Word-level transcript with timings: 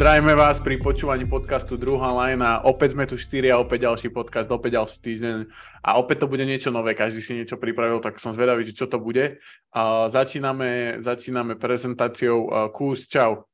Zdravíme 0.00 0.32
vás 0.32 0.56
pri 0.56 0.80
počúvaní 0.80 1.28
podcastu 1.28 1.76
Druhá 1.76 2.08
lajna. 2.16 2.64
Opäť 2.64 2.96
sme 2.96 3.04
tu 3.04 3.20
štyri 3.20 3.52
a 3.52 3.60
opäť 3.60 3.84
ďalší 3.84 4.08
podcast, 4.08 4.48
opäť 4.48 4.80
ďalší 4.80 4.96
týždeň. 4.96 5.36
A 5.84 6.00
opäť 6.00 6.24
to 6.24 6.26
bude 6.32 6.40
niečo 6.40 6.72
nové, 6.72 6.96
každý 6.96 7.20
si 7.20 7.36
niečo 7.36 7.60
pripravil, 7.60 8.00
tak 8.00 8.16
som 8.16 8.32
zvedavý, 8.32 8.64
že 8.64 8.72
čo 8.72 8.88
to 8.88 8.96
bude. 8.96 9.44
Uh, 9.76 10.08
začíname, 10.08 10.96
začíname 11.04 11.60
prezentáciou. 11.60 12.48
Uh, 12.48 12.72
Kús, 12.72 13.12
čau. 13.12 13.44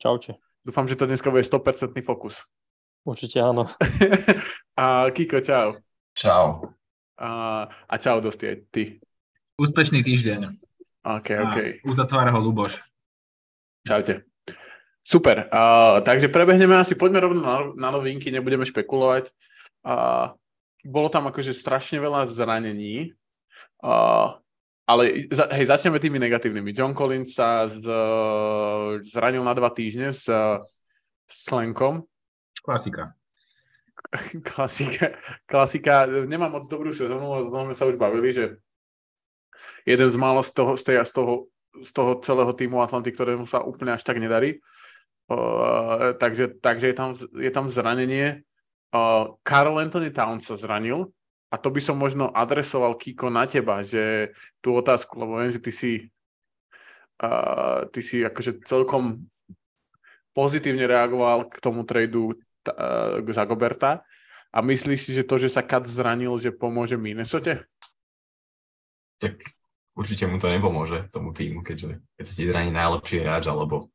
Čaute. 0.00 0.40
Dúfam, 0.64 0.88
že 0.88 0.96
to 0.96 1.04
dneska 1.04 1.28
bude 1.28 1.44
100% 1.44 1.60
fokus. 2.00 2.40
Určite 3.04 3.44
áno. 3.44 3.68
a 4.80 5.12
Kiko, 5.12 5.44
čau. 5.44 5.76
Čau. 6.16 6.72
A, 7.20 7.28
a 7.68 7.94
čau, 8.00 8.16
Dosti, 8.24 8.64
ty. 8.72 8.96
Úspešný 9.60 10.00
týždeň. 10.00 10.56
OK, 11.04 11.28
OK. 11.36 11.56
A 11.60 11.84
uzatvára 11.84 12.32
ho 12.32 12.40
Luboš. 12.40 12.80
Čaute. 13.84 14.31
Super, 15.02 15.50
uh, 15.50 15.98
takže 16.06 16.30
prebehneme 16.30 16.78
asi, 16.78 16.94
poďme 16.94 17.26
rovno 17.26 17.42
na, 17.42 17.56
na 17.74 17.88
novinky, 17.90 18.30
nebudeme 18.30 18.62
špekulovať. 18.62 19.34
Uh, 19.82 20.30
bolo 20.86 21.10
tam 21.10 21.26
akože 21.26 21.50
strašne 21.50 21.98
veľa 21.98 22.30
zranení, 22.30 23.10
uh, 23.82 24.38
ale 24.86 25.26
za, 25.30 25.50
hej, 25.50 25.66
začneme 25.66 25.98
tými 25.98 26.22
negatívnymi. 26.22 26.70
John 26.70 26.94
Collins 26.94 27.34
sa 27.34 27.66
z, 27.66 27.82
zranil 29.10 29.42
na 29.42 29.54
dva 29.58 29.74
týždne 29.74 30.14
s, 30.14 30.30
s 31.26 31.40
Lenkom. 31.50 32.06
Klasika. 32.66 33.18
Klasika. 34.46 35.18
Klasika. 35.50 36.06
Nemám 36.06 36.62
moc 36.62 36.64
dobrú 36.70 36.94
sezónu, 36.94 37.26
o 37.26 37.50
tom 37.50 37.70
sme 37.70 37.74
sa 37.74 37.90
už 37.90 37.98
bavili, 37.98 38.30
že 38.30 38.58
jeden 39.82 40.06
z 40.06 40.16
málo 40.18 40.46
z 40.46 40.50
toho, 40.54 40.78
z, 40.78 40.82
tej, 40.86 40.96
z 41.06 41.12
toho, 41.14 41.50
z 41.82 41.90
toho 41.90 42.10
celého 42.22 42.52
týmu 42.54 42.82
Atlanty, 42.82 43.10
ktorému 43.10 43.50
sa 43.50 43.66
úplne 43.66 43.98
až 43.98 44.06
tak 44.06 44.22
nedarí. 44.22 44.62
Takže 46.18 46.60
takže 46.62 46.86
je, 46.90 46.96
tam, 46.96 47.10
je 47.16 47.50
tam 47.50 47.66
zranenie. 47.70 48.42
Uh, 48.92 49.40
Carl 49.40 49.72
Anthony 49.80 50.12
Towns 50.12 50.44
sa 50.44 50.60
zranil 50.60 51.08
a 51.48 51.56
to 51.56 51.72
by 51.72 51.80
som 51.80 51.96
možno 51.96 52.28
adresoval 52.28 52.96
Kiko 53.00 53.32
na 53.32 53.48
teba, 53.48 53.80
že 53.80 54.36
tú 54.60 54.76
otázku, 54.76 55.16
lebo 55.16 55.40
viem, 55.40 55.48
že 55.48 55.64
ty 55.64 55.72
si 55.72 55.92
uh, 57.24 57.88
ty 57.88 58.00
si 58.04 58.20
akože 58.20 58.64
celkom 58.68 59.24
pozitívne 60.36 60.84
reagoval 60.84 61.48
k 61.48 61.56
tomu 61.60 61.88
tradu 61.88 62.36
uh, 62.36 63.24
za 63.32 63.44
Goberta 63.48 64.04
a 64.52 64.58
myslíš 64.60 65.00
si, 65.00 65.10
že 65.16 65.24
to, 65.24 65.40
že 65.40 65.48
sa 65.48 65.64
Kat 65.64 65.88
zranil, 65.88 66.36
že 66.36 66.52
pomôže 66.52 67.00
Minnesota? 67.00 67.64
Tak 69.16 69.40
určite 69.96 70.28
mu 70.28 70.36
to 70.36 70.52
nepomôže, 70.52 71.08
tomu 71.08 71.32
týmu, 71.32 71.64
keďže 71.64 72.00
keď 72.16 72.24
sa 72.28 72.34
ti 72.36 72.44
zraní 72.44 72.70
najlepší 72.72 73.24
hráč 73.24 73.48
alebo 73.48 73.88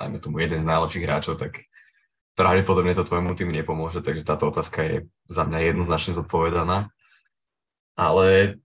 dajme 0.00 0.18
tomu 0.18 0.40
jeden 0.40 0.56
z 0.56 0.64
najlepších 0.64 1.04
hráčov, 1.04 1.36
tak 1.36 1.60
pravdepodobne 2.32 2.96
to 2.96 3.04
tvojemu 3.04 3.36
týmu 3.36 3.52
nepomôže, 3.52 4.00
takže 4.00 4.24
táto 4.24 4.48
otázka 4.48 4.80
je 4.80 4.96
za 5.28 5.44
mňa 5.44 5.76
jednoznačne 5.76 6.16
zodpovedaná. 6.16 6.88
Ale 8.00 8.56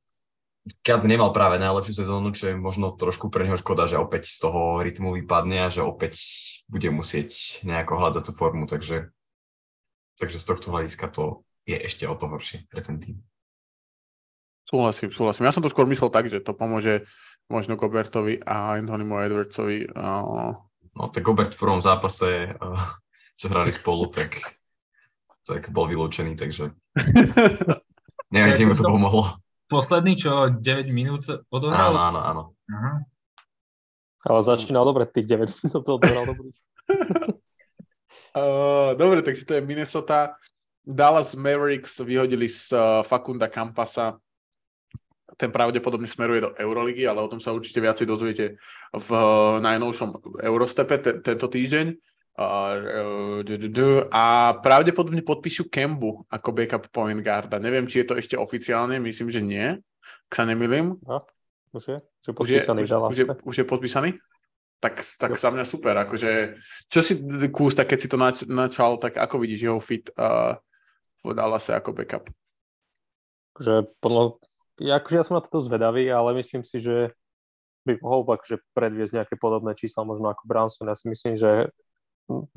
Kat 0.81 1.05
nemal 1.05 1.29
práve 1.29 1.61
najlepšiu 1.61 1.93
sezónu, 1.93 2.33
čo 2.33 2.49
je 2.49 2.55
možno 2.57 2.89
trošku 2.89 3.29
pre 3.29 3.45
neho 3.45 3.53
škoda, 3.53 3.85
že 3.85 4.01
opäť 4.01 4.25
z 4.25 4.49
toho 4.49 4.81
rytmu 4.81 5.13
vypadne 5.13 5.61
a 5.61 5.69
že 5.69 5.85
opäť 5.85 6.17
bude 6.65 6.89
musieť 6.89 7.61
nejako 7.61 8.01
hľadať 8.01 8.23
tú 8.25 8.31
formu, 8.33 8.65
takže, 8.65 9.13
takže 10.17 10.41
z 10.41 10.45
tohto 10.49 10.73
hľadiska 10.73 11.05
to 11.13 11.45
je 11.69 11.77
ešte 11.77 12.09
o 12.09 12.17
to 12.17 12.25
horšie 12.25 12.65
pre 12.65 12.81
ten 12.81 12.97
tým. 12.97 13.21
Súhlasím, 14.65 15.13
súhlasím. 15.13 15.45
Ja 15.45 15.53
som 15.53 15.61
to 15.61 15.69
skôr 15.69 15.85
myslel 15.85 16.09
tak, 16.09 16.25
že 16.33 16.41
to 16.41 16.57
pomôže 16.57 17.05
možno 17.45 17.77
Gobertovi 17.77 18.41
a 18.41 18.81
Anthonymu 18.81 19.21
Edwardsovi 19.21 19.85
No 20.95 21.11
tak 21.11 21.27
Gobert 21.27 21.51
v 21.51 21.59
prvom 21.59 21.83
zápase, 21.83 22.55
eh, 22.55 22.81
čo 23.35 23.51
hrali 23.51 23.75
spolu, 23.75 24.07
tak, 24.07 24.39
tak 25.43 25.67
bol 25.75 25.91
vylúčený, 25.91 26.39
takže 26.39 26.71
neviem, 28.33 28.53
či 28.55 28.63
mu 28.63 28.73
to 28.73 28.87
pomohlo. 28.87 29.35
Posledný, 29.67 30.15
čo 30.15 30.53
9 30.53 30.61
minút 30.93 31.25
odohral? 31.49 31.91
Áno, 31.91 31.99
áno, 31.99 32.19
áno. 32.21 32.43
Uh-huh. 32.69 32.97
Ale 34.25 34.39
začínal 34.45 34.85
dobre, 34.85 35.09
tých 35.09 35.25
9 35.25 35.51
minút 35.51 35.83
odohral 35.89 36.23
dobrých. 36.31 36.59
uh, 38.39 38.93
dobre, 38.95 39.19
takže 39.25 39.43
to 39.43 39.53
je 39.57 39.61
Minnesota. 39.65 40.37
Dallas 40.85 41.33
Mavericks 41.33 41.97
vyhodili 41.97 42.45
z 42.45 42.71
uh, 42.77 43.01
Fakunda 43.01 43.49
Campasa 43.49 44.21
ten 45.35 45.51
pravdepodobne 45.51 46.07
smeruje 46.07 46.47
do 46.47 46.51
Euroligy, 46.55 47.05
ale 47.05 47.21
o 47.21 47.31
tom 47.31 47.43
sa 47.43 47.51
určite 47.51 47.83
viacej 47.83 48.07
dozviete 48.07 48.45
v 48.95 49.09
najnovšom 49.61 50.39
Eurostepe 50.41 50.97
te, 50.99 51.19
tento 51.19 51.47
týždeň. 51.51 51.95
A 54.11 54.25
pravdepodobne 54.59 55.23
podpíšu 55.23 55.71
Kembu 55.71 56.27
ako 56.27 56.49
backup 56.51 56.91
point 56.91 57.23
guarda. 57.23 57.63
Neviem, 57.63 57.87
či 57.87 58.03
je 58.03 58.07
to 58.11 58.15
ešte 58.19 58.35
oficiálne, 58.35 58.99
myslím, 58.99 59.31
že 59.31 59.39
nie, 59.39 59.67
ak 60.27 60.33
sa 60.35 60.43
nemýlim. 60.43 60.99
Už 61.75 61.83
je, 61.91 61.97
už 61.99 62.25
je 62.27 62.33
podpísaný. 62.35 62.79
Už 62.83 62.89
je, 62.91 62.97
už, 62.99 63.17
je, 63.19 63.25
už 63.43 63.55
je 63.55 63.65
podpísaný? 63.67 64.09
Tak, 64.83 64.99
tak 65.15 65.31
za 65.39 65.49
mňa 65.51 65.63
super. 65.63 65.95
Akože, 65.95 66.59
čo 66.91 66.99
si 66.99 67.19
kús, 67.51 67.75
tak 67.75 67.87
keď 67.91 67.99
si 68.03 68.11
to 68.11 68.19
nač, 68.19 68.43
načal, 68.43 68.99
tak 68.99 69.15
ako 69.15 69.39
vidíš 69.39 69.71
jeho 69.71 69.79
fit 69.79 70.11
uh, 70.19 70.59
v 71.23 71.31
Dallase 71.31 71.71
ako 71.71 71.95
backup? 71.95 72.27
Že 73.55 73.87
podľa, 74.03 74.43
ja, 74.81 74.99
akože 74.99 75.15
ja 75.19 75.25
som 75.25 75.37
na 75.39 75.43
toto 75.43 75.63
zvedavý, 75.63 76.07
ale 76.11 76.35
myslím 76.39 76.63
si, 76.63 76.79
že 76.79 77.15
by 77.85 78.01
mohol 78.01 78.25
akože 78.25 78.65
predviesť 78.73 79.13
nejaké 79.21 79.35
podobné 79.37 79.77
čísla 79.77 80.03
možno 80.03 80.33
ako 80.33 80.43
Branson. 80.49 80.89
Ja 80.89 80.97
si 80.97 81.05
myslím, 81.07 81.37
že 81.37 81.69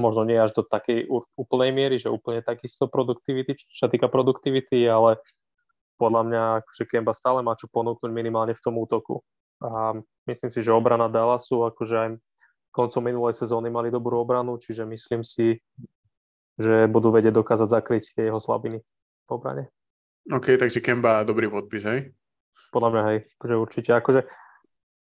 možno 0.00 0.24
nie 0.24 0.40
až 0.40 0.56
do 0.56 0.62
takej 0.64 1.12
úplnej 1.36 1.70
miery, 1.76 2.00
že 2.00 2.08
úplne 2.08 2.40
takisto 2.40 2.88
produktivity, 2.88 3.52
čo 3.52 3.84
sa 3.84 3.92
týka 3.92 4.08
produktivity, 4.08 4.88
ale 4.88 5.20
podľa 6.00 6.22
mňa 6.24 6.42
akože 6.64 6.84
Kemba 6.88 7.12
stále 7.12 7.44
má 7.44 7.52
čo 7.58 7.68
ponúknuť 7.68 8.08
minimálne 8.08 8.56
v 8.56 8.64
tom 8.64 8.80
útoku. 8.80 9.20
A 9.60 9.98
myslím 10.30 10.50
si, 10.54 10.64
že 10.64 10.72
obrana 10.72 11.10
Dallasu, 11.12 11.68
akože 11.68 11.94
aj 11.98 12.10
koncom 12.72 13.02
minulej 13.04 13.34
sezóny 13.36 13.68
mali 13.68 13.92
dobrú 13.92 14.22
obranu, 14.22 14.56
čiže 14.56 14.86
myslím 14.86 15.26
si, 15.26 15.60
že 16.56 16.86
budú 16.88 17.10
vedieť 17.10 17.34
dokázať 17.34 17.68
zakryť 17.68 18.02
tie 18.14 18.24
jeho 18.30 18.40
slabiny 18.40 18.80
v 19.26 19.28
obrane. 19.28 19.68
OK, 20.28 20.60
takže 20.60 20.84
Kemba 20.84 21.24
dobrý 21.24 21.48
podpis, 21.48 21.84
hej? 21.88 22.12
Podľa 22.68 22.90
mňa, 22.92 23.02
hej, 23.08 23.18
akože 23.40 23.54
určite, 23.56 23.90
akože, 23.96 24.20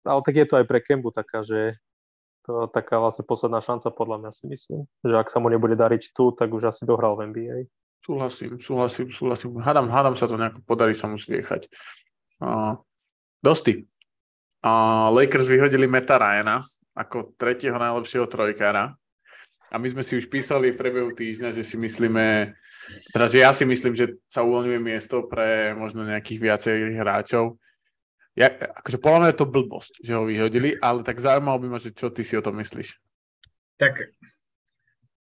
ale 0.05 0.21
tak 0.21 0.35
je 0.37 0.47
to 0.47 0.55
aj 0.61 0.67
pre 0.69 0.85
Kembu 0.85 1.09
taká, 1.09 1.41
že 1.41 1.81
to 2.45 2.69
taká 2.69 3.01
vlastne 3.01 3.25
posledná 3.25 3.61
šanca, 3.61 3.89
podľa 3.93 4.17
mňa 4.25 4.31
si 4.33 4.45
myslím, 4.49 4.85
že 5.05 5.17
ak 5.17 5.33
sa 5.33 5.41
mu 5.41 5.49
nebude 5.49 5.77
dariť 5.77 6.13
tu, 6.13 6.33
tak 6.33 6.53
už 6.53 6.73
asi 6.73 6.85
dohral 6.85 7.17
v 7.17 7.33
NBA. 7.33 7.59
Súhlasím, 8.05 8.61
súhlasím, 8.61 9.09
súhlasím. 9.13 9.57
Hádam, 9.61 9.89
hádam 9.93 10.17
sa 10.17 10.29
to 10.29 10.41
nejako 10.41 10.61
podarí 10.65 10.97
sa 10.97 11.09
mu 11.09 11.21
zviechať. 11.21 11.69
Uh, 12.41 12.81
dosti. 13.45 13.85
Uh, 14.65 15.13
Lakers 15.13 15.45
vyhodili 15.45 15.85
Meta 15.85 16.17
Ryana 16.17 16.65
ako 16.97 17.37
tretieho 17.37 17.77
najlepšieho 17.77 18.27
trojkára. 18.27 18.97
A 19.69 19.77
my 19.77 19.87
sme 19.93 20.03
si 20.03 20.17
už 20.17 20.27
písali 20.33 20.73
v 20.73 20.81
priebehu 20.81 21.13
týždňa, 21.13 21.53
že 21.53 21.61
si 21.61 21.77
myslíme, 21.77 22.57
že 23.15 23.39
ja 23.41 23.51
si 23.53 23.65
myslím, 23.69 23.95
že 23.95 24.17
sa 24.25 24.45
uvoľňuje 24.45 24.81
miesto 24.81 25.25
pre 25.27 25.75
možno 25.77 26.05
nejakých 26.05 26.39
viacerých 26.41 26.99
hráčov. 27.01 27.61
Ja, 28.39 28.55
akože 28.55 29.03
podľa 29.03 29.19
mňa 29.19 29.31
je 29.35 29.39
to 29.43 29.51
blbosť, 29.51 29.93
že 29.99 30.13
ho 30.15 30.23
vyhodili, 30.23 30.79
ale 30.79 31.03
tak 31.03 31.19
zaujímalo 31.19 31.59
by 31.59 31.67
ma, 31.75 31.79
že 31.83 31.91
čo 31.91 32.15
ty 32.15 32.23
si 32.23 32.39
o 32.39 32.45
tom 32.45 32.63
myslíš. 32.63 32.95
Tak 33.83 34.15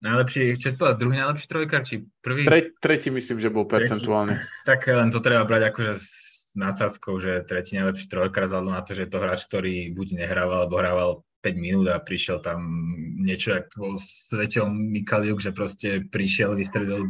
najlepší, 0.05 0.53
čo 0.61 0.77
povedať, 0.77 0.97
druhý 1.01 1.17
najlepší 1.17 1.47
trojkár, 1.49 1.81
či 1.83 2.05
prvý? 2.21 2.45
Tre, 2.45 2.69
tretí 2.77 3.09
myslím, 3.09 3.41
že 3.41 3.49
bol 3.49 3.65
percentuálne. 3.65 4.37
Tak 4.69 4.85
len 4.87 5.09
to 5.09 5.19
treba 5.25 5.41
brať 5.43 5.73
akože 5.73 5.93
s 5.97 6.09
nadsázkou, 6.53 7.17
že 7.17 7.45
tretí 7.45 7.81
najlepší 7.81 8.05
trojkár, 8.09 8.45
vzhľadom 8.45 8.73
na 8.77 8.85
to, 8.85 8.93
že 8.93 9.05
je 9.05 9.11
to 9.11 9.21
hráč, 9.21 9.41
ktorý 9.49 9.89
buď 9.93 10.07
nehrával, 10.25 10.65
alebo 10.65 10.75
hrával 10.77 11.09
5 11.41 11.55
minút 11.55 11.87
a 11.87 12.03
prišiel 12.03 12.43
tam 12.43 12.61
niečo 13.23 13.55
ako 13.55 13.95
s 13.95 14.27
Veťom 14.29 14.69
Mikaliuk, 14.69 15.39
že 15.39 15.55
proste 15.55 16.03
prišiel, 16.03 16.53
vystredil 16.59 17.07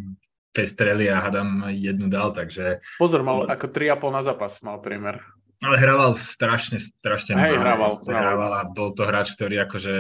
dve 0.54 0.66
strely 0.66 1.06
a 1.10 1.22
hadam 1.22 1.66
jednu 1.70 2.10
dal, 2.10 2.34
takže... 2.34 2.82
Pozor, 2.98 3.22
mal 3.22 3.46
ako 3.46 3.70
3,5 3.70 4.16
na 4.16 4.22
zápas 4.26 4.60
mal 4.66 4.82
priemer. 4.82 5.22
Ale 5.60 5.76
hrával 5.76 6.16
strašne, 6.16 6.80
strašne 6.80 7.36
Hej, 7.36 7.60
hrával, 7.60 7.92
hrával 7.92 8.52
a 8.56 8.62
bol 8.64 8.96
to 8.96 9.04
hráč, 9.04 9.36
ktorý 9.36 9.68
akože 9.68 9.96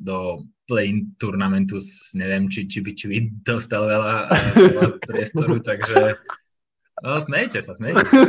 do 0.00 0.48
play-in 0.64 1.12
turnamentu 1.20 1.76
neviem, 2.16 2.48
či, 2.48 2.64
či 2.64 2.80
by 2.80 2.90
či 2.96 3.06
by 3.12 3.16
dostal 3.44 3.84
veľa, 3.84 4.32
veľa 4.56 4.84
priestoru, 5.08 5.60
takže 5.60 6.16
No, 7.04 7.20
smejte 7.20 7.60
sa, 7.60 7.76
smejte 7.76 8.08
sa. 8.08 8.24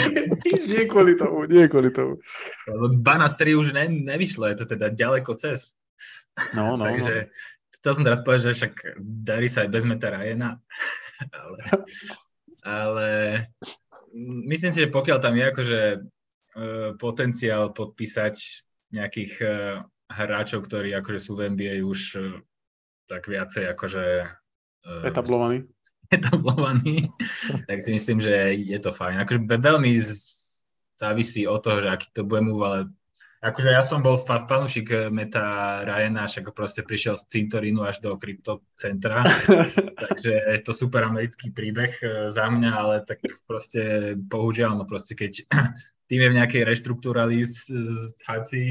nie 0.72 0.88
kvôli 0.88 1.12
tomu, 1.12 1.44
nie 1.44 1.68
kvôli 1.68 1.92
tomu. 1.92 2.24
Lebo 2.64 2.88
2 2.88 3.04
na 3.04 3.28
3 3.28 3.52
už 3.52 3.76
ne, 3.76 3.84
nevyšlo, 4.08 4.48
je 4.48 4.64
to 4.64 4.66
teda 4.72 4.96
ďaleko 4.96 5.36
cez. 5.36 5.76
No, 6.56 6.80
no, 6.80 6.88
Takže 6.88 7.28
no. 7.28 7.32
Chcel 7.72 7.92
som 7.96 8.04
teraz 8.04 8.20
povedať, 8.20 8.52
že 8.52 8.56
však 8.62 8.74
darí 9.00 9.48
sa 9.48 9.64
aj 9.64 9.70
bez 9.72 9.84
Meta 9.88 10.12
Ryana, 10.12 10.60
ale, 11.40 11.60
ale 12.62 13.08
myslím 14.46 14.72
si, 14.72 14.78
že 14.84 14.92
pokiaľ 14.92 15.18
tam 15.18 15.34
je 15.34 15.44
akože 15.48 15.80
uh, 15.98 16.90
potenciál 17.00 17.72
podpísať 17.72 18.36
nejakých 18.92 19.32
uh, 19.40 19.82
hráčov, 20.12 20.68
ktorí 20.68 20.92
akože 20.92 21.20
sú 21.20 21.32
v 21.34 21.56
NBA 21.56 21.80
už 21.82 22.00
uh, 22.20 22.36
tak 23.08 23.26
viacej 23.28 23.68
akože... 23.72 24.04
Etablovaný. 25.06 25.68
Etablovaný, 26.12 27.08
tak 27.68 27.80
si 27.80 27.96
myslím, 27.96 28.20
že 28.20 28.52
je 28.56 28.78
to 28.78 28.92
fajn. 28.92 29.24
Akože 29.24 29.40
veľmi 29.48 29.92
závisí 31.00 31.48
od 31.48 31.60
toho, 31.64 31.80
že 31.80 31.88
aký 31.88 32.08
to 32.12 32.22
bude 32.22 32.44
move, 32.44 32.62
ale 32.62 32.92
Akože 33.42 33.74
ja 33.74 33.82
som 33.82 34.06
bol 34.06 34.22
fa- 34.22 34.46
fanúšik 34.46 34.86
eh, 34.94 35.10
Meta 35.10 35.82
Ryana, 35.82 36.30
však 36.30 36.54
proste 36.54 36.86
prišiel 36.86 37.18
z 37.18 37.26
cintorínu 37.26 37.82
až 37.82 37.98
do 37.98 38.14
kryptocentra, 38.14 39.26
takže 40.06 40.30
je 40.30 40.62
to 40.62 40.70
super 40.70 41.02
americký 41.02 41.50
príbeh 41.50 41.90
eh, 42.06 42.30
za 42.30 42.46
mňa, 42.46 42.70
ale 42.70 43.02
tak 43.02 43.18
proste 43.50 44.14
bohužiaľ, 44.14 44.78
no 44.78 44.86
proste 44.86 45.18
keď 45.18 45.42
tým 46.08 46.20
je 46.22 46.28
v 46.30 46.38
nejakej 46.38 46.62
reštrukturalizácii, 46.62 48.70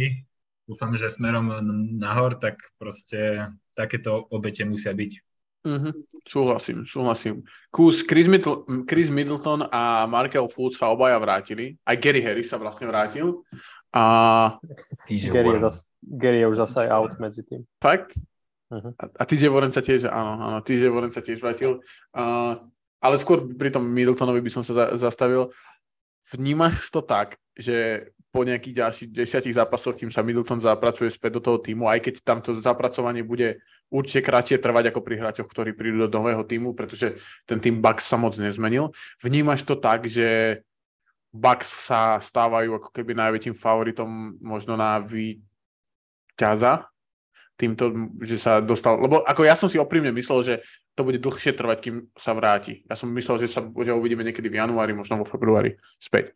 dúfam, 0.71 0.95
že 0.95 1.11
smerom 1.11 1.51
nahor, 1.99 2.39
tak 2.39 2.63
proste 2.79 3.51
takéto 3.75 4.23
obete 4.31 4.63
musia 4.63 4.95
byť. 4.95 5.30
Mm-hmm. 5.61 5.93
Súhlasím, 6.25 6.85
súhlasím. 6.85 7.35
Kus 7.69 8.01
Chris, 8.01 8.25
Middleton, 8.25 8.85
Chris 8.89 9.09
Middleton 9.13 9.69
a 9.69 10.09
Markel 10.09 10.49
Fultz 10.49 10.81
sa 10.81 10.89
obaja 10.89 11.21
vrátili. 11.21 11.77
Aj 11.85 11.93
Gary 11.93 12.21
Harris 12.25 12.49
sa 12.49 12.57
vlastne 12.57 12.89
vrátil. 12.89 13.45
A... 13.93 14.57
Gary, 15.05 15.53
je 15.53 15.61
zas, 15.61 15.85
Gary 16.01 16.41
je 16.41 16.47
už 16.49 16.57
zase 16.65 16.89
out 16.89 17.13
medzi 17.21 17.45
tým. 17.45 17.61
Fakt? 17.77 18.17
Uh-huh. 18.71 18.95
A, 18.97 19.03
a 19.05 19.23
TJ 19.27 19.51
Warren 19.51 19.69
sa 19.75 19.83
tiež, 19.83 20.07
áno, 20.07 20.39
áno, 20.39 20.57
TJ 20.63 20.89
Warren 20.89 21.13
sa 21.13 21.21
tiež 21.21 21.43
vrátil. 21.43 21.83
Uh, 22.15 22.57
ale 23.03 23.19
skôr 23.19 23.43
pri 23.53 23.69
tom 23.69 23.85
Middletonovi 23.85 24.41
by 24.41 24.51
som 24.53 24.63
sa 24.63 24.73
za, 24.73 24.85
zastavil. 24.97 25.51
Vnímaš 26.31 26.89
to 26.89 27.03
tak, 27.03 27.37
že 27.53 28.07
po 28.31 28.47
nejakých 28.47 28.75
ďalších 28.79 29.09
desiatich 29.11 29.55
zápasoch, 29.55 29.99
kým 29.99 30.07
sa 30.07 30.23
Middleton 30.23 30.63
zapracuje 30.63 31.11
späť 31.11 31.37
do 31.37 31.41
toho 31.43 31.59
týmu, 31.59 31.91
aj 31.91 31.99
keď 31.99 32.13
tam 32.23 32.39
to 32.39 32.55
zapracovanie 32.63 33.27
bude 33.27 33.59
určite 33.91 34.23
kratšie 34.23 34.57
trvať 34.63 34.95
ako 34.95 35.03
pri 35.03 35.19
hráčoch, 35.19 35.51
ktorí 35.51 35.75
prídu 35.75 36.07
do 36.07 36.09
nového 36.15 36.47
týmu, 36.47 36.71
pretože 36.71 37.19
ten 37.43 37.59
tým 37.59 37.83
Bucks 37.83 38.07
sa 38.07 38.15
moc 38.15 38.31
nezmenil. 38.39 38.95
Vnímaš 39.19 39.67
to 39.67 39.75
tak, 39.75 40.07
že 40.07 40.63
Bucks 41.35 41.91
sa 41.91 42.23
stávajú 42.23 42.79
ako 42.79 42.89
keby 42.95 43.11
najväčším 43.19 43.55
favoritom 43.59 44.39
možno 44.39 44.79
na 44.79 45.03
víťaza 45.03 46.87
týmto, 47.59 47.93
že 48.25 48.41
sa 48.41 48.57
dostal, 48.57 48.97
lebo 48.97 49.21
ako 49.21 49.45
ja 49.45 49.53
som 49.53 49.69
si 49.69 49.77
oprímne 49.77 50.09
myslel, 50.17 50.39
že 50.41 50.55
to 50.97 51.05
bude 51.05 51.21
dlhšie 51.21 51.53
trvať, 51.53 51.77
kým 51.77 51.95
sa 52.17 52.33
vráti. 52.33 52.81
Ja 52.89 52.97
som 52.97 53.13
myslel, 53.13 53.45
že 53.45 53.53
sa 53.53 53.61
že 53.61 53.93
uvidíme 53.93 54.25
niekedy 54.25 54.49
v 54.49 54.57
januári, 54.59 54.97
možno 54.97 55.21
vo 55.21 55.29
februári 55.29 55.77
späť. 56.01 56.33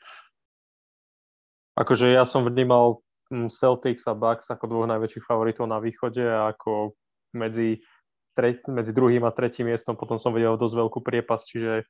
Akože 1.76 2.08
ja 2.12 2.24
som 2.24 2.48
vnímal 2.48 3.04
mm, 3.32 3.52
Celtics 3.52 4.08
a 4.08 4.16
Bucks 4.16 4.48
ako 4.48 4.66
dvoch 4.68 4.88
najväčších 4.88 5.28
favoritov 5.28 5.68
na 5.68 5.84
východe 5.84 6.24
a 6.24 6.56
ako 6.56 6.96
medzi, 7.36 7.84
tre, 8.32 8.64
medzi 8.72 8.96
druhým 8.96 9.28
a 9.28 9.36
tretím 9.36 9.68
miestom 9.68 10.00
potom 10.00 10.16
som 10.16 10.32
videl 10.32 10.56
dosť 10.56 10.76
veľkú 10.76 11.00
priepas, 11.04 11.44
čiže 11.44 11.84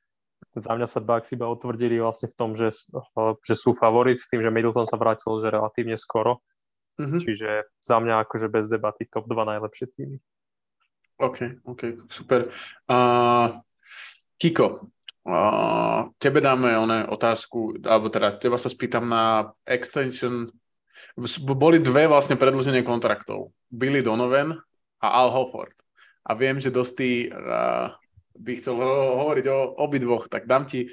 za 0.56 0.72
mňa 0.74 0.86
sa 0.88 1.00
Bucks 1.00 1.32
iba 1.32 1.48
utvrdili 1.48 1.96
vlastne 2.02 2.28
v 2.28 2.36
tom, 2.36 2.50
že, 2.52 2.72
že 3.40 3.54
sú 3.54 3.72
favorit, 3.72 4.20
tým, 4.28 4.42
že 4.42 4.52
Middleton 4.52 4.84
sa 4.84 5.00
vrátil 5.00 5.32
že 5.40 5.48
relatívne 5.48 5.96
skoro. 5.96 6.44
Mm-hmm. 6.96 7.20
Čiže 7.20 7.48
za 7.76 7.96
mňa 8.00 8.24
akože 8.24 8.48
bez 8.48 8.72
debaty 8.72 9.04
top 9.04 9.28
2 9.28 9.52
najlepšie 9.52 9.86
týmy. 9.92 10.16
OK, 11.20 11.60
OK, 11.64 11.82
super. 12.12 12.48
Uh, 12.88 13.60
Kiko, 14.36 14.92
tebe 16.22 16.38
dáme 16.38 16.78
oné 16.78 17.02
otázku, 17.10 17.82
alebo 17.82 18.06
teda 18.06 18.38
teba 18.38 18.54
sa 18.56 18.70
spýtam 18.70 19.06
na 19.10 19.50
extension. 19.66 20.50
Boli 21.42 21.82
dve 21.82 22.06
vlastne 22.06 22.38
predlženie 22.38 22.86
kontraktov. 22.86 23.50
Billy 23.66 24.00
Donovan 24.00 24.54
a 25.02 25.08
Al 25.10 25.34
Hofford. 25.34 25.74
A 26.26 26.34
viem, 26.34 26.58
že 26.58 26.74
dosť 26.74 26.98
uh, 27.30 27.94
by 28.34 28.52
chcel 28.58 28.76
ho- 28.78 29.16
hovoriť 29.26 29.46
o 29.50 29.58
obidvoch, 29.82 30.26
tak 30.26 30.46
dám 30.46 30.66
ti, 30.66 30.90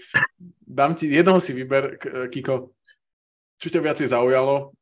dám 0.62 0.94
ti 0.94 1.09
jednoho 1.09 1.41
si 1.41 1.51
vyber, 1.53 1.97
Kiko, 2.29 2.74
čo 3.59 3.68
ťa 3.71 3.79
viacej 3.79 4.12
zaujalo, 4.12 4.75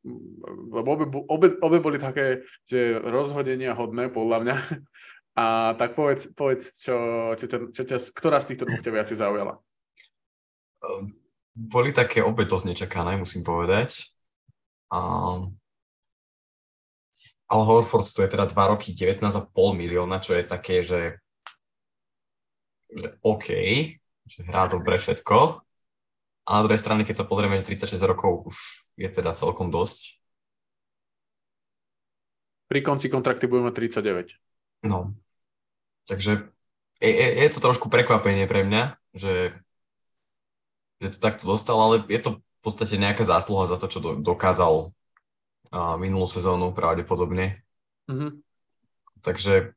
lebo 0.74 0.88
obe, 0.90 1.04
obe, 1.30 1.48
obe 1.62 1.78
boli 1.78 2.02
také, 2.02 2.42
že 2.66 2.98
rozhodenia 2.98 3.78
hodné, 3.78 4.10
podľa 4.10 4.38
mňa. 4.42 4.56
A 5.32 5.72
tak 5.80 5.96
povedz, 5.96 6.28
povedz 6.36 6.84
čo, 6.84 6.96
čo, 7.40 7.46
ťa, 7.48 7.58
čo 7.72 7.82
ťa, 7.88 7.96
ktorá 8.12 8.36
z 8.40 8.52
týchto 8.52 8.68
dvoch 8.68 8.84
ťa 8.84 8.92
viacej 8.92 9.16
zaujala? 9.16 9.54
Ehm, 10.84 11.16
boli 11.56 11.96
také 11.96 12.20
obe 12.20 12.44
dosť 12.44 12.76
nečakané, 12.76 13.16
musím 13.16 13.40
povedať. 13.40 14.12
Um, 14.92 15.56
Al 17.48 17.64
Horford 17.64 18.04
to 18.12 18.24
je 18.24 18.32
teda 18.32 18.44
2 18.44 18.72
roky 18.76 18.92
19,5 18.92 19.52
milióna, 19.72 20.20
čo 20.20 20.36
je 20.36 20.44
také, 20.44 20.84
že 20.84 21.22
že 22.92 23.08
OK, 23.24 23.48
že 24.28 24.40
hrá 24.44 24.68
dobre 24.68 25.00
všetko. 25.00 25.64
A 26.42 26.50
na 26.58 26.62
druhej 26.66 26.80
strane, 26.80 27.06
keď 27.06 27.22
sa 27.22 27.28
pozrieme, 27.28 27.56
že 27.56 27.64
36 27.64 27.96
rokov 28.04 28.52
už 28.52 28.56
je 28.98 29.08
teda 29.08 29.32
celkom 29.32 29.70
dosť. 29.72 30.18
Pri 32.66 32.80
konci 32.82 33.08
kontrakty 33.08 33.46
budeme 33.46 33.70
39. 33.70 34.36
No. 34.88 35.14
Takže 36.06 36.50
je, 37.02 37.10
je, 37.10 37.28
je 37.42 37.48
to 37.52 37.58
trošku 37.58 37.86
prekvapenie 37.90 38.46
pre 38.46 38.62
mňa, 38.62 38.82
že, 39.14 39.56
že 41.02 41.08
to 41.14 41.18
takto 41.18 41.44
dostal, 41.50 41.78
ale 41.78 42.06
je 42.06 42.20
to 42.22 42.30
v 42.38 42.60
podstate 42.62 42.94
nejaká 42.98 43.26
zásluha 43.26 43.66
za 43.66 43.76
to, 43.78 43.86
čo 43.90 43.98
do, 43.98 44.10
dokázal 44.18 44.94
uh, 45.74 45.94
minulú 45.98 46.30
sezónu 46.30 46.70
pravdepodobne. 46.70 47.62
Mm-hmm. 48.06 48.30
Takže 49.22 49.74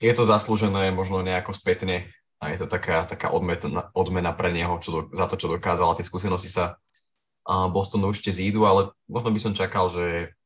je 0.00 0.12
to 0.14 0.24
zaslúžené 0.26 0.90
možno 0.90 1.22
nejako 1.22 1.54
spätne 1.54 2.10
a 2.40 2.50
je 2.50 2.58
to 2.62 2.66
taká, 2.66 3.04
taká 3.04 3.30
odmena, 3.30 3.92
odmena 3.92 4.32
pre 4.32 4.50
neho 4.50 4.80
čo 4.80 4.90
do, 4.90 5.00
za 5.12 5.28
to, 5.28 5.36
čo 5.36 5.52
dokázal 5.52 5.92
a 5.92 5.98
tie 5.98 6.06
skúsenosti 6.06 6.50
sa 6.50 6.80
a 7.50 7.66
Bostonu 7.72 8.12
určite 8.12 8.36
zídu, 8.36 8.68
ale 8.68 8.92
možno 9.08 9.32
by 9.32 9.40
som 9.40 9.56
čakal, 9.56 9.88
že, 9.88 10.36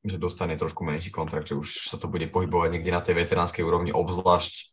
že 0.00 0.16
dostane 0.16 0.56
trošku 0.56 0.80
menší 0.80 1.12
kontrakt, 1.12 1.52
že 1.52 1.58
už 1.58 1.92
sa 1.92 2.00
to 2.00 2.08
bude 2.08 2.24
pohybovať 2.32 2.68
niekde 2.72 2.92
na 2.92 3.04
tej 3.04 3.20
veteránskej 3.20 3.64
úrovni, 3.64 3.92
obzvlášť 3.92 4.72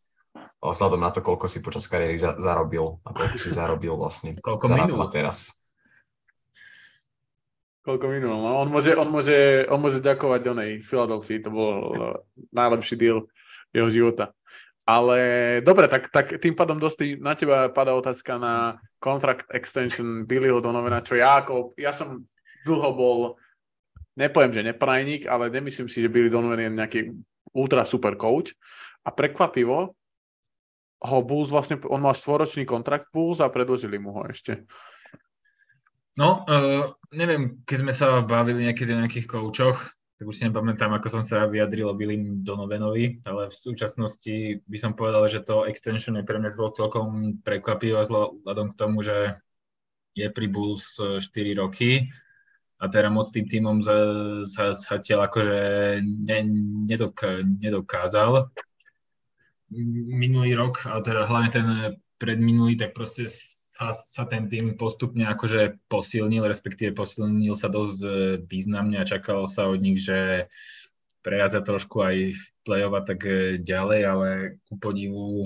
vzhľadom 0.64 1.02
na 1.04 1.12
to, 1.12 1.20
koľko 1.22 1.46
si 1.52 1.60
počas 1.60 1.86
kariéry 1.86 2.18
za, 2.18 2.40
zarobil 2.40 3.04
a 3.04 3.14
koľko 3.14 3.38
si 3.38 3.50
zarobil 3.52 3.94
vlastne. 3.94 4.34
Koľko 4.46 4.72
minul? 4.72 5.04
teraz. 5.12 5.62
Koľko 7.84 8.06
minul? 8.12 8.36
No, 8.36 8.60
on, 8.64 8.68
môže, 8.68 8.92
on, 8.96 9.08
môže, 9.08 9.64
on 9.72 9.80
môže 9.80 10.04
ďakovať 10.04 10.42
onej 10.52 10.72
Philadelphia, 10.84 11.44
to 11.44 11.52
bol 11.52 11.72
najlepší 12.52 12.96
deal 13.00 13.32
jeho 13.72 13.88
života. 13.88 14.36
Ale 14.88 15.20
dobre, 15.68 15.92
tak, 15.92 16.08
tak 16.08 16.40
tým 16.40 16.56
pádom 16.56 16.80
dosť 16.80 17.20
na 17.20 17.36
teba 17.36 17.68
padá 17.68 17.92
otázka 17.92 18.40
na 18.40 18.80
contract 19.04 19.44
extension 19.52 20.24
Billyho 20.24 20.64
Donovena, 20.64 21.04
čo 21.04 21.20
ja 21.20 21.44
ako, 21.44 21.76
ja 21.76 21.92
som 21.92 22.24
dlho 22.64 22.92
bol, 22.96 23.20
nepoviem, 24.18 24.52
že 24.52 24.68
neprajník, 24.68 25.30
ale 25.30 25.54
nemyslím 25.54 25.88
si, 25.88 26.02
že 26.02 26.12
Billy 26.12 26.34
Donovan 26.34 26.60
je 26.60 26.74
nejaký 26.74 27.00
ultra 27.54 27.86
super 27.86 28.18
coach. 28.18 28.58
A 29.06 29.14
prekvapivo, 29.14 29.96
ho 30.98 31.18
Bulls 31.22 31.54
vlastne, 31.54 31.78
on 31.88 32.02
mal 32.02 32.18
stvoročný 32.18 32.66
kontrakt 32.66 33.14
Bulls 33.14 33.38
a 33.40 33.54
predložili 33.54 34.02
mu 34.02 34.18
ho 34.18 34.26
ešte. 34.26 34.66
No, 36.18 36.42
uh, 36.50 36.98
neviem, 37.14 37.62
keď 37.62 37.78
sme 37.86 37.94
sa 37.94 38.26
bavili 38.26 38.66
niekedy 38.66 38.90
o 38.98 39.02
nejakých 39.06 39.30
koučoch, 39.30 39.78
tak 40.18 40.26
už 40.26 40.34
si 40.34 40.50
nepamätám, 40.50 40.90
ako 40.98 41.08
som 41.14 41.22
sa 41.22 41.46
vyjadril 41.46 41.94
o 41.94 41.94
Billim 41.94 42.42
Donovenovi, 42.42 43.22
ale 43.22 43.54
v 43.54 43.56
súčasnosti 43.56 44.66
by 44.66 44.78
som 44.82 44.98
povedal, 44.98 45.30
že 45.30 45.46
to 45.46 45.70
extension 45.70 46.18
je 46.18 46.26
pre 46.26 46.42
mňa 46.42 46.58
bolo 46.58 46.74
celkom 46.74 47.38
prekvapivé 47.46 48.02
vzhľadom 48.02 48.74
k 48.74 48.80
tomu, 48.82 49.06
že 49.06 49.38
je 50.18 50.26
pri 50.34 50.50
Bulls 50.50 50.98
4 50.98 51.22
roky 51.62 52.10
a 52.78 52.86
teda 52.86 53.10
moc 53.10 53.26
tým 53.34 53.50
týmom 53.50 53.82
sa 53.82 54.66
zatiaľ 54.78 55.26
akože 55.26 55.60
ne, 56.06 56.40
nedok, 56.86 57.42
nedokázal. 57.42 58.54
Minulý 60.14 60.54
rok, 60.54 60.86
a 60.86 61.02
teda 61.02 61.26
hlavne 61.26 61.50
ten 61.50 61.68
predminulý, 62.22 62.78
tak 62.78 62.94
proste 62.94 63.26
sa, 63.78 63.94
sa 63.94 64.24
ten 64.26 64.50
tým 64.50 64.78
postupne 64.78 65.26
akože 65.30 65.90
posilnil, 65.90 66.46
respektíve 66.46 66.98
posilnil 66.98 67.54
sa 67.54 67.70
dosť 67.70 68.00
e, 68.02 68.10
významne 68.42 68.98
a 68.98 69.10
čakalo 69.10 69.46
sa 69.46 69.70
od 69.70 69.82
nich, 69.82 70.02
že 70.02 70.50
prerazia 71.22 71.62
trošku 71.62 72.02
aj 72.02 72.16
v 72.34 72.44
play-off 72.66 72.94
a 72.98 73.02
tak 73.06 73.22
e, 73.26 73.62
ďalej, 73.62 74.02
ale 74.02 74.30
ku 74.66 74.82
podivu, 74.82 75.46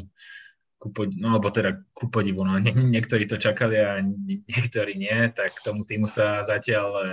ku 0.81 0.89
no 1.13 1.37
alebo 1.37 1.53
teda 1.53 1.77
ku 1.93 2.09
podivu, 2.09 2.41
no 2.41 2.57
nie, 2.65 2.73
niektorí 2.73 3.29
to 3.29 3.37
čakali 3.37 3.77
a 3.77 4.01
niektorí 4.49 4.97
nie, 4.97 5.29
tak 5.29 5.53
tomu 5.61 5.85
týmu 5.85 6.09
sa 6.09 6.41
zatiaľ 6.41 6.89
e, 6.97 7.05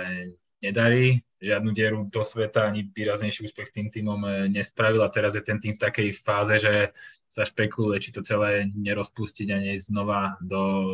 nedarí. 0.65 1.21
Žiadnu 1.39 1.71
dieru 1.71 2.03
do 2.11 2.19
sveta, 2.19 2.67
ani 2.67 2.83
výraznejší 2.91 3.47
úspech 3.47 3.71
s 3.71 3.75
tým 3.77 3.87
týmom 3.93 4.19
e, 4.25 4.29
nespravil 4.49 5.05
a 5.05 5.13
teraz 5.13 5.37
je 5.37 5.45
ten 5.45 5.61
tým 5.61 5.77
v 5.77 5.83
takej 5.85 6.09
fáze, 6.17 6.57
že 6.57 6.91
sa 7.29 7.45
špekuluje, 7.45 8.01
či 8.01 8.09
to 8.11 8.25
celé 8.25 8.67
nerozpustiť 8.73 9.47
a 9.53 9.61
nie 9.61 9.77
znova 9.77 10.41
do, 10.41 10.89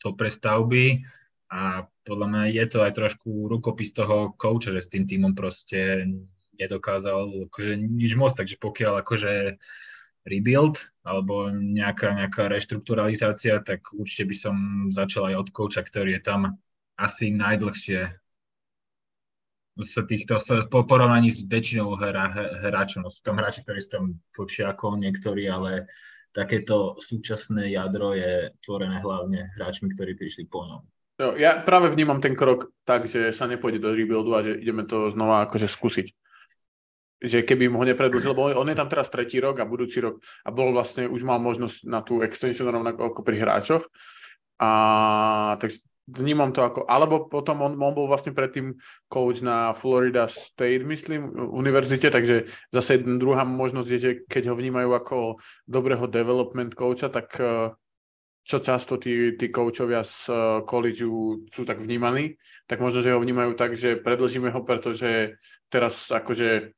do 0.00 0.10
prestavby. 0.16 1.04
A 1.52 1.86
podľa 2.02 2.26
mňa 2.26 2.42
je 2.50 2.64
to 2.66 2.78
aj 2.82 2.92
trošku 2.98 3.46
rukopis 3.46 3.94
toho 3.94 4.34
kouča, 4.34 4.74
že 4.74 4.82
s 4.82 4.90
tým 4.90 5.06
týmom 5.06 5.38
proste 5.38 6.10
nedokázal 6.58 7.46
akože 7.46 7.78
nič 7.78 8.18
moc, 8.18 8.34
takže 8.34 8.58
pokiaľ 8.58 9.06
akože 9.06 9.60
rebuild 10.26 10.82
alebo 11.06 11.48
nejaká, 11.54 12.18
nejaká 12.18 12.50
reštrukturalizácia, 12.50 13.62
tak 13.62 13.86
určite 13.94 14.26
by 14.26 14.36
som 14.36 14.56
začal 14.90 15.30
aj 15.30 15.46
od 15.46 15.48
kouča, 15.54 15.86
ktorý 15.86 16.18
je 16.18 16.22
tam 16.26 16.58
asi 16.98 17.30
najdlhšie 17.30 18.10
z 19.76 19.92
týchto, 20.08 20.40
v 20.40 20.68
porovnaní 20.88 21.28
s 21.28 21.44
väčšinou 21.44 22.00
hra, 22.00 22.58
hráčov. 22.64 23.04
No 23.04 23.12
sú 23.12 23.20
tam 23.20 23.36
hráči, 23.36 23.60
ktorí 23.60 23.78
sú 23.84 23.90
tam 23.92 24.04
dlhšie 24.32 24.64
ako 24.64 24.96
niektorí, 24.96 25.44
ale 25.46 25.84
takéto 26.32 26.96
súčasné 26.96 27.68
jadro 27.72 28.16
je 28.16 28.56
tvorené 28.64 29.00
hlavne 29.04 29.52
hráčmi, 29.56 29.92
ktorí 29.92 30.16
prišli 30.16 30.48
po 30.48 30.64
ňom. 30.64 30.82
Ja 31.40 31.60
práve 31.60 31.88
vnímam 31.92 32.20
ten 32.20 32.36
krok 32.36 32.72
tak, 32.84 33.08
že 33.08 33.32
sa 33.32 33.48
nepôjde 33.48 33.80
do 33.80 33.92
rebuildu 33.96 34.36
a 34.36 34.44
že 34.44 34.52
ideme 34.56 34.84
to 34.84 35.12
znova 35.12 35.48
akože 35.48 35.64
skúsiť. 35.64 36.12
Že 37.16 37.48
keby 37.48 37.72
ho 37.72 37.84
nepredlžil, 37.84 38.36
lebo 38.36 38.52
on 38.52 38.68
je 38.68 38.76
tam 38.76 38.92
teraz 38.92 39.08
tretí 39.08 39.40
rok 39.40 39.56
a 39.60 39.68
budúci 39.68 40.04
rok 40.04 40.20
a 40.44 40.52
bol 40.52 40.72
vlastne, 40.76 41.08
už 41.08 41.24
mal 41.24 41.40
možnosť 41.40 41.88
na 41.88 42.04
tú 42.04 42.20
extension 42.20 42.68
rovnako 42.68 43.08
ako 43.08 43.20
pri 43.24 43.40
hráčoch. 43.40 43.88
A 44.60 44.70
tak 45.56 45.72
vnímam 46.06 46.54
to 46.54 46.62
ako, 46.62 46.86
alebo 46.86 47.26
potom 47.26 47.66
on, 47.66 47.72
on 47.74 47.92
bol 47.92 48.06
vlastne 48.06 48.30
predtým 48.30 48.78
coach 49.10 49.42
na 49.42 49.74
Florida 49.74 50.30
State, 50.30 50.86
myslím, 50.86 51.34
univerzite, 51.34 52.14
takže 52.14 52.46
zase 52.70 53.02
druhá 53.02 53.42
možnosť 53.42 53.88
je, 53.90 53.98
že 53.98 54.12
keď 54.30 54.54
ho 54.54 54.54
vnímajú 54.54 54.90
ako 54.94 55.16
dobrého 55.66 56.06
development 56.06 56.78
coacha, 56.78 57.10
tak 57.10 57.34
uh, 57.42 57.74
čo 58.46 58.62
často 58.62 59.02
tí, 59.02 59.34
tí 59.34 59.50
koučovia 59.50 60.06
z 60.06 60.30
uh, 60.30 60.62
sú 61.50 61.62
tak 61.66 61.82
vnímaní, 61.82 62.38
tak 62.70 62.78
možno, 62.78 63.02
že 63.02 63.10
ho 63.10 63.18
vnímajú 63.18 63.58
tak, 63.58 63.74
že 63.74 63.98
predlžíme 63.98 64.54
ho, 64.54 64.62
pretože 64.62 65.34
teraz 65.66 66.06
akože 66.14 66.70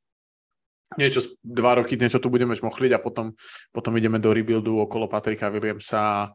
niečo, 0.97 1.37
dva 1.43 1.77
roky 1.77 1.99
niečo 1.99 2.17
tu 2.17 2.33
budeme 2.33 2.57
šmochliť 2.57 2.91
a 2.97 3.03
potom, 3.03 3.35
potom 3.69 3.93
ideme 3.99 4.17
do 4.17 4.33
rebuildu 4.33 4.81
okolo 4.81 5.05
Patrika 5.11 5.51
Williamsa 5.53 6.33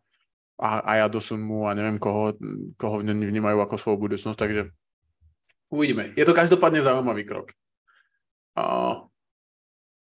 a, 0.54 0.68
a 0.86 0.92
ja 1.02 1.06
mu 1.34 1.66
a 1.66 1.74
neviem 1.74 1.98
koho, 1.98 2.38
koho 2.78 3.02
vnímajú 3.02 3.58
ako 3.58 3.74
svoju 3.74 3.98
budúcnosť, 3.98 4.38
takže 4.38 4.62
uvidíme. 5.74 6.14
Je 6.14 6.22
to 6.22 6.36
každopádne 6.36 6.78
zaujímavý 6.78 7.26
krok. 7.26 7.50
Uh, 8.54 9.10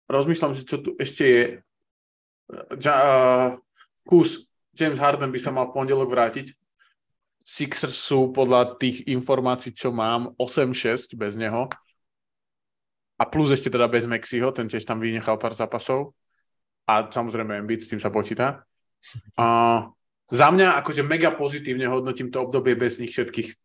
rozmýšľam, 0.06 0.54
že 0.54 0.70
čo 0.70 0.78
tu 0.78 0.94
ešte 1.02 1.24
je. 1.26 1.44
Ja, 2.78 2.94
uh, 2.94 3.48
kus 4.06 4.46
James 4.78 5.02
Harden 5.02 5.34
by 5.34 5.40
sa 5.42 5.50
mal 5.50 5.74
v 5.74 5.82
pondelok 5.82 6.14
vrátiť. 6.14 6.54
Sixers 7.42 7.98
sú 7.98 8.30
podľa 8.30 8.78
tých 8.78 9.08
informácií, 9.10 9.74
čo 9.74 9.90
mám, 9.90 10.36
8-6 10.38 11.18
bez 11.18 11.34
neho. 11.34 11.66
A 13.18 13.24
plus 13.26 13.50
ešte 13.50 13.74
teda 13.74 13.90
bez 13.90 14.06
Mexiho, 14.06 14.54
ten 14.54 14.70
tiež 14.70 14.86
tam 14.86 15.02
vynechal 15.02 15.42
pár 15.42 15.58
zápasov. 15.58 16.14
A 16.88 17.10
samozrejme 17.10 17.60
Embiid, 17.60 17.84
s 17.84 17.90
tým 17.92 18.00
sa 18.00 18.14
počíta. 18.14 18.64
A 19.36 19.48
za 20.28 20.48
mňa 20.52 20.80
akože 20.80 21.04
mega 21.04 21.34
pozitívne 21.34 21.90
hodnotím 21.90 22.32
to 22.32 22.44
obdobie 22.44 22.78
bez 22.78 23.00
nich 23.02 23.12
všetkých 23.12 23.56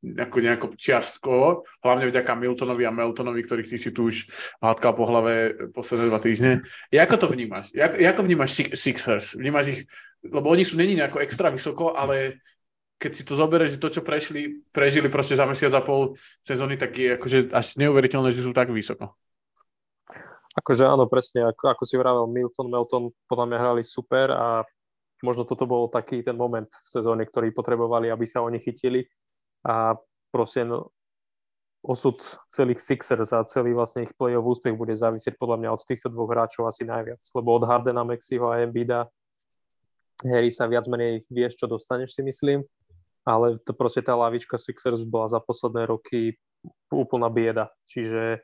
ako 0.00 0.36
nejako 0.40 0.66
čiastkovo, 0.80 1.68
hlavne 1.84 2.08
vďaka 2.08 2.32
Miltonovi 2.32 2.88
a 2.88 2.94
Meltonovi, 2.94 3.44
ktorých 3.44 3.68
ty 3.68 3.76
si 3.76 3.92
tu 3.92 4.08
už 4.08 4.32
hádkal 4.64 4.96
po 4.96 5.04
hlave 5.04 5.52
posledné 5.76 6.08
dva 6.08 6.16
týždne. 6.16 6.64
Ako 6.88 7.20
to 7.20 7.28
vnímaš? 7.28 7.76
Jak, 7.76 8.00
ako 8.00 8.24
vnímaš 8.24 8.64
Sixers? 8.72 9.36
Vnímaš 9.36 9.66
ich, 9.76 9.80
lebo 10.24 10.48
oni 10.48 10.64
sú 10.64 10.80
není 10.80 10.96
nejako 10.96 11.20
extra 11.20 11.52
vysoko, 11.52 11.92
ale 11.92 12.40
keď 13.00 13.12
si 13.16 13.24
to 13.24 13.32
zoberieš, 13.32 13.80
že 13.80 13.82
to, 13.82 13.88
čo 13.88 14.04
prešli, 14.04 14.60
prežili 14.76 15.08
proste 15.08 15.32
za 15.32 15.48
mesiac 15.48 15.72
a 15.72 15.80
pol 15.80 16.20
sezóny, 16.44 16.76
tak 16.76 16.92
je 16.92 17.16
akože 17.16 17.38
až 17.48 17.80
neuveriteľné, 17.80 18.28
že 18.28 18.44
sú 18.44 18.52
tak 18.52 18.68
vysoko. 18.68 19.16
Akože 20.52 20.84
áno, 20.84 21.08
presne, 21.08 21.48
ako, 21.48 21.72
ako 21.72 21.82
si 21.88 21.96
vravel, 21.96 22.28
Milton, 22.28 22.68
Melton 22.68 23.04
podľa 23.24 23.46
mňa 23.48 23.58
hrali 23.58 23.82
super 23.86 24.28
a 24.36 24.46
možno 25.24 25.48
toto 25.48 25.64
bol 25.64 25.88
taký 25.88 26.20
ten 26.20 26.36
moment 26.36 26.68
v 26.68 26.88
sezóne, 26.92 27.24
ktorý 27.24 27.56
potrebovali, 27.56 28.12
aby 28.12 28.28
sa 28.28 28.44
oni 28.44 28.60
chytili. 28.60 29.08
A 29.64 29.96
proste 30.28 30.68
no, 30.68 30.92
osud 31.80 32.20
celých 32.52 32.84
Sixers 32.84 33.32
a 33.32 33.40
celý 33.48 33.72
vlastne 33.72 34.04
ich 34.04 34.12
play-off 34.12 34.44
úspech 34.44 34.76
bude 34.76 34.92
závisieť 34.92 35.40
podľa 35.40 35.56
mňa 35.64 35.70
od 35.72 35.80
týchto 35.88 36.12
dvoch 36.12 36.28
hráčov 36.28 36.68
asi 36.68 36.84
najviac, 36.84 37.20
lebo 37.32 37.48
od 37.56 37.64
Hardena, 37.64 38.04
Mexiho 38.04 38.52
a 38.52 38.60
Embida 38.60 39.08
Harry 40.24 40.52
sa 40.52 40.68
viac 40.68 40.84
menej 40.84 41.24
vieš, 41.32 41.56
čo 41.56 41.64
dostaneš 41.64 42.12
si 42.12 42.22
myslím, 42.24 42.60
ale 43.30 43.62
to 43.62 43.70
proste 43.70 44.02
tá 44.02 44.18
lavička 44.18 44.58
Sixers 44.58 45.06
bola 45.06 45.30
za 45.30 45.38
posledné 45.38 45.86
roky 45.86 46.34
úplná 46.90 47.30
bieda, 47.30 47.70
čiže 47.86 48.42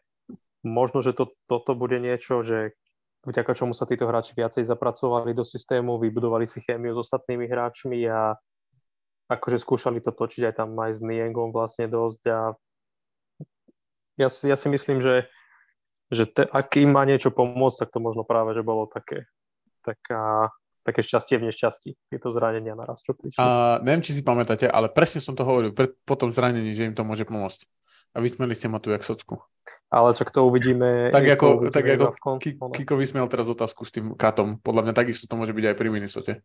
možno, 0.63 1.03
že 1.03 1.11
to, 1.13 1.35
toto 1.51 1.75
bude 1.75 1.99
niečo, 1.99 2.47
že 2.47 2.79
vďaka 3.27 3.53
čomu 3.59 3.75
sa 3.75 3.91
títo 3.91 4.07
hráči 4.07 4.39
viacej 4.39 4.63
zapracovali 4.63 5.35
do 5.35 5.43
systému, 5.43 5.99
vybudovali 5.99 6.47
si 6.47 6.63
chémiu 6.63 6.95
s 6.95 7.03
ostatnými 7.11 7.51
hráčmi 7.51 8.07
a 8.07 8.39
akože 9.27 9.59
skúšali 9.59 9.99
to 9.99 10.15
točiť 10.15 10.47
aj 10.47 10.55
tam 10.63 10.79
aj 10.79 10.93
s 10.95 11.01
Niengom 11.03 11.51
vlastne 11.51 11.91
dosť 11.91 12.23
a 12.31 12.41
ja 14.17 14.29
si, 14.33 14.49
ja 14.49 14.57
si 14.57 14.71
myslím, 14.71 15.05
že, 15.05 15.29
že 16.09 16.25
te, 16.25 16.47
ak 16.47 16.79
im 16.81 16.95
má 16.95 17.05
niečo 17.05 17.29
pomôcť, 17.35 17.85
tak 17.85 17.93
to 17.93 18.01
možno 18.01 18.25
práve, 18.25 18.57
že 18.57 18.65
bolo 18.65 18.89
také, 18.89 19.29
taká, 19.85 20.55
také 20.87 21.03
šťastie 21.03 21.43
v 21.43 21.51
nešťastí, 21.51 21.91
tieto 22.15 22.31
zranenia 22.31 22.79
naraz, 22.79 23.03
čo 23.03 23.19
prišli. 23.19 23.43
A 23.43 23.83
neviem, 23.83 24.07
či 24.07 24.15
si 24.15 24.23
pamätáte, 24.23 24.71
ale 24.71 24.87
presne 24.87 25.19
som 25.19 25.35
to 25.35 25.43
hovoril 25.43 25.75
pred, 25.75 25.99
po 26.07 26.15
tom 26.15 26.31
zranení, 26.31 26.71
že 26.71 26.87
im 26.87 26.95
to 26.95 27.03
môže 27.03 27.27
pomôcť. 27.27 27.67
A 28.15 28.23
vysmeli 28.23 28.55
ste 28.55 28.71
ma 28.71 28.79
tu 28.79 28.95
jak 28.95 29.03
socku. 29.03 29.43
Ale 29.91 30.15
čak 30.15 30.31
to 30.31 30.47
uvidíme. 30.47 31.11
Tak 31.11 31.37
ako, 31.37 31.69
tak 31.69 31.85
ako 31.85 32.07
Kiko 32.73 32.95
vysmiel 32.95 33.27
teraz 33.27 33.51
otázku 33.51 33.85
s 33.85 33.93
tým 33.93 34.15
katom. 34.15 34.63
Podľa 34.63 34.89
mňa 34.89 34.95
takisto 34.95 35.27
to 35.27 35.35
môže 35.37 35.53
byť 35.53 35.75
aj 35.75 35.77
pri 35.77 35.89
Minnesota 35.91 36.41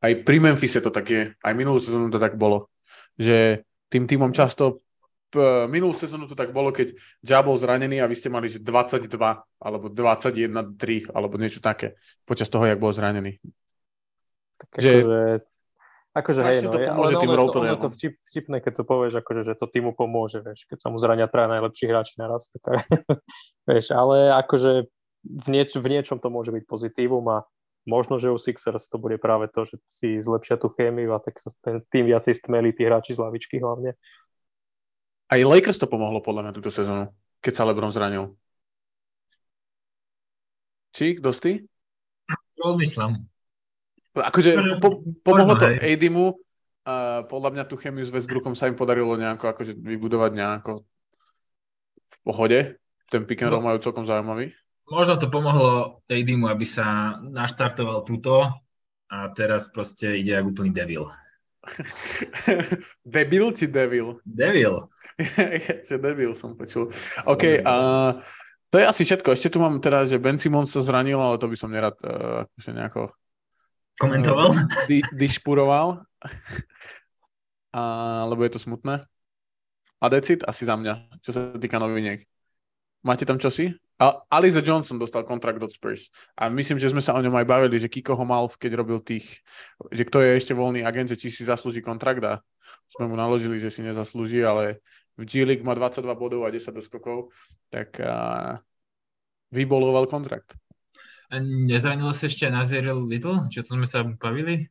aj 0.00 0.12
pri 0.24 0.36
Memphise 0.40 0.80
to 0.80 0.88
tak 0.88 1.06
je, 1.06 1.22
aj 1.36 1.52
minulú 1.52 1.76
sezónu 1.76 2.08
to 2.08 2.16
tak 2.16 2.40
bolo, 2.40 2.72
že 3.20 3.68
tým 3.92 4.08
týmom 4.08 4.32
často 4.32 4.80
minulú 5.70 5.94
sezónu 5.94 6.26
to 6.26 6.34
tak 6.34 6.50
bolo, 6.50 6.74
keď 6.74 6.90
Ja 7.22 7.38
bol 7.38 7.54
zranený 7.54 8.02
a 8.02 8.10
vy 8.10 8.18
ste 8.18 8.26
mali 8.26 8.50
že 8.50 8.58
22 8.58 9.06
alebo 9.62 9.86
21-3 9.86 11.14
alebo 11.14 11.38
niečo 11.38 11.62
také 11.62 11.94
počas 12.26 12.50
toho, 12.50 12.66
jak 12.66 12.82
bol 12.82 12.90
zranený. 12.90 13.38
Tak 14.68 14.78
že, 14.82 14.90
akože, 14.90 15.20
akože 16.12 16.40
hej, 16.44 16.58
no, 16.66 16.70
to 16.74 16.78
pomôže 16.84 17.14
ale 17.16 17.22
tým 17.22 17.30
ono, 17.32 17.44
to, 17.48 17.58
ono 17.64 17.78
to 17.80 17.88
vtip, 17.96 18.14
vtipné, 18.28 18.56
keď 18.60 18.72
to 18.76 18.84
povieš, 18.84 19.14
akože, 19.24 19.42
že 19.46 19.54
to 19.56 19.66
týmu 19.70 19.96
pomôže, 19.96 20.44
vieš, 20.44 20.68
keď 20.68 20.78
sa 20.84 20.88
mu 20.92 21.00
zrania 21.00 21.30
traja 21.30 21.48
najlepší 21.48 21.84
hráči 21.88 22.14
naraz, 22.20 22.50
tak, 22.52 22.84
vieš, 23.70 23.94
ale 23.96 24.34
akože 24.36 24.90
v, 25.24 25.46
nieč, 25.48 25.76
v 25.76 25.86
niečom 25.86 26.20
to 26.20 26.28
môže 26.28 26.52
byť 26.52 26.64
pozitívum 26.68 27.24
a 27.32 27.48
možno, 27.88 28.20
že 28.20 28.32
u 28.32 28.36
Sixers 28.36 28.88
to 28.92 29.00
bude 29.00 29.16
práve 29.20 29.48
to, 29.48 29.64
že 29.64 29.80
si 29.88 30.20
zlepšia 30.20 30.60
tú 30.60 30.68
chémiu 30.72 31.16
a 31.16 31.22
tak 31.22 31.40
sa 31.40 31.52
ten 31.64 31.80
tým 31.88 32.08
viacej 32.08 32.36
stmelí 32.36 32.76
tí 32.76 32.84
hráči 32.84 33.16
z 33.16 33.22
lavičky 33.22 33.60
hlavne. 33.60 33.96
Aj 35.30 35.40
Lakers 35.40 35.78
to 35.78 35.86
pomohlo 35.86 36.18
podľa 36.18 36.50
mňa 36.50 36.52
túto 36.58 36.74
sezónu, 36.74 37.14
keď 37.38 37.52
sa 37.54 37.66
LeBron 37.70 37.94
zranil. 37.94 38.34
Či, 40.90 41.22
kto 41.22 41.30
si? 41.30 41.70
Rozmýšľam. 42.58 43.30
Akože 44.24 44.80
po, 44.80 45.04
pomohlo 45.24 45.56
to 45.56 45.66
Adimu, 45.68 46.36
a 46.84 47.24
podľa 47.28 47.50
mňa 47.52 47.64
tú 47.68 47.76
chemiu 47.76 48.04
s 48.04 48.12
Westbrookom 48.12 48.56
sa 48.56 48.66
im 48.68 48.76
podarilo 48.76 49.12
nejako 49.16 49.52
akože 49.52 49.76
vybudovať 49.76 50.32
nejako 50.32 50.72
v 52.08 52.16
pohode. 52.24 52.58
Ten 53.12 53.28
pick 53.28 53.44
and 53.44 53.52
roll 53.52 53.60
no. 53.60 53.68
majú 53.68 53.78
celkom 53.82 54.08
zaujímavý 54.08 54.54
možno 54.90 55.16
to 55.16 55.30
pomohlo 55.30 56.02
Adimu, 56.10 56.50
aby 56.50 56.66
sa 56.66 57.16
naštartoval 57.22 58.02
túto 58.02 58.42
a 59.06 59.16
teraz 59.32 59.70
proste 59.70 60.18
ide 60.18 60.34
ako 60.34 60.50
úplný 60.50 60.74
devil. 60.74 61.06
debil 63.06 63.54
či 63.54 63.70
devil? 63.70 64.18
Devil. 64.26 64.90
Že 65.88 65.96
devil 66.02 66.32
som 66.34 66.58
počul. 66.58 66.90
OK, 67.28 67.62
uh, 67.62 68.18
to 68.72 68.76
je 68.82 68.84
asi 68.84 69.02
všetko. 69.06 69.36
Ešte 69.36 69.52
tu 69.54 69.58
mám 69.62 69.78
teda, 69.78 70.08
že 70.08 70.16
Ben 70.16 70.40
Simon 70.40 70.64
sa 70.64 70.80
zranil, 70.80 71.20
ale 71.20 71.36
to 71.36 71.50
by 71.50 71.56
som 71.58 71.68
nerad 71.68 71.92
uh, 72.00 72.48
akože 72.48 72.70
nejako 72.72 73.02
komentoval. 74.00 74.56
Di, 74.88 75.04
dišpuroval. 75.12 76.00
uh, 77.76 78.22
lebo 78.32 78.40
je 78.48 78.52
to 78.56 78.60
smutné. 78.60 79.04
A 80.00 80.04
decit 80.08 80.40
asi 80.48 80.64
za 80.64 80.80
mňa, 80.80 81.20
čo 81.20 81.30
sa 81.36 81.52
týka 81.60 81.76
noviniek. 81.76 82.24
Máte 83.04 83.28
tam 83.28 83.36
čosi? 83.36 83.76
A 84.00 84.16
Aliza 84.32 84.64
Johnson 84.64 84.96
dostal 84.96 85.28
kontrakt 85.28 85.60
od 85.60 85.68
Spurs. 85.68 86.08
A 86.32 86.48
myslím, 86.48 86.80
že 86.80 86.88
sme 86.88 87.04
sa 87.04 87.12
o 87.12 87.20
ňom 87.20 87.36
aj 87.36 87.44
bavili, 87.44 87.76
že 87.76 87.92
Kiko 87.92 88.16
ho 88.16 88.24
mal, 88.24 88.48
keď 88.48 88.80
robil 88.80 89.04
tých, 89.04 89.44
že 89.92 90.08
kto 90.08 90.24
je 90.24 90.40
ešte 90.40 90.56
voľný 90.56 90.80
agent, 90.88 91.12
že 91.12 91.20
či 91.20 91.28
si 91.28 91.44
zaslúži 91.44 91.84
kontrakt 91.84 92.24
a 92.24 92.40
sme 92.88 93.12
mu 93.12 93.16
naložili, 93.20 93.60
že 93.60 93.68
si 93.68 93.84
nezaslúži, 93.84 94.40
ale 94.40 94.80
v 95.20 95.28
G 95.28 95.44
League 95.44 95.60
má 95.60 95.76
22 95.76 96.16
bodov 96.16 96.48
a 96.48 96.50
10 96.52 96.72
doskokov, 96.72 97.28
tak 97.68 98.00
a, 98.00 98.56
vyboloval 99.52 100.08
kontrakt. 100.08 100.56
Nezranil 101.38 102.10
sa 102.10 102.26
ešte 102.26 102.50
Naziril 102.50 103.06
Little? 103.06 103.46
Čo 103.46 103.62
to 103.62 103.78
sme 103.78 103.86
sa 103.86 104.02
bavili? 104.02 104.66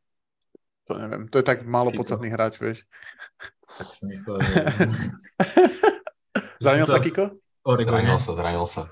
To 0.92 1.00
neviem, 1.00 1.32
to 1.32 1.40
je 1.40 1.46
tak 1.48 1.64
málo 1.64 1.94
Kiko. 1.94 2.04
podstatný 2.04 2.34
hráč, 2.34 2.60
vieš. 2.60 2.84
Tak 3.64 3.88
som 3.88 4.06
myslel, 4.12 4.38
že... 4.44 4.54
Zranil 6.66 6.88
sa 6.90 7.00
Kiko? 7.00 7.26
Zranil 7.64 8.20
sa, 8.20 8.32
zranil 8.36 8.68
sa. 8.68 8.92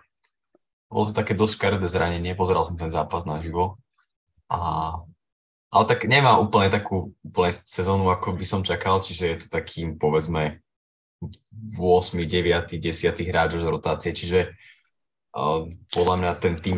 Bolo 0.88 1.12
to 1.12 1.14
také 1.18 1.36
dosť 1.36 1.60
škaredé 1.60 1.88
zranenie, 1.92 2.38
pozeral 2.40 2.64
som 2.64 2.80
ten 2.80 2.88
zápas 2.88 3.28
naživo. 3.28 3.76
A, 4.48 4.60
ale 5.68 5.84
tak 5.92 6.08
nemá 6.08 6.40
úplne 6.40 6.72
takú 6.72 7.12
úplne 7.20 7.52
sezónu, 7.52 8.08
ako 8.08 8.32
by 8.32 8.46
som 8.48 8.64
čakal, 8.64 9.04
čiže 9.04 9.26
je 9.28 9.38
to 9.44 9.48
takým, 9.52 10.00
povedzme, 10.00 10.64
8, 11.20 11.76
9, 12.24 12.24
10 12.24 13.28
hráč 13.28 13.52
z 13.58 13.68
rotácie, 13.68 14.14
čiže 14.16 14.54
uh, 15.34 15.66
podľa 15.92 16.16
mňa 16.22 16.32
ten 16.40 16.56
tým 16.56 16.78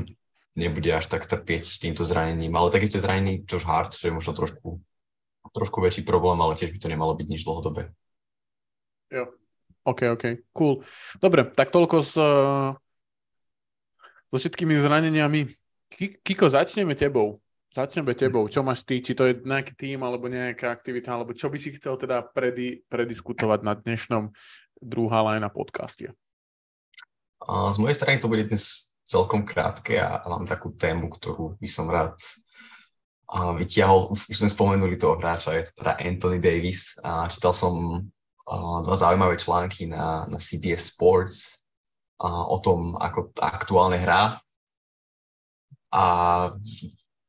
nebude 0.57 0.89
až 0.89 1.09
tak 1.09 1.29
trpieť 1.29 1.63
s 1.65 1.77
týmto 1.77 2.01
zranením. 2.05 2.53
Ale 2.55 2.73
takisto 2.73 2.97
je 2.97 3.05
zranený 3.05 3.45
Josh 3.45 3.65
Hart, 3.65 3.93
čo 3.93 4.09
je 4.09 4.15
možno 4.15 4.33
trošku, 4.33 4.81
trošku 5.53 5.77
väčší 5.81 6.01
problém, 6.05 6.37
ale 6.41 6.57
tiež 6.57 6.73
by 6.73 6.79
to 6.81 6.89
nemalo 6.89 7.13
byť 7.13 7.27
nič 7.29 7.41
dlhodobé. 7.45 7.93
Jo. 9.09 9.33
OK, 9.85 10.05
OK, 10.13 10.25
cool. 10.53 10.85
Dobre, 11.17 11.49
tak 11.49 11.73
toľko 11.73 11.97
s, 12.05 12.13
so 14.29 14.37
všetkými 14.37 14.77
zraneniami. 14.77 15.49
Kiko, 16.21 16.45
začneme 16.45 16.93
tebou. 16.93 17.41
Začneme 17.73 18.13
tebou. 18.13 18.45
Čo 18.45 18.61
máš 18.61 18.85
ty? 18.85 19.01
Či 19.01 19.17
to 19.17 19.25
je 19.25 19.41
nejaký 19.41 19.73
tým, 19.73 20.05
alebo 20.05 20.29
nejaká 20.29 20.69
aktivita, 20.69 21.13
alebo 21.13 21.33
čo 21.33 21.49
by 21.49 21.57
si 21.57 21.73
chcel 21.73 21.97
teda 21.97 22.21
predi, 22.29 22.85
prediskutovať 22.89 23.59
na 23.65 23.73
dnešnom 23.73 24.29
druhá 24.77 25.25
line 25.25 25.41
na 25.41 25.49
podcaste? 25.49 26.13
Z 27.49 27.77
mojej 27.81 27.97
strany 27.97 28.21
to 28.21 28.29
bude 28.29 28.45
dnes 28.45 28.88
celkom 29.09 29.41
krátke 29.41 29.97
a 29.97 30.21
mám 30.29 30.45
takú 30.45 30.77
tému, 30.77 31.09
ktorú 31.09 31.57
by 31.57 31.65
som 31.65 31.89
rád 31.89 32.13
vytiahol. 33.57 34.13
Už 34.13 34.29
sme 34.29 34.53
spomenuli 34.53 35.01
toho 35.01 35.17
hráča, 35.17 35.57
je 35.57 35.65
to 35.65 35.81
teda 35.81 35.97
Anthony 35.97 36.37
Davis. 36.37 36.93
A 37.01 37.25
čítal 37.25 37.57
som 37.57 38.05
dva 38.85 38.95
zaujímavé 38.97 39.37
články 39.37 39.89
na, 39.89 40.29
na 40.29 40.37
CBS 40.37 40.93
Sports 40.93 41.65
o 42.21 42.57
tom, 42.61 42.97
ako 43.01 43.33
aktuálne 43.41 43.97
hrá. 43.97 44.37
A 45.89 46.03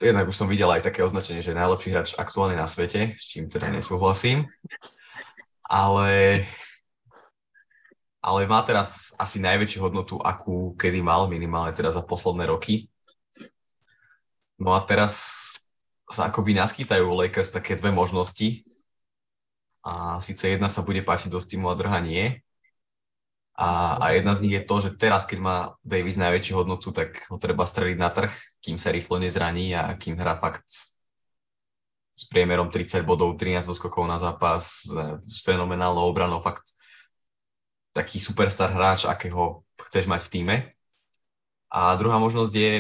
jednak 0.01 0.29
už 0.29 0.37
som 0.37 0.49
videl 0.49 0.69
aj 0.69 0.85
také 0.85 1.01
označenie, 1.01 1.41
že 1.41 1.57
najlepší 1.57 1.97
hráč 1.97 2.09
aktuálne 2.17 2.57
na 2.57 2.69
svete, 2.69 3.17
s 3.17 3.25
čím 3.25 3.49
teda 3.49 3.73
nesúhlasím. 3.73 4.45
Ale, 5.65 6.43
ale 8.21 8.45
má 8.45 8.61
teraz 8.63 9.17
asi 9.17 9.41
najväčšiu 9.41 9.81
hodnotu, 9.81 10.21
akú 10.21 10.77
kedy 10.77 11.01
mal, 11.01 11.29
minimálne 11.29 11.73
teda 11.73 11.93
za 11.93 12.05
posledné 12.05 12.49
roky. 12.49 12.89
No 14.61 14.77
a 14.77 14.85
teraz 14.85 15.13
sa 16.11 16.29
akoby 16.29 16.53
naskýtajú 16.57 17.09
Lakers 17.09 17.53
také 17.53 17.81
dve 17.81 17.89
možnosti, 17.89 18.65
a 19.81 20.21
síce 20.21 20.49
jedna 20.49 20.69
sa 20.69 20.85
bude 20.85 21.01
páčiť 21.01 21.33
do 21.33 21.41
týmu 21.41 21.73
a 21.73 21.79
druhá 21.79 22.05
nie. 22.05 22.37
A, 23.57 23.97
a 24.01 24.07
jedna 24.17 24.33
z 24.33 24.43
nich 24.45 24.55
je 24.57 24.65
to, 24.65 24.77
že 24.81 24.97
teraz, 24.97 25.29
keď 25.29 25.39
má 25.41 25.57
Davis 25.85 26.17
najväčšiu 26.17 26.65
hodnotu, 26.65 26.93
tak 26.93 27.17
ho 27.29 27.37
treba 27.37 27.69
streliť 27.69 27.97
na 27.97 28.09
trh, 28.09 28.33
kým 28.65 28.81
sa 28.81 28.93
rýchlo 28.93 29.21
nezraní 29.21 29.77
a 29.77 29.93
kým 29.97 30.17
hrá 30.17 30.37
fakt 30.37 30.65
s 30.69 32.25
priemerom 32.29 32.69
30 32.69 33.05
bodov, 33.05 33.37
13 33.37 33.65
doskokov 33.65 34.05
na 34.05 34.21
zápas, 34.21 34.85
s 35.25 35.39
fenomenálnou 35.45 36.09
obranou, 36.09 36.41
fakt 36.45 36.73
taký 37.91 38.23
superstar 38.23 38.71
hráč, 38.71 39.05
akého 39.05 39.67
chceš 39.81 40.07
mať 40.07 40.21
v 40.27 40.33
týme. 40.33 40.57
A 41.71 41.95
druhá 41.99 42.19
možnosť 42.19 42.55
je 42.55 42.73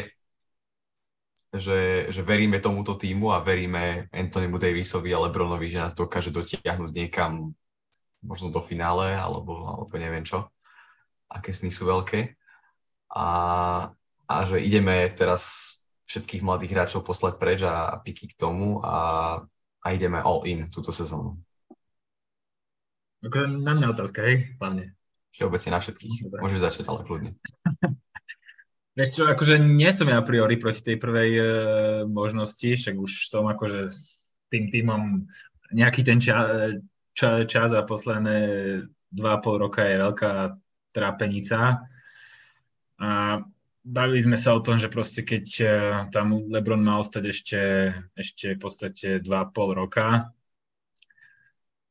že, 1.51 2.07
že 2.14 2.23
veríme 2.23 2.62
tomuto 2.62 2.94
týmu 2.94 3.35
a 3.35 3.42
veríme 3.42 4.07
Anthonymu 4.14 4.55
Davisovi 4.55 5.11
a 5.11 5.18
Lebronovi, 5.27 5.66
že 5.66 5.83
nás 5.83 5.99
dokáže 5.99 6.31
dotiahnuť 6.31 6.90
niekam 6.94 7.51
možno 8.23 8.55
do 8.55 8.62
finále 8.62 9.11
alebo, 9.18 9.59
alebo 9.66 9.90
neviem 9.99 10.23
čo. 10.23 10.46
Aké 11.27 11.51
sny 11.51 11.75
sú 11.75 11.90
veľké. 11.90 12.38
A, 13.11 13.27
a 14.31 14.35
že 14.46 14.62
ideme 14.62 15.11
teraz 15.11 15.75
všetkých 16.07 16.46
mladých 16.46 16.75
hráčov 16.75 17.03
poslať 17.03 17.35
preč 17.42 17.66
a, 17.66 17.90
a 17.90 17.96
piky 17.99 18.31
k 18.31 18.38
tomu 18.38 18.79
a, 18.87 19.38
a 19.83 19.87
ideme 19.90 20.23
all 20.23 20.46
in 20.46 20.70
túto 20.70 20.94
sezónu. 20.94 21.35
Na 23.27 23.75
mňa 23.75 23.90
otázka, 23.90 24.23
hej, 24.23 24.55
hlavne. 24.62 24.94
Všeobecne 25.31 25.71
na 25.71 25.81
všetkých. 25.81 26.14
Dobre. 26.27 26.38
Môžeš 26.43 26.61
začať, 26.61 26.85
ale 26.90 27.01
kľudne. 27.07 27.31
Vieš 28.99 29.11
čo, 29.16 29.23
akože 29.31 29.62
nie 29.62 29.88
som 29.95 30.11
ja 30.11 30.19
a 30.19 30.27
priori 30.27 30.59
proti 30.59 30.83
tej 30.83 30.99
prvej 30.99 31.31
e, 31.38 31.45
možnosti, 32.11 32.66
však 32.66 32.99
už 32.99 33.31
som 33.31 33.47
akože 33.47 33.87
s 33.87 34.27
tým 34.51 34.66
týmom 34.69 35.31
nejaký 35.71 36.03
ten 36.03 36.19
ča, 36.19 36.75
ča, 37.14 37.47
čas 37.47 37.71
a 37.71 37.87
posledné 37.87 38.37
dva 39.14 39.38
a 39.38 39.43
pol 39.43 39.62
roka 39.62 39.87
je 39.87 40.03
veľká 40.03 40.59
trápenica. 40.90 41.87
A 42.99 43.11
bavili 43.87 44.27
sme 44.27 44.35
sa 44.35 44.59
o 44.59 44.61
tom, 44.61 44.77
že 44.77 44.90
proste 44.90 45.23
keď 45.23 45.47
e, 45.62 45.66
tam 46.11 46.51
LeBron 46.51 46.83
má 46.83 46.99
ostať 46.99 47.25
ešte, 47.31 47.61
ešte 48.19 48.59
v 48.59 48.61
podstate 48.61 49.09
dva 49.23 49.47
a 49.47 49.51
pol 49.51 49.79
roka, 49.79 50.35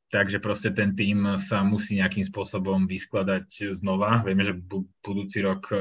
Takže 0.10 0.42
proste 0.42 0.74
ten 0.74 0.98
tým 0.98 1.38
sa 1.38 1.62
musí 1.62 2.02
nejakým 2.02 2.26
spôsobom 2.26 2.90
vyskladať 2.90 3.78
znova. 3.78 4.26
Vieme, 4.26 4.42
že 4.42 4.58
budúci 5.06 5.46
rok 5.46 5.70
e, 5.70 5.78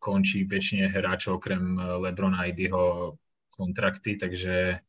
končí 0.00 0.48
väčšine 0.48 0.88
hráčov 0.88 1.36
okrem 1.36 1.76
e, 1.76 2.08
Lebrona 2.08 2.40
a 2.40 2.48
Idyho 2.48 3.20
kontrakty, 3.52 4.16
takže 4.16 4.80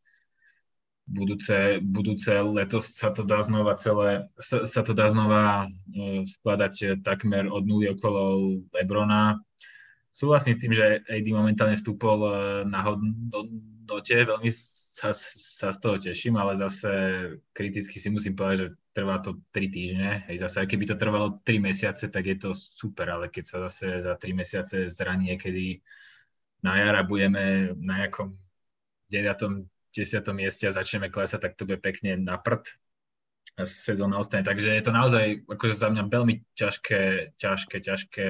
budúce, 1.03 1.83
budúce 1.83 2.31
letos 2.39 2.95
sa 2.95 3.11
to 3.11 3.27
dá 3.27 3.43
znova 3.43 3.75
celé, 3.75 4.31
sa, 4.39 4.63
sa 4.63 4.79
to 4.87 4.95
dá 4.95 5.11
znova 5.11 5.67
e, 5.67 6.23
skladať 6.23 7.03
takmer 7.03 7.51
od 7.51 7.67
nuly 7.67 7.91
okolo 7.91 8.63
Lebrona. 8.71 9.35
Súhlasím 10.15 10.55
s 10.55 10.63
tým, 10.63 10.71
že 10.71 11.03
AD 11.11 11.27
momentálne 11.35 11.75
stúpol 11.75 12.23
na 12.63 12.87
hodnote, 12.87 14.15
veľmi 14.15 14.47
sa, 14.97 15.13
sa 15.13 15.69
z 15.69 15.77
toho 15.77 16.01
teším, 16.01 16.41
ale 16.41 16.57
zase 16.57 16.89
kriticky 17.53 18.01
si 18.01 18.09
musím 18.09 18.33
povedať, 18.33 18.57
že 18.65 18.67
trvá 18.97 19.21
to 19.21 19.37
3 19.53 19.69
týždne. 19.69 20.25
Hej, 20.25 20.41
zase, 20.41 20.65
aj 20.65 20.67
keby 20.73 20.89
to 20.89 20.97
trvalo 20.97 21.37
3 21.45 21.61
mesiace, 21.61 22.09
tak 22.09 22.25
je 22.25 22.37
to 22.41 22.57
super, 22.57 23.05
ale 23.13 23.29
keď 23.29 23.43
sa 23.45 23.57
zase 23.69 24.01
za 24.01 24.17
3 24.17 24.33
mesiace 24.33 24.89
zraní, 24.89 25.37
kedy 25.37 25.85
na 26.65 26.81
jara 26.81 27.05
budeme 27.05 27.77
na 27.77 28.01
nejakom 28.01 28.33
9. 29.13 29.69
10. 29.93 30.33
mieste 30.33 30.65
a 30.65 30.73
začneme 30.73 31.13
klesať, 31.13 31.45
tak 31.45 31.53
to 31.57 31.69
bude 31.69 31.81
pekne 31.81 32.17
na 32.17 32.41
prd 32.41 32.65
a 33.57 33.65
sezóna 33.65 34.17
ostane. 34.17 34.45
Takže 34.45 34.73
je 34.73 34.83
to 34.85 34.93
naozaj 34.93 35.45
akože 35.45 35.73
za 35.77 35.89
mňa 35.93 36.09
veľmi 36.09 36.35
ťažké, 36.57 37.33
ťažké, 37.37 37.77
ťažké 37.81 38.27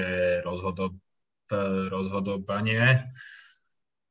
rozhodo, 0.48 0.96
rozhodovanie. 1.92 3.08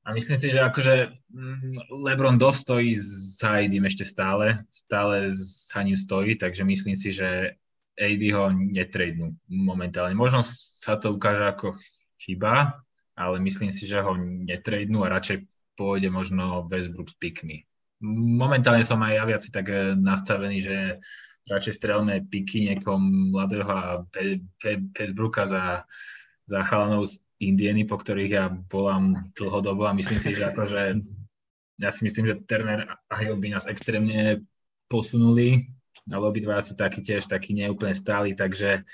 A 0.06 0.14
myslím 0.14 0.38
si, 0.38 0.54
že 0.54 0.62
akože 0.62 0.94
mm, 1.34 1.90
LeBron 1.90 2.38
dostojí 2.38 2.94
za 3.42 3.58
AD 3.58 3.74
ešte 3.74 4.06
stále, 4.06 4.62
stále 4.70 5.34
sa 5.34 5.82
ním 5.82 5.98
stojí, 5.98 6.38
takže 6.38 6.62
myslím 6.62 6.94
si, 6.94 7.10
že 7.10 7.58
AD 7.98 8.22
ho 8.30 8.54
netradnú 8.54 9.34
momentálne. 9.50 10.14
Možno 10.14 10.46
sa 10.46 10.94
to 10.94 11.10
ukáže 11.10 11.42
ako 11.42 11.74
chyba, 12.22 12.78
ale 13.18 13.42
myslím 13.42 13.74
si, 13.74 13.90
že 13.90 13.98
ho 13.98 14.14
netradnú 14.20 15.02
a 15.02 15.10
radšej 15.10 15.42
pôjde 15.74 16.08
možno 16.14 16.70
Westbrook 16.70 17.10
s 17.10 17.18
pikmi. 17.18 17.66
Momentálne 18.38 18.86
som 18.86 19.02
aj 19.02 19.12
ja 19.12 19.24
viac 19.26 19.42
tak 19.42 19.66
eh, 19.74 19.98
nastavený, 19.98 20.58
že 20.62 20.76
radšej 21.50 21.74
strelme 21.78 22.22
piky 22.26 22.70
niekom 22.70 23.32
mladého 23.34 23.70
a 23.70 24.02
Westbrooka 24.94 25.46
za, 25.46 25.86
za 26.46 26.60
chalanov 26.66 27.06
Indieny, 27.36 27.84
po 27.84 28.00
ktorých 28.00 28.32
ja 28.32 28.48
volám 28.72 29.32
dlhodobo 29.36 29.84
a 29.84 29.96
myslím 29.96 30.16
si, 30.16 30.32
že 30.32 30.48
akože 30.48 31.00
ja 31.76 31.90
si 31.92 32.00
myslím, 32.08 32.24
že 32.32 32.40
Turner 32.48 32.88
a 32.88 33.14
Hill 33.20 33.36
by 33.36 33.52
nás 33.52 33.68
extrémne 33.68 34.40
posunuli, 34.88 35.68
ale 36.08 36.24
obidva 36.24 36.64
sú 36.64 36.72
takí 36.72 37.04
tiež 37.04 37.28
takí 37.28 37.52
neúplne 37.52 37.92
stáli, 37.92 38.32
takže 38.32 38.88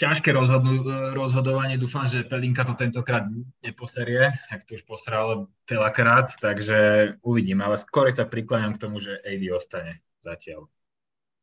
ťažké 0.00 0.32
rozhodnú, 0.32 0.80
rozhodovanie. 1.12 1.76
Dúfam, 1.76 2.08
že 2.08 2.24
Pelinka 2.24 2.64
to 2.64 2.72
tentokrát 2.72 3.28
neposerie, 3.60 4.32
ak 4.48 4.64
to 4.64 4.80
už 4.80 4.88
posral 4.88 5.52
veľakrát, 5.68 6.32
takže 6.40 7.12
uvidím, 7.20 7.60
ale 7.60 7.76
skôr 7.76 8.08
sa 8.08 8.24
prikláňam 8.24 8.80
k 8.80 8.82
tomu, 8.88 8.96
že 8.96 9.20
AD 9.20 9.44
ostane 9.52 10.00
zatiaľ. 10.24 10.72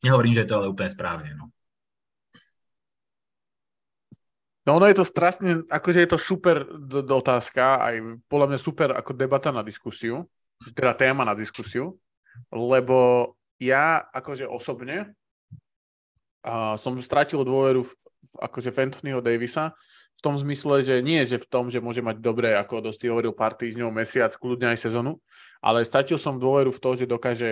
Nehovorím, 0.01 0.33
že 0.33 0.41
je 0.45 0.49
to 0.49 0.57
ale 0.57 0.73
úplne 0.73 0.89
správne. 0.89 1.31
No. 1.37 1.53
No 4.67 4.75
ono 4.75 4.91
je 4.91 4.99
to 4.99 5.07
strašne, 5.07 5.63
akože 5.71 6.03
je 6.03 6.09
to 6.11 6.19
super 6.19 6.67
d- 6.67 6.99
d- 6.99 7.15
otázka, 7.15 7.79
aj 7.79 7.95
podľa 8.27 8.47
mňa 8.51 8.59
super 8.59 8.91
ako 8.91 9.15
debata 9.15 9.47
na 9.47 9.63
diskusiu, 9.63 10.27
teda 10.75 10.91
téma 10.91 11.23
na 11.23 11.31
diskusiu, 11.31 11.95
lebo 12.51 13.31
ja 13.63 14.03
akože 14.11 14.43
osobne 14.43 15.15
a 16.43 16.75
som 16.75 16.99
stratil 16.99 17.47
dôveru 17.47 17.87
v, 17.87 17.91
v, 17.95 18.33
akože 18.43 18.69
v 18.75 18.81
Anthonyho 18.91 19.23
Davisa 19.23 19.71
v 20.17 20.21
tom 20.25 20.35
zmysle, 20.35 20.81
že 20.81 20.99
nie, 20.99 21.23
že 21.23 21.39
v 21.39 21.47
tom, 21.47 21.69
že 21.69 21.79
môže 21.79 22.01
mať 22.01 22.19
dobré, 22.19 22.57
ako 22.57 22.91
dosť 22.91 23.07
hovoril, 23.07 23.37
pár 23.37 23.53
týždňov, 23.53 23.93
mesiac, 23.93 24.33
kľudne 24.33 24.73
aj 24.73 24.83
sezonu, 24.83 25.21
ale 25.61 25.85
stratil 25.87 26.17
som 26.17 26.41
dôveru 26.41 26.73
v 26.73 26.81
to, 26.81 26.89
že 26.97 27.05
dokáže 27.05 27.49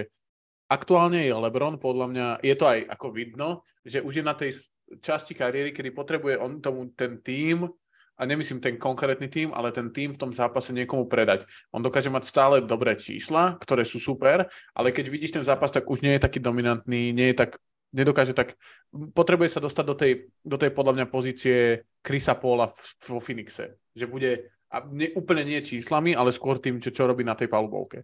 aktuálne 0.66 1.22
je 1.24 1.32
LeBron, 1.32 1.78
podľa 1.78 2.06
mňa, 2.10 2.28
je 2.42 2.56
to 2.58 2.66
aj 2.66 2.80
ako 2.90 3.08
vidno, 3.14 3.50
že 3.86 4.02
už 4.02 4.20
je 4.20 4.24
na 4.26 4.34
tej 4.34 4.58
časti 5.02 5.34
kariéry, 5.34 5.74
kedy 5.74 5.92
potrebuje 5.92 6.36
on 6.38 6.62
tomu 6.62 6.92
ten 6.94 7.22
tým, 7.22 7.70
a 8.16 8.24
nemyslím 8.24 8.64
ten 8.64 8.80
konkrétny 8.80 9.28
tým, 9.28 9.52
ale 9.52 9.76
ten 9.76 9.92
tým 9.92 10.16
v 10.16 10.20
tom 10.20 10.32
zápase 10.32 10.72
niekomu 10.72 11.12
predať. 11.12 11.44
On 11.76 11.84
dokáže 11.84 12.08
mať 12.08 12.24
stále 12.24 12.56
dobré 12.64 12.96
čísla, 12.96 13.60
ktoré 13.60 13.84
sú 13.84 14.00
super, 14.00 14.48
ale 14.72 14.96
keď 14.96 15.12
vidíš 15.12 15.36
ten 15.36 15.44
zápas, 15.44 15.68
tak 15.68 15.84
už 15.84 16.00
nie 16.00 16.16
je 16.16 16.24
taký 16.24 16.40
dominantný, 16.40 17.12
nie 17.12 17.36
je 17.36 17.44
tak 17.44 17.60
nedokáže 17.96 18.36
tak, 18.36 18.60
potrebuje 18.92 19.56
sa 19.56 19.64
dostať 19.64 19.86
do 19.88 19.96
tej, 19.96 20.12
do 20.44 20.60
tej 20.60 20.76
podľa 20.76 20.94
mňa 21.00 21.06
pozície 21.08 21.88
Chrisa 22.04 22.36
Paula 22.36 22.68
vo 23.08 23.24
Phoenixe, 23.24 23.80
že 23.96 24.04
bude, 24.04 24.52
a 24.68 24.84
ne, 24.92 25.16
úplne 25.16 25.48
nie 25.48 25.64
číslami, 25.64 26.12
ale 26.12 26.36
skôr 26.36 26.60
tým, 26.60 26.84
čo, 26.84 26.92
čo 26.92 27.08
robí 27.08 27.24
na 27.24 27.40
tej 27.40 27.48
palubovke. 27.48 28.04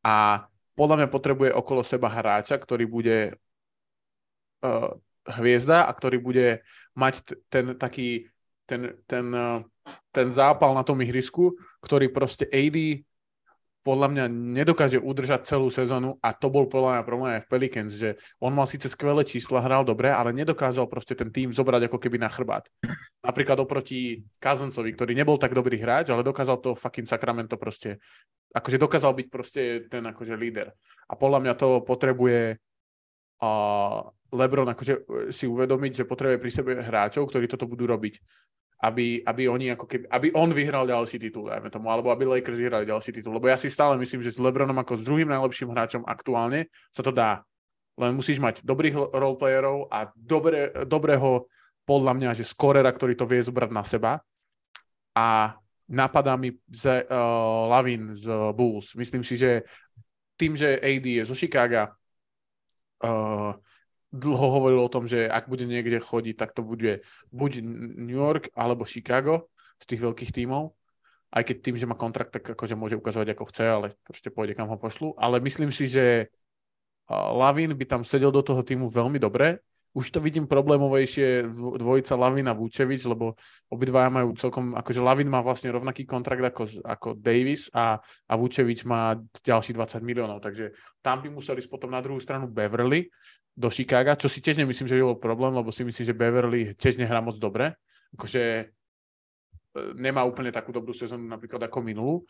A 0.00 0.48
podľa 0.72 1.04
mňa 1.04 1.08
potrebuje 1.12 1.50
okolo 1.52 1.84
seba 1.84 2.08
hráča, 2.08 2.56
ktorý 2.56 2.88
bude 2.88 3.36
uh, 4.64 4.96
hviezda 5.26 5.86
a 5.86 5.92
ktorý 5.92 6.22
bude 6.22 6.46
mať 6.94 7.36
ten 7.50 7.74
taký 7.74 8.30
ten, 8.66 8.98
ten, 9.06 9.26
uh, 9.30 9.62
ten 10.10 10.28
zápal 10.34 10.74
na 10.74 10.82
tom 10.82 10.98
ihrisku, 10.98 11.54
ktorý 11.80 12.10
proste 12.10 12.50
AD 12.50 13.06
podľa 13.86 14.10
mňa 14.10 14.24
nedokáže 14.26 14.98
udržať 14.98 15.46
celú 15.46 15.70
sezónu 15.70 16.18
a 16.18 16.34
to 16.34 16.50
bol 16.50 16.66
podľa 16.66 16.98
mňa 16.98 17.02
problém 17.06 17.38
aj 17.38 17.42
v 17.46 17.50
Pelicans, 17.54 17.92
že 17.94 18.18
on 18.42 18.50
mal 18.50 18.66
síce 18.66 18.90
skvelé 18.90 19.22
čísla, 19.22 19.62
hral 19.62 19.86
dobre, 19.86 20.10
ale 20.10 20.34
nedokázal 20.34 20.90
proste 20.90 21.14
ten 21.14 21.30
tým 21.30 21.54
zobrať 21.54 21.86
ako 21.86 22.02
keby 22.02 22.18
na 22.18 22.26
chrbát. 22.26 22.66
Napríklad 23.22 23.62
oproti 23.62 24.26
Kazancovi, 24.42 24.90
ktorý 24.90 25.14
nebol 25.14 25.38
tak 25.38 25.54
dobrý 25.54 25.78
hráč, 25.78 26.10
ale 26.10 26.26
dokázal 26.26 26.58
to 26.58 26.74
fucking 26.74 27.06
Sacramento 27.06 27.54
proste, 27.54 28.02
akože 28.50 28.82
dokázal 28.82 29.14
byť 29.14 29.26
proste 29.30 29.62
ten 29.86 30.02
akože 30.02 30.34
líder. 30.34 30.74
A 31.06 31.14
podľa 31.14 31.46
mňa 31.46 31.54
to 31.54 31.78
potrebuje 31.86 32.58
uh, 33.38 34.02
LeBron 34.36 34.68
akože 34.68 34.94
si 35.32 35.48
uvedomiť, 35.48 36.04
že 36.04 36.08
potrebuje 36.08 36.38
pri 36.38 36.50
sebe 36.52 36.72
hráčov, 36.76 37.32
ktorí 37.32 37.48
toto 37.48 37.64
budú 37.64 37.88
robiť 37.88 38.20
aby, 38.84 39.24
aby 39.24 39.48
oni 39.48 39.72
ako 39.72 39.88
keby, 39.88 40.04
aby 40.12 40.28
on 40.36 40.52
vyhral 40.52 40.84
ďalší 40.84 41.16
titul, 41.16 41.48
dajme 41.48 41.72
tomu, 41.72 41.88
alebo 41.88 42.12
aby 42.12 42.28
Lakers 42.28 42.60
vyhrali 42.60 42.84
ďalší 42.84 43.08
titul. 43.08 43.32
Lebo 43.32 43.48
ja 43.48 43.56
si 43.56 43.72
stále 43.72 43.96
myslím, 43.96 44.20
že 44.20 44.36
s 44.36 44.42
LeBronom 44.42 44.76
ako 44.76 45.00
s 45.00 45.06
druhým 45.06 45.32
najlepším 45.32 45.72
hráčom 45.72 46.02
aktuálne 46.04 46.68
sa 46.92 47.00
to 47.00 47.08
dá. 47.08 47.40
Len 47.96 48.12
musíš 48.12 48.36
mať 48.36 48.60
dobrých 48.60 49.16
roleplayerov 49.16 49.88
a 49.88 50.12
dobré, 50.12 50.68
dobrého, 50.84 51.48
podľa 51.88 52.12
mňa, 52.12 52.30
že 52.36 52.44
skorera, 52.44 52.92
ktorý 52.92 53.16
to 53.16 53.24
vie 53.24 53.40
zobrať 53.40 53.70
na 53.72 53.80
seba. 53.80 54.20
A 55.16 55.56
napadá 55.88 56.36
mi 56.36 56.52
z, 56.68 57.08
uh, 57.08 57.72
Lavin 57.72 58.12
z 58.12 58.28
Bulls. 58.52 58.92
Myslím 58.92 59.24
si, 59.24 59.40
že 59.40 59.64
tým, 60.36 60.52
že 60.52 60.76
AD 60.76 61.06
je 61.08 61.24
zo 61.24 61.32
Chicago, 61.32 61.96
uh, 63.00 63.56
dlho 64.14 64.46
hovoril 64.60 64.80
o 64.82 64.92
tom, 64.92 65.10
že 65.10 65.26
ak 65.26 65.50
bude 65.50 65.66
niekde 65.66 65.98
chodiť, 65.98 66.34
tak 66.38 66.54
to 66.54 66.62
bude 66.62 67.02
buď 67.34 67.62
New 67.96 68.16
York 68.16 68.54
alebo 68.54 68.86
Chicago 68.86 69.50
z 69.82 69.84
tých 69.94 70.00
veľkých 70.02 70.32
tímov. 70.32 70.72
Aj 71.30 71.42
keď 71.42 71.56
tým, 71.60 71.76
že 71.76 71.90
má 71.90 71.98
kontrakt, 71.98 72.32
tak 72.32 72.46
akože 72.46 72.78
môže 72.78 72.96
ukazovať 72.96 73.34
ako 73.34 73.44
chce, 73.50 73.64
ale 73.66 73.86
proste 74.06 74.30
pôjde 74.30 74.54
kam 74.54 74.70
ho 74.70 74.78
pošlu. 74.78 75.12
Ale 75.18 75.42
myslím 75.42 75.74
si, 75.74 75.90
že 75.90 76.30
Lavin 77.10 77.74
by 77.74 77.84
tam 77.86 78.02
sedel 78.02 78.30
do 78.30 78.42
toho 78.42 78.62
týmu 78.62 78.90
veľmi 78.90 79.18
dobre. 79.18 79.62
Už 79.96 80.12
to 80.12 80.20
vidím 80.20 80.44
problémovejšie 80.44 81.48
dvojica 81.56 82.20
Lavina 82.20 82.52
Vučevič, 82.52 83.08
lebo 83.08 83.32
obidvaja 83.72 84.12
majú 84.12 84.36
celkom, 84.36 84.76
akože 84.76 85.00
Lavin 85.00 85.32
má 85.32 85.40
vlastne 85.40 85.72
rovnaký 85.72 86.04
kontrakt 86.04 86.44
ako, 86.44 86.84
ako 86.84 87.08
Davis 87.16 87.72
a, 87.72 87.96
a 88.28 88.32
Vučevič 88.36 88.84
má 88.84 89.16
ďalší 89.40 89.72
20 89.72 90.04
miliónov, 90.04 90.44
takže 90.44 90.76
tam 91.00 91.24
by 91.24 91.32
museli 91.32 91.64
ísť 91.64 91.72
potom 91.72 91.96
na 91.96 92.04
druhú 92.04 92.20
stranu 92.20 92.44
Beverly, 92.44 93.08
do 93.56 93.72
Chicaga, 93.72 94.20
čo 94.20 94.28
si 94.28 94.44
tiež 94.44 94.60
nemyslím, 94.60 94.84
že 94.84 95.00
by 95.00 95.02
bol 95.02 95.16
problém, 95.16 95.56
lebo 95.56 95.72
si 95.72 95.80
myslím, 95.80 96.04
že 96.04 96.12
Beverly 96.12 96.76
tiež 96.76 97.00
nehrá 97.00 97.24
moc 97.24 97.40
dobre. 97.40 97.72
Akože 98.12 98.42
e, 98.44 98.64
nemá 99.96 100.28
úplne 100.28 100.52
takú 100.52 100.76
dobrú 100.76 100.92
sezónu 100.92 101.24
napríklad 101.24 101.64
ako 101.64 101.80
minulú. 101.80 102.28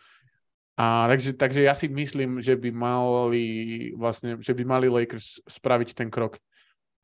A 0.79 1.11
takže, 1.11 1.35
takže 1.35 1.61
ja 1.66 1.74
si 1.74 1.90
myslím, 1.90 2.38
že 2.38 2.55
by 2.55 2.70
mali 2.70 3.44
vlastne, 3.98 4.38
že 4.38 4.55
by 4.55 4.62
mali 4.62 4.87
Lakers 4.87 5.42
spraviť 5.50 5.98
ten 5.98 6.07
krok 6.14 6.38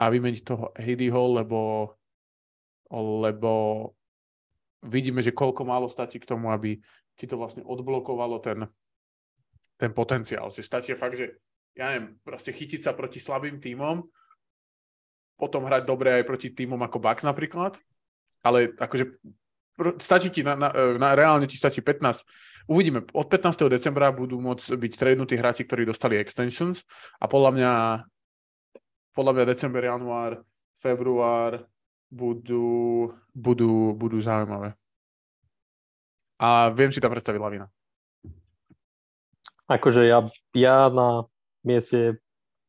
a 0.02 0.10
vymeniť 0.10 0.42
toho 0.42 0.74
Hall, 0.74 1.30
lebo 1.38 1.58
lebo 2.92 3.52
vidíme, 4.84 5.24
že 5.24 5.32
koľko 5.32 5.64
málo 5.64 5.88
stačí 5.88 6.20
k 6.20 6.28
tomu, 6.28 6.52
aby 6.52 6.76
ti 7.16 7.24
to 7.24 7.40
vlastne 7.40 7.64
odblokovalo 7.64 8.36
ten, 8.44 8.68
ten 9.80 9.96
potenciál. 9.96 10.52
Že 10.52 10.60
stačí 10.60 10.90
fakt, 10.92 11.16
že 11.16 11.40
ja 11.72 11.88
neviem, 11.88 12.20
proste 12.20 12.52
chytiť 12.52 12.84
sa 12.84 12.92
proti 12.92 13.16
slabým 13.16 13.56
tímom, 13.56 14.04
potom 15.40 15.64
hrať 15.64 15.88
dobre 15.88 16.20
aj 16.20 16.28
proti 16.28 16.52
tímom 16.52 16.78
ako 16.84 17.00
Bucks 17.00 17.24
napríklad, 17.24 17.80
ale 18.44 18.76
akože 18.76 19.16
stačí 19.96 20.28
ti, 20.28 20.44
na, 20.44 20.52
na, 20.52 20.68
na, 21.00 21.16
reálne 21.16 21.48
ti 21.48 21.56
stačí 21.56 21.80
15. 21.80 22.68
Uvidíme, 22.68 23.08
od 23.16 23.26
15. 23.26 23.72
decembra 23.72 24.12
budú 24.12 24.36
môcť 24.38 24.76
byť 24.76 24.92
tradnutí 25.00 25.34
hráči, 25.34 25.64
ktorí 25.64 25.88
dostali 25.88 26.20
extensions 26.20 26.84
a 27.18 27.26
podľa 27.26 27.50
mňa 27.56 27.72
podľa 29.12 29.32
mňa 29.32 29.44
december, 29.52 29.84
január, 29.84 30.40
február 30.76 31.64
budú, 32.12 33.08
budú, 33.32 33.96
budú 33.96 34.18
zaujímavé. 34.20 34.76
A 36.42 36.68
viem 36.74 36.90
si 36.90 36.98
tam 36.98 37.14
predstaviť 37.14 37.40
Lavina. 37.40 37.66
Akože 39.70 40.04
ja, 40.04 40.26
ja 40.52 40.90
na 40.90 41.24
mieste 41.64 42.18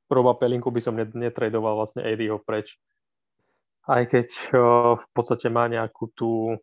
Roba 0.08 0.38
Pelinku 0.38 0.70
by 0.70 0.80
som 0.80 0.96
netradoval 0.96 1.76
vlastne 1.76 2.06
Eddieho 2.06 2.38
preč. 2.38 2.78
Aj 3.90 4.06
keď 4.08 4.28
v 4.96 5.06
podstate 5.12 5.50
má 5.52 5.68
nejakú 5.68 6.14
tú, 6.16 6.56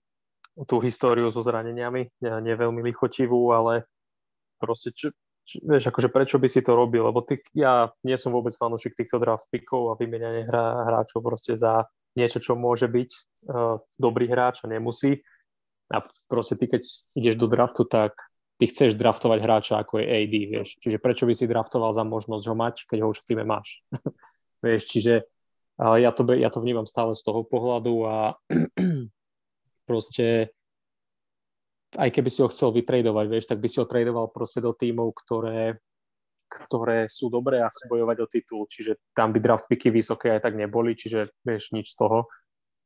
tú 0.65 0.81
históriu 0.81 1.29
so 1.29 1.45
zraneniami, 1.45 2.09
ne, 2.25 2.31
ne 2.41 2.55
veľmi 2.57 2.81
lichotivú, 2.81 3.53
ale 3.53 3.85
proste 4.57 4.95
čo, 4.95 5.13
vieš, 5.47 5.91
akože 5.91 6.09
prečo 6.13 6.37
by 6.39 6.49
si 6.49 6.61
to 6.63 6.73
robil, 6.77 7.09
lebo 7.11 7.25
ty, 7.25 7.43
ja 7.57 7.91
nie 8.07 8.15
som 8.15 8.31
vôbec 8.31 8.55
fanúšik 8.55 8.95
týchto 8.95 9.19
draft 9.19 9.49
pickov 9.51 9.93
a 9.93 9.99
vymenianie 9.99 10.47
hra, 10.47 10.87
hráčov 10.87 11.25
proste 11.25 11.59
za 11.59 11.89
niečo, 12.15 12.43
čo 12.43 12.59
môže 12.59 12.91
byť 12.91 13.11
uh, 13.51 13.79
dobrý 13.99 14.27
hráč 14.31 14.63
a 14.63 14.71
nemusí. 14.71 15.23
A 15.91 16.07
proste 16.31 16.55
ty, 16.55 16.71
keď 16.71 16.83
ideš 17.19 17.35
do 17.35 17.51
draftu, 17.51 17.83
tak 17.87 18.15
ty 18.61 18.69
chceš 18.71 18.95
draftovať 18.95 19.39
hráča 19.43 19.75
ako 19.83 19.99
je 19.99 20.07
AD, 20.07 20.35
vieš. 20.53 20.69
Čiže 20.79 21.03
prečo 21.03 21.25
by 21.27 21.35
si 21.35 21.51
draftoval 21.51 21.91
za 21.97 22.07
možnosť 22.07 22.45
ho 22.47 22.55
mať, 22.55 22.77
keď 22.87 22.99
ho 23.03 23.11
už 23.11 23.25
v 23.25 23.27
týme 23.27 23.45
máš. 23.49 23.83
vieš, 24.65 24.87
čiže 24.87 25.27
ja 25.81 26.11
to, 26.13 26.23
ja 26.37 26.53
to 26.53 26.61
vnímam 26.61 26.85
stále 26.85 27.17
z 27.17 27.25
toho 27.25 27.41
pohľadu 27.43 27.95
a 28.05 28.17
proste 29.89 30.53
aj 31.99 32.11
keby 32.15 32.29
si 32.31 32.43
ho 32.45 32.49
chcel 32.53 32.71
vytradovať, 32.71 33.27
vieš, 33.27 33.47
tak 33.51 33.59
by 33.59 33.67
si 33.67 33.83
ho 33.83 33.87
tradoval 33.89 34.31
proste 34.31 34.63
do 34.63 34.71
tímov, 34.71 35.11
ktoré, 35.27 35.83
ktoré 36.47 37.11
sú 37.11 37.31
dobré 37.31 37.59
a 37.63 37.71
chcú 37.71 37.99
bojovať 37.99 38.17
o 38.23 38.27
titul, 38.31 38.63
čiže 38.71 39.15
tam 39.15 39.35
by 39.35 39.39
draft 39.43 39.67
picky 39.67 39.91
vysoké 39.91 40.39
aj 40.39 40.47
tak 40.47 40.55
neboli, 40.55 40.95
čiže 40.95 41.35
vieš, 41.43 41.75
nič 41.75 41.95
z 41.95 41.99
toho. 41.99 42.31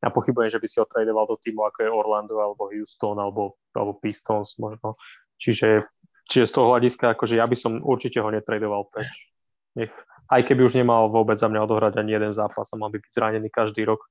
Ja 0.00 0.12
pochybujem, 0.12 0.52
že 0.52 0.60
by 0.60 0.66
si 0.68 0.76
ho 0.80 0.86
tradoval 0.88 1.24
do 1.24 1.40
týmu 1.40 1.64
ako 1.64 1.78
je 1.80 1.88
Orlando 1.88 2.36
alebo 2.36 2.68
Houston 2.68 3.16
alebo, 3.16 3.56
alebo 3.72 3.96
Pistons 4.00 4.56
možno. 4.60 5.00
Čiže, 5.40 5.88
čiže 6.28 6.44
z 6.48 6.52
toho 6.52 6.76
hľadiska, 6.76 7.16
akože 7.16 7.40
ja 7.40 7.48
by 7.48 7.56
som 7.56 7.80
určite 7.80 8.20
ho 8.20 8.28
netradoval 8.28 8.88
preč. 8.92 9.32
Nech, 9.74 9.90
aj 10.28 10.44
keby 10.44 10.64
už 10.68 10.76
nemal 10.76 11.08
vôbec 11.08 11.40
za 11.40 11.48
mňa 11.48 11.64
odohrať 11.66 11.98
ani 11.98 12.14
jeden 12.20 12.32
zápas 12.36 12.68
a 12.72 12.78
mal 12.78 12.92
by 12.92 13.00
byť 13.00 13.10
zranený 13.10 13.48
každý 13.48 13.88
rok, 13.88 14.04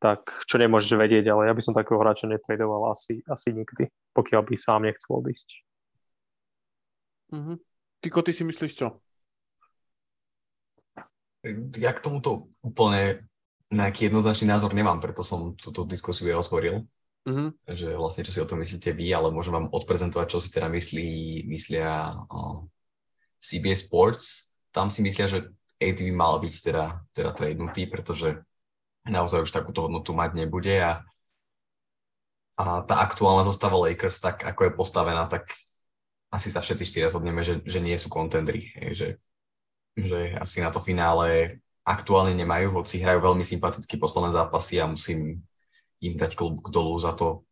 tak 0.00 0.24
čo 0.48 0.56
nemôžeš 0.56 0.96
vedieť, 0.96 1.28
ale 1.28 1.46
ja 1.46 1.54
by 1.54 1.62
som 1.62 1.76
takého 1.76 2.00
hráča 2.00 2.24
netradoval 2.26 2.90
asi, 2.90 3.20
asi 3.28 3.52
nikdy, 3.52 3.92
pokiaľ 4.16 4.42
by 4.48 4.54
sám 4.56 4.88
nechcel 4.88 5.20
odísť. 5.20 5.48
Mm-hmm. 7.36 7.56
Tyko, 8.00 8.18
ty 8.24 8.32
si 8.32 8.42
myslíš 8.48 8.72
čo? 8.72 8.96
Ja 11.76 11.92
k 11.92 12.00
tomuto 12.00 12.48
úplne 12.64 13.28
nejaký 13.70 14.10
jednoznačný 14.10 14.50
názor 14.50 14.74
nemám, 14.74 14.98
preto 14.98 15.22
som 15.22 15.54
túto 15.54 15.86
diskusiu 15.86 16.32
aj 16.34 16.48
otvoril. 16.48 16.84
Uh-huh. 17.28 17.52
Že 17.68 18.00
vlastne, 18.00 18.24
čo 18.24 18.32
si 18.32 18.40
o 18.40 18.48
tom 18.48 18.64
myslíte 18.64 18.96
vy, 18.96 19.12
ale 19.12 19.28
môžem 19.30 19.52
vám 19.52 19.68
odprezentovať, 19.70 20.26
čo 20.26 20.38
si 20.40 20.48
teda 20.50 20.72
myslí, 20.72 21.44
myslia 21.46 22.16
uh, 22.16 22.64
CBS 23.38 23.86
Sports. 23.86 24.56
Tam 24.72 24.88
si 24.88 25.04
myslia, 25.04 25.28
že 25.28 25.38
AD 25.80 26.00
by 26.00 26.12
mal 26.16 26.40
byť 26.40 26.54
teda, 26.60 26.84
teda 27.12 27.30
tradenutý, 27.36 27.86
pretože 27.88 28.40
naozaj 29.08 29.48
už 29.48 29.52
takúto 29.54 29.88
hodnotu 29.88 30.12
mať 30.12 30.36
nebude 30.36 30.76
a, 30.80 31.00
a 32.60 32.64
tá 32.84 33.00
aktuálna 33.00 33.46
zostava 33.48 33.80
Lakers, 33.80 34.20
tak 34.20 34.44
ako 34.44 34.68
je 34.68 34.72
postavená, 34.76 35.24
tak 35.30 35.52
asi 36.30 36.52
sa 36.52 36.62
všetci 36.62 36.84
štyria 36.86 37.08
zhodneme, 37.10 37.42
že, 37.42 37.58
že 37.66 37.82
nie 37.82 37.96
sú 37.98 38.06
kontendri, 38.12 38.70
že, 38.94 39.18
že 39.98 40.36
asi 40.38 40.62
na 40.62 40.70
to 40.70 40.78
finále 40.78 41.58
aktuálne 41.82 42.36
nemajú, 42.36 42.70
hoci 42.76 43.02
hrajú 43.02 43.18
veľmi 43.24 43.42
sympaticky 43.42 43.98
posledné 43.98 44.36
zápasy 44.36 44.78
a 44.78 44.86
musím 44.86 45.42
im 46.00 46.14
dať 46.14 46.38
klobúk 46.38 46.70
dolu 46.70 46.94
za 47.02 47.16
to, 47.16 47.42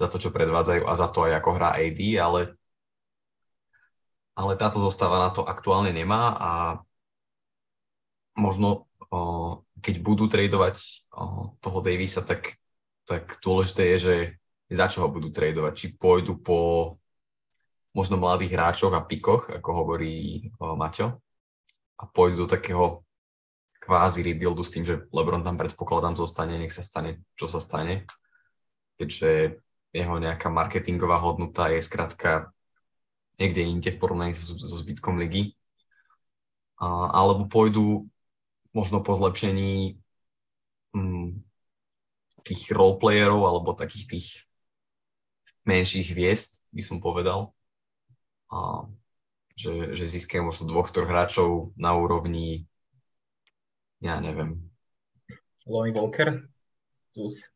za 0.00 0.10
to, 0.10 0.18
čo 0.18 0.34
predvádzajú 0.34 0.82
a 0.82 0.92
za 0.98 1.08
to 1.12 1.30
aj 1.30 1.32
ako 1.38 1.50
hrá 1.54 1.78
AD, 1.78 2.00
ale, 2.18 2.40
ale 4.34 4.52
táto 4.58 4.82
zostava 4.82 5.22
na 5.22 5.30
to 5.30 5.46
aktuálne 5.46 5.94
nemá 5.94 6.34
a 6.34 6.50
možno 8.34 8.90
keď 9.84 10.00
budú 10.00 10.24
tradovať 10.24 11.06
toho 11.60 11.78
Davisa, 11.84 12.24
tak, 12.24 12.56
tak 13.04 13.36
dôležité 13.44 13.92
je, 13.94 13.98
že 14.00 14.14
za 14.72 14.88
čo 14.88 15.04
ho 15.04 15.12
budú 15.12 15.28
tradovať. 15.28 15.72
Či 15.76 15.86
pôjdu 16.00 16.40
po 16.40 16.58
možno 17.92 18.16
mladých 18.16 18.56
hráčoch 18.56 18.96
a 18.96 19.04
pikoch, 19.04 19.52
ako 19.52 19.70
hovorí 19.84 20.48
Maťo, 20.56 21.20
a 22.00 22.04
pôjdu 22.08 22.48
do 22.48 22.48
takého 22.48 23.04
kvázi 23.78 24.24
rebuildu 24.24 24.64
s 24.64 24.72
tým, 24.72 24.88
že 24.88 25.04
LeBron 25.12 25.44
tam 25.44 25.60
predpokladám 25.60 26.16
zostane, 26.16 26.56
nech 26.56 26.72
sa 26.72 26.80
stane, 26.80 27.20
čo 27.36 27.44
sa 27.44 27.60
stane, 27.60 28.08
keďže 28.96 29.60
jeho 29.92 30.16
nejaká 30.16 30.48
marketingová 30.48 31.20
hodnota 31.20 31.68
je 31.70 31.84
skrátka 31.84 32.50
niekde 33.38 33.62
inde 33.62 33.90
v 33.92 34.00
porovnaní 34.00 34.32
so, 34.32 34.56
so 34.56 34.76
zbytkom 34.80 35.20
ligy. 35.20 35.54
A, 36.80 37.12
alebo 37.14 37.46
pôjdu 37.46 38.08
možno 38.74 39.00
po 39.00 39.14
zlepšení 39.14 39.96
hm, 40.92 41.40
tých 42.44 42.62
roleplayerov 42.74 43.40
alebo 43.46 43.78
takých 43.78 44.06
tých 44.10 44.28
menších 45.64 46.12
hviezd, 46.12 46.60
by 46.74 46.82
som 46.84 46.98
povedal. 47.00 47.56
A, 48.52 48.84
že, 49.56 49.96
že 49.96 50.04
získajú 50.04 50.44
možno 50.44 50.68
dvoch, 50.68 50.92
troch 50.92 51.08
hráčov 51.08 51.72
na 51.78 51.96
úrovni 51.96 52.68
ja 54.04 54.20
neviem. 54.20 54.60
Lonnie 55.64 55.96
Walker? 55.96 56.44
Plus. 57.16 57.48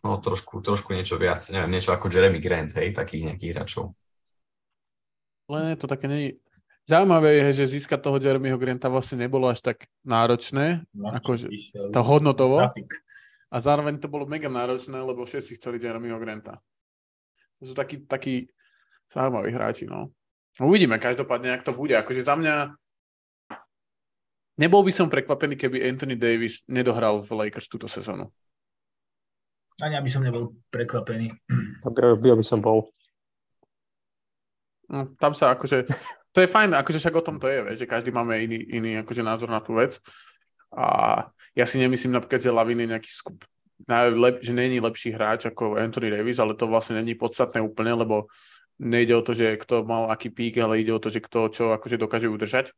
No 0.00 0.16
trošku, 0.16 0.64
trošku 0.64 0.96
niečo 0.96 1.20
viac, 1.20 1.44
neviem, 1.52 1.76
niečo 1.76 1.92
ako 1.92 2.08
Jeremy 2.08 2.40
Grant, 2.40 2.72
hej, 2.80 2.96
takých 2.96 3.28
nejakých 3.28 3.52
hráčov. 3.52 3.92
Len 5.52 5.76
to 5.76 5.84
také 5.84 6.08
není... 6.08 6.40
Zaujímavé 6.88 7.36
je, 7.36 7.62
že 7.62 7.76
získať 7.76 8.00
toho 8.00 8.16
Jeremyho 8.16 8.56
Granta 8.56 8.88
vlastne 8.88 9.28
nebolo 9.28 9.44
až 9.52 9.60
tak 9.60 9.84
náročné, 10.08 10.88
no, 10.96 11.12
ako 11.12 11.36
to 11.92 12.00
hodnotovo. 12.00 12.64
A 13.52 13.56
zároveň 13.60 14.00
to 14.00 14.08
bolo 14.08 14.24
mega 14.24 14.48
náročné, 14.48 14.96
lebo 14.96 15.28
všetci 15.28 15.60
chceli 15.60 15.76
Jeremyho 15.76 16.16
Granta. 16.16 16.56
To 17.60 17.68
sú 17.68 17.74
takí, 17.76 18.08
takí 18.08 18.48
zaujímaví 19.12 19.52
hráči, 19.52 19.84
no. 19.84 20.08
Uvidíme 20.56 20.96
každopádne, 20.96 21.60
ak 21.60 21.68
to 21.68 21.76
bude. 21.76 21.92
Akože 21.92 22.24
za 22.24 22.34
mňa 22.34 22.72
Nebol 24.58 24.82
by 24.82 24.90
som 24.90 25.06
prekvapený, 25.06 25.54
keby 25.54 25.86
Anthony 25.86 26.18
Davis 26.18 26.66
nedohral 26.66 27.22
v 27.22 27.30
Lakers 27.30 27.70
túto 27.70 27.86
sezónu. 27.86 28.26
Ani 29.78 29.94
ja 29.94 30.02
by 30.02 30.10
som 30.10 30.26
nebol 30.26 30.58
prekvapený. 30.74 31.30
Tak 31.86 31.94
by 31.94 32.42
som 32.42 32.58
bol. 32.58 32.90
No, 34.90 35.06
tam 35.14 35.30
sa 35.30 35.54
akože, 35.54 35.86
to 36.38 36.46
je 36.46 36.54
fajn, 36.54 36.70
akože 36.78 37.02
však 37.02 37.18
o 37.18 37.26
tom 37.26 37.42
to 37.42 37.50
je, 37.50 37.82
že 37.82 37.90
každý 37.90 38.14
máme 38.14 38.38
iný, 38.38 38.62
iný 38.70 38.90
akože 39.02 39.26
názor 39.26 39.50
na 39.50 39.58
tú 39.58 39.74
vec. 39.74 39.98
A 40.70 41.26
ja 41.58 41.66
si 41.66 41.82
nemyslím 41.82 42.14
napríklad, 42.14 42.38
že 42.38 42.54
Lavin 42.54 42.78
je 42.78 42.94
nejaký 42.94 43.10
skup, 43.10 43.42
najlep, 43.90 44.38
že 44.38 44.54
není 44.54 44.78
lepší 44.78 45.10
hráč 45.10 45.50
ako 45.50 45.74
Anthony 45.74 46.14
Davis, 46.14 46.38
ale 46.38 46.54
to 46.54 46.70
vlastne 46.70 47.02
není 47.02 47.18
podstatné 47.18 47.58
úplne, 47.58 47.98
lebo 47.98 48.30
nejde 48.78 49.18
o 49.18 49.26
to, 49.26 49.34
že 49.34 49.58
kto 49.58 49.82
mal 49.82 50.14
aký 50.14 50.30
pík, 50.30 50.62
ale 50.62 50.78
ide 50.78 50.94
o 50.94 51.02
to, 51.02 51.10
že 51.10 51.18
kto 51.18 51.50
čo 51.50 51.64
akože 51.74 51.98
dokáže 51.98 52.30
udržať. 52.30 52.70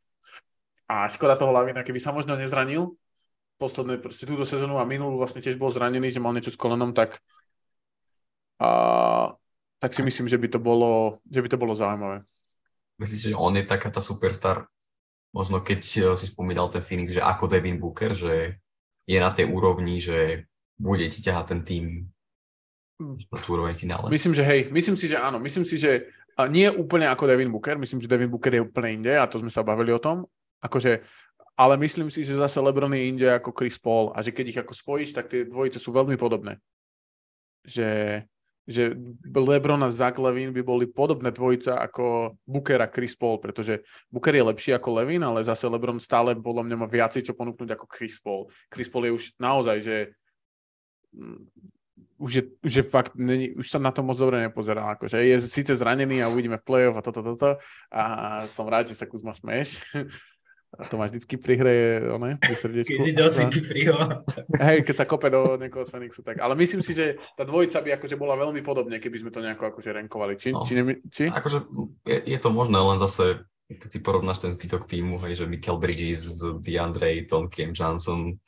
A 0.88 1.05
škoda 1.12 1.37
toho 1.37 1.53
Lavina, 1.53 1.85
keby 1.85 2.01
sa 2.01 2.16
možno 2.16 2.40
nezranil, 2.40 2.96
posledné, 3.61 4.01
proste 4.01 4.25
túto 4.25 4.49
sezónu 4.49 4.81
a 4.81 4.88
minulú 4.88 5.20
vlastne 5.20 5.44
tiež 5.44 5.61
bol 5.61 5.68
zranený, 5.68 6.09
že 6.09 6.25
mal 6.25 6.33
niečo 6.33 6.49
s 6.49 6.57
kolenom, 6.57 6.96
tak, 6.96 7.20
a, 8.57 9.37
tak 9.77 9.92
si 9.92 10.01
myslím, 10.01 10.33
že 10.33 10.40
by 10.40 10.49
to 10.49 10.57
bolo, 10.57 11.20
že 11.29 11.44
by 11.44 11.49
to 11.53 11.61
bolo 11.61 11.77
zaujímavé. 11.77 12.25
Myslíš, 13.01 13.33
že 13.33 13.39
on 13.39 13.57
je 13.57 13.65
taká 13.65 13.89
tá 13.89 14.05
superstar, 14.05 14.69
možno 15.33 15.65
keď 15.65 15.81
eh, 15.81 16.03
si 16.21 16.27
spomínal 16.29 16.69
ten 16.69 16.85
Phoenix, 16.85 17.17
že 17.17 17.25
ako 17.25 17.49
Devin 17.49 17.81
Booker, 17.81 18.13
že 18.13 18.61
je 19.09 19.19
na 19.19 19.33
tej 19.33 19.49
úrovni, 19.49 19.99
že 19.99 20.45
bude 20.77 21.09
ti 21.09 21.25
ťahať 21.25 21.45
ten 21.57 21.61
tým 21.65 21.85
na 23.01 23.37
tú 23.41 23.57
úroveň 23.57 23.75
finále? 23.75 24.13
Myslím, 24.13 24.37
že 24.37 24.45
hej, 24.45 24.69
myslím 24.69 24.97
si, 25.01 25.09
že 25.09 25.17
áno. 25.17 25.41
Myslím 25.41 25.65
si, 25.65 25.81
že 25.81 26.13
nie 26.53 26.69
úplne 26.69 27.09
ako 27.09 27.27
Devin 27.27 27.49
Booker, 27.49 27.81
myslím, 27.81 28.01
že 28.01 28.09
Devin 28.09 28.29
Booker 28.29 28.53
je 28.53 28.65
úplne 28.65 29.01
inde 29.01 29.13
a 29.17 29.25
to 29.25 29.41
sme 29.41 29.49
sa 29.49 29.65
bavili 29.65 29.93
o 29.93 30.01
tom, 30.01 30.29
Akože, 30.61 31.01
ale 31.57 31.75
myslím 31.81 32.13
si, 32.13 32.21
že 32.21 32.37
zase 32.37 32.61
Lebron 32.61 32.93
je 32.93 33.09
inde 33.09 33.27
ako 33.33 33.57
Chris 33.57 33.81
Paul 33.81 34.13
a 34.13 34.21
že 34.21 34.33
keď 34.33 34.47
ich 34.49 34.61
ako 34.61 34.77
spojíš, 34.77 35.17
tak 35.17 35.33
tie 35.33 35.49
dvojice 35.49 35.81
sú 35.81 35.89
veľmi 35.93 36.21
podobné. 36.21 36.61
Že, 37.65 38.21
že 38.70 38.94
Lebron 39.35 39.83
a 39.83 39.90
Zach 39.90 40.14
Levin 40.14 40.54
by 40.54 40.62
boli 40.62 40.87
podobné 40.87 41.35
dvojica 41.35 41.74
ako 41.83 42.38
Booker 42.46 42.78
a 42.78 42.87
Chris 42.87 43.18
Paul, 43.18 43.42
pretože 43.42 43.83
Booker 44.06 44.30
je 44.30 44.46
lepší 44.46 44.70
ako 44.78 45.02
Levin, 45.02 45.26
ale 45.26 45.42
zase 45.42 45.66
Lebron 45.66 45.98
stále 45.98 46.38
podľa 46.38 46.62
mňa 46.70 46.76
má 46.78 46.87
viacej 46.87 47.26
čo 47.26 47.35
ponúknuť 47.35 47.74
ako 47.74 47.87
Chris 47.90 48.22
Paul. 48.22 48.46
Chris 48.70 48.87
Paul 48.87 49.11
je 49.11 49.12
už 49.18 49.24
naozaj, 49.42 49.76
že 49.83 49.96
mm, 51.11 51.50
už 52.20 52.33
je, 52.37 52.44
už 52.62 52.72
je 52.78 52.85
fakt, 52.85 53.12
není, 53.16 53.56
už 53.56 53.66
sa 53.66 53.80
na 53.80 53.90
to 53.90 54.04
moc 54.04 54.20
dobre 54.20 54.38
nepozerá. 54.44 54.94
Akože 54.94 55.18
je 55.24 55.40
síce 55.40 55.72
zranený 55.72 56.20
a 56.20 56.30
uvidíme 56.30 56.61
v 56.61 56.66
play-off 56.68 57.00
a 57.00 57.02
toto, 57.02 57.24
toto. 57.24 57.56
A 57.88 58.02
som 58.46 58.68
rád, 58.68 58.92
že 58.92 58.94
sa 58.94 59.09
Kuzma 59.09 59.33
smeš. 59.33 59.83
A 60.70 60.87
to 60.87 60.94
máš 60.94 61.11
vždycky 61.11 61.35
pri 61.35 61.54
hre, 61.59 61.74
one, 62.14 62.38
pri 62.38 62.54
srdiečku. 62.54 63.02
Keď 63.02 63.11
ide 63.11 63.22
osinky 63.26 63.59
Hej, 64.54 64.87
keď 64.87 64.94
sa 64.94 65.04
kope 65.04 65.26
do 65.26 65.59
niekoho 65.59 65.83
z 65.83 65.90
Fenixu, 65.90 66.22
tak. 66.22 66.38
Ale 66.38 66.54
myslím 66.54 66.78
si, 66.78 66.94
že 66.94 67.18
tá 67.35 67.42
dvojica 67.42 67.83
by 67.83 67.98
akože 67.98 68.14
bola 68.14 68.38
veľmi 68.38 68.62
podobne, 68.62 69.02
keby 69.02 69.18
sme 69.18 69.35
to 69.35 69.42
nejako 69.42 69.74
akože 69.74 69.90
renkovali. 69.90 70.38
Či, 70.38 70.54
no. 70.54 70.62
či, 70.62 70.72
ne, 70.78 71.02
či? 71.11 71.26
Akože 71.26 71.66
je, 72.06 72.18
je, 72.22 72.38
to 72.38 72.54
možné, 72.54 72.78
len 72.78 73.02
zase, 73.02 73.42
keď 73.66 73.90
si 73.90 73.98
porovnáš 73.98 74.46
ten 74.46 74.54
zbytok 74.54 74.87
týmu, 74.87 75.18
hej, 75.26 75.42
že 75.42 75.50
Michael 75.50 75.83
Bridges, 75.83 76.38
DeAndre 76.62 77.18
Ayton, 77.18 77.50
Kim 77.50 77.74
Johnson, 77.74 78.38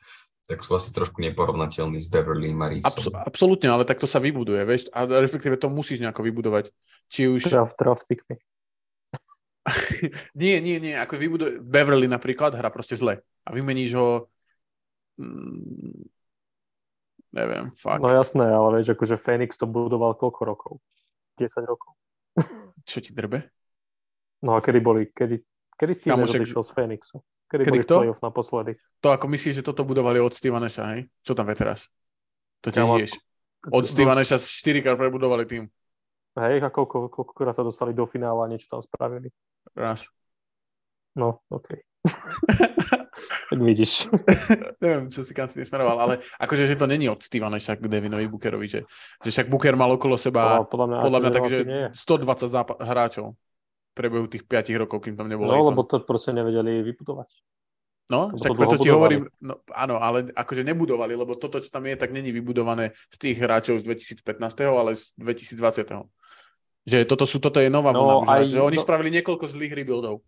tak 0.47 0.63
sú 0.63 0.79
asi 0.79 0.95
trošku 0.95 1.19
neporovnateľní 1.23 1.99
s 1.99 2.07
Beverly 2.07 2.55
Marisom. 2.55 2.87
Abs- 2.87 3.35
absolútne, 3.35 3.67
ale 3.67 3.83
tak 3.83 3.99
to 3.99 4.07
sa 4.07 4.23
vybuduje, 4.23 4.63
vieš, 4.63 4.87
a 4.95 5.03
respektíve 5.07 5.59
to 5.59 5.67
musíš 5.67 5.99
nejako 5.99 6.23
vybudovať. 6.23 6.71
Či 7.11 7.27
už... 7.27 7.51
Draft, 7.51 7.75
draft 7.75 8.07
pickmi. 8.07 8.39
nie, 10.41 10.59
nie, 10.59 10.77
nie. 10.79 10.95
Ako 10.99 11.15
vybuduje... 11.15 11.63
Beverly 11.63 12.07
napríklad 12.11 12.51
hra 12.55 12.67
proste 12.67 12.99
zle. 12.99 13.23
A 13.47 13.49
vymeníš 13.55 13.91
ho... 13.95 14.07
Mm, 15.19 16.09
neviem, 17.31 17.65
fakt. 17.79 18.03
No 18.03 18.11
jasné, 18.11 18.43
ale 18.43 18.81
vieš, 18.81 18.97
akože 18.97 19.15
Phoenix 19.15 19.55
to 19.55 19.69
budoval 19.69 20.19
koľko 20.19 20.41
rokov? 20.43 20.73
10 21.39 21.63
rokov. 21.63 21.95
Čo 22.89 22.99
ti 22.99 23.15
drbe? 23.15 23.47
No 24.43 24.55
a 24.55 24.59
kedy 24.59 24.79
boli, 24.83 25.07
kedy, 25.07 25.39
kedy 25.79 25.91
Steve 25.95 26.19
Nash 26.19 26.35
odišiel 26.35 26.63
z 26.67 26.71
Phoenixu? 26.75 27.17
Kedy, 27.47 27.63
kedy 27.63 27.71
boli 27.71 27.85
kto? 27.87 27.95
playoff 28.03 28.21
naposledy? 28.25 28.71
To 28.99 29.15
ako 29.15 29.25
myslíš, 29.31 29.61
že 29.61 29.63
toto 29.63 29.87
budovali 29.87 30.19
od 30.19 30.35
Steve 30.35 30.59
Nasha, 30.59 30.83
hej? 30.91 31.07
Čo 31.23 31.31
tam 31.31 31.47
je 31.47 31.55
teraz? 31.55 31.87
To 32.59 32.67
tiež 32.73 32.83
žiješ. 32.83 33.13
Od 33.71 33.83
Steve 33.87 34.11
Nasha 34.11 34.35
4 34.35 34.83
krát 34.83 34.99
prebudovali 34.99 35.47
tým. 35.47 35.71
Hej, 36.33 36.65
a 36.65 36.69
koľko, 36.73 37.13
koľkokrát 37.13 37.53
sa 37.53 37.61
dostali 37.61 37.93
do 37.93 38.09
finála 38.09 38.45
a 38.45 38.49
niečo 38.49 38.65
tam 38.65 38.81
spravili? 38.81 39.29
Raz. 39.77 40.09
No, 41.13 41.45
OK. 41.53 41.77
tak 43.53 43.59
vidíš. 43.61 44.09
Neviem, 44.83 45.13
čo 45.13 45.21
si 45.21 45.31
kam 45.37 45.45
si 45.45 45.61
nesmeroval, 45.61 45.97
ale 46.01 46.13
akože, 46.41 46.65
že 46.65 46.75
to 46.75 46.89
není 46.89 47.05
od 47.05 47.21
Stevena 47.21 47.61
však 47.61 47.85
Devinovi 47.85 48.25
Bookerovi, 48.25 48.65
že, 48.65 48.81
že 49.21 49.29
však 49.29 49.45
Booker 49.45 49.77
mal 49.77 49.93
okolo 49.93 50.17
seba, 50.17 50.65
podľa, 50.65 50.69
podľa 50.69 50.87
mňa, 50.87 50.97
podľa 51.05 51.19
mňa 51.19 51.31
takže 51.31 51.57
120 51.93 52.49
zápa- 52.49 52.79
hráčov 52.81 53.37
prebehu 53.93 54.25
tých 54.25 54.49
5 54.49 54.73
rokov, 54.81 55.05
kým 55.05 55.13
tam 55.13 55.29
nebolo. 55.29 55.53
No, 55.53 55.69
lebo 55.69 55.85
to 55.85 56.01
proste 56.01 56.33
nevedeli 56.33 56.81
vybudovať. 56.81 57.29
No, 58.11 58.35
tak 58.35 58.57
preto 58.59 58.75
ti 58.77 58.91
hovorím, 58.91 59.31
no, 59.39 59.63
áno, 59.71 59.95
ale 59.97 60.29
akože 60.35 60.61
nebudovali, 60.67 61.15
lebo 61.15 61.39
toto, 61.39 61.63
čo 61.63 61.71
tam 61.71 61.87
je, 61.87 61.95
tak 61.95 62.11
není 62.11 62.35
vybudované 62.35 62.91
z 63.07 63.17
tých 63.17 63.37
hráčov 63.39 63.79
z 63.79 63.87
2015, 63.87 64.43
ale 64.67 64.91
z 64.99 65.15
2020. 65.15 66.03
Že 66.83 67.07
toto, 67.07 67.23
sú, 67.23 67.39
toto 67.39 67.63
je 67.63 67.71
nová 67.71 67.95
no, 67.95 68.23
vlna. 68.23 68.27
Aj, 68.27 68.43
že 68.43 68.59
oni 68.59 68.77
to... 68.79 68.83
spravili 68.83 69.09
niekoľko 69.19 69.45
zlých 69.47 69.71
rebuildov. 69.71 70.19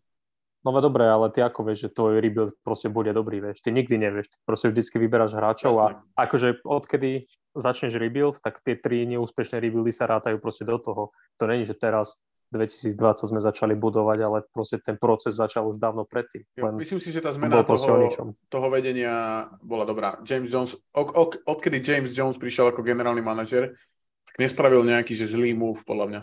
No 0.66 0.74
dobre, 0.82 1.06
ale 1.06 1.30
ty 1.30 1.46
ako 1.46 1.62
vieš, 1.62 1.88
že 1.88 1.90
tvoj 1.94 2.18
rebuild 2.18 2.58
proste 2.66 2.90
bude 2.90 3.14
dobrý, 3.14 3.38
vieš. 3.38 3.62
Ty 3.62 3.70
nikdy 3.70 4.02
nevieš, 4.02 4.34
ty 4.34 4.38
proste 4.50 4.74
vždycky 4.74 4.98
vyberáš 4.98 5.38
hráčov 5.38 5.78
Jasne. 5.78 6.02
a 6.18 6.20
akože 6.26 6.66
odkedy 6.66 7.30
začneš 7.54 8.02
rebuild, 8.02 8.42
tak 8.42 8.66
tie 8.66 8.74
tri 8.74 9.06
neúspešné 9.06 9.62
rebuildy 9.62 9.94
sa 9.94 10.10
rátajú 10.10 10.42
proste 10.42 10.66
do 10.66 10.82
toho. 10.82 11.14
To 11.38 11.44
není, 11.46 11.70
že 11.70 11.78
teraz 11.78 12.18
2020 12.50 12.98
sme 13.30 13.42
začali 13.42 13.74
budovať, 13.78 14.20
ale 14.26 14.38
proste 14.50 14.82
ten 14.82 14.98
proces 14.98 15.38
začal 15.38 15.70
už 15.70 15.78
dávno 15.78 16.02
predtým. 16.02 16.42
Jo, 16.58 16.74
myslím 16.74 16.98
si, 16.98 17.14
že 17.14 17.22
tá 17.22 17.30
zmena 17.30 17.62
toho, 17.62 18.10
toho 18.50 18.68
vedenia 18.74 19.46
bola 19.62 19.86
dobrá. 19.86 20.18
James 20.26 20.50
Jones, 20.50 20.74
ok, 20.94 21.10
ok, 21.14 21.32
odkedy 21.46 21.78
James 21.78 22.10
Jones 22.14 22.42
prišiel 22.42 22.74
ako 22.74 22.82
generálny 22.82 23.22
manažer, 23.22 23.78
tak 24.26 24.36
nespravil 24.42 24.82
nejaký 24.82 25.14
že 25.14 25.30
zlý 25.30 25.54
move, 25.54 25.86
podľa 25.86 26.06
mňa. 26.10 26.22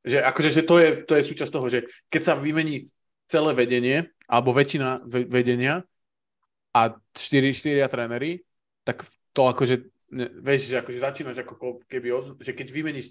Že 0.00 0.18
akože, 0.24 0.50
že 0.50 0.62
to 0.64 0.74
je, 0.80 0.88
to 1.04 1.12
je 1.16 1.28
súčasť 1.28 1.52
toho, 1.52 1.66
že 1.68 1.84
keď 2.08 2.22
sa 2.24 2.34
vymení 2.36 2.88
celé 3.28 3.52
vedenie, 3.52 4.10
alebo 4.30 4.54
väčšina 4.54 5.04
vedenia 5.06 5.86
a 6.74 6.80
4, 7.14 7.50
4 7.54 7.86
tréneri, 7.90 8.42
tak 8.86 9.02
to 9.34 9.50
akože, 9.50 9.90
ne, 10.14 10.26
vieš, 10.40 10.70
že 10.70 10.80
akože 10.82 10.98
začínaš 10.98 11.42
ako 11.42 11.82
keby, 11.86 12.08
že 12.42 12.54
keď 12.54 12.66
vymeníš 12.70 13.06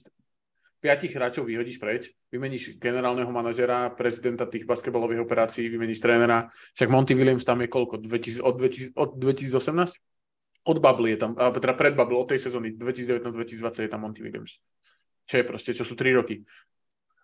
piatich 0.80 1.12
hráčov 1.12 1.43
vyhodíš 1.47 1.78
preč, 1.80 2.08
vymeníš 2.32 2.80
generálneho 2.80 3.28
manažera, 3.28 3.91
prezidenta 3.91 4.47
tých 4.47 4.63
basketbalových 4.63 5.28
operácií, 5.28 5.67
vymeníš 5.67 5.99
trénera, 5.99 6.47
však 6.75 6.88
Monty 6.88 7.13
Williams 7.15 7.43
tam 7.43 7.60
je 7.60 7.67
koľko? 7.67 7.99
2000, 7.99 8.39
od, 8.39 8.56
2000, 8.56 8.95
od 8.95 9.10
2018? 9.19 9.99
Od 10.67 10.78
Bubble 10.80 11.15
je 11.15 11.17
tam, 11.19 11.32
teda 11.36 11.75
pred 11.75 11.95
Bubble, 11.95 12.19
od 12.19 12.28
tej 12.32 12.39
sezóny 12.39 12.75
2019-2020 12.75 13.88
je 13.88 13.91
tam 13.91 14.02
Monty 14.04 14.23
Williams. 14.23 14.60
Čo 15.28 15.39
je 15.39 15.45
proste, 15.45 15.71
čo 15.75 15.84
sú 15.84 15.99
3 15.99 16.15
roky. 16.15 16.47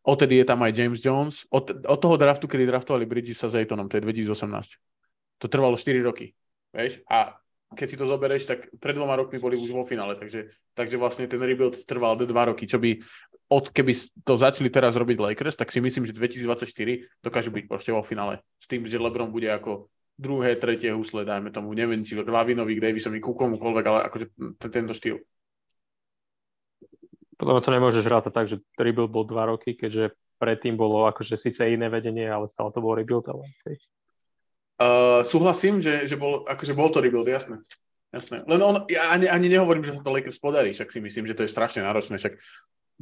Odtedy 0.05 0.37
je 0.37 0.45
tam 0.45 0.61
aj 0.61 0.71
James 0.77 1.01
Jones. 1.01 1.49
Od, 1.49 1.65
od 1.65 1.99
toho 1.99 2.15
draftu, 2.15 2.45
kedy 2.45 2.69
draftovali 2.69 3.09
Bridges 3.09 3.41
sa 3.41 3.49
Zaytonom, 3.49 3.89
to 3.89 3.97
je 3.97 4.05
2018. 4.05 5.41
To 5.41 5.45
trvalo 5.49 5.73
4 5.73 6.05
roky. 6.05 6.37
Vieš? 6.71 7.01
A 7.09 7.33
keď 7.73 7.87
si 7.89 7.97
to 7.97 8.05
zoberieš, 8.05 8.45
tak 8.45 8.69
pred 8.77 8.93
dvoma 8.93 9.17
rokmi 9.17 9.41
boli 9.41 9.57
už 9.57 9.73
vo 9.73 9.81
finále, 9.81 10.13
takže, 10.15 10.53
takže 10.77 10.95
vlastne 11.01 11.25
ten 11.25 11.41
rebuild 11.41 11.75
trval 11.83 12.15
dva 12.21 12.53
roky, 12.53 12.69
čo 12.69 12.77
by 12.77 13.01
od 13.49 13.69
keby 13.69 13.93
to 14.25 14.33
začali 14.37 14.69
teraz 14.73 14.97
robiť 14.97 15.17
Lakers, 15.21 15.57
tak 15.57 15.69
si 15.69 15.81
myslím, 15.81 16.05
že 16.09 16.13
2024 16.17 16.65
dokážu 17.21 17.53
byť 17.53 17.65
proste 17.69 17.91
vo 17.93 18.01
finále. 18.01 18.41
S 18.57 18.65
tým, 18.65 18.85
že 18.85 18.97
LeBron 18.97 19.29
bude 19.29 19.49
ako 19.49 19.89
druhé, 20.17 20.55
tretie 20.57 20.89
husle, 20.95 21.27
dajme 21.27 21.51
tomu, 21.51 21.75
neviem, 21.75 22.01
či 22.01 22.17
Lavinovi, 22.17 22.79
Davisovi, 22.79 23.21
ku 23.21 23.37
komukoľvek, 23.37 23.85
ale 23.85 23.99
akože 24.09 24.25
tento 24.57 24.95
štýl. 24.95 25.21
Podľa 27.35 27.63
to 27.63 27.71
nemôžeš 27.75 28.05
rátať 28.07 28.31
tak, 28.31 28.45
že 28.47 28.63
rebuild 28.79 29.11
bol 29.11 29.27
dva 29.27 29.51
roky, 29.51 29.75
keďže 29.75 30.15
predtým 30.39 30.75
bolo 30.75 31.07
akože 31.07 31.35
síce 31.35 31.63
iné 31.67 31.87
vedenie, 31.87 32.27
ale 32.27 32.47
stále 32.47 32.71
to 32.71 32.83
bol 32.83 32.95
rebuild, 32.95 33.27
ale. 33.27 33.47
Uh, 34.75 35.23
súhlasím, 35.23 35.79
že, 35.79 36.07
že 36.07 36.15
bol, 36.19 36.43
akože 36.47 36.75
bol 36.75 36.91
to 36.91 36.99
rebuild, 36.99 37.27
jasné. 37.27 37.63
Jasné. 38.15 38.47
Len 38.47 38.61
on, 38.63 38.87
ja 38.87 39.11
ani, 39.11 39.27
ani 39.27 39.51
nehovorím, 39.51 39.83
že 39.83 39.91
sa 39.91 40.03
to 40.03 40.15
Lakers 40.15 40.39
podarí, 40.39 40.71
však 40.71 40.87
si 40.87 40.99
myslím, 41.03 41.27
že 41.27 41.35
to 41.35 41.43
je 41.43 41.51
strašne 41.51 41.83
náročné, 41.83 42.15
však 42.15 42.39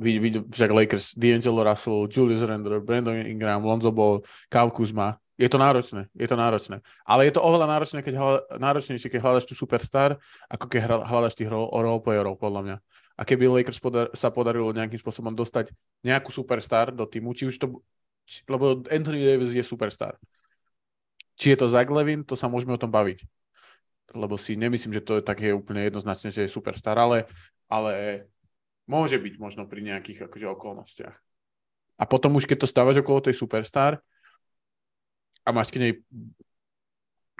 vid, 0.01 0.17
vid, 0.17 0.35
však 0.49 0.73
Lakers, 0.73 1.13
D'Angelo 1.13 1.61
Russell, 1.61 2.09
Julius 2.09 2.41
Randle, 2.41 2.81
Brandon 2.81 3.21
Ingram, 3.21 3.61
Lonzo 3.61 3.93
Ball, 3.93 4.25
Kyle 4.49 4.73
Kuzma, 4.73 5.21
je 5.37 5.49
to 5.49 5.57
náročné, 5.57 6.09
je 6.13 6.27
to 6.29 6.37
náročné. 6.37 6.81
Ale 7.05 7.25
je 7.25 7.33
to 7.33 7.41
oveľa 7.41 7.65
náročné, 7.65 8.05
keď 8.05 8.13
hľada, 8.17 8.41
náročnejšie, 8.57 9.09
keď 9.09 9.21
hľadaš 9.21 9.45
tu 9.49 9.57
superstar, 9.57 10.21
ako 10.45 10.65
keď 10.69 11.05
hľadaš 11.09 11.33
tých 11.37 11.49
roleplayerov, 11.49 12.37
podľa 12.37 12.61
mňa. 12.61 12.77
A 13.13 13.21
keby 13.21 13.45
Lakers 13.45 13.77
podar, 13.77 14.09
sa 14.17 14.33
podarilo 14.33 14.73
nejakým 14.73 14.97
spôsobom 14.97 15.33
dostať 15.37 15.69
nejakú 16.01 16.33
superstar 16.33 16.89
do 16.89 17.05
týmu, 17.05 17.37
či 17.37 17.45
už 17.45 17.61
to, 17.61 17.79
či, 18.25 18.41
lebo 18.49 18.81
Anthony 18.89 19.21
Davis 19.21 19.53
je 19.53 19.61
superstar. 19.61 20.17
Či 21.37 21.53
je 21.53 21.57
to 21.61 21.69
Zach 21.69 21.89
Levin, 21.93 22.25
to 22.25 22.33
sa 22.33 22.49
môžeme 22.49 22.73
o 22.73 22.81
tom 22.81 22.89
baviť. 22.89 23.21
Lebo 24.17 24.37
si 24.37 24.57
nemyslím, 24.57 24.97
že 24.97 25.05
to 25.05 25.13
je 25.21 25.23
také 25.25 25.53
úplne 25.53 25.85
jednoznačne, 25.85 26.33
že 26.33 26.45
je 26.45 26.49
superstar, 26.49 26.97
ale, 26.97 27.29
ale 27.69 28.25
môže 28.89 29.17
byť 29.21 29.33
možno 29.37 29.69
pri 29.69 29.85
nejakých 29.85 30.29
akože, 30.29 30.47
okolnostiach. 30.57 31.15
A 32.01 32.03
potom 32.09 32.33
už 32.33 32.49
keď 32.49 32.65
to 32.65 32.67
stávaš 32.67 32.97
okolo 32.99 33.21
tej 33.21 33.37
superstar 33.37 34.01
a 35.45 35.49
máš 35.53 35.69
k 35.69 35.79
nej 35.79 35.93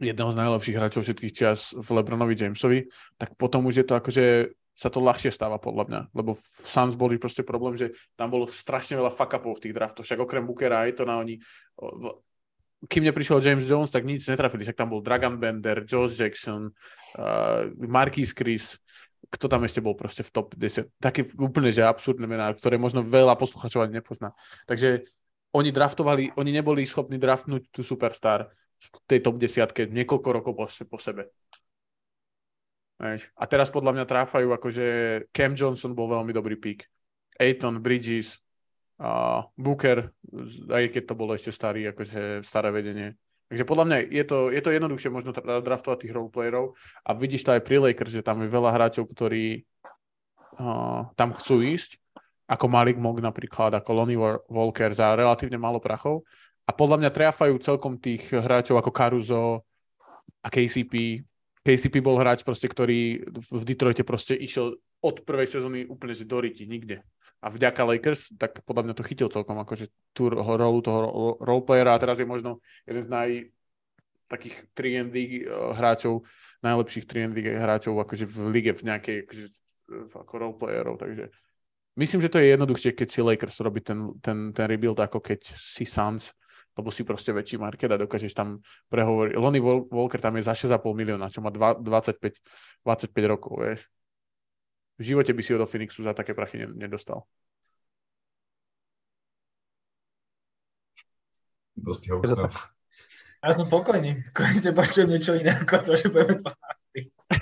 jedného 0.02 0.30
z 0.34 0.40
najlepších 0.42 0.78
hráčov 0.78 1.02
všetkých 1.06 1.34
čas 1.34 1.74
v 1.74 1.88
Lebronovi 1.94 2.34
Jamesovi, 2.34 2.90
tak 3.18 3.38
potom 3.38 3.70
už 3.70 3.82
je 3.82 3.86
to 3.86 3.94
akože 3.94 4.26
sa 4.74 4.90
to 4.90 5.00
ľahšie 5.00 5.30
stáva 5.30 5.62
podľa 5.62 5.86
mňa, 5.86 6.02
lebo 6.18 6.34
v 6.34 6.66
Suns 6.66 6.98
boli 6.98 7.22
proste 7.22 7.46
problém, 7.46 7.78
že 7.78 7.94
tam 8.18 8.34
bolo 8.34 8.50
strašne 8.50 8.98
veľa 8.98 9.14
fuck 9.14 9.38
v 9.38 9.62
tých 9.62 9.78
draftoch, 9.78 10.06
však 10.06 10.20
okrem 10.20 10.44
Bookera 10.44 10.90
aj 10.90 10.98
to 10.98 11.04
na 11.06 11.22
oni 11.22 11.38
kým 12.84 13.08
neprišiel 13.08 13.40
James 13.40 13.64
Jones, 13.64 13.92
tak 13.92 14.04
nič 14.04 14.28
netrafili. 14.28 14.68
Však 14.68 14.76
tam 14.76 14.92
bol 14.92 15.00
Dragon 15.00 15.40
Bender, 15.40 15.88
Josh 15.88 16.20
Jackson, 16.20 16.68
uh, 17.16 17.72
Marquis 17.80 18.36
Chris, 18.36 18.76
kto 19.32 19.48
tam 19.48 19.64
ešte 19.64 19.80
bol 19.80 19.96
proste 19.96 20.22
v 20.22 20.32
top 20.36 20.52
10. 20.60 20.92
Také 21.00 21.24
úplne, 21.40 21.72
že 21.72 21.88
absurdné 21.88 22.28
mená, 22.28 22.52
ktoré 22.52 22.76
možno 22.76 23.00
veľa 23.00 23.40
posluchačov 23.40 23.88
ani 23.88 24.04
nepozná. 24.04 24.36
Takže 24.68 25.08
oni 25.56 25.70
draftovali, 25.72 26.36
oni 26.36 26.52
neboli 26.52 26.84
schopní 26.84 27.16
draftnúť 27.16 27.72
tú 27.72 27.86
superstar 27.86 28.52
v 28.84 28.88
tej 29.08 29.20
top 29.24 29.40
10 29.40 29.96
niekoľko 29.96 30.30
rokov 30.36 30.54
po, 30.60 30.66
po 30.68 30.98
sebe. 31.00 31.32
A 33.02 33.44
teraz 33.50 33.74
podľa 33.74 33.98
mňa 34.00 34.06
tráfajú, 34.06 34.54
akože 34.54 34.86
Cam 35.34 35.58
Johnson 35.58 35.98
bol 35.98 36.08
veľmi 36.08 36.32
dobrý 36.32 36.56
pík. 36.56 36.88
Aiton, 37.36 37.82
Bridges, 37.82 38.44
a 39.02 39.44
Booker, 39.58 40.14
aj 40.70 40.84
keď 40.94 41.04
to 41.10 41.18
bolo 41.18 41.34
ešte 41.34 41.52
starý, 41.52 41.90
akože 41.92 42.46
staré 42.46 42.70
vedenie. 42.70 43.18
Takže 43.50 43.68
podľa 43.68 43.86
mňa 43.86 43.98
je 44.08 44.24
to, 44.26 44.38
je 44.54 44.62
to 44.64 44.70
jednoduchšie 44.72 45.10
možno 45.12 45.36
draftovať 45.36 46.08
tých 46.08 46.16
roleplayerov 46.16 46.74
a 47.04 47.10
vidíš 47.12 47.44
to 47.44 47.54
aj 47.58 47.62
pri 47.66 47.78
Lakers, 47.84 48.14
že 48.16 48.26
tam 48.26 48.42
je 48.42 48.50
veľa 48.50 48.72
hráčov, 48.72 49.10
ktorí 49.12 49.62
uh, 50.58 51.10
tam 51.14 51.36
chcú 51.36 51.62
ísť, 51.62 52.00
ako 52.48 52.66
Malik 52.70 52.98
Mog 52.98 53.20
napríklad, 53.20 53.76
ako 53.76 53.90
Lonnie 53.94 54.18
Walker 54.48 54.94
za 54.94 55.14
relatívne 55.18 55.60
málo 55.60 55.84
prachov 55.84 56.24
a 56.64 56.72
podľa 56.72 57.04
mňa 57.04 57.12
triafajú 57.12 57.60
celkom 57.60 58.00
tých 58.00 58.32
hráčov 58.32 58.80
ako 58.80 58.92
Caruso 58.94 59.68
a 60.40 60.48
KCP. 60.48 61.24
KCP 61.64 62.04
bol 62.04 62.20
hráč 62.20 62.44
proste, 62.44 62.68
ktorý 62.68 63.24
v 63.32 63.64
Detroite 63.64 64.04
proste 64.04 64.36
išiel 64.36 64.76
od 65.00 65.16
prvej 65.24 65.48
sezóny 65.48 65.88
úplne 65.88 66.12
že 66.12 66.28
do 66.28 66.44
riti, 66.44 66.68
nikde. 66.68 67.04
A 67.44 67.52
vďaka 67.52 67.88
Lakers, 67.88 68.36
tak 68.40 68.64
podľa 68.64 68.92
mňa 68.92 68.96
to 68.96 69.08
chytil 69.08 69.28
celkom 69.28 69.60
akože 69.60 69.92
tú 70.16 70.32
rolu 70.32 70.80
toho 70.80 71.00
roleplayera. 71.44 71.96
A 71.96 72.02
teraz 72.04 72.20
je 72.20 72.28
možno 72.28 72.64
jeden 72.88 73.04
z 73.04 73.10
naj 73.12 73.30
takých 74.32 74.56
3 74.76 75.12
eh, 75.12 75.48
hráčov, 75.76 76.24
najlepších 76.64 77.06
3 77.06 77.36
hráčov 77.60 78.00
akože 78.00 78.26
v 78.28 78.38
lige 78.52 78.72
v 78.74 78.84
nejakej 78.88 79.18
akože, 79.28 79.46
ako 80.16 80.34
roleplayerov, 80.40 80.96
takže 80.98 81.30
myslím, 82.00 82.24
že 82.24 82.32
to 82.32 82.40
je 82.42 82.56
jednoduchšie, 82.56 82.92
keď 82.98 83.08
si 83.12 83.20
Lakers 83.22 83.58
robí 83.62 83.84
ten, 83.84 84.16
ten, 84.24 84.56
ten 84.56 84.66
rebuild, 84.66 84.98
ako 84.98 85.20
keď 85.22 85.54
si 85.54 85.86
Suns, 85.86 86.34
lebo 86.74 86.90
si 86.90 87.06
proste 87.06 87.30
väčší 87.30 87.62
market 87.62 87.90
a 87.94 88.02
dokážeš 88.02 88.34
tam 88.34 88.62
prehovoriť. 88.90 89.38
Lonnie 89.38 89.62
Walker 89.64 90.18
tam 90.18 90.38
je 90.38 90.44
za 90.46 90.58
6,5 90.58 90.82
milióna, 90.94 91.30
čo 91.30 91.42
má 91.42 91.54
25, 91.54 91.82
25 92.82 93.32
rokov, 93.32 93.54
vieš. 93.62 93.82
V 94.98 95.14
živote 95.14 95.34
by 95.34 95.42
si 95.42 95.54
ho 95.54 95.62
do 95.62 95.70
Phoenixu 95.70 96.06
za 96.06 96.14
také 96.14 96.38
prachy 96.38 96.66
nedostal. 96.66 97.26
Dosť 101.74 102.14
ho. 102.14 102.22
Ja 103.44 103.52
som 103.52 103.68
pokojný. 103.68 104.24
Konečne 104.32 104.72
počujem 104.72 105.10
niečo 105.12 105.36
iné 105.36 105.52
ako 105.52 105.76
to, 105.84 105.92
že 106.00 106.08
budeme 106.08 106.40
12. 106.40 106.48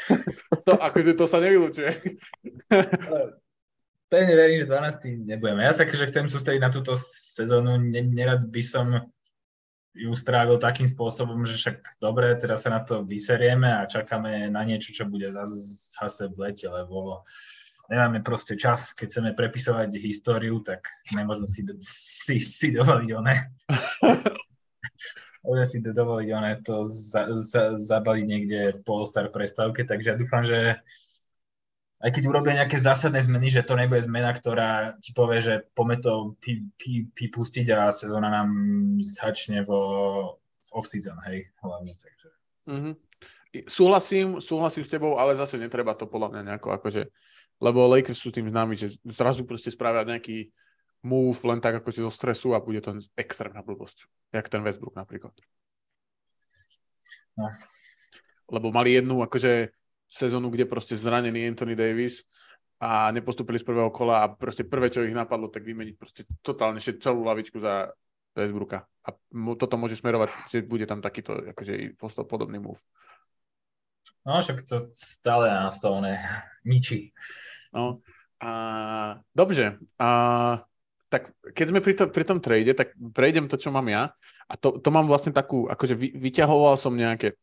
to, 0.66 0.74
akože 0.82 1.14
to 1.14 1.26
sa 1.30 1.38
nevylučuje. 1.38 1.92
Pevne 4.10 4.34
verím, 4.34 4.66
že 4.66 4.72
12. 4.72 5.30
nebudeme. 5.30 5.62
Ja 5.62 5.78
sa 5.78 5.86
akože 5.86 6.10
chcem 6.10 6.26
sústrediť 6.26 6.62
na 6.64 6.74
túto 6.74 6.98
sezónu. 6.98 7.78
Nerad 7.94 8.50
by 8.50 8.64
som 8.66 8.98
ju 9.92 10.12
strávil 10.16 10.56
takým 10.56 10.88
spôsobom, 10.88 11.44
že 11.44 11.60
však 11.60 12.00
dobre, 12.00 12.32
teraz 12.40 12.64
sa 12.64 12.72
na 12.72 12.80
to 12.80 13.04
vyserieme 13.04 13.68
a 13.68 13.90
čakáme 13.90 14.48
na 14.48 14.64
niečo, 14.64 14.96
čo 14.96 15.04
bude 15.04 15.28
zase 15.32 16.32
v 16.32 16.38
lete, 16.48 16.72
lebo 16.72 17.28
nemáme 17.92 18.24
proste 18.24 18.56
čas, 18.56 18.96
keď 18.96 19.08
chceme 19.12 19.32
prepisovať 19.36 19.92
históriu, 20.00 20.64
tak 20.64 20.88
nemôžeme 21.12 21.48
si, 21.52 21.62
si, 21.84 22.36
si 22.40 22.68
dovoliť 22.72 23.10
oné. 23.20 23.36
Môžeme 25.44 25.68
si 25.68 25.78
dovoliť 25.82 26.30
oné 26.32 26.52
to 26.62 26.86
za, 26.88 27.28
za, 27.34 27.74
zabaliť 27.76 28.26
niekde 28.30 28.62
po 28.86 29.04
star 29.04 29.28
prestávke, 29.34 29.84
takže 29.84 30.14
ja 30.14 30.16
dúfam, 30.16 30.46
že 30.46 30.80
aj 32.02 32.12
keď 32.18 32.24
urobia 32.26 32.58
nejaké 32.58 32.82
zásadné 32.82 33.22
zmeny, 33.22 33.54
že 33.54 33.62
to 33.62 33.78
nebude 33.78 34.02
zmena, 34.02 34.34
ktorá 34.34 34.98
ti 34.98 35.14
povie, 35.14 35.38
že 35.38 35.70
poďme 35.78 36.02
to 36.02 36.14
vypustiť 37.14 37.68
a 37.70 37.94
sezóna 37.94 38.34
nám 38.34 38.50
začne 39.06 39.62
vo, 39.62 40.42
v 40.42 40.70
off-season, 40.74 41.22
hej, 41.30 41.46
hlavne, 41.62 41.94
takže. 41.94 42.28
Mm-hmm. 42.70 42.94
Súhlasím, 43.70 44.28
súhlasím 44.42 44.84
s 44.88 44.94
tebou, 44.94 45.20
ale 45.22 45.38
zase 45.38 45.62
netreba 45.62 45.94
to 45.94 46.10
podľa 46.10 46.34
mňa 46.34 46.42
nejako 46.50 46.74
akože, 46.82 47.06
lebo 47.62 47.86
Lakers 47.86 48.18
sú 48.18 48.34
tým 48.34 48.50
známi, 48.50 48.74
že 48.74 48.98
zrazu 49.06 49.46
proste 49.46 49.70
spravia 49.70 50.02
nejaký 50.02 50.50
move 51.06 51.38
len 51.46 51.62
tak 51.62 51.82
ako 51.82 51.90
si 51.94 52.02
zo 52.02 52.14
stresu 52.14 52.58
a 52.58 52.64
bude 52.64 52.82
to 52.82 52.98
extrémna 53.14 53.62
blbosť, 53.62 54.10
jak 54.34 54.50
ten 54.50 54.66
Westbrook 54.66 54.98
napríklad. 54.98 55.34
No. 57.38 57.50
Lebo 58.50 58.74
mali 58.74 58.98
jednu 58.98 59.22
akože 59.22 59.70
sezónu, 60.12 60.52
kde 60.52 60.68
proste 60.68 61.00
zranený 61.00 61.48
Anthony 61.48 61.80
Davis 61.80 62.28
a 62.84 63.08
nepostupili 63.16 63.56
z 63.56 63.64
prvého 63.64 63.88
kola 63.94 64.28
a 64.28 64.32
proste 64.34 64.68
prvé, 64.68 64.92
čo 64.92 65.08
ich 65.08 65.16
napadlo, 65.16 65.48
tak 65.48 65.64
vymeniť 65.64 65.96
proste 65.96 66.28
totálne 66.44 66.84
celú 66.84 67.24
lavičku 67.24 67.64
za 67.64 67.96
Westbrooka. 68.36 68.84
A 69.08 69.10
toto 69.56 69.80
môže 69.80 69.96
smerovať, 69.96 70.30
že 70.52 70.68
bude 70.68 70.84
tam 70.84 71.00
takýto 71.00 71.56
akože 71.56 71.96
podobný 72.28 72.60
move. 72.60 72.82
No, 74.28 74.38
však 74.42 74.68
to 74.68 74.90
stále 74.92 75.48
ne, 76.04 76.16
ničí. 76.72 77.16
No, 77.72 78.04
a 78.42 78.52
dobře. 79.36 79.78
A, 80.02 80.10
tak 81.10 81.32
keď 81.54 81.66
sme 81.70 81.80
pri, 81.86 81.94
to, 81.94 82.04
pri 82.10 82.24
tom 82.26 82.40
trade, 82.42 82.74
tak 82.74 82.98
prejdem 83.14 83.46
to, 83.48 83.62
čo 83.62 83.70
mám 83.70 83.88
ja. 83.88 84.10
A 84.50 84.58
to, 84.58 84.82
to 84.82 84.90
mám 84.92 85.06
vlastne 85.08 85.32
takú, 85.32 85.70
akože 85.70 85.96
vy, 85.96 86.08
vyťahoval 86.18 86.76
som 86.76 86.98
nejaké 86.98 87.38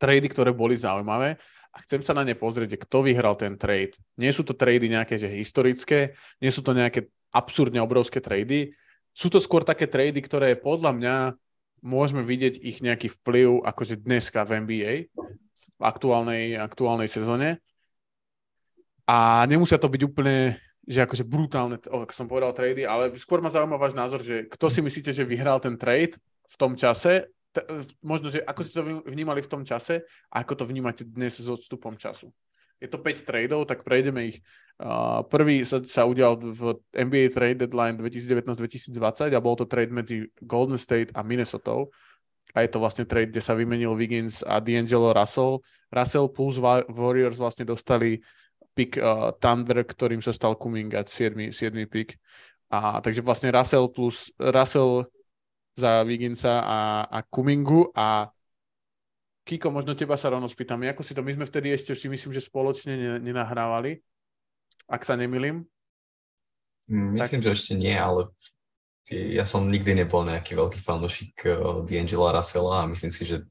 trady, 0.00 0.26
ktoré 0.32 0.50
boli 0.50 0.80
zaujímavé 0.80 1.36
a 1.70 1.76
chcem 1.86 2.02
sa 2.02 2.12
na 2.14 2.26
ne 2.26 2.34
pozrieť, 2.34 2.82
kto 2.82 3.06
vyhral 3.06 3.38
ten 3.38 3.54
trade. 3.54 3.94
Nie 4.18 4.34
sú 4.34 4.42
to 4.42 4.58
trady 4.58 4.90
nejaké 4.90 5.16
že 5.22 5.30
historické, 5.30 6.18
nie 6.42 6.50
sú 6.50 6.66
to 6.66 6.74
nejaké 6.74 7.06
absurdne 7.30 7.78
obrovské 7.78 8.18
trady. 8.18 8.74
Sú 9.14 9.30
to 9.30 9.38
skôr 9.38 9.62
také 9.62 9.86
trady, 9.86 10.18
ktoré 10.18 10.58
podľa 10.58 10.90
mňa 10.98 11.16
môžeme 11.80 12.26
vidieť 12.26 12.58
ich 12.58 12.82
nejaký 12.82 13.08
vplyv 13.22 13.62
akože 13.64 14.02
dneska 14.02 14.42
v 14.44 14.66
NBA 14.66 14.92
v 15.80 15.82
aktuálnej, 15.82 16.58
aktuálnej 16.58 17.08
sezóne. 17.08 17.62
A 19.06 19.46
nemusia 19.48 19.80
to 19.80 19.90
byť 19.90 20.02
úplne 20.06 20.60
že 20.90 21.06
akože 21.06 21.22
brutálne, 21.22 21.78
ako 21.78 22.10
som 22.10 22.26
povedal, 22.26 22.50
trady, 22.50 22.82
ale 22.82 23.14
skôr 23.14 23.38
ma 23.38 23.46
zaujíma 23.46 23.78
váš 23.78 23.94
názor, 23.94 24.26
že 24.26 24.50
kto 24.50 24.66
si 24.66 24.82
myslíte, 24.82 25.14
že 25.14 25.22
vyhral 25.22 25.62
ten 25.62 25.78
trade 25.78 26.18
v 26.50 26.56
tom 26.58 26.74
čase, 26.74 27.30
t- 27.52 27.66
možno, 28.02 28.30
že 28.30 28.42
ako 28.42 28.60
ste 28.62 28.74
to 28.78 28.84
vnímali 29.06 29.42
v 29.42 29.50
tom 29.50 29.62
čase 29.66 30.06
a 30.30 30.42
ako 30.42 30.62
to 30.62 30.64
vnímate 30.66 31.02
dnes 31.06 31.38
s 31.38 31.48
odstupom 31.50 31.98
času. 31.98 32.30
Je 32.80 32.88
to 32.88 32.96
5 32.96 33.28
tradeov, 33.28 33.68
tak 33.68 33.84
prejdeme 33.84 34.32
ich. 34.32 34.40
Uh, 34.80 35.20
prvý 35.28 35.60
sa, 35.68 35.84
sa 35.84 36.08
udial 36.08 36.40
v 36.40 36.80
NBA 36.96 37.28
trade 37.28 37.68
deadline 37.68 38.00
2019-2020 38.00 39.36
a 39.36 39.44
bol 39.44 39.52
to 39.52 39.68
trade 39.68 39.92
medzi 39.92 40.32
Golden 40.40 40.80
State 40.80 41.12
a 41.12 41.20
Minnesota. 41.20 41.84
A 42.56 42.64
je 42.64 42.70
to 42.72 42.80
vlastne 42.80 43.04
trade, 43.04 43.36
kde 43.36 43.44
sa 43.44 43.52
vymenil 43.52 43.92
Wiggins 43.94 44.40
a 44.42 44.58
D'Angelo 44.58 45.12
Russell. 45.12 45.60
Russell 45.92 46.32
plus 46.32 46.56
Warriors 46.88 47.36
vlastne 47.36 47.68
dostali 47.68 48.24
pick 48.72 48.96
uh, 48.96 49.36
Thunder, 49.36 49.84
ktorým 49.84 50.24
sa 50.24 50.32
stal 50.32 50.56
Kuminga, 50.56 51.04
7. 51.04 51.52
7. 51.52 51.76
pick. 51.84 52.16
A, 52.70 53.02
takže 53.02 53.20
vlastne 53.20 53.50
Russell 53.50 53.90
plus 53.90 54.30
Russell 54.38 55.04
za 55.76 56.02
Viginca 56.02 56.62
a, 56.62 56.78
a 57.06 57.18
Kumingu 57.22 57.90
a 57.94 58.30
Kiko, 59.44 59.72
možno 59.72 59.96
teba 59.96 60.14
sa 60.14 60.30
rovno 60.30 60.46
spýtam, 60.46 60.84
ako 60.84 61.02
si 61.02 61.16
to, 61.16 61.24
my 61.24 61.32
sme 61.34 61.48
vtedy 61.48 61.74
ešte 61.74 61.96
si 61.96 62.06
myslím, 62.06 62.30
že 62.30 62.44
spoločne 62.44 63.18
nenahrávali, 63.18 63.98
ak 64.86 65.02
sa 65.02 65.18
nemilím. 65.18 65.66
Mm, 66.86 67.18
myslím, 67.18 67.40
tak... 67.42 67.46
že 67.50 67.54
ešte 67.56 67.72
nie, 67.74 67.96
ale 67.96 68.30
ja 69.10 69.42
som 69.42 69.66
nikdy 69.66 69.96
nebol 70.04 70.22
nejaký 70.22 70.54
veľký 70.54 70.80
fanúšik 70.84 71.34
uh, 71.48 71.82
D'Angela 71.82 72.30
Russella 72.36 72.84
a 72.84 72.90
myslím 72.90 73.10
si, 73.10 73.26
že 73.26 73.42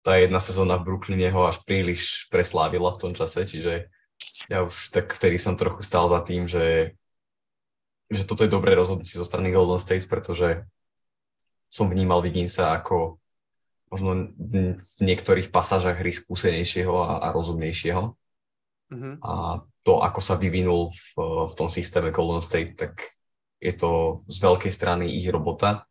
tá 0.00 0.16
jedna 0.16 0.40
sezóna 0.40 0.80
v 0.80 0.88
Brooklyne 0.88 1.28
ho 1.28 1.44
až 1.44 1.60
príliš 1.68 2.32
preslávila 2.32 2.88
v 2.96 3.00
tom 3.04 3.12
čase, 3.12 3.44
čiže 3.44 3.92
ja 4.48 4.64
už 4.64 4.88
tak 4.88 5.12
vtedy 5.12 5.36
som 5.36 5.60
trochu 5.60 5.84
stál 5.84 6.08
za 6.08 6.24
tým, 6.24 6.48
že, 6.48 6.96
že 8.08 8.24
toto 8.24 8.44
je 8.44 8.52
dobré 8.52 8.72
rozhodnutie 8.72 9.20
zo 9.20 9.26
strany 9.28 9.52
Golden 9.52 9.76
State, 9.76 10.08
pretože 10.08 10.64
som 11.70 11.86
vnímal 11.86 12.18
Viginsa 12.20 12.74
ako 12.74 13.22
možno 13.90 14.34
v 14.38 14.76
niektorých 15.02 15.50
pasážach 15.50 15.98
hry 15.98 16.10
skúsenejšieho 16.14 16.94
a, 16.94 17.10
a 17.22 17.26
rozumnejšieho. 17.34 18.14
Mm-hmm. 18.90 19.14
A 19.22 19.62
to, 19.86 20.02
ako 20.02 20.20
sa 20.22 20.34
vyvinul 20.38 20.90
v, 20.90 21.10
v 21.50 21.52
tom 21.54 21.70
systéme 21.70 22.10
Golden 22.10 22.42
State, 22.42 22.78
tak 22.78 23.02
je 23.62 23.74
to 23.74 24.22
z 24.30 24.36
veľkej 24.42 24.72
strany 24.74 25.10
ich 25.10 25.26
robota. 25.30 25.86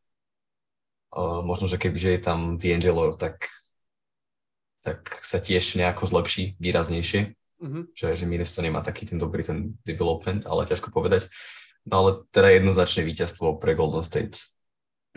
Uh, 1.09 1.41
možno, 1.41 1.65
že 1.65 1.81
kebyže 1.81 2.19
je 2.19 2.21
tam 2.21 2.55
D'Angelo, 2.55 3.11
tak, 3.17 3.49
tak 4.83 5.09
sa 5.19 5.41
tiež 5.41 5.79
nejako 5.79 6.05
zlepší 6.07 6.55
výraznejšie. 6.59 7.35
Mm-hmm. 7.59 7.83
Že, 7.91 8.07
že 8.15 8.61
nemá 8.63 8.79
taký 8.79 9.11
ten 9.11 9.19
dobrý 9.19 9.43
ten 9.43 9.75
development, 9.83 10.47
ale 10.47 10.69
ťažko 10.69 10.95
povedať. 10.95 11.27
No 11.83 12.03
ale 12.03 12.09
teda 12.31 12.55
jednoznačné 12.55 13.03
víťazstvo 13.03 13.59
pre 13.59 13.75
Golden 13.75 14.03
State. 14.03 14.39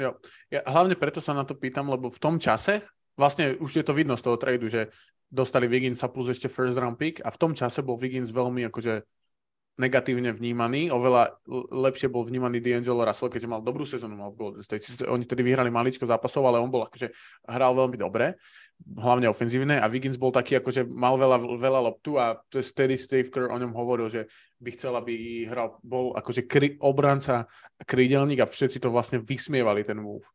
Jo. 0.02 0.18
Ja 0.50 0.66
hlavne 0.66 0.98
preto 0.98 1.22
sa 1.22 1.30
na 1.30 1.46
to 1.46 1.54
pýtam, 1.54 1.86
lebo 1.86 2.10
v 2.10 2.18
tom 2.18 2.42
čase, 2.42 2.82
vlastne 3.14 3.54
už 3.62 3.70
je 3.78 3.84
to 3.86 3.94
vidno 3.94 4.18
z 4.18 4.26
toho 4.26 4.34
tradu, 4.34 4.66
že 4.66 4.90
dostali 5.30 5.70
Wigginsa 5.70 6.10
plus 6.10 6.34
ešte 6.34 6.50
first 6.50 6.76
round 6.76 6.98
pick 6.98 7.22
a 7.22 7.30
v 7.30 7.38
tom 7.38 7.54
čase 7.54 7.80
bol 7.80 7.94
Wiggins 7.96 8.34
veľmi 8.34 8.66
akože 8.68 9.06
negatívne 9.80 10.36
vnímaný, 10.36 10.92
oveľa 10.92 11.40
lepšie 11.72 12.12
bol 12.12 12.28
vnímaný 12.28 12.60
D'Angelo 12.60 13.08
Russell, 13.08 13.32
keďže 13.32 13.48
mal 13.48 13.64
dobrú 13.64 13.88
sezónu 13.88 14.12
mal 14.12 14.28
v 14.36 14.36
Golden 14.36 14.60
State. 14.60 14.84
Oni 15.08 15.24
tedy 15.24 15.40
vyhrali 15.40 15.72
maličko 15.72 16.04
zápasov, 16.04 16.44
ale 16.44 16.60
on 16.60 16.68
bol 16.68 16.84
akože 16.84 17.08
hral 17.48 17.72
veľmi 17.72 17.96
dobre 17.96 18.36
hlavne 18.82 19.30
ofenzívne 19.30 19.78
a 19.78 19.86
Wiggins 19.86 20.18
bol 20.18 20.34
taký, 20.34 20.58
akože 20.58 20.86
mal 20.90 21.14
veľa, 21.14 21.38
veľa 21.58 21.80
loptu 21.90 22.18
a 22.18 22.38
steady 22.50 22.98
Steve 22.98 23.30
Kerr 23.30 23.50
o 23.50 23.56
ňom 23.58 23.72
hovoril, 23.72 24.08
že 24.10 24.28
by 24.58 24.70
chcel, 24.74 24.94
aby 24.98 25.44
hral, 25.46 25.78
bol 25.82 26.14
akože 26.18 26.46
kry, 26.46 26.76
obranca 26.82 27.46
krídelník 27.82 28.42
a 28.42 28.50
všetci 28.50 28.78
to 28.82 28.90
vlastne 28.90 29.22
vysmievali 29.22 29.86
ten 29.86 29.98
move. 29.98 30.26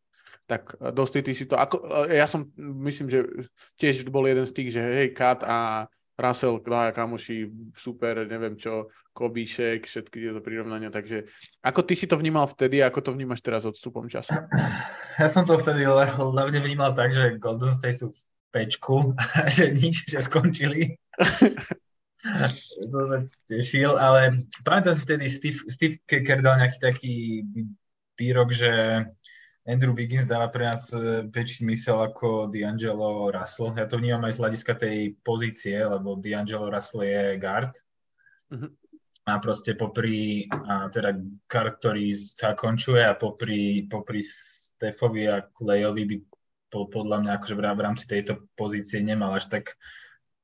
Tak 0.48 0.80
eh, 0.80 0.91
dosti 0.95 1.22
ty 1.24 1.36
si 1.36 1.45
to, 1.45 1.60
ako, 1.60 2.08
eh, 2.08 2.20
ja 2.20 2.28
som, 2.28 2.48
myslím, 2.58 3.12
že 3.12 3.28
tiež 3.76 4.08
bol 4.08 4.24
jeden 4.28 4.48
z 4.48 4.56
tých, 4.56 4.70
že 4.76 4.82
hej, 4.82 5.08
Kat 5.12 5.43
a 5.43 5.88
Russell, 6.18 6.58
Klaja, 6.66 6.98
kamoši, 6.98 7.45
super, 7.78 8.26
neviem 8.26 8.58
čo, 8.58 8.89
Kobíšek, 9.14 9.86
všetky 9.86 10.18
tieto 10.18 10.41
prirovnania, 10.41 10.89
takže 10.89 11.30
ako 11.62 11.86
ty 11.86 11.93
si 11.93 12.10
to 12.10 12.18
vnímal 12.18 12.50
vtedy 12.50 12.82
a 12.82 12.89
ako 12.89 13.06
to 13.06 13.12
vnímaš 13.14 13.45
teraz 13.45 13.70
odstupom 13.70 14.10
času? 14.10 14.34
Ja 15.18 15.26
som 15.26 15.50
to 15.50 15.58
vtedy 15.58 15.82
hlavne 15.82 16.62
vnímal 16.62 16.93
tak, 16.93 17.10
že 17.10 17.41
Golden 17.41 17.74
State 17.74 17.98
sú 17.98 18.14
pečku, 18.52 19.14
že 19.56 19.72
nič, 19.74 20.08
že 20.08 20.20
skončili. 20.24 20.95
to 22.91 23.00
sa 23.08 23.18
tešil, 23.45 23.95
ale 23.95 24.48
pamätám 24.66 24.95
si 24.98 25.04
vtedy 25.06 25.26
Steve, 25.30 25.60
Steve 25.70 25.95
Kerr 26.06 26.41
dal 26.41 26.60
nejaký 26.60 26.80
taký 26.82 27.16
výrok, 28.18 28.50
že 28.52 29.06
Andrew 29.68 29.91
Wiggins 29.91 30.24
dáva 30.24 30.48
pre 30.48 30.64
nás 30.64 30.95
e, 30.95 31.28
väčší 31.28 31.68
zmysel 31.68 32.00
ako 32.00 32.48
D'Angelo 32.48 33.28
Russell. 33.36 33.76
Ja 33.76 33.84
to 33.84 34.00
vnímam 34.00 34.24
aj 34.24 34.39
z 34.39 34.41
hľadiska 34.41 34.74
tej 34.80 34.98
pozície, 35.28 35.76
lebo 35.76 36.16
D'Angelo 36.16 36.72
Russell 36.72 37.04
je 37.04 37.36
guard. 37.36 37.76
Uh-huh. 38.48 38.72
A 39.28 39.43
proste 39.43 39.76
popri, 39.76 40.48
a 40.48 40.88
teda 40.88 41.20
guard, 41.52 41.84
ktorý 41.84 42.16
sa 42.16 42.56
končuje 42.56 43.04
a 43.04 43.20
popri, 43.20 43.84
popri 43.91 44.24
Stefovi 44.24 45.28
a 45.28 45.43
Klejovi 45.43 46.04
by 46.08 46.18
po, 46.68 46.88
podľa 46.88 47.24
mňa 47.24 47.32
akože 47.38 47.55
v 47.55 47.84
rámci 47.84 48.05
tejto 48.05 48.47
pozície 48.59 48.99
nemal 48.99 49.36
až 49.36 49.47
tak 49.47 49.76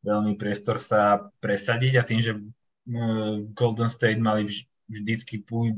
veľmi 0.03 0.35
priestor 0.35 0.77
sa 0.77 1.31
presadiť 1.39 1.93
a 1.99 2.03
tým, 2.03 2.19
že 2.19 2.35
v 2.35 3.47
Golden 3.55 3.87
State 3.87 4.19
mali 4.19 4.47
vždycky 4.91 5.39
po 5.43 5.71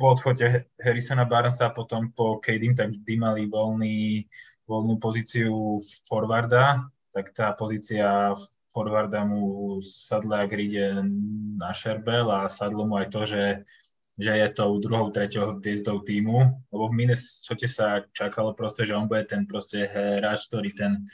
odchode 0.00 0.68
Harrisona 0.76 1.24
Barnesa 1.24 1.72
a 1.72 1.76
potom 1.76 2.12
po 2.12 2.36
KD, 2.40 2.76
tak 2.76 2.92
vždy 2.92 3.14
mali 3.16 3.42
voľný, 3.48 4.28
voľnú 4.68 5.00
pozíciu 5.00 5.80
forwarda, 6.04 6.84
tak 7.12 7.32
tá 7.32 7.52
pozícia 7.56 8.36
forwarda 8.70 9.24
mu 9.26 9.76
sadla, 9.82 10.46
ak 10.46 10.52
ide 10.54 11.02
na 11.58 11.74
Šerbel 11.74 12.28
a 12.28 12.46
sadlo 12.46 12.86
mu 12.86 13.00
aj 13.00 13.08
to, 13.10 13.20
že 13.26 13.42
že 14.20 14.36
je 14.36 14.48
tou 14.52 14.76
druhou, 14.76 15.08
treťou 15.08 15.58
hviezdou 15.58 16.04
týmu, 16.04 16.68
lebo 16.68 16.84
v 16.92 16.96
Minnesota 16.96 17.64
sa 17.64 18.04
čakalo 18.12 18.52
proste, 18.52 18.84
že 18.84 18.92
on 18.92 19.08
bude 19.08 19.24
ten 19.24 19.48
proste 19.48 19.88
hráč, 19.88 20.46
ktorý 20.52 20.70
ten 20.76 21.08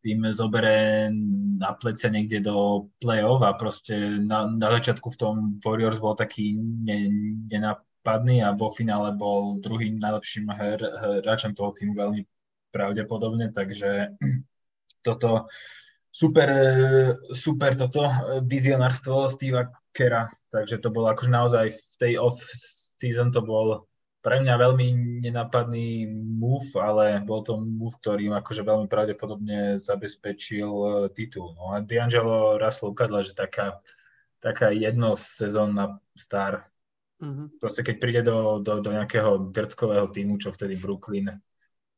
tým 0.00 0.24
zobere 0.32 1.12
na 1.60 1.76
plece 1.76 2.08
niekde 2.08 2.40
do 2.40 2.88
play-off 3.04 3.44
a 3.44 3.52
proste 3.52 4.16
na, 4.16 4.48
na 4.48 4.68
začiatku 4.80 5.12
v 5.12 5.20
tom 5.20 5.34
Warriors 5.60 6.00
bol 6.00 6.16
taký 6.16 6.56
ne, 6.56 7.12
nenapadný 7.52 8.40
a 8.40 8.56
vo 8.56 8.72
finále 8.72 9.12
bol 9.12 9.60
druhým 9.60 10.00
najlepším 10.00 10.48
her, 10.56 10.80
hráčom 11.20 11.52
toho 11.52 11.76
týmu 11.76 11.92
veľmi 11.92 12.24
pravdepodobne, 12.72 13.52
takže 13.52 14.16
toto 15.06 15.52
super, 16.08 16.48
super 17.30 17.76
toto 17.76 18.08
vizionárstvo 18.42 19.28
Steva 19.28 19.68
Kera, 19.90 20.30
takže 20.54 20.78
to 20.78 20.94
bolo 20.94 21.10
akože 21.10 21.30
naozaj 21.30 21.66
v 21.74 21.94
tej 21.98 22.12
off-season 22.22 23.34
to 23.34 23.42
bol 23.42 23.90
pre 24.20 24.36
mňa 24.36 24.54
veľmi 24.60 24.86
nenapadný 25.24 26.04
move, 26.12 26.76
ale 26.76 27.24
bol 27.24 27.40
to 27.40 27.56
move, 27.56 27.96
ktorým 28.04 28.36
akože 28.36 28.60
veľmi 28.60 28.84
pravdepodobne 28.84 29.80
zabezpečil 29.80 30.68
e, 30.68 30.88
titul. 31.16 31.56
No 31.56 31.72
a 31.72 31.80
D'Angelo 31.80 32.60
Russell 32.60 32.92
ukázal, 32.92 33.24
že 33.24 33.32
taká, 33.32 33.80
taká 34.44 34.76
jednosezónna 34.76 36.04
star. 36.12 36.68
Mm-hmm. 37.24 37.46
Proste 37.64 37.80
keď 37.80 37.96
príde 37.96 38.20
do, 38.20 38.60
do, 38.60 38.84
do 38.84 38.90
nejakého 38.92 39.48
grckového 39.48 40.12
týmu, 40.12 40.36
čo 40.36 40.52
vtedy 40.52 40.76
Brooklyn 40.76 41.40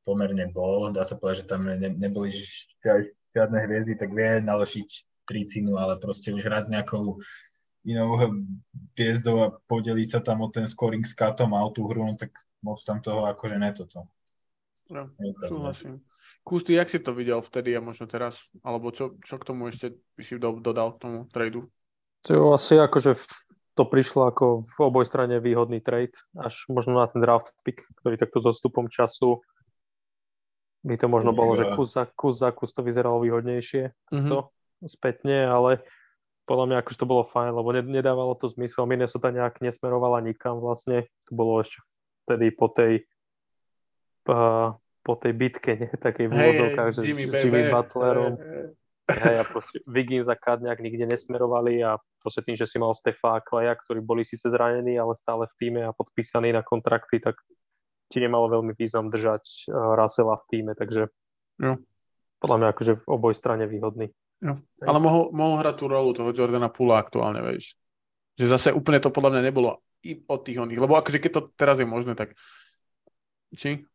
pomerne 0.06 0.46
bol, 0.50 0.94
dá 0.94 1.02
sa 1.02 1.18
povedať, 1.18 1.42
že 1.42 1.50
tam 1.50 1.66
ne, 1.66 1.90
neboli 1.90 2.30
žiadne 3.34 3.58
hviezdy, 3.66 3.98
tak 3.98 4.14
vie 4.14 4.38
naložiť 4.42 4.88
tricinu, 5.26 5.74
ale 5.74 5.98
proste 5.98 6.30
už 6.30 6.42
hrať 6.46 6.70
s 6.70 6.72
nejakou 6.74 7.18
inou 7.82 8.14
hviezdou 8.94 9.36
a 9.42 9.52
podeliť 9.66 10.08
sa 10.08 10.20
tam 10.22 10.44
o 10.44 10.48
ten 10.48 10.68
scoring 10.70 11.02
s 11.02 11.18
katom 11.18 11.54
a 11.54 11.64
o 11.66 11.70
tú 11.74 11.86
hru, 11.90 12.06
no 12.06 12.14
tak 12.14 12.30
moc 12.62 12.78
tam 12.82 13.02
toho 13.02 13.26
akože 13.26 13.56
ne 13.58 13.70
toto. 13.74 14.06
No, 14.92 15.10
súhlasím. 15.48 16.04
Kusty, 16.42 16.74
jak 16.74 16.90
si 16.90 16.98
to 16.98 17.14
videl 17.14 17.38
vtedy 17.38 17.74
a 17.74 17.80
možno 17.80 18.10
teraz? 18.10 18.38
Alebo 18.66 18.90
čo, 18.90 19.14
čo 19.22 19.38
k 19.38 19.46
tomu 19.46 19.70
ešte 19.70 19.94
by 20.18 20.22
si 20.26 20.34
do, 20.42 20.58
dodal 20.58 20.98
k 20.98 21.02
tomu 21.06 21.18
tradu? 21.30 21.70
To 22.26 22.54
asi 22.54 22.78
akože 22.78 23.14
to 23.74 23.82
prišlo 23.88 24.30
ako 24.30 24.44
v 24.62 24.76
oboj 24.82 25.06
strane 25.06 25.38
výhodný 25.40 25.80
trade, 25.80 26.14
až 26.36 26.66
možno 26.68 26.98
na 26.98 27.06
ten 27.08 27.22
draft 27.22 27.54
pick, 27.64 27.82
ktorý 28.02 28.20
takto 28.20 28.42
so 28.42 28.52
stupom 28.52 28.90
času 28.90 29.40
by 30.82 30.98
to 30.98 31.06
možno 31.06 31.30
bolo, 31.30 31.54
že 31.54 31.70
kus 31.78 31.94
za 31.94 32.10
kus, 32.10 32.42
za 32.42 32.50
kus 32.50 32.74
to 32.74 32.82
vyzeralo 32.82 33.22
výhodnejšie 33.22 33.94
mm-hmm. 33.94 34.30
to 34.30 34.50
spätne, 34.82 35.46
ale 35.46 35.86
podľa 36.52 36.68
mňa 36.68 36.76
akože 36.84 37.00
to 37.00 37.08
bolo 37.08 37.24
fajn, 37.32 37.56
lebo 37.56 37.72
nedávalo 37.72 38.36
to 38.36 38.52
zmysel. 38.52 38.84
Minnesota 38.84 39.32
nejak 39.32 39.64
nesmerovala 39.64 40.20
nikam 40.20 40.60
vlastne. 40.60 41.08
To 41.24 41.32
bolo 41.32 41.64
ešte 41.64 41.80
vtedy 42.28 42.52
po 42.52 42.68
tej 42.68 43.08
uh, 44.28 44.76
po 45.00 45.14
tej 45.16 45.32
bitke, 45.32 45.80
nie? 45.80 45.88
takej 46.04 46.28
v 46.28 46.32
úvodzovkách, 46.36 46.88
že 46.92 47.00
Jimmy, 47.08 47.24
s 47.32 47.40
Jimmy 47.40 47.72
Butlerom. 47.72 48.36
Hej, 49.08 49.34
a 49.40 49.44
proste 49.48 49.80
Wiggins 49.88 50.28
a 50.28 50.36
Kadňák 50.36 50.78
nikde 50.78 51.08
nesmerovali 51.08 51.80
a 51.82 51.98
proste 52.22 52.44
tým, 52.44 52.54
že 52.54 52.68
si 52.70 52.78
mal 52.78 52.94
Stefa 52.94 53.40
a 53.40 53.44
Kleja, 53.44 53.74
ktorí 53.74 53.98
boli 53.98 54.22
síce 54.22 54.46
zranení, 54.46 54.94
ale 54.94 55.18
stále 55.18 55.50
v 55.50 55.54
týme 55.58 55.80
a 55.82 55.96
podpísaní 55.96 56.54
na 56.54 56.62
kontrakty, 56.62 57.18
tak 57.18 57.34
ti 58.12 58.20
nemalo 58.20 58.46
veľmi 58.60 58.76
význam 58.76 59.08
držať 59.08 59.72
uh, 59.72 59.98
Russella 59.98 60.36
v 60.38 60.44
týme, 60.52 60.72
takže 60.78 61.10
jo. 61.64 61.72
podľa 62.38 62.56
mňa 62.60 62.68
akože 62.76 62.92
v 63.02 63.06
oboj 63.10 63.34
strane 63.34 63.64
výhodný. 63.66 64.12
Jo. 64.42 64.58
Ale 64.82 64.98
mohol, 64.98 65.30
mohol 65.30 65.62
hrať 65.62 65.74
tú 65.78 65.86
rolu 65.86 66.10
toho 66.10 66.34
Jordana 66.34 66.66
Pula 66.66 66.98
aktuálne, 66.98 67.38
vieš. 67.46 67.78
Že 68.34 68.46
zase 68.50 68.68
úplne 68.74 68.98
to 68.98 69.14
podľa 69.14 69.38
mňa 69.38 69.42
nebolo 69.46 69.78
i 70.02 70.18
od 70.26 70.40
tých 70.42 70.58
oných, 70.58 70.82
lebo 70.82 70.98
akože 70.98 71.22
keď 71.22 71.30
to 71.30 71.42
teraz 71.54 71.78
je 71.78 71.86
možné, 71.86 72.18
tak 72.18 72.34
či? 73.54 73.86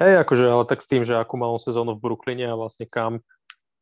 Hej, 0.00 0.24
akože, 0.24 0.46
ale 0.48 0.64
tak 0.64 0.80
s 0.80 0.88
tým, 0.88 1.04
že 1.04 1.18
akú 1.20 1.36
malú 1.36 1.60
sezónu 1.60 1.98
v 1.98 2.02
Brooklyne 2.06 2.48
a 2.48 2.56
vlastne 2.56 2.88
kam 2.88 3.20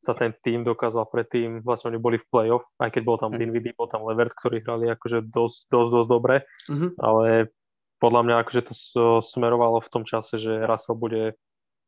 sa 0.02 0.16
ten 0.16 0.34
tým 0.42 0.66
dokázal 0.66 1.06
predtým, 1.06 1.62
vlastne 1.62 1.94
oni 1.94 2.00
boli 2.02 2.16
v 2.18 2.26
playoff, 2.30 2.66
aj 2.82 2.90
keď 2.94 3.02
bol 3.06 3.16
tam 3.18 3.34
mm. 3.34 3.38
Dinwiddie, 3.38 3.78
bol 3.78 3.86
tam 3.86 4.06
Levert, 4.06 4.34
ktorí 4.34 4.62
hrali 4.62 4.90
akože 4.90 5.22
dosť, 5.28 5.58
dosť, 5.70 5.90
dosť 5.92 6.08
dobre, 6.08 6.36
mm-hmm. 6.70 6.90
ale 6.98 7.50
podľa 7.98 8.22
mňa 8.22 8.34
akože 8.42 8.62
to 8.70 8.74
smerovalo 9.22 9.78
v 9.82 9.92
tom 9.92 10.04
čase, 10.06 10.36
že 10.36 10.66
Russell 10.66 10.98
bude 10.98 11.34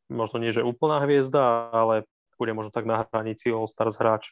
možno 0.09 0.41
nie, 0.41 0.49
že 0.49 0.65
úplná 0.65 1.05
hviezda, 1.05 1.69
ale 1.69 2.09
bude 2.39 2.55
možno 2.55 2.71
tak 2.71 2.87
na 2.87 3.03
hranici 3.03 3.51
All-Stars 3.51 3.99
hráč 3.99 4.31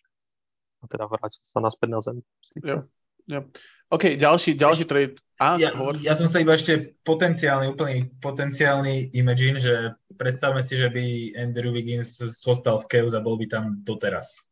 a 0.80 0.88
teda 0.88 1.12
vrátiť 1.12 1.44
sa 1.44 1.60
naspäť 1.60 1.90
na 1.92 2.00
zem. 2.00 2.18
Ja, 2.64 2.88
ja. 3.28 3.42
OK, 3.88 4.20
ďalší, 4.20 4.60
ďalší 4.60 4.84
trade. 4.84 5.16
A, 5.40 5.56
ja, 5.56 5.72
ja 6.04 6.12
som 6.12 6.28
sa 6.28 6.44
iba 6.44 6.52
ešte 6.52 7.00
potenciálny, 7.08 7.72
úplný 7.72 8.12
potenciálny 8.20 9.16
imagine, 9.16 9.64
že 9.64 9.96
predstavme 10.12 10.60
si, 10.60 10.76
že 10.76 10.92
by 10.92 11.36
Andrew 11.40 11.72
Wiggins 11.72 12.20
zostal 12.20 12.84
v 12.84 12.88
Cavs 12.92 13.16
a 13.16 13.24
bol 13.24 13.40
by 13.40 13.48
tam 13.48 13.80
doteraz. 13.88 14.44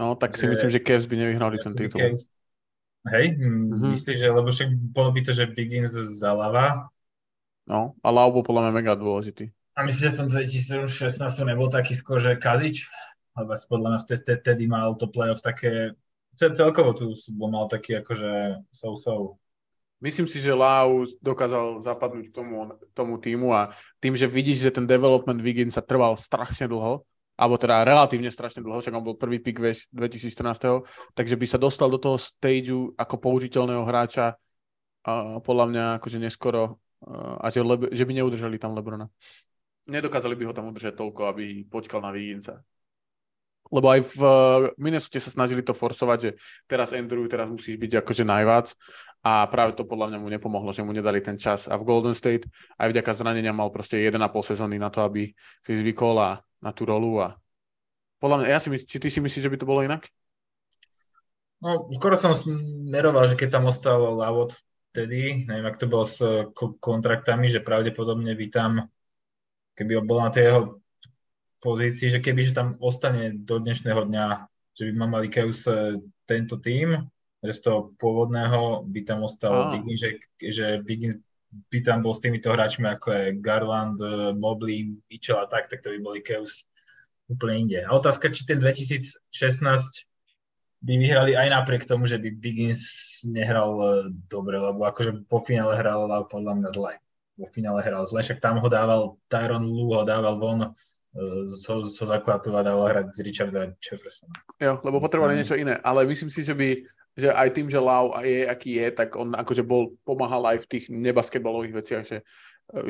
No, 0.00 0.16
tak 0.16 0.32
že, 0.32 0.44
si 0.44 0.46
myslím, 0.48 0.70
že 0.72 0.80
Cavs 0.80 1.04
by 1.04 1.16
nevyhrali 1.20 1.56
ten 1.60 1.76
titul. 1.76 2.00
Cavs, 2.00 2.32
hej, 3.12 3.36
mm-hmm. 3.36 3.90
myslíš, 3.92 4.16
že, 4.16 4.28
lebo 4.32 4.48
však 4.48 4.68
bolo 4.96 5.10
by 5.12 5.20
to, 5.28 5.32
že 5.36 5.52
Wiggins 5.52 5.92
zalava. 6.16 6.88
No, 7.68 8.00
a 8.00 8.08
Lau 8.08 8.32
bol 8.32 8.40
podľa 8.40 8.68
mňa 8.68 8.72
mega 8.72 8.94
dôležitý. 8.96 9.52
A 9.78 9.86
myslím, 9.86 10.10
že 10.10 10.14
v 10.14 10.18
tom 10.18 10.28
2016 10.90 11.46
nebol 11.46 11.70
taký 11.70 11.94
skôr, 11.94 12.18
že 12.18 12.34
Kazič, 12.34 12.90
lebo 13.38 13.54
podľa 13.54 13.88
mňa 13.94 14.00
vtedy 14.42 14.66
mal 14.66 14.98
to 14.98 15.06
playoff 15.06 15.38
také, 15.38 15.94
celkovo 16.34 16.98
tu 16.98 17.14
mal 17.38 17.70
taký 17.70 18.02
akože 18.02 18.66
so-so. 18.74 19.38
Myslím 20.02 20.26
si, 20.26 20.42
že 20.42 20.50
Lau 20.50 21.06
dokázal 21.22 21.78
zapadnúť 21.82 22.34
tomu, 22.34 22.74
tomu 22.90 23.22
týmu 23.22 23.54
a 23.54 23.70
tým, 24.02 24.18
že 24.18 24.26
vidíš, 24.26 24.66
že 24.66 24.74
ten 24.74 24.86
development 24.86 25.38
Wiggins 25.38 25.78
sa 25.78 25.82
trval 25.82 26.18
strašne 26.18 26.66
dlho, 26.66 27.06
alebo 27.38 27.54
teda 27.54 27.86
relatívne 27.86 28.34
strašne 28.34 28.66
dlho, 28.66 28.82
však 28.82 28.94
on 28.98 29.06
bol 29.06 29.14
prvý 29.14 29.38
pick 29.38 29.62
2014, 29.94 30.82
takže 31.14 31.38
by 31.38 31.46
sa 31.46 31.58
dostal 31.58 31.86
do 31.86 32.02
toho 32.02 32.18
stageu 32.18 32.90
ako 32.98 33.14
použiteľného 33.14 33.86
hráča 33.86 34.34
a 35.06 35.38
podľa 35.38 35.66
mňa 35.70 35.84
akože 36.02 36.18
neskoro 36.18 36.82
a 37.38 37.46
že, 37.54 37.62
Lebe, 37.62 37.94
že 37.94 38.02
by 38.02 38.10
neudržali 38.10 38.58
tam 38.58 38.74
Lebrona 38.74 39.06
nedokázali 39.88 40.36
by 40.36 40.44
ho 40.46 40.56
tam 40.56 40.68
udržať 40.70 40.94
toľko, 40.94 41.20
aby 41.32 41.64
počkal 41.66 42.04
na 42.04 42.12
Viginca. 42.12 42.60
Lebo 43.68 43.92
aj 43.92 44.00
v 44.16 44.20
Minnesota 44.80 45.20
sa 45.20 45.28
snažili 45.28 45.60
to 45.60 45.76
forsovať, 45.76 46.18
že 46.20 46.30
teraz 46.64 46.96
Andrew, 46.96 47.24
teraz 47.28 47.48
musíš 47.52 47.76
byť 47.76 48.00
akože 48.00 48.24
najvác 48.24 48.72
a 49.20 49.44
práve 49.44 49.76
to 49.76 49.84
podľa 49.84 50.14
mňa 50.14 50.18
mu 50.24 50.28
nepomohlo, 50.32 50.72
že 50.72 50.80
mu 50.80 50.96
nedali 50.96 51.20
ten 51.20 51.36
čas. 51.36 51.68
A 51.68 51.76
v 51.76 51.84
Golden 51.84 52.16
State 52.16 52.48
aj 52.80 52.96
vďaka 52.96 53.12
zranenia 53.12 53.52
mal 53.52 53.68
proste 53.68 54.00
1,5 54.00 54.16
sezóny 54.56 54.80
na 54.80 54.88
to, 54.88 55.04
aby 55.04 55.36
si 55.68 55.72
zvykol 55.76 56.16
a 56.16 56.40
na 56.64 56.70
tú 56.72 56.88
rolu 56.88 57.20
a 57.20 57.36
podľa 58.18 58.36
mňa, 58.42 58.46
ja 58.50 58.58
si 58.58 58.68
myslím, 58.74 58.88
či 58.90 58.98
ty 58.98 59.08
si 59.14 59.20
myslíš, 59.22 59.44
že 59.46 59.52
by 59.52 59.58
to 59.62 59.68
bolo 59.68 59.86
inak? 59.86 60.10
No, 61.62 61.86
skoro 61.94 62.18
som 62.18 62.34
smeroval, 62.34 63.30
že 63.30 63.38
keď 63.38 63.58
tam 63.58 63.70
ostal 63.70 63.98
Lavot 64.14 64.54
vtedy, 64.90 65.46
neviem, 65.46 65.66
ak 65.66 65.78
to 65.78 65.86
bolo 65.86 66.06
s 66.06 66.18
kontraktami, 66.82 67.46
že 67.46 67.62
pravdepodobne 67.62 68.34
by 68.34 68.46
tam 68.50 68.90
keby 69.78 70.02
bol 70.02 70.18
na 70.18 70.34
tej 70.34 70.50
jeho 70.50 70.62
pozícii, 71.62 72.10
že 72.10 72.18
keby 72.18 72.50
že 72.50 72.52
tam 72.58 72.74
ostane 72.82 73.38
do 73.38 73.62
dnešného 73.62 74.10
dňa, 74.10 74.26
že 74.74 74.82
by 74.90 74.92
mal 74.98 75.10
Malikeus 75.14 75.70
e, 75.70 76.02
tento 76.26 76.58
tým, 76.58 77.06
že 77.38 77.52
z 77.54 77.60
toho 77.62 77.94
pôvodného 78.02 78.82
by 78.90 79.00
tam 79.06 79.22
ostal 79.22 79.70
ah. 79.70 79.78
že, 79.94 80.18
že 80.42 80.82
Biggins 80.82 81.22
by 81.70 81.80
tam 81.80 82.04
bol 82.04 82.12
s 82.12 82.20
týmito 82.20 82.52
hráčmi 82.52 82.84
ako 82.90 83.08
je 83.14 83.24
Garland, 83.38 83.98
e, 84.02 84.34
Mobley, 84.34 84.98
Mitchell 85.06 85.38
a 85.38 85.46
tak, 85.46 85.70
tak 85.70 85.86
to 85.86 85.94
by 85.94 85.98
boli 86.02 86.20
Keus 86.26 86.66
úplne 87.30 87.66
inde. 87.66 87.80
A 87.86 87.94
otázka, 87.94 88.34
či 88.34 88.42
ten 88.46 88.58
2016 88.58 89.22
by 90.78 90.94
vyhrali 90.94 91.34
aj 91.34 91.48
napriek 91.50 91.86
tomu, 91.86 92.06
že 92.06 92.22
by 92.22 92.34
Biggins 92.34 92.82
nehral 93.26 93.78
e, 93.78 93.90
dobre, 94.26 94.58
lebo 94.58 94.82
akože 94.86 95.26
po 95.30 95.38
finále 95.38 95.78
hral 95.78 96.06
podľa 96.26 96.54
mňa 96.58 96.70
zle 96.74 96.94
vo 97.38 97.46
finále 97.46 97.80
hral 97.86 98.02
zle, 98.02 98.18
však 98.18 98.42
tam 98.42 98.58
ho 98.58 98.68
dával, 98.68 99.14
Tyron 99.30 99.62
Lu 99.62 99.94
ho 99.94 100.02
dával 100.02 100.34
von 100.36 100.66
e, 100.66 100.68
zo, 101.46 101.86
zo 101.86 102.04
základu 102.04 102.58
a 102.58 102.66
dával 102.66 102.90
hrať 102.90 103.06
z 103.14 103.20
Richarda 103.22 103.62
Jeffersona. 103.78 104.34
Jo, 104.58 104.82
lebo 104.82 104.98
potrebovali 104.98 105.38
niečo 105.38 105.54
iné, 105.54 105.78
ale 105.86 106.02
myslím 106.10 106.34
si, 106.34 106.42
že 106.42 106.52
by 106.52 106.82
že 107.18 107.34
aj 107.34 107.48
tým, 107.50 107.66
že 107.66 107.82
Lau 107.82 108.14
je, 108.22 108.46
aký 108.46 108.78
je, 108.78 108.94
tak 108.94 109.18
on 109.18 109.34
akože 109.34 109.66
bol, 109.66 109.98
pomáhal 110.06 110.54
aj 110.54 110.62
v 110.62 110.70
tých 110.70 110.84
nebasketbalových 110.86 111.74
veciach, 111.74 112.04
že 112.06 112.22
e, 112.22 112.24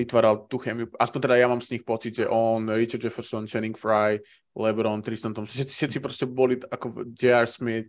vytváral 0.04 0.44
tú 0.52 0.60
chemiu. 0.60 0.92
Aspoň 1.00 1.20
teda 1.24 1.36
ja 1.40 1.48
mám 1.48 1.64
z 1.64 1.80
nich 1.80 1.84
pocit, 1.84 2.12
že 2.12 2.28
on, 2.28 2.68
Richard 2.68 3.00
Jefferson, 3.00 3.48
Channing 3.48 3.72
Fry, 3.72 4.20
LeBron, 4.52 5.00
Tristan 5.00 5.32
Thompson, 5.32 5.64
všetci, 5.64 5.74
všetci 5.80 5.98
proste 6.04 6.24
boli 6.28 6.60
ako 6.60 7.08
J.R. 7.16 7.48
Smith, 7.48 7.88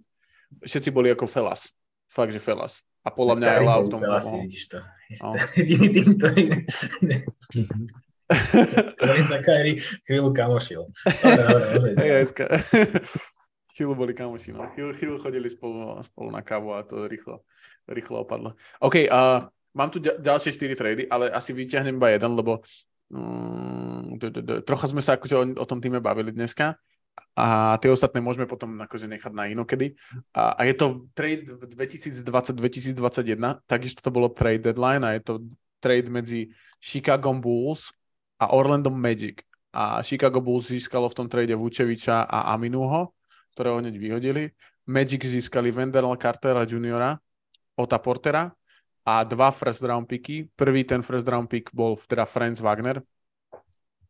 všetci 0.63 0.95
boli 0.95 1.11
ako 1.11 1.27
Felas. 1.27 1.75
Fakt, 2.07 2.31
že 2.31 2.39
Felas. 2.39 2.87
A 3.03 3.11
podľa 3.11 3.35
mňa 3.35 3.49
aj 3.51 3.61
Lau 3.67 3.83
tomu. 3.91 4.07
Vidíš 4.47 4.71
to. 4.71 4.79
No. 5.17 5.33
Jediný 5.57 5.87
tým, 5.89 6.07
ktorý... 6.21 6.43
ktorý 8.93 9.21
sa 9.25 9.41
Kairi 9.41 9.81
chvíľu 10.05 10.29
kamošil. 10.37 10.85
chvíľu 13.73 13.93
boli 13.97 14.13
kamoši, 14.13 14.53
no. 14.53 14.69
Chvíľu, 14.77 14.91
chvíľu 14.93 15.15
chodili 15.17 15.49
spolu, 15.49 15.97
spolu 16.05 16.29
na 16.29 16.45
kávu 16.45 16.77
a 16.77 16.85
to 16.85 17.09
rýchlo, 17.09 17.41
rýchlo 17.89 18.21
opadlo. 18.21 18.53
OK, 18.85 19.09
uh, 19.09 19.49
mám 19.73 19.89
tu 19.89 19.97
ďalšie 19.97 20.53
4 20.53 20.77
trady, 20.77 21.03
ale 21.09 21.33
asi 21.33 21.57
vyťahnem 21.57 21.97
iba 21.97 22.13
jeden, 22.13 22.37
lebo 22.37 22.61
um, 23.09 24.13
trocha 24.61 24.85
sme 24.93 25.01
sa 25.01 25.17
akože 25.17 25.35
o, 25.35 25.43
o 25.57 25.65
tom 25.65 25.81
týme 25.81 25.97
bavili 25.97 26.29
dneska 26.29 26.77
a 27.35 27.77
tie 27.79 27.89
ostatné 27.91 28.19
môžeme 28.19 28.49
potom 28.49 28.75
akože 28.83 29.07
nechať 29.07 29.31
na 29.31 29.47
inokedy. 29.47 29.95
A, 30.35 30.59
a 30.59 30.61
je 30.67 30.75
to 30.75 31.07
trade 31.15 31.47
v 31.47 31.63
2020-2021, 31.71 32.95
takisto 33.63 33.99
to 34.03 34.11
bolo 34.11 34.27
trade 34.31 34.63
deadline 34.65 35.03
a 35.07 35.15
je 35.15 35.21
to 35.23 35.33
trade 35.79 36.11
medzi 36.11 36.51
Chicago 36.79 37.31
Bulls 37.35 37.95
a 38.39 38.51
Orlando 38.51 38.91
Magic. 38.91 39.43
A 39.71 40.01
Chicago 40.01 40.41
Bulls 40.41 40.73
získalo 40.73 41.07
v 41.07 41.15
tom 41.15 41.27
trade 41.29 41.53
Vučeviča 41.55 42.25
a 42.25 42.51
Aminuho, 42.51 43.13
ktorého 43.55 43.79
hneď 43.79 43.95
vyhodili. 43.95 44.43
Magic 44.89 45.21
získali 45.21 45.69
Wendell 45.69 46.09
Cartera 46.17 46.65
Juniora, 46.65 47.15
Ota 47.77 47.99
Portera 48.01 48.49
a 49.05 49.23
dva 49.23 49.53
first 49.53 49.85
round 49.85 50.09
picky. 50.09 50.49
Prvý 50.49 50.83
ten 50.83 51.05
first 51.05 51.27
round 51.29 51.47
pick 51.47 51.69
bol 51.71 51.95
teda 51.95 52.25
Franz 52.25 52.59
Wagner 52.59 52.99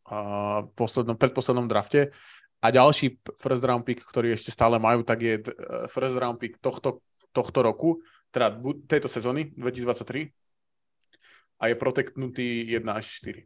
v 0.10 0.70
poslednom, 0.74 1.14
predposlednom 1.14 1.70
drafte 1.70 2.10
a 2.60 2.68
ďalší 2.72 3.24
first 3.39 3.64
round 3.64 3.88
pick, 3.88 4.03
ktorý 4.03 4.36
ešte 4.36 4.51
stále 4.51 4.76
majú, 4.76 5.03
tak 5.03 5.20
je 5.24 5.39
eh, 5.39 5.43
first 5.88 6.16
round 6.20 6.39
pick 6.39 6.60
tohto, 6.60 6.99
tohto 7.32 7.60
roku, 7.64 8.03
teda 8.30 8.53
tejto 8.86 9.07
sezóny 9.10 9.55
2023 9.55 10.30
a 11.60 11.64
je 11.68 11.76
protektnutý 11.76 12.68
1 12.72 12.86
až 12.88 13.05
4. 13.24 13.43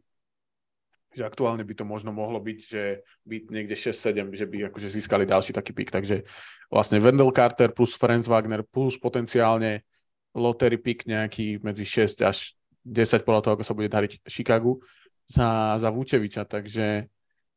Že 1.14 1.22
aktuálne 1.30 1.62
by 1.62 1.74
to 1.78 1.84
možno 1.86 2.10
mohlo 2.10 2.42
byť, 2.42 2.58
že 2.58 2.82
byť 3.26 3.42
niekde 3.50 3.74
6-7, 3.78 4.34
že 4.34 4.46
by 4.50 4.70
akože 4.70 4.88
získali 4.90 5.26
ďalší 5.26 5.54
taký 5.54 5.70
pick. 5.70 5.90
Takže 5.94 6.26
vlastne 6.70 6.98
Wendell 6.98 7.30
Carter 7.30 7.70
plus 7.70 7.94
Franz 7.94 8.26
Wagner 8.26 8.66
plus 8.66 8.98
potenciálne 8.98 9.86
lottery 10.34 10.78
pick 10.78 11.06
nejaký 11.06 11.62
medzi 11.62 11.86
6 11.86 12.26
až 12.26 12.58
10 12.82 13.22
podľa 13.22 13.40
toho, 13.46 13.52
ako 13.58 13.64
sa 13.66 13.78
bude 13.78 13.86
dariť 13.86 14.26
Chicagu 14.26 14.82
za, 15.30 15.78
za 15.78 15.88
Vučeviča. 15.94 16.44
Takže 16.50 17.13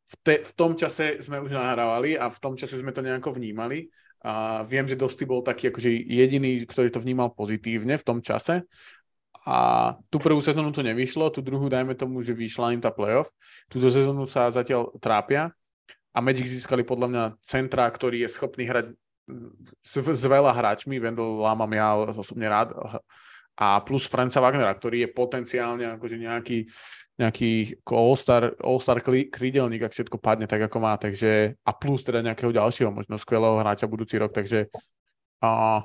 v, 0.08 0.16
te, 0.24 0.36
v 0.44 0.52
tom 0.56 0.74
čase 0.80 1.20
sme 1.20 1.44
už 1.44 1.52
nahrávali 1.52 2.16
a 2.16 2.32
v 2.32 2.40
tom 2.40 2.56
čase 2.56 2.80
sme 2.80 2.96
to 2.96 3.04
nejako 3.04 3.36
vnímali. 3.36 3.92
A 4.24 4.64
viem, 4.66 4.88
že 4.88 4.98
Dosti 4.98 5.24
bol 5.28 5.46
taký 5.46 5.70
akože 5.70 5.88
jediný, 5.92 6.64
ktorý 6.66 6.90
to 6.90 7.04
vnímal 7.04 7.32
pozitívne 7.32 7.96
v 8.00 8.06
tom 8.08 8.20
čase. 8.24 8.66
A 9.48 9.94
tú 10.12 10.20
prvú 10.20 10.44
sezónu 10.44 10.76
to 10.76 10.84
nevyšlo, 10.84 11.32
tú 11.32 11.40
druhú 11.40 11.72
dajme 11.72 11.96
tomu, 11.96 12.20
že 12.20 12.36
vyšla 12.36 12.76
im 12.76 12.84
tá 12.84 12.92
playoff. 12.92 13.32
Túto 13.72 13.88
sezónu 13.88 14.28
sa 14.28 14.52
zatiaľ 14.52 14.92
trápia 15.00 15.56
a 16.12 16.20
Magic 16.20 16.50
získali 16.50 16.84
podľa 16.84 17.08
mňa 17.08 17.24
centra, 17.40 17.88
ktorý 17.88 18.28
je 18.28 18.30
schopný 18.34 18.68
hrať 18.68 18.92
s, 19.84 19.94
s 20.00 20.24
veľa 20.24 20.52
hráčmi, 20.52 21.00
Vendela 21.00 21.56
mám 21.56 21.72
ja 21.72 21.96
osobne 21.96 22.48
rád, 22.48 22.76
a 23.58 23.82
plus 23.82 24.06
Franca 24.06 24.38
Wagnera, 24.38 24.70
ktorý 24.78 25.08
je 25.08 25.10
potenciálne 25.12 25.86
akože 25.98 26.18
nejaký, 26.22 26.70
nejaký 27.18 27.82
all-star, 27.90 28.54
all-star 28.62 29.02
krídelník, 29.02 29.90
ak 29.90 29.94
všetko 29.94 30.22
padne 30.22 30.46
tak, 30.46 30.62
ako 30.70 30.78
má, 30.78 30.94
takže 31.02 31.58
a 31.66 31.72
plus 31.74 32.06
teda 32.06 32.22
nejakého 32.22 32.54
ďalšieho, 32.54 32.94
možno 32.94 33.18
skvelého 33.18 33.58
hráča 33.58 33.90
budúci 33.90 34.22
rok, 34.22 34.34
takže 34.34 34.70
a, 35.42 35.82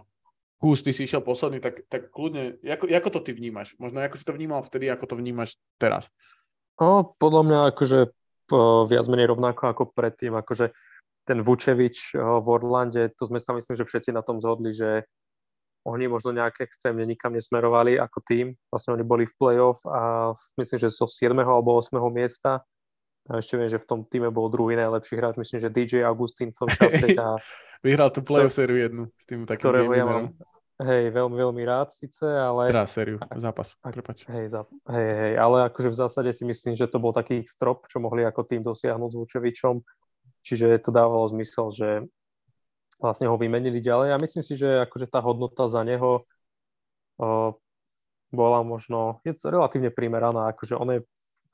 Kús, 0.62 0.78
ty 0.78 0.94
si 0.94 1.10
išiel 1.10 1.26
posledný, 1.26 1.58
tak, 1.58 1.82
tak 1.90 2.14
kľudne, 2.14 2.62
ako, 2.62 2.86
ako 2.86 3.08
to 3.18 3.20
ty 3.26 3.34
vnímaš? 3.34 3.74
Možno 3.82 3.98
ako 3.98 4.14
si 4.14 4.22
to 4.22 4.30
vnímal 4.30 4.62
vtedy, 4.62 4.86
ako 4.86 5.10
to 5.10 5.14
vnímaš 5.18 5.58
teraz? 5.74 6.06
No, 6.78 7.18
podľa 7.18 7.42
mňa 7.42 7.58
akože 7.74 7.98
viac 8.86 9.06
menej 9.10 9.34
rovnako 9.34 9.74
ako 9.74 9.82
predtým, 9.90 10.38
akože 10.38 10.70
ten 11.26 11.42
Vučevič 11.42 12.14
v 12.14 12.46
Orlande, 12.46 13.10
to 13.18 13.26
sme 13.26 13.42
sa 13.42 13.58
myslím, 13.58 13.74
že 13.74 13.86
všetci 13.90 14.14
na 14.14 14.22
tom 14.22 14.38
zhodli, 14.38 14.70
že 14.70 15.02
oni 15.82 16.06
možno 16.06 16.30
nejak 16.30 16.62
extrémne 16.62 17.02
nikam 17.02 17.34
nesmerovali 17.34 17.98
ako 17.98 18.18
tým. 18.22 18.54
Vlastne 18.70 18.94
oni 18.94 19.04
boli 19.04 19.24
v 19.26 19.34
playoff 19.34 19.82
a 19.86 20.30
myslím, 20.58 20.78
že 20.78 20.94
zo 20.94 21.10
7. 21.10 21.34
alebo 21.34 21.74
8. 21.74 21.98
miesta. 22.14 22.62
A 23.30 23.38
ešte 23.38 23.54
viem, 23.54 23.70
že 23.70 23.78
v 23.78 23.86
tom 23.86 24.00
týme 24.02 24.34
bol 24.34 24.50
druhý 24.50 24.74
najlepší 24.74 25.14
hráč, 25.14 25.38
myslím, 25.38 25.58
že 25.62 25.70
DJ 25.70 26.02
Augustín 26.02 26.50
v 26.50 26.58
tom 26.58 26.68
čase. 26.78 27.14
A 27.14 27.38
Vyhral 27.82 28.10
tú 28.10 28.22
playoff 28.26 28.54
sériu 28.54 28.78
jednu 28.78 29.02
s 29.14 29.24
tým 29.26 29.46
takým 29.46 29.62
ktorého 29.62 29.90
ja 29.94 30.06
mám, 30.06 30.34
hej, 30.82 31.10
veľmi, 31.14 31.36
veľmi 31.38 31.62
rád 31.62 31.94
síce, 31.94 32.26
ale... 32.26 32.70
Teda 32.70 32.86
sériu, 32.86 33.18
zápas, 33.38 33.78
prepač. 33.78 34.26
Hej, 34.26 34.54
za, 34.54 34.66
hej, 34.90 35.10
hej, 35.18 35.32
ale 35.38 35.70
akože 35.70 35.90
v 35.90 35.96
zásade 35.98 36.30
si 36.34 36.42
myslím, 36.46 36.74
že 36.74 36.90
to 36.90 36.98
bol 36.98 37.14
taký 37.14 37.46
strop, 37.46 37.86
čo 37.86 38.02
mohli 38.02 38.26
ako 38.26 38.42
tým 38.42 38.62
dosiahnuť 38.66 39.10
s 39.14 39.18
Vučevičom, 39.18 39.74
čiže 40.42 40.82
to 40.82 40.90
dávalo 40.90 41.26
zmysel, 41.30 41.70
že 41.70 41.88
vlastne 43.02 43.26
ho 43.26 43.34
vymenili 43.34 43.82
ďalej 43.82 44.14
a 44.14 44.22
myslím 44.22 44.44
si, 44.46 44.54
že 44.54 44.86
akože 44.86 45.10
tá 45.10 45.18
hodnota 45.18 45.66
za 45.66 45.82
neho 45.82 46.22
uh, 47.18 47.50
bola 48.32 48.60
možno, 48.62 49.20
je 49.26 49.34
relatívne 49.42 49.90
primeraná, 49.90 50.54
akože 50.54 50.78
on 50.78 50.88
je, 50.96 51.00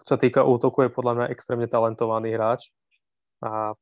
čo 0.05 0.15
týka 0.21 0.45
útoku, 0.45 0.87
je 0.87 0.95
podľa 0.95 1.13
mňa 1.17 1.27
extrémne 1.33 1.67
talentovaný 1.67 2.37
hráč 2.37 2.71
a 3.43 3.75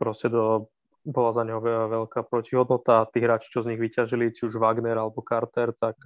proste 0.00 0.26
do, 0.32 0.72
bola 1.06 1.30
za 1.34 1.42
neho 1.42 1.62
veľká 1.62 2.26
protihodnota. 2.26 3.06
Tí 3.10 3.22
hráči, 3.22 3.50
čo 3.50 3.62
z 3.62 3.74
nich 3.74 3.80
vyťažili, 3.82 4.34
či 4.34 4.46
už 4.46 4.58
Wagner 4.58 4.94
alebo 4.98 5.22
Carter, 5.22 5.74
tak 5.74 5.98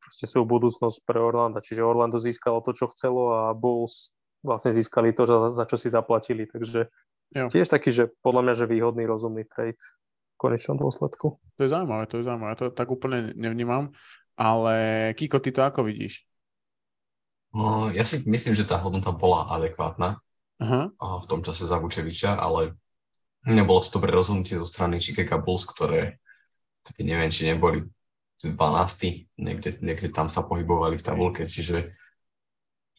proste 0.00 0.24
sú 0.24 0.48
budúcnosť 0.48 1.04
pre 1.04 1.20
Orlando. 1.20 1.60
Čiže 1.60 1.84
Orlando 1.84 2.16
získalo 2.16 2.64
to, 2.64 2.72
čo 2.72 2.88
chcelo 2.92 3.32
a 3.36 3.42
Bulls 3.52 4.16
vlastne 4.40 4.72
získali 4.72 5.12
to, 5.12 5.28
za, 5.28 5.36
za 5.52 5.64
čo 5.68 5.76
si 5.76 5.92
zaplatili. 5.92 6.48
Takže 6.48 6.88
Jo. 7.36 7.52
Tiež 7.52 7.68
taký, 7.68 7.92
že 7.92 8.08
podľa 8.24 8.42
mňa, 8.48 8.54
že 8.56 8.70
výhodný, 8.70 9.04
rozumný 9.04 9.44
trade 9.44 9.76
v 9.76 10.36
konečnom 10.40 10.80
dôsledku. 10.80 11.36
To 11.36 11.60
je 11.60 11.68
zaujímavé, 11.68 12.08
to 12.08 12.20
je 12.20 12.24
zaujímavé. 12.24 12.52
To 12.56 12.72
tak 12.72 12.88
úplne 12.88 13.36
nevnímam. 13.36 13.92
Ale 14.38 14.74
Kiko, 15.18 15.42
ty 15.42 15.50
to 15.50 15.66
ako 15.66 15.84
vidíš? 15.84 16.24
No, 17.52 17.90
ja 17.90 18.06
si 18.06 18.22
myslím, 18.24 18.54
že 18.54 18.68
tá 18.68 18.78
hodnota 18.78 19.10
bola 19.10 19.50
adekvátna 19.50 20.20
uh-huh. 20.62 20.94
v 20.94 21.26
tom 21.26 21.40
čase 21.42 21.66
za 21.66 21.80
Vučeviča, 21.80 22.38
ale 22.38 22.76
nebolo 23.48 23.80
to 23.82 23.98
dobré 23.98 24.12
rozhodnutie 24.14 24.60
zo 24.60 24.68
strany 24.68 25.00
Chicago 25.00 25.40
Bulls, 25.42 25.66
ktoré 25.66 26.22
neviem, 27.02 27.32
či 27.32 27.48
neboli 27.50 27.82
12. 28.40 28.54
Niekde, 29.42 29.82
niekde 29.82 30.08
tam 30.14 30.30
sa 30.30 30.46
pohybovali 30.46 30.96
v 30.96 31.06
tabulke, 31.06 31.42
čiže 31.44 31.88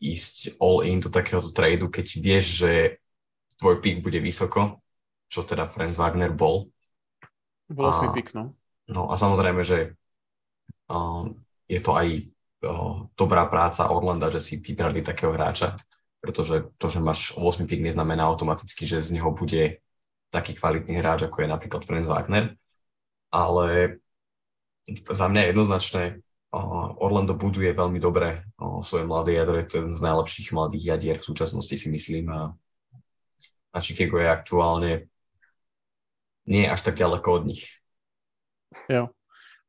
ísť 0.04 0.60
all 0.60 0.84
in 0.84 1.00
do 1.00 1.08
takéhoto 1.08 1.52
tradu, 1.52 1.88
keď 1.88 2.08
vieš, 2.20 2.46
že 2.66 2.72
tvoj 3.60 3.84
pík 3.84 4.00
bude 4.00 4.24
vysoko, 4.24 4.80
čo 5.28 5.44
teda 5.44 5.68
Franz 5.68 6.00
Wagner 6.00 6.32
bol. 6.32 6.72
Bol 7.70 7.86
a, 7.86 8.16
pík, 8.16 8.34
no. 8.34 8.56
No 8.90 9.12
a 9.12 9.20
samozrejme, 9.20 9.62
že 9.62 9.94
uh, 10.90 11.30
je 11.70 11.80
to 11.84 11.94
aj 11.94 12.08
uh, 12.66 13.06
dobrá 13.14 13.46
práca 13.46 13.92
Orlanda, 13.92 14.32
že 14.34 14.42
si 14.42 14.54
vybrali 14.58 15.06
takého 15.06 15.36
hráča, 15.36 15.78
pretože 16.18 16.72
to, 16.80 16.88
že 16.90 17.04
máš 17.04 17.36
8 17.38 17.70
pík, 17.70 17.84
neznamená 17.84 18.26
automaticky, 18.26 18.88
že 18.88 19.04
z 19.04 19.20
neho 19.20 19.30
bude 19.36 19.84
taký 20.34 20.58
kvalitný 20.58 20.98
hráč, 20.98 21.30
ako 21.30 21.46
je 21.46 21.54
napríklad 21.54 21.86
Franz 21.86 22.10
Wagner. 22.10 22.58
Ale 23.30 24.00
za 24.90 25.30
mňa 25.30 25.54
jednoznačne 25.54 26.18
uh, 26.50 26.98
Orlando 26.98 27.38
buduje 27.38 27.70
veľmi 27.76 28.02
dobre 28.02 28.42
svoje 28.82 29.06
mladé 29.06 29.38
jadro, 29.38 29.62
je 29.62 29.68
to 29.70 29.78
jeden 29.84 29.94
z 29.94 30.02
najlepších 30.02 30.50
mladých 30.50 30.84
jadier 30.96 31.18
v 31.22 31.28
súčasnosti 31.30 31.76
si 31.78 31.88
myslím 31.94 32.34
a 32.34 32.58
a 33.74 33.78
Chicago 33.82 34.18
je 34.18 34.30
aktuálne 34.30 34.92
nie 36.50 36.66
až 36.66 36.82
tak 36.82 36.98
ďaleko 36.98 37.28
od 37.30 37.44
nich. 37.46 37.64
Jo, 38.90 39.14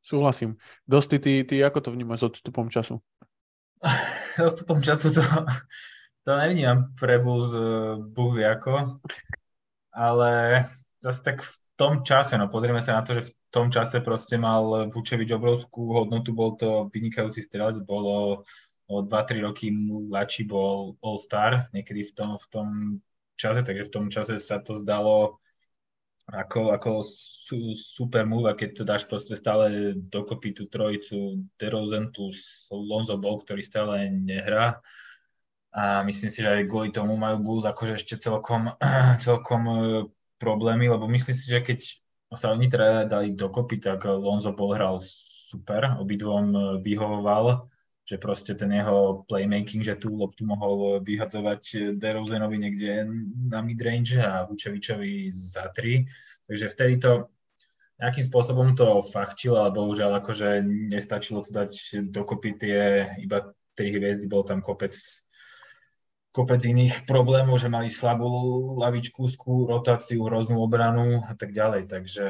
súhlasím. 0.01 0.57
Dosti, 0.89 1.21
ty, 1.21 1.45
ty 1.45 1.61
ako 1.61 1.79
to 1.81 1.89
vnímaš 1.93 2.25
s 2.25 2.27
odstupom 2.33 2.69
času? 2.69 3.01
odstupom 4.49 4.81
času 4.81 5.13
to, 5.13 5.21
to 6.25 6.31
nevnímam 6.37 6.93
pre 6.97 7.17
Bulls 7.21 7.53
Búh 8.13 8.37
ako, 8.41 9.01
ale 9.93 10.63
zase 11.01 11.21
tak 11.21 11.37
v 11.41 11.53
tom 11.77 11.93
čase, 12.05 12.37
no 12.37 12.45
pozrieme 12.45 12.81
sa 12.81 13.01
na 13.01 13.05
to, 13.05 13.17
že 13.17 13.25
v 13.25 13.31
tom 13.49 13.73
čase 13.73 14.05
proste 14.05 14.37
mal 14.37 14.89
Vučevič 14.93 15.33
obrovskú 15.33 15.97
hodnotu, 15.97 16.33
bol 16.33 16.53
to 16.57 16.89
vynikajúci 16.93 17.41
strelec, 17.41 17.81
bolo 17.81 18.45
o 18.85 18.95
2-3 19.01 19.47
roky 19.47 19.73
mladší 19.73 20.45
bol 20.45 20.99
All-Star, 21.01 21.71
niekedy 21.73 22.05
v 22.05 22.11
tom, 22.13 22.31
v 22.37 22.45
tom 22.51 22.67
čase, 23.41 23.65
takže 23.65 23.89
v 23.89 23.93
tom 23.93 24.05
čase 24.13 24.37
sa 24.37 24.61
to 24.61 24.77
zdalo 24.77 25.41
ako, 26.29 26.71
ako 26.77 26.89
su, 27.01 27.73
super 27.75 28.29
move 28.29 28.45
a 28.45 28.53
keď 28.53 28.69
to 28.77 28.83
dáš 28.85 29.03
proste 29.09 29.33
stále 29.33 29.97
dokopy 29.97 30.53
tú 30.53 30.69
trojicu 30.69 31.41
DeRozan 31.57 32.13
plus 32.13 32.69
Lonzo 32.69 33.17
Ball, 33.17 33.41
ktorý 33.41 33.61
stále 33.65 34.07
nehrá. 34.13 34.77
A 35.71 36.03
myslím 36.05 36.29
si, 36.29 36.43
že 36.43 36.51
aj 36.51 36.67
kvôli 36.67 36.91
tomu 36.91 37.15
majú 37.15 37.41
Bulls 37.41 37.65
akože 37.65 37.97
ešte 37.97 38.19
celkom, 38.21 38.75
celkom 39.25 39.61
e, 39.65 39.75
problémy, 40.37 40.91
lebo 40.91 41.07
myslím 41.07 41.33
si, 41.33 41.47
že 41.47 41.63
keď 41.63 41.79
sa 42.35 42.51
oni 42.51 42.67
teda 42.67 43.07
dali 43.07 43.33
dokopy, 43.33 43.79
tak 43.79 44.03
Lonzo 44.05 44.51
Ball 44.51 44.75
hral 44.75 44.99
super, 45.01 45.95
obidvom 45.97 46.45
e, 46.51 46.59
vyhovoval 46.83 47.70
že 48.11 48.19
proste 48.19 48.51
ten 48.59 48.67
jeho 48.75 49.23
playmaking, 49.31 49.87
že 49.87 49.95
tú 49.95 50.11
loptu 50.11 50.43
mohol 50.43 50.99
vyhadzovať 50.99 51.95
DeRozanovi 51.95 52.59
niekde 52.59 53.07
na 53.47 53.63
midrange 53.63 54.19
a 54.19 54.43
Vučevičovi 54.43 55.31
za 55.31 55.71
tri. 55.71 56.03
Takže 56.43 56.67
vtedy 56.67 56.93
to 56.99 57.31
nejakým 58.03 58.27
spôsobom 58.27 58.75
to 58.75 58.99
fachčilo, 58.99 59.63
ale 59.63 59.71
bohužiaľ 59.71 60.19
akože 60.19 60.59
nestačilo 60.91 61.39
to 61.47 61.55
dať 61.55 62.03
dokopy 62.11 62.59
tie 62.59 63.07
iba 63.23 63.55
tri 63.71 63.95
hviezdy, 63.95 64.27
bol 64.27 64.43
tam 64.43 64.59
kopec 64.59 64.91
kopec 66.31 66.63
iných 66.63 67.03
problémov, 67.07 67.59
že 67.59 67.67
mali 67.67 67.91
slabú 67.91 68.27
lavičku, 68.79 69.27
rotáciu, 69.67 70.27
hroznú 70.27 70.63
obranu 70.63 71.23
a 71.27 71.35
tak 71.35 71.51
ďalej. 71.51 71.91
Takže 71.91 72.27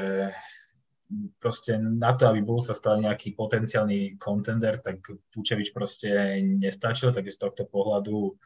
proste 1.38 1.78
na 1.78 2.14
to, 2.14 2.28
aby 2.28 2.40
bol 2.40 2.60
sa 2.62 2.72
stal 2.76 2.98
nejaký 2.98 3.34
potenciálny 3.36 4.16
kontender, 4.16 4.78
tak 4.78 5.02
Vučevič 5.34 5.70
proste 5.70 6.40
nestačil, 6.42 7.12
takže 7.12 7.32
z 7.34 7.40
tohto 7.40 7.62
pohľadu 7.68 8.36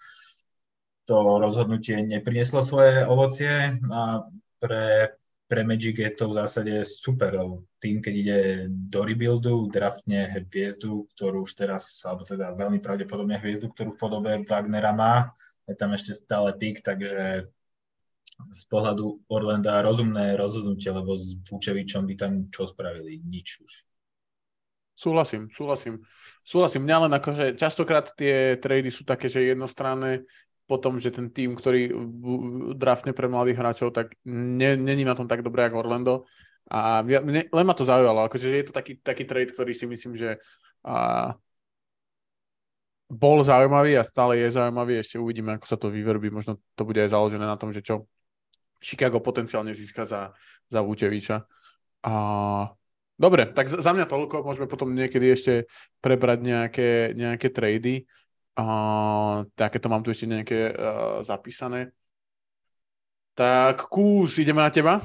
to 1.07 1.17
rozhodnutie 1.39 2.03
neprinieslo 2.03 2.59
svoje 2.61 3.07
ovocie 3.07 3.79
a 3.95 4.27
pre, 4.59 5.14
pre 5.47 5.62
Magic 5.62 6.03
je 6.03 6.11
to 6.11 6.27
v 6.27 6.37
zásade 6.43 6.75
super. 6.83 7.62
Tým, 7.79 8.03
keď 8.03 8.14
ide 8.14 8.41
do 8.69 9.07
rebuildu, 9.07 9.71
draftne 9.71 10.35
hviezdu, 10.35 11.07
ktorú 11.14 11.47
už 11.47 11.55
teraz, 11.55 12.03
alebo 12.03 12.27
teda 12.27 12.51
veľmi 12.59 12.83
pravdepodobne 12.83 13.39
hviezdu, 13.39 13.71
ktorú 13.71 13.95
v 13.95 14.01
podobe 14.03 14.31
Wagnera 14.43 14.91
má, 14.91 15.31
je 15.71 15.75
tam 15.79 15.95
ešte 15.95 16.14
stále 16.14 16.51
pík, 16.59 16.83
takže 16.83 17.51
z 18.37 18.62
pohľadu 18.68 19.27
Orlanda 19.33 19.81
rozumné 19.81 20.37
rozhodnutie, 20.37 20.93
lebo 20.93 21.16
s 21.16 21.41
Vučevičom 21.49 22.05
by 22.05 22.14
tam 22.14 22.33
čo 22.53 22.68
spravili? 22.68 23.20
Nič 23.24 23.61
už. 23.64 23.72
Súhlasím, 24.97 25.53
súhlasím. 25.53 26.01
Súhlasím, 26.41 26.89
mňa 26.89 26.97
len 27.09 27.12
akože 27.12 27.45
častokrát 27.61 28.16
tie 28.16 28.57
trady 28.57 28.89
sú 28.89 29.05
také, 29.05 29.29
že 29.29 29.45
jednostranné 29.45 30.24
potom, 30.66 30.99
že 30.99 31.14
ten 31.14 31.31
tým, 31.31 31.55
ktorý 31.55 31.95
draftne 32.74 33.14
pre 33.14 33.31
mladých 33.31 33.61
hráčov, 33.61 33.89
tak 33.95 34.18
není 34.27 35.07
na 35.07 35.14
tom 35.14 35.31
tak 35.31 35.47
dobré 35.47 35.68
ako 35.68 35.79
Orlando. 35.79 36.14
A 36.66 37.07
mne, 37.07 37.47
len 37.47 37.66
ma 37.66 37.74
to 37.79 37.87
zaujalo, 37.87 38.27
akože 38.27 38.51
je 38.51 38.66
to 38.66 38.74
taký, 38.74 38.99
taký 38.99 39.22
trade, 39.22 39.55
ktorý 39.55 39.70
si 39.70 39.87
myslím, 39.87 40.18
že 40.18 40.43
a, 40.83 41.39
bol 43.07 43.39
zaujímavý 43.47 43.95
a 43.95 44.03
stále 44.03 44.43
je 44.43 44.51
zaujímavý. 44.51 44.99
Ešte 44.99 45.22
uvidíme, 45.22 45.55
ako 45.55 45.66
sa 45.70 45.79
to 45.79 45.95
vyverbí. 45.95 46.27
Možno 46.35 46.59
to 46.74 46.83
bude 46.83 46.99
aj 46.99 47.14
založené 47.14 47.47
na 47.47 47.55
tom, 47.55 47.70
že 47.70 47.87
čo 47.87 48.11
Chicago 48.81 49.18
potenciálne 49.20 49.72
získa 49.72 50.05
za, 50.05 50.33
za 50.68 50.81
Vučeviča. 50.83 51.47
A 52.07 52.14
dobre, 53.18 53.51
tak 53.51 53.66
za 53.66 53.91
mňa 53.93 54.07
toľko, 54.07 54.47
môžeme 54.47 54.70
potom 54.70 54.95
niekedy 54.95 55.27
ešte 55.33 55.53
prebrať 56.05 56.39
nejaké, 56.45 56.91
nejaké 57.16 57.49
trady. 57.51 58.07
A, 58.57 59.45
takéto 59.53 59.93
mám 59.93 60.01
tu 60.01 60.09
ešte 60.09 60.31
nejaké 60.31 60.72
uh, 60.72 61.20
zapísané. 61.20 61.93
Tak 63.37 63.93
Kús, 63.93 64.41
ideme 64.41 64.64
na 64.64 64.72
teba? 64.72 65.05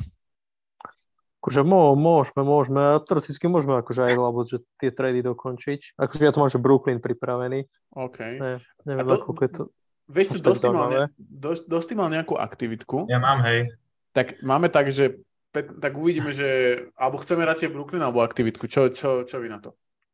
Akože 1.42 1.66
mô, 1.66 1.98
môžeme, 1.98 2.46
môžeme, 2.46 3.02
teoreticky 3.04 3.50
môžeme 3.50 3.82
akože 3.82 4.08
aj 4.08 4.14
lebo, 4.14 4.40
že 4.46 4.62
tie 4.78 4.94
trady 4.94 5.26
dokončiť. 5.26 5.98
Akože 5.98 6.22
ja 6.22 6.32
to 6.32 6.40
mám, 6.40 6.54
že 6.54 6.62
Brooklyn 6.62 7.02
pripravený. 7.02 7.66
OK. 7.98 8.20
Ne, 8.38 8.62
neviem, 8.86 9.04
A 9.04 9.10
to- 9.10 9.26
ako 9.26 9.42
je 9.42 9.52
to... 9.52 9.64
Vieš, 10.12 10.28
čo, 10.36 10.40
dosť 10.44 10.64
mal, 10.70 10.90
ne, 10.92 11.08
dosť, 11.18 11.64
dosť 11.72 11.90
mal 11.96 12.12
nejakú 12.12 12.36
aktivitku. 12.36 13.08
Ja 13.08 13.18
mám, 13.18 13.42
hej. 13.48 13.72
Tak 14.12 14.44
máme 14.44 14.68
tak, 14.68 14.92
že 14.92 15.24
pe- 15.56 15.72
tak 15.72 15.96
uvidíme, 15.96 16.36
že 16.36 16.80
alebo 17.00 17.16
chceme 17.24 17.48
radšej 17.48 17.72
Brooklyn 17.72 18.04
alebo 18.04 18.20
aktivitku. 18.20 18.68
Čo, 18.68 18.92
čo, 18.92 19.24
čo 19.24 19.36
vy 19.40 19.48
na 19.48 19.64
to? 19.64 19.72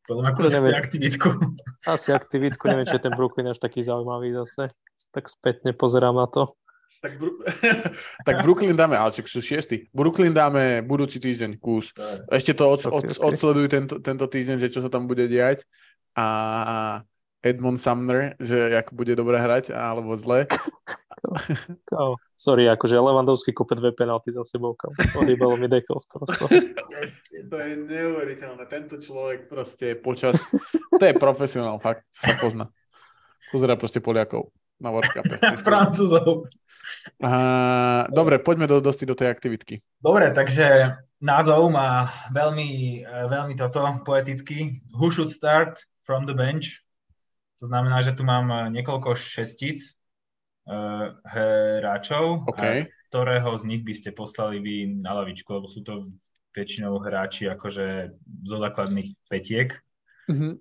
Podľa 0.08 0.32
mňa 0.64 0.78
aktivitku. 0.80 1.28
Asi 1.93 2.16
aktivitku, 2.16 2.64
neviem, 2.70 2.88
či 2.88 2.95
je 2.95 3.04
ten 3.04 3.14
Brooklyn 3.18 3.52
až 3.52 3.60
taký 3.60 3.84
zaujímavý 3.84 4.32
zase. 4.38 4.72
Tak 5.12 5.28
spätne 5.28 5.76
pozerám 5.76 6.16
na 6.16 6.30
to. 6.32 6.56
Tak, 7.04 7.14
Bru- 7.20 7.38
tak 8.28 8.36
Brooklyn 8.41 8.74
dáme, 8.74 8.98
ale 8.98 9.14
čak 9.14 9.30
sú 9.30 9.43
šiesti. 9.43 9.91
Brooklyn 9.93 10.34
dáme 10.34 10.82
budúci 10.82 11.22
týždeň 11.22 11.60
kus. 11.62 11.91
Ešte 12.32 12.58
to 12.58 12.66
od, 12.72 12.82
Ok, 12.88 12.93
od, 12.93 13.06
ok. 13.14 13.24
odsledujú 13.36 13.68
tento, 13.70 13.95
tento 14.02 14.26
týždeň, 14.26 14.58
že 14.64 14.72
čo 14.74 14.80
sa 14.82 14.89
tam 14.89 15.06
bude 15.06 15.28
diať. 15.30 15.68
A 16.18 16.26
Edmond 17.50 17.80
Sumner, 17.80 18.36
že 18.38 18.78
ako 18.84 18.91
bude 18.93 19.14
dobre 19.16 19.39
hrať, 19.39 19.72
alebo 19.72 20.20
zle. 20.20 20.45
Kámo, 21.89 22.22
sorry, 22.38 22.70
akože 22.70 22.95
Lewandowski 23.00 23.52
kope 23.52 23.76
dve 23.76 23.91
penalty 23.91 24.32
za 24.32 24.45
sebou, 24.45 24.78
kámo. 24.78 24.95
Ohýbalo 25.18 25.58
mi 25.58 25.68
dekel 25.68 25.98
skoro. 26.00 26.28
To 27.48 27.56
je 27.62 27.74
neuveriteľné. 27.78 28.66
Tento 28.66 28.98
človek 28.98 29.45
proste 29.45 29.93
počas... 29.93 30.41
To 30.89 31.04
je 31.06 31.14
profesionál, 31.14 31.78
fakt, 31.78 32.10
sa 32.10 32.34
pozná. 32.41 32.74
Pozera 33.54 33.78
proste 33.78 34.02
Poliakov 34.02 34.50
na 34.82 34.89
World 34.89 35.14
Cupe. 35.14 35.38
Francúzov. 35.68 36.50
Dobre, 38.10 38.39
poďme 38.41 38.66
do, 38.66 38.80
dosti 38.80 39.06
do 39.06 39.14
tej 39.14 39.30
aktivitky. 39.30 39.84
Dobre, 40.00 40.32
takže 40.32 40.98
názov 41.22 41.70
má 41.70 42.10
veľmi, 42.32 43.04
eh, 43.04 43.26
veľmi 43.28 43.54
toto 43.58 43.84
poetický. 44.06 44.82
Who 44.95 45.12
should 45.12 45.30
start 45.30 45.78
from 46.06 46.26
the 46.26 46.34
bench? 46.34 46.87
To 47.58 47.66
znamená, 47.66 48.01
že 48.05 48.14
tu 48.14 48.22
mám 48.22 48.47
eh, 48.49 48.58
niekoľko 48.70 49.18
šestíc 49.18 49.97
uh, 50.70 51.18
hráčov, 51.26 52.45
OK. 52.45 52.62
a 52.62 52.86
ktorého 53.08 53.49
z 53.58 53.64
nich 53.64 53.82
by 53.88 53.93
ste 53.95 54.12
poslali 54.12 54.60
vy 54.60 54.76
na 54.99 55.16
lavičku, 55.24 55.47
lebo 55.47 55.66
sú 55.66 55.82
to 55.82 56.03
väčšinou 56.51 56.97
hráči 56.99 57.47
akože 57.47 58.18
zo 58.43 58.58
základných 58.58 59.16
petiek. 59.30 59.80
Mhm. 60.28 60.60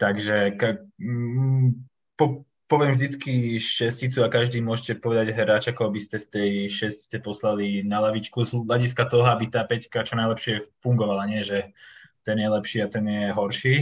Takže 0.00 0.56
ka- 0.56 0.80
mm, 0.96 1.76
po, 2.16 2.48
poviem 2.64 2.96
vždycky 2.96 3.60
šesticu 3.60 4.24
a 4.24 4.32
každý 4.32 4.64
môžete 4.64 4.96
povedať 4.96 5.36
hráča, 5.36 5.76
koho 5.76 5.92
by 5.92 6.00
ste 6.00 6.16
z 6.16 6.26
tej 6.32 6.50
šestice 6.72 7.20
poslali 7.20 7.84
na 7.84 8.00
lavičku 8.08 8.40
z 8.46 8.64
hľadiska 8.64 9.04
toho, 9.12 9.28
aby 9.28 9.52
tá 9.52 9.60
peťka 9.68 10.08
čo 10.08 10.16
najlepšie 10.16 10.80
fungovala. 10.80 11.28
Nie, 11.28 11.44
že 11.44 11.76
ten 12.24 12.40
je 12.40 12.48
lepší 12.48 12.78
a 12.80 12.88
ten 12.88 13.04
je 13.04 13.24
horší, 13.28 13.74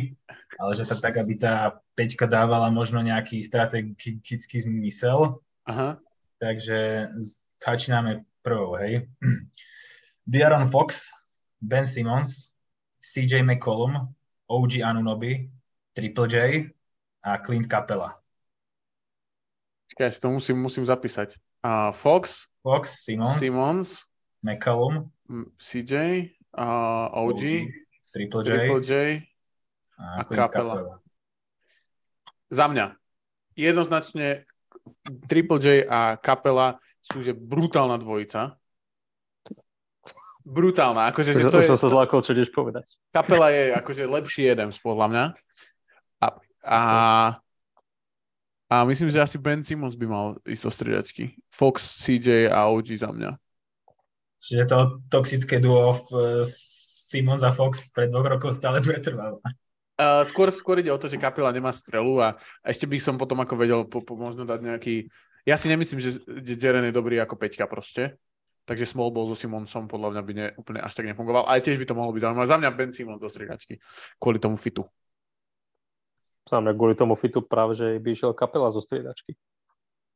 ale 0.56 0.72
že 0.72 0.88
to 0.88 0.96
tak, 0.96 1.20
aby 1.20 1.36
tá 1.36 1.84
peťka 1.92 2.24
dávala 2.24 2.72
možno 2.72 3.04
nejaký 3.04 3.44
strategický 3.44 4.56
zmysel. 4.64 5.44
Aha. 5.68 6.00
Takže 6.40 7.12
začíname 7.60 8.24
prvou, 8.40 8.80
hej. 8.80 9.04
Diaron 10.32 10.70
Fox, 10.72 11.12
Ben 11.60 11.84
Simmons, 11.84 12.56
CJ 13.04 13.44
McCollum, 13.44 14.14
OG 14.48 14.80
Anunoby, 14.80 15.52
Triple 15.92 16.28
J 16.28 16.36
a 17.24 17.38
Clint 17.42 17.66
Capella. 17.68 18.16
Čakaj, 19.92 20.10
si 20.12 20.20
to 20.20 20.28
musím, 20.30 20.56
musím 20.62 20.84
zapísať. 20.86 21.36
A 21.64 21.90
Fox, 21.92 22.46
Fox, 22.62 23.02
Simmons, 23.04 23.38
Simmons, 23.40 23.88
McCollum, 24.44 25.10
CJ, 25.58 26.24
a 26.54 26.66
OG, 27.12 27.42
Triple 28.14 28.42
J, 28.44 28.48
Triple 28.48 28.80
J. 28.84 28.92
a 29.98 30.22
a 30.22 30.24
Clint 30.24 30.38
Capella. 30.38 30.74
Capella. 30.78 30.96
Za 32.48 32.66
mňa. 32.70 32.86
Jednoznačne 33.58 34.46
Triple 35.26 35.58
J 35.60 35.66
a 35.84 36.16
Kapela 36.16 36.78
sú 37.02 37.20
že 37.20 37.34
brutálna 37.34 37.98
dvojica. 37.98 38.56
Brutálna. 40.48 41.12
Akože, 41.12 41.36
že 41.36 41.44
to 41.52 41.60
už 41.60 41.68
je, 41.68 41.70
som 41.76 41.80
sa 41.80 41.92
zlákol, 41.92 42.24
čo 42.24 42.32
ideš 42.32 42.48
povedať. 42.54 42.88
Kapela 43.12 43.52
je 43.52 43.74
akože 43.76 44.08
lepší 44.08 44.48
jeden 44.48 44.72
podľa 44.80 45.06
mňa. 45.12 45.24
A, 46.24 46.26
a, 46.64 46.80
a 48.72 48.76
myslím, 48.88 49.12
že 49.12 49.20
asi 49.20 49.36
Ben 49.36 49.60
Simmons 49.60 49.92
by 49.92 50.06
mal 50.08 50.26
ísť 50.48 50.62
do 50.64 50.70
striedačky. 50.72 51.24
Fox, 51.52 52.00
CJ 52.00 52.48
a 52.48 52.72
OG 52.72 52.96
za 52.96 53.12
mňa. 53.12 53.36
Čiže 54.38 54.64
to 54.70 54.78
toxické 55.10 55.58
duo 55.60 55.92
v 55.92 56.08
Simmons 57.08 57.42
a 57.44 57.50
Fox 57.52 57.90
pred 57.90 58.08
dvoch 58.08 58.24
rokov 58.24 58.56
stále 58.56 58.80
pretrvalo. 58.80 59.42
Uh, 59.98 60.22
skôr, 60.22 60.46
skôr 60.54 60.78
ide 60.78 60.94
o 60.94 61.00
to, 61.00 61.10
že 61.10 61.18
kapela 61.18 61.50
nemá 61.50 61.74
strelu 61.74 62.22
a 62.22 62.38
ešte 62.62 62.86
by 62.86 63.02
som 63.02 63.18
potom 63.18 63.42
ako 63.42 63.54
vedel 63.58 63.82
po, 63.82 63.98
po, 63.98 64.14
možno 64.14 64.46
dať 64.46 64.60
nejaký... 64.62 65.10
Ja 65.42 65.58
si 65.58 65.66
nemyslím, 65.66 65.98
že, 65.98 66.22
Jaren 66.54 66.86
je 66.86 66.94
dobrý 66.94 67.18
ako 67.18 67.34
Peťka 67.34 67.66
proste. 67.66 68.14
Takže 68.68 68.84
small 68.84 69.08
ball 69.08 69.26
so 69.26 69.34
Simonsom 69.34 69.88
podľa 69.88 70.12
mňa 70.12 70.22
by 70.22 70.32
ne, 70.36 70.46
úplne 70.60 70.84
až 70.84 70.92
tak 70.92 71.08
nefungoval. 71.08 71.48
Ale 71.48 71.64
tiež 71.64 71.80
by 71.80 71.88
to 71.88 71.96
mohlo 71.96 72.12
byť 72.12 72.20
zaujímavé. 72.20 72.46
Za 72.46 72.60
mňa 72.60 72.70
Ben 72.76 72.92
Simons 72.92 73.18
do 73.18 73.32
striedačky. 73.32 73.80
Kvôli 74.20 74.36
tomu 74.36 74.60
fitu. 74.60 74.84
Sám 76.44 76.68
ja 76.68 76.76
kvôli 76.76 76.92
tomu 76.92 77.16
fitu 77.16 77.40
práve, 77.40 77.74
že 77.74 77.96
by 77.96 78.08
išiel 78.12 78.36
kapela 78.36 78.68
zo 78.68 78.84
striedačky. 78.84 79.34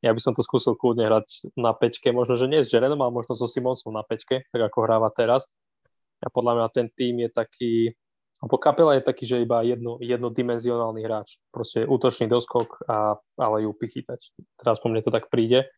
Ja 0.04 0.12
by 0.12 0.20
som 0.20 0.36
to 0.36 0.44
skúsil 0.44 0.76
kľudne 0.76 1.08
hrať 1.08 1.54
na 1.56 1.72
pečke, 1.72 2.12
možno, 2.12 2.36
že 2.36 2.50
nie 2.50 2.60
s 2.60 2.74
Jerenom, 2.74 3.00
ale 3.00 3.14
možno 3.14 3.32
so 3.32 3.48
Simonsom 3.48 3.96
na 3.96 4.04
pečke, 4.04 4.44
tak 4.52 4.60
ako 4.68 4.78
hráva 4.84 5.08
teraz. 5.14 5.48
A 6.20 6.28
podľa 6.28 6.58
mňa 6.58 6.66
ten 6.76 6.86
tým 6.92 7.24
je 7.24 7.30
taký, 7.32 7.74
alebo 8.42 8.58
kapela 8.58 8.98
je 8.98 9.06
taký, 9.06 9.22
že 9.22 9.46
iba 9.46 9.62
jedno, 9.62 10.02
jednodimenzionálny 10.02 11.00
hráč. 11.06 11.38
Proste 11.54 11.86
útočný 11.86 12.26
doskok, 12.26 12.82
a, 12.90 13.14
ale 13.38 13.56
ju 13.62 13.70
chytať. 13.70 14.34
Teraz 14.58 14.82
po 14.82 14.90
mne 14.90 14.98
to 15.06 15.14
tak 15.14 15.30
príde. 15.30 15.70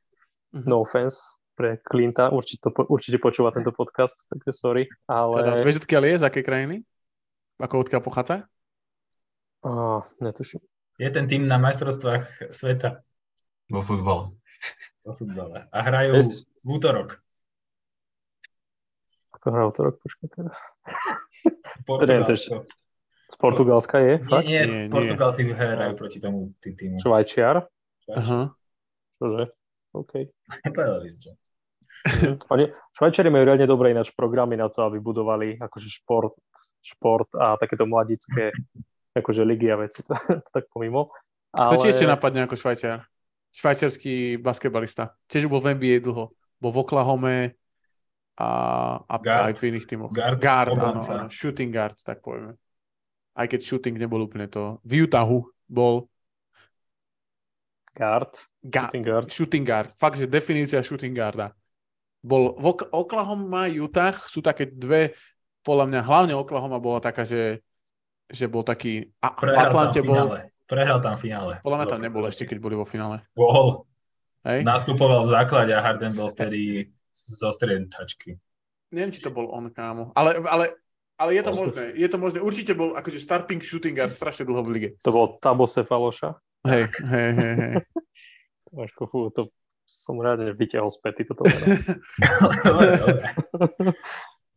Mhm. 0.57 0.65
No 0.65 0.81
offense 0.81 1.37
pre 1.55 1.79
Clinta, 1.85 2.35
určite, 2.35 2.67
to, 2.67 2.71
určite 2.91 3.23
počúva 3.23 3.55
tento 3.55 3.71
podcast, 3.71 4.27
takže 4.33 4.51
sorry. 4.51 4.83
Ale 5.07 5.39
Teda, 5.39 5.63
vieš, 5.63 5.87
odkiaľ 5.87 6.03
je? 6.03 6.15
Z 6.19 6.25
akej 6.27 6.45
krajiny? 6.45 6.77
Ako 7.63 7.87
odkiaľ 7.87 8.03
pochádza? 8.03 8.37
oh, 9.65 10.03
netuším. 10.21 10.61
Je 10.99 11.11
ten 11.11 11.27
tým 11.27 11.47
na 11.47 11.59
majstrovstvách 11.59 12.55
sveta 12.55 13.03
vo 13.73 13.81
futbale. 13.81 14.31
vo 15.07 15.13
futbale. 15.17 15.67
A 15.73 15.79
hrajú 15.81 16.21
v 16.63 16.69
útorok. 16.69 17.24
Kto 19.45 19.53
hral 19.53 19.77
to 19.77 19.81
rok? 19.85 20.01
Počkaj 20.01 20.29
teraz. 20.33 20.57
Portugalsko. 21.85 22.65
Z 23.29 23.37
Portugalska 23.37 24.01
je? 24.01 24.13
Nie, 24.17 24.25
Fakt? 24.25 24.49
nie, 24.49 24.63
Nie, 24.65 24.83
nie. 24.89 24.89
Portugalci 24.89 25.45
hrajú 25.53 25.93
proti 26.01 26.17
tomu 26.17 26.57
tý- 26.65 26.73
týmu. 26.73 26.97
Švajčiar? 26.97 27.69
Aha. 28.09 28.57
Čože? 29.21 29.53
OK. 29.93 30.13
Povedali 30.73 31.13
ste. 31.13 31.37
Oni, 32.57 32.73
Švajčiari 32.97 33.29
majú 33.29 33.45
riadne 33.45 33.69
dobré 33.69 33.93
ináč 33.93 34.17
programy 34.17 34.57
na 34.57 34.73
to, 34.73 34.81
aby 34.81 34.97
budovali 34.97 35.61
akože 35.61 35.93
šport, 35.93 36.41
šport 36.81 37.29
a 37.37 37.61
takéto 37.61 37.85
mladické 37.85 38.49
akože 39.13 39.45
ligy 39.45 39.69
a 39.69 39.77
veci, 39.77 40.01
to, 40.09 40.17
to 40.25 40.49
tak 40.57 40.73
pomimo. 40.73 41.13
Ale... 41.53 41.77
To 41.77 41.85
ešte 41.85 42.09
napadne 42.09 42.49
ako 42.49 42.57
Švajčiar. 42.57 43.05
Švajčiarský 43.53 44.41
basketbalista. 44.41 45.13
Tiež 45.29 45.53
bol 45.53 45.61
v 45.61 45.77
NBA 45.77 46.01
dlho. 46.01 46.33
Bol 46.65 46.71
v 46.73 46.81
Oklahome 46.81 47.61
a, 48.35 48.49
a 49.07 49.15
Guard. 49.23 49.45
aj 49.47 49.55
v 49.55 49.63
iných 49.71 49.87
týmoch. 49.87 50.11
Guard, 50.11 50.39
guard 50.39 50.71
áno, 50.73 50.77
obranca. 50.77 51.13
áno. 51.15 51.29
Shooting 51.31 51.71
guard, 51.71 51.95
tak 52.03 52.19
povieme. 52.19 52.59
Aj 53.35 53.47
keď 53.47 53.61
shooting 53.63 53.95
nebol 53.95 54.23
úplne 54.23 54.47
to. 54.47 54.79
V 54.83 55.07
Utahu 55.07 55.43
bol 55.67 56.07
guard, 57.95 58.35
ga- 58.61 58.91
shooting 58.91 59.05
guard. 59.05 59.27
shooting 59.31 59.65
guard. 59.65 59.89
Fakt, 59.95 60.19
že 60.19 60.27
definícia 60.27 60.83
shooting 60.83 61.15
guarda. 61.15 61.55
Bol 62.25 62.57
v 62.57 62.65
Ok- 62.73 62.89
Oklahoma, 62.91 63.69
Utah 63.69 64.17
sú 64.27 64.41
také 64.41 64.67
dve, 64.67 65.13
podľa 65.63 65.87
mňa 65.93 66.01
hlavne 66.03 66.35
Oklahoma 66.35 66.81
bola 66.81 66.99
taká, 66.99 67.23
že, 67.23 67.61
že 68.27 68.49
bol 68.49 68.65
taký, 68.65 69.13
a 69.21 69.31
Prehral 69.37 69.61
tam 69.61 69.69
Atlante 69.71 70.01
v 70.01 70.07
bol, 70.09 70.17
finále. 70.17 70.39
Prehral 70.65 70.99
tam 71.05 71.15
v 71.15 71.21
finále. 71.21 71.53
podľa 71.61 71.79
mňa 71.79 71.89
tam 71.93 72.01
nebol 72.01 72.25
ešte, 72.25 72.49
keď 72.49 72.59
boli 72.59 72.75
vo 72.75 72.89
finále. 72.89 73.21
Bol. 73.37 73.85
Hej? 74.45 74.65
Nastupoval 74.65 75.25
v 75.25 75.31
základe 75.33 75.73
a 75.73 75.81
Harden 75.81 76.17
bol 76.17 76.29
vtedy 76.29 76.89
zo 77.15 77.55
striedačky. 77.55 78.35
Neviem, 78.91 79.15
či 79.15 79.23
to 79.23 79.31
bol 79.31 79.47
on, 79.55 79.71
kámo. 79.71 80.11
Ale, 80.19 80.43
ale, 80.45 80.75
ale 81.15 81.31
je 81.39 81.43
to 81.47 81.51
to- 81.55 81.59
možné. 81.59 81.85
Je 81.95 82.09
to 82.11 82.19
možné. 82.19 82.39
Určite 82.43 82.75
bol 82.75 82.99
akože 82.99 83.23
starting 83.23 83.63
shooting 83.63 83.95
guard 83.95 84.11
strašne 84.11 84.43
dlho 84.47 84.67
v 84.67 84.71
lige. 84.75 84.89
To 85.07 85.15
bol 85.15 85.27
Tabose 85.39 85.87
Faloša. 85.87 86.35
Hej, 86.67 86.91
hej, 87.07 87.31
hej, 87.39 87.55
hej. 87.55 87.75
Ažko, 88.85 89.07
fú, 89.07 89.31
to 89.31 89.55
som 89.87 90.19
rád, 90.19 90.43
že 90.43 90.59
vyťahol 90.59 90.91
späť 90.91 91.31
toto. 91.31 91.47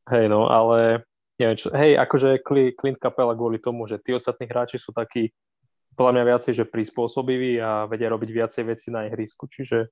Hej, 0.07 0.25
no, 0.31 0.47
ale 0.47 1.03
neviem 1.35 1.59
čo, 1.59 1.67
hej, 1.75 1.99
akože 1.99 2.41
Cli- 2.41 2.73
Clint 2.73 2.97
Capella 2.97 3.35
kvôli 3.35 3.59
tomu, 3.59 3.85
že 3.85 3.99
tí 3.99 4.15
ostatní 4.15 4.47
hráči 4.47 4.79
sú 4.79 4.95
takí 4.95 5.29
podľa 5.99 6.13
mňa 6.15 6.23
viacej, 6.33 6.53
že 6.63 6.69
prispôsobiví 6.69 7.59
a 7.59 7.85
vedia 7.91 8.07
robiť 8.09 8.29
viacej 8.29 8.63
veci 8.69 8.87
na 8.89 9.05
ihrisku, 9.09 9.45
čiže 9.51 9.91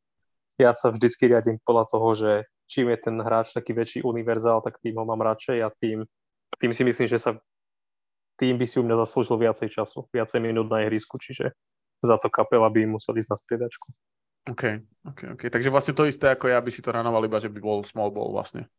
ja 0.55 0.71
sa 0.71 0.91
vždycky 0.91 1.27
riadím 1.27 1.59
podľa 1.63 1.85
toho, 1.91 2.07
že 2.15 2.31
čím 2.65 2.89
je 2.91 2.97
ten 2.97 3.15
hráč 3.19 3.53
taký 3.53 3.75
väčší 3.75 3.99
univerzál, 4.01 4.63
tak 4.63 4.79
tým 4.79 4.95
ho 4.97 5.05
mám 5.05 5.21
radšej 5.21 5.57
a 5.61 5.69
tým, 5.75 6.07
tým 6.57 6.71
si 6.71 6.83
myslím, 6.83 7.07
že 7.07 7.19
sa 7.19 7.37
tým 8.35 8.59
by 8.59 8.65
si 8.67 8.79
u 8.79 8.83
mňa 8.83 8.99
zaslúžil 9.07 9.39
viacej 9.39 9.71
času, 9.71 10.11
viacej 10.11 10.43
minút 10.43 10.67
na 10.67 10.83
ihrisku, 10.83 11.15
čiže 11.15 11.55
za 12.03 12.19
to 12.19 12.27
kapela 12.27 12.67
by 12.67 12.83
musel 12.83 13.15
ísť 13.15 13.31
na 13.31 13.37
striedačku. 13.39 13.87
OK, 14.45 14.63
OK, 15.09 15.21
OK. 15.33 15.43
Takže 15.49 15.73
vlastne 15.73 15.97
to 15.97 16.05
isté 16.05 16.29
ako 16.29 16.51
ja 16.51 16.59
by 16.61 16.69
si 16.69 16.83
to 16.83 16.93
ranoval 16.93 17.23
iba, 17.25 17.41
že 17.41 17.49
by 17.49 17.57
bol 17.57 17.81
small 17.81 18.11
ball 18.13 18.29
vlastne. 18.29 18.69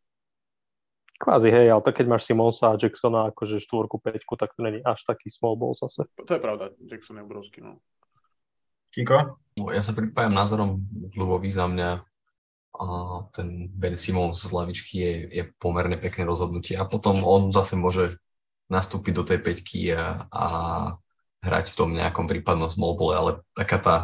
Kvázi, 1.16 1.48
hej, 1.48 1.72
ale 1.72 1.80
tak 1.80 1.96
keď 1.96 2.12
máš 2.12 2.28
Simonsa 2.28 2.76
a 2.76 2.78
Jacksona 2.78 3.32
akože 3.32 3.56
štvorku, 3.64 3.96
peťku, 4.04 4.36
tak 4.36 4.52
to 4.52 4.60
není 4.60 4.84
až 4.84 5.00
taký 5.08 5.32
small 5.32 5.56
ball 5.56 5.72
zase. 5.72 6.04
To 6.12 6.28
je 6.28 6.40
pravda, 6.40 6.76
Jackson 6.84 7.16
je 7.16 7.24
obrovský, 7.24 7.64
no. 7.64 7.80
Kiko? 8.92 9.40
No, 9.56 9.72
ja 9.72 9.80
sa 9.80 9.96
pripájam 9.96 10.36
názorom 10.36 10.84
Ľubovi 11.16 11.48
za 11.48 11.66
mňa. 11.66 11.90
A 12.76 12.84
ten 13.32 13.72
Ben 13.72 13.96
Simons 13.96 14.44
z 14.44 14.52
lavičky 14.52 14.94
je, 15.00 15.12
je 15.32 15.42
pomerne 15.56 15.96
pekné 15.96 16.28
rozhodnutie 16.28 16.76
a 16.76 16.84
potom 16.84 17.24
on 17.24 17.48
zase 17.48 17.72
môže 17.72 18.20
nastúpiť 18.68 19.12
do 19.16 19.24
tej 19.24 19.38
peťky 19.40 19.96
a, 19.96 20.28
a 20.28 20.46
hrať 21.40 21.72
v 21.72 21.78
tom 21.78 21.96
nejakom 21.96 22.28
prípadnom 22.28 22.68
small 22.68 22.92
ale 23.16 23.40
taká 23.56 23.78
tá 23.80 23.96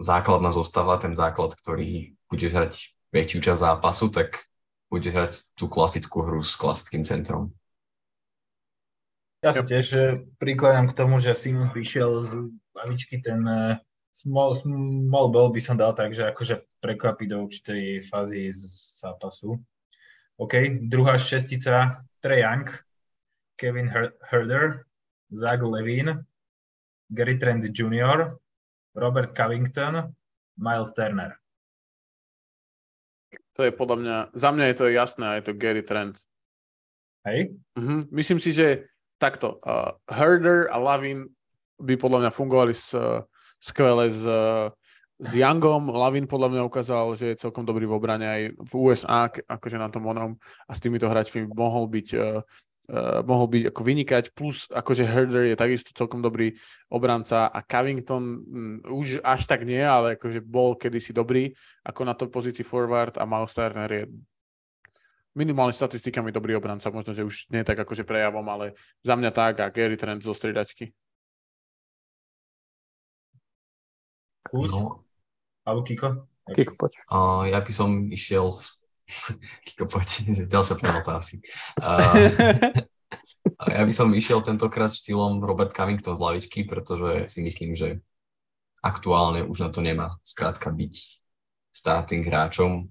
základná 0.00 0.50
zostava, 0.50 0.96
ten 0.96 1.12
základ, 1.12 1.52
ktorý 1.52 2.16
bude 2.32 2.48
hrať 2.48 2.96
väčšiu 3.12 3.38
časť 3.44 3.60
zápasu, 3.60 4.08
tak 4.10 4.48
bude 4.88 5.06
hrať 5.10 5.54
tú 5.54 5.68
klasickú 5.68 6.24
hru 6.24 6.40
s 6.40 6.56
klasickým 6.56 7.04
centrom. 7.04 7.52
Ja 9.44 9.52
sa 9.52 9.60
tiež 9.60 9.86
e, 9.92 10.24
prikladám 10.40 10.88
k 10.88 10.96
tomu, 10.96 11.20
že 11.20 11.36
Simon 11.36 11.68
prišiel 11.68 12.24
z 12.24 12.48
lavičky 12.72 13.20
ten 13.20 13.44
e, 13.44 13.76
small, 14.16 14.56
small 14.56 15.28
ball 15.28 15.52
by 15.52 15.60
som 15.60 15.76
dal 15.76 15.92
tak, 15.92 16.16
že 16.16 16.32
akože 16.32 16.64
prekvapí 16.80 17.28
do 17.28 17.44
určitej 17.44 18.00
fázy 18.08 18.48
z 18.48 18.64
zápasu. 19.04 19.60
OK, 20.40 20.80
druhá 20.88 21.20
šestica, 21.20 22.00
Trey 22.24 22.40
Young, 22.40 22.72
Kevin 23.60 23.92
Herder, 24.24 24.88
Zach 25.28 25.60
Levine, 25.60 26.24
Gary 27.12 27.36
Trent 27.36 27.68
Jr., 27.68 28.40
Robert 28.96 29.36
Covington, 29.36 30.08
Miles 30.56 30.96
Turner. 30.96 31.36
To 33.60 33.62
je 33.62 33.76
podľa 33.76 33.96
mňa, 34.00 34.16
za 34.32 34.50
mňa 34.56 34.64
je 34.72 34.76
to 34.80 34.86
jasné 34.88 35.24
a 35.28 35.36
je 35.36 35.44
to 35.46 35.52
Gary 35.52 35.84
Trent. 35.84 36.16
Hej? 37.28 37.60
Uh-huh. 37.76 38.08
Myslím 38.08 38.40
si, 38.40 38.56
že 38.56 38.88
takto, 39.24 39.56
uh, 39.64 39.96
Herder 40.04 40.68
a 40.68 40.76
Lavin 40.76 41.24
by 41.80 41.96
podľa 41.96 42.28
mňa 42.28 42.30
fungovali 42.36 42.76
s, 42.76 42.92
uh, 42.92 43.24
skvele 43.56 44.12
s, 44.12 44.20
uh, 44.20 44.68
s 45.16 45.30
Youngom. 45.32 45.88
Lavin 45.88 46.28
podľa 46.28 46.52
mňa 46.52 46.62
ukázal, 46.68 47.16
že 47.16 47.32
je 47.32 47.40
celkom 47.40 47.64
dobrý 47.64 47.88
v 47.88 47.96
obrane 47.96 48.26
aj 48.28 48.42
v 48.52 48.72
USA, 48.76 49.32
akože 49.32 49.80
na 49.80 49.88
tom 49.88 50.04
onom. 50.04 50.36
A 50.68 50.76
s 50.76 50.82
týmito 50.84 51.08
hráčmi 51.08 51.48
mohol 51.48 51.88
byť 51.88 52.08
uh, 52.12 52.44
uh, 52.92 53.20
mohol 53.24 53.48
byť 53.48 53.72
ako 53.72 53.80
vynikať, 53.80 54.24
plus 54.36 54.68
akože 54.68 55.08
Herder 55.08 55.48
je 55.48 55.56
takisto 55.56 55.96
celkom 55.96 56.20
dobrý 56.20 56.52
obranca 56.92 57.48
a 57.48 57.64
Covington 57.64 58.24
um, 58.44 58.76
už 58.84 59.24
až 59.24 59.48
tak 59.48 59.64
nie, 59.64 59.80
ale 59.80 60.20
akože 60.20 60.44
bol 60.44 60.76
kedysi 60.76 61.16
dobrý. 61.16 61.56
Ako 61.88 62.04
na 62.04 62.12
to 62.12 62.28
pozícii 62.28 62.66
forward 62.66 63.16
a 63.16 63.24
Miles 63.24 63.56
Turner 63.56 63.88
je 63.88 64.04
minimálne 65.34 65.74
statistikami 65.74 66.30
dobrý 66.30 66.54
obranca, 66.54 66.94
možno, 66.94 67.10
že 67.10 67.26
už 67.26 67.50
nie 67.50 67.66
tak 67.66 67.78
akože 67.82 68.06
prejavom, 68.06 68.46
ale 68.46 68.78
za 69.02 69.18
mňa 69.18 69.30
tak 69.34 69.60
a 69.60 69.70
Gary 69.70 69.98
Trent 69.98 70.22
zo 70.22 70.32
striedačky. 70.32 70.94
Kus? 74.46 74.70
No. 74.70 75.02
Alebo 75.66 75.82
Kiko? 75.82 76.30
Kiko, 76.54 76.72
poď. 76.78 76.92
Uh, 77.10 77.48
ja 77.48 77.58
by 77.58 77.72
som 77.74 77.90
išiel 78.12 78.54
Kiko, 79.66 79.90
poď, 79.90 80.08
ďalšia 80.54 80.76
penalta 80.78 81.18
asi. 81.18 81.42
Uh, 81.82 82.30
ja 83.76 83.82
by 83.82 83.92
som 83.92 84.14
išiel 84.14 84.44
tentokrát 84.46 84.94
štýlom 84.94 85.42
Robert 85.42 85.74
Covington 85.74 86.14
z 86.14 86.22
lavičky, 86.22 86.68
pretože 86.68 87.32
si 87.32 87.42
myslím, 87.42 87.74
že 87.74 87.98
aktuálne 88.84 89.48
už 89.48 89.64
na 89.64 89.68
to 89.72 89.80
nemá 89.80 90.20
skrátka 90.20 90.68
byť 90.68 90.94
starting 91.72 92.22
hráčom. 92.28 92.86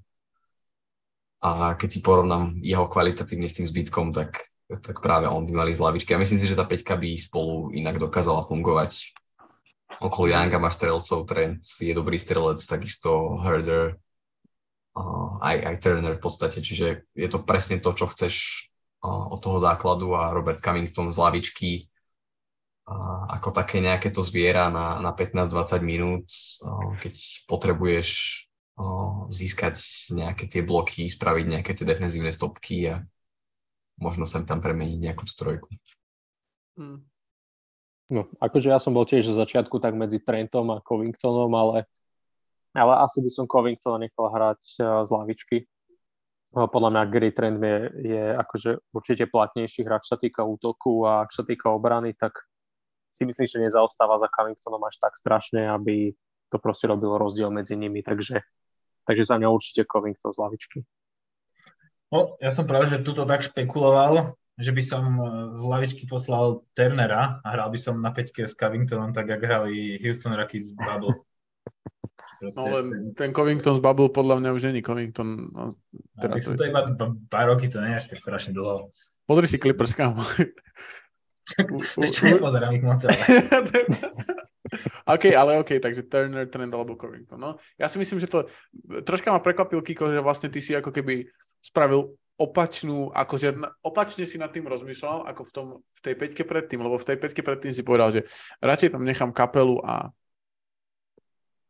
A 1.44 1.76
keď 1.76 1.90
si 1.92 2.00
porovnám 2.00 2.64
jeho 2.64 2.88
kvalitatívne 2.88 3.52
s 3.52 3.60
tým 3.60 3.68
zbytkom, 3.68 4.16
tak, 4.16 4.48
tak 4.72 5.04
práve 5.04 5.28
on 5.28 5.44
by 5.44 5.52
mali 5.52 5.76
z 5.76 5.84
lavičky. 5.84 6.16
A 6.16 6.22
myslím 6.24 6.40
si, 6.40 6.48
že 6.48 6.56
tá 6.56 6.64
peťka 6.64 6.96
by 6.96 7.20
spolu 7.20 7.76
inak 7.76 8.00
dokázala 8.00 8.48
fungovať. 8.48 9.12
Okolo 10.00 10.32
Younga 10.32 10.58
má 10.58 10.72
strelcov, 10.72 11.28
Trent 11.28 11.60
je 11.62 11.92
dobrý 11.92 12.16
strelec, 12.16 12.64
takisto 12.64 13.38
Herder, 13.44 14.00
uh, 14.96 15.38
aj, 15.44 15.58
aj 15.68 15.76
Turner 15.84 16.16
v 16.18 16.24
podstate, 16.24 16.64
čiže 16.64 17.06
je 17.14 17.28
to 17.30 17.44
presne 17.44 17.78
to, 17.84 17.94
čo 17.94 18.10
chceš 18.10 18.66
uh, 19.04 19.30
od 19.30 19.40
toho 19.44 19.60
základu 19.62 20.18
a 20.18 20.34
Robert 20.34 20.64
Cummington 20.64 21.14
z 21.14 21.18
lavičky 21.20 21.72
uh, 22.90 23.30
ako 23.38 23.54
také 23.54 23.84
nejaké 23.84 24.10
to 24.10 24.26
zviera 24.26 24.74
na, 24.74 24.98
na 24.98 25.12
15-20 25.14 25.84
minút, 25.86 26.26
uh, 26.66 26.98
keď 26.98 27.14
potrebuješ 27.46 28.08
získať 29.30 29.78
nejaké 30.14 30.50
tie 30.50 30.66
bloky, 30.66 31.06
spraviť 31.06 31.46
nejaké 31.46 31.72
tie 31.78 31.86
defenzívne 31.86 32.34
stopky 32.34 32.90
a 32.90 33.06
možno 34.02 34.26
sem 34.26 34.44
tam 34.50 34.62
premeniť 34.62 35.00
nejakú 35.00 35.24
tú 35.30 35.34
trojku. 35.38 35.70
Hmm. 36.74 37.06
No, 38.10 38.30
akože 38.42 38.74
ja 38.74 38.82
som 38.82 38.94
bol 38.94 39.06
tiež 39.06 39.30
zo 39.30 39.38
začiatku 39.38 39.78
tak 39.78 39.94
medzi 39.94 40.18
Trentom 40.22 40.74
a 40.74 40.82
Covingtonom, 40.82 41.54
ale 41.54 41.86
ale 42.74 42.94
asi 43.06 43.22
by 43.22 43.30
som 43.30 43.46
Covington 43.46 44.02
nechal 44.02 44.34
hrať 44.34 44.82
z 44.82 45.10
lavičky. 45.14 45.58
Podľa 46.54 46.90
mňa 46.90 47.10
Gary 47.10 47.32
Trent 47.34 47.58
je, 47.62 47.78
je 48.02 48.24
akože 48.38 48.94
určite 48.94 49.26
platnejší 49.30 49.86
hráč, 49.86 50.10
sa 50.10 50.18
týka 50.18 50.46
útoku 50.46 51.06
a 51.06 51.26
ak 51.26 51.34
sa 51.34 51.46
týka 51.46 51.70
obrany, 51.70 52.14
tak 52.18 52.34
si 53.14 53.26
myslím, 53.30 53.46
že 53.46 53.62
nezaostáva 53.62 54.18
za 54.22 54.30
Covingtonom 54.30 54.82
až 54.86 54.98
tak 54.98 55.14
strašne, 55.18 55.70
aby 55.70 56.18
to 56.50 56.58
proste 56.62 56.90
robilo 56.90 57.18
rozdiel 57.18 57.50
medzi 57.50 57.78
nimi, 57.78 58.06
takže, 58.06 58.42
takže 59.04 59.28
za 59.28 59.36
mňa 59.40 59.48
určite 59.52 59.88
Covington 59.88 60.32
z 60.34 60.40
lavičky. 60.40 60.80
No, 62.14 62.38
ja 62.38 62.54
som 62.54 62.70
práve, 62.70 62.94
že 62.94 63.02
tuto 63.02 63.26
tak 63.26 63.42
špekuloval, 63.42 64.38
že 64.54 64.70
by 64.70 64.84
som 64.86 65.04
e, 65.18 65.26
z 65.58 65.64
lavičky 65.66 66.04
poslal 66.06 66.62
Turnera 66.78 67.42
a 67.42 67.48
hral 67.58 67.74
by 67.74 67.80
som 67.82 67.98
na 67.98 68.14
peťke 68.14 68.46
s 68.46 68.54
Covingtonom, 68.54 69.18
tak 69.18 69.26
ako 69.34 69.44
hrali 69.44 69.98
Houston 69.98 70.38
Rockets 70.38 70.70
Bubble. 70.78 71.18
Proste 72.44 72.60
no 72.60 72.76
len 72.76 72.86
ten 73.16 73.32
Covington 73.32 73.80
z 73.80 73.82
Bubble 73.82 74.12
podľa 74.12 74.44
mňa 74.44 74.50
už 74.52 74.62
není 74.70 74.84
Covington. 74.84 75.48
No, 75.56 75.80
teraz 76.20 76.44
to, 76.44 76.60
to 76.60 76.68
iba 76.68 76.84
pár 77.32 77.56
roky, 77.56 77.72
to 77.72 77.80
nie 77.80 77.96
je 77.96 78.00
až 78.04 78.06
tak 78.12 78.20
strašne 78.20 78.52
dlho. 78.52 78.92
Pozri 79.24 79.48
si 79.48 79.56
Clippers, 79.56 79.96
kam. 79.96 80.20
Čo 81.48 82.24
nepozerám 82.28 82.76
ich 82.76 82.84
moc, 82.84 83.00
ale... 83.08 83.16
OK, 85.14 85.34
ale 85.34 85.60
OK, 85.62 85.78
takže 85.78 86.08
Turner, 86.08 86.50
Trend 86.50 86.74
alebo 86.74 86.98
Covington. 86.98 87.40
No, 87.40 87.62
ja 87.78 87.88
si 87.88 87.98
myslím, 88.02 88.20
že 88.20 88.30
to 88.30 88.48
troška 89.04 89.30
ma 89.30 89.40
prekvapil 89.40 89.82
Kiko, 89.82 90.10
že 90.10 90.24
vlastne 90.24 90.50
ty 90.50 90.60
si 90.60 90.74
ako 90.74 90.90
keby 90.90 91.28
spravil 91.64 92.16
opačnú, 92.34 93.14
akože 93.14 93.62
opačne 93.86 94.26
si 94.26 94.42
nad 94.42 94.50
tým 94.50 94.66
rozmýšľal, 94.66 95.30
ako 95.30 95.42
v, 95.46 95.52
tom, 95.54 95.68
v 95.86 96.00
tej 96.02 96.16
peťke 96.18 96.44
predtým, 96.44 96.82
lebo 96.82 96.98
v 96.98 97.08
tej 97.14 97.18
peťke 97.22 97.46
predtým 97.46 97.72
si 97.72 97.86
povedal, 97.86 98.10
že 98.10 98.26
radšej 98.58 98.98
tam 98.98 99.06
nechám 99.06 99.30
kapelu 99.30 99.78
a 99.86 100.10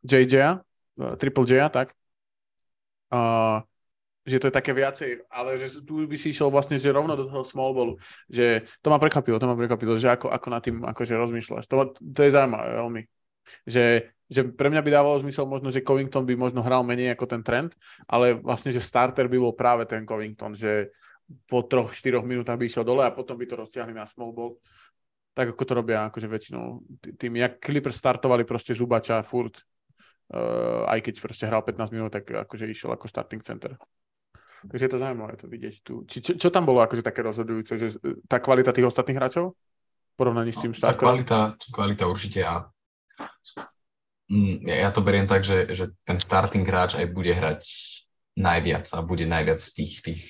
JJ, 0.08 0.64
uh, 0.96 1.14
Triple 1.20 1.44
J, 1.44 1.68
tak? 1.68 1.92
Uh, 3.12 3.60
že 4.24 4.40
to 4.40 4.48
je 4.48 4.54
také 4.56 4.72
viacej, 4.72 5.28
ale 5.28 5.60
že 5.60 5.84
tu 5.84 6.08
by 6.08 6.16
si 6.16 6.32
išiel 6.32 6.48
vlastne, 6.48 6.80
že 6.80 6.88
rovno 6.88 7.12
do 7.12 7.28
toho 7.28 7.44
small 7.44 7.76
ballu, 7.76 8.00
že 8.28 8.64
to 8.80 8.88
ma 8.88 8.96
prekvapilo, 8.96 9.36
to 9.36 9.44
ma 9.44 9.56
prekvapilo, 9.56 10.00
že 10.00 10.08
ako, 10.08 10.32
ako 10.32 10.46
nad 10.48 10.62
tým 10.64 10.80
akože 10.80 11.12
rozmýšľaš. 11.12 11.64
To, 11.68 11.92
to 11.92 12.20
je 12.24 12.32
zaujímavé 12.32 12.80
veľmi. 12.80 13.02
Že, 13.68 13.84
že 14.32 14.40
pre 14.56 14.72
mňa 14.72 14.80
by 14.80 14.90
dávalo 14.90 15.20
zmysel 15.20 15.44
možno, 15.44 15.68
že 15.68 15.84
Covington 15.84 16.24
by 16.24 16.34
možno 16.40 16.64
hral 16.64 16.80
menej 16.80 17.12
ako 17.12 17.28
ten 17.28 17.44
trend, 17.44 17.76
ale 18.08 18.40
vlastne, 18.40 18.72
že 18.72 18.80
starter 18.80 19.28
by 19.28 19.36
bol 19.36 19.52
práve 19.52 19.84
ten 19.84 20.08
Covington, 20.08 20.56
že 20.56 20.88
po 21.44 21.60
troch, 21.68 21.92
štyroch 21.92 22.24
minútach 22.24 22.56
by 22.56 22.64
išiel 22.64 22.84
dole 22.84 23.04
a 23.04 23.12
potom 23.12 23.36
by 23.36 23.44
to 23.44 23.60
roztiahli 23.60 23.92
na 23.92 24.08
small 24.08 24.32
ball. 24.32 24.56
Tak 25.36 25.52
ako 25.52 25.62
to 25.68 25.72
robia 25.76 26.08
akože 26.08 26.28
väčšinou 26.30 26.80
tým, 27.20 27.44
jak 27.44 27.60
Clippers 27.60 28.00
startovali 28.00 28.48
proste 28.48 28.72
Zubača 28.72 29.20
furt 29.20 29.66
uh, 30.32 30.88
aj 30.88 30.98
keď 31.04 31.14
proste 31.20 31.44
hral 31.44 31.60
15 31.60 31.92
minút, 31.92 32.10
tak 32.14 32.24
akože 32.24 32.70
išiel 32.70 32.94
ako 32.94 33.10
starting 33.10 33.42
center. 33.44 33.76
Takže 34.64 34.84
je 34.84 34.92
to 34.92 35.02
zaujímavé 35.02 35.34
to 35.36 35.46
vidieť 35.46 35.74
tu. 35.84 36.08
Či, 36.08 36.18
čo, 36.24 36.32
čo 36.40 36.48
tam 36.48 36.64
bolo 36.64 36.80
akože 36.80 37.04
také 37.04 37.20
rozhodujúce, 37.20 37.76
že 37.76 37.88
tá 38.24 38.40
kvalita 38.40 38.72
tých 38.72 38.88
ostatných 38.88 39.18
hráčov? 39.20 39.52
porovnaní 40.16 40.54
s 40.54 40.62
tým 40.62 40.72
no, 40.72 40.78
Tá 40.78 40.94
kvalita, 40.94 41.58
kvalita 41.74 42.04
určite 42.06 42.46
a 42.46 42.70
mm, 44.30 44.66
ja, 44.66 44.76
ja 44.88 44.90
to 44.94 45.02
beriem 45.02 45.26
tak, 45.26 45.42
že, 45.42 45.74
že 45.74 45.90
ten 46.06 46.22
starting 46.22 46.64
hráč 46.66 46.94
aj 46.94 47.06
bude 47.10 47.34
hrať 47.34 47.62
najviac 48.34 48.86
a 48.98 48.98
bude 49.06 49.26
najviac 49.30 49.62
v 49.62 49.72
tých, 49.78 49.92
tých 50.02 50.22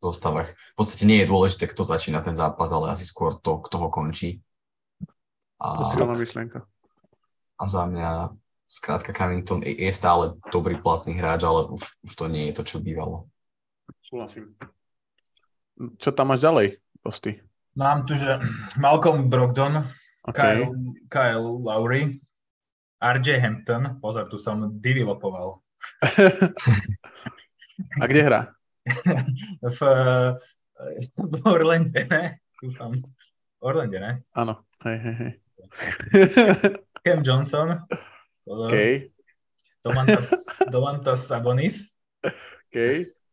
zostavách. 0.00 0.56
V 0.56 0.76
podstate 0.76 1.04
nie 1.04 1.20
je 1.20 1.28
dôležité, 1.28 1.68
kto 1.68 1.84
začína 1.84 2.24
ten 2.24 2.32
zápas, 2.32 2.72
ale 2.72 2.92
asi 2.92 3.04
skôr 3.04 3.36
to, 3.36 3.60
kto 3.60 3.76
ho 3.76 3.88
končí. 3.92 4.40
A, 5.60 5.84
silná 5.92 6.16
myšlienka. 6.16 6.64
A 7.60 7.64
za 7.68 7.84
mňa 7.84 8.32
skrátka 8.64 9.12
Covington 9.12 9.60
je 9.60 9.92
stále 9.92 10.40
dobrý 10.48 10.80
platný 10.80 11.20
hráč, 11.20 11.44
ale 11.44 11.68
už, 11.68 12.00
už 12.00 12.12
to 12.16 12.32
nie 12.32 12.48
je 12.48 12.56
to, 12.56 12.62
čo 12.64 12.76
bývalo. 12.80 13.28
Súhlasím. 13.98 14.54
Čo 15.98 16.14
tam 16.14 16.30
máš 16.30 16.44
ďalej, 16.44 16.78
Posty? 17.02 17.42
Mám 17.74 18.06
tu, 18.06 18.14
že 18.14 18.38
Malcolm 18.82 19.26
Brogdon, 19.26 19.82
OK. 20.28 20.36
Kyle, 20.36 20.70
Kyle 21.10 21.48
Lowry, 21.58 22.20
RJ 23.00 23.40
Hampton, 23.40 23.98
pozor, 23.98 24.28
tu 24.28 24.36
som 24.36 24.78
developoval. 24.78 25.58
A 28.02 28.04
kde 28.04 28.20
hrá? 28.28 28.40
v, 29.76 29.80
v 31.32 31.34
Orlande, 31.48 32.04
ne? 32.04 32.44
Dúfam. 32.60 32.92
Orlande, 33.64 33.96
ne? 34.00 34.12
Áno. 34.36 34.68
Hej, 34.84 34.96
hej, 35.00 35.14
hej. 35.16 35.32
Cam 37.04 37.20
Johnson, 37.24 37.84
pozor. 38.44 38.68
OK. 38.68 38.76
Domantas, 39.80 40.28
Domantas 40.68 41.24
Sabonis 41.24 41.96
OK. 42.70 42.76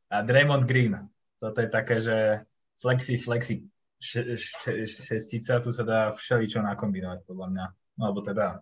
A 0.10 0.24
Draymond 0.24 0.64
Green. 0.66 0.95
Toto 1.38 1.62
je 1.62 1.70
také, 1.70 2.01
že 2.01 2.47
flexi, 2.82 3.18
flexi 3.18 3.68
še, 4.01 4.38
še, 4.38 4.86
šestica, 4.86 5.62
tu 5.62 5.74
sa 5.74 5.84
dá 5.86 5.99
všeličo 6.14 6.62
nakombinovať, 6.62 7.26
podľa 7.26 7.47
mňa. 7.53 7.66
No, 7.97 8.01
alebo 8.10 8.22
teda 8.22 8.62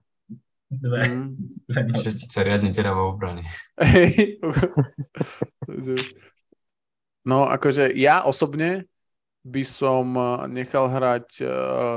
dve. 0.72 1.02
Mm. 1.06 1.36
dve. 1.72 2.02
Šestica 2.02 2.43
riadne 2.48 2.72
teravá 2.72 3.04
v 3.04 3.12
obrane. 3.12 3.43
Hej. 3.80 4.39
No 7.26 7.50
akože 7.50 7.89
ja 7.98 8.22
osobne 8.22 8.86
by 9.41 9.66
som 9.66 10.14
eh, 10.14 10.46
nechal 10.62 10.86
hrať 10.86 11.41
eh, 11.41 11.50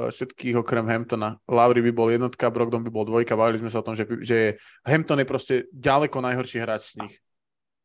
všetkých 0.09 0.57
okrem 0.57 0.89
Hamptona. 0.89 1.37
Lowry 1.45 1.85
by 1.85 1.93
bol 1.93 2.09
jednotka, 2.09 2.49
Brogdon 2.49 2.81
by 2.81 2.89
bol 2.89 3.05
dvojka. 3.05 3.37
Bavili 3.37 3.61
sme 3.61 3.69
sa 3.69 3.81
o 3.81 3.87
tom, 3.87 3.93
že, 3.93 4.09
že 4.25 4.57
Hampton 4.89 5.21
je 5.21 5.29
proste 5.29 5.55
ďaleko 5.69 6.25
najhorší 6.25 6.65
hráč 6.65 6.97
z 6.97 7.05
nich. 7.05 7.15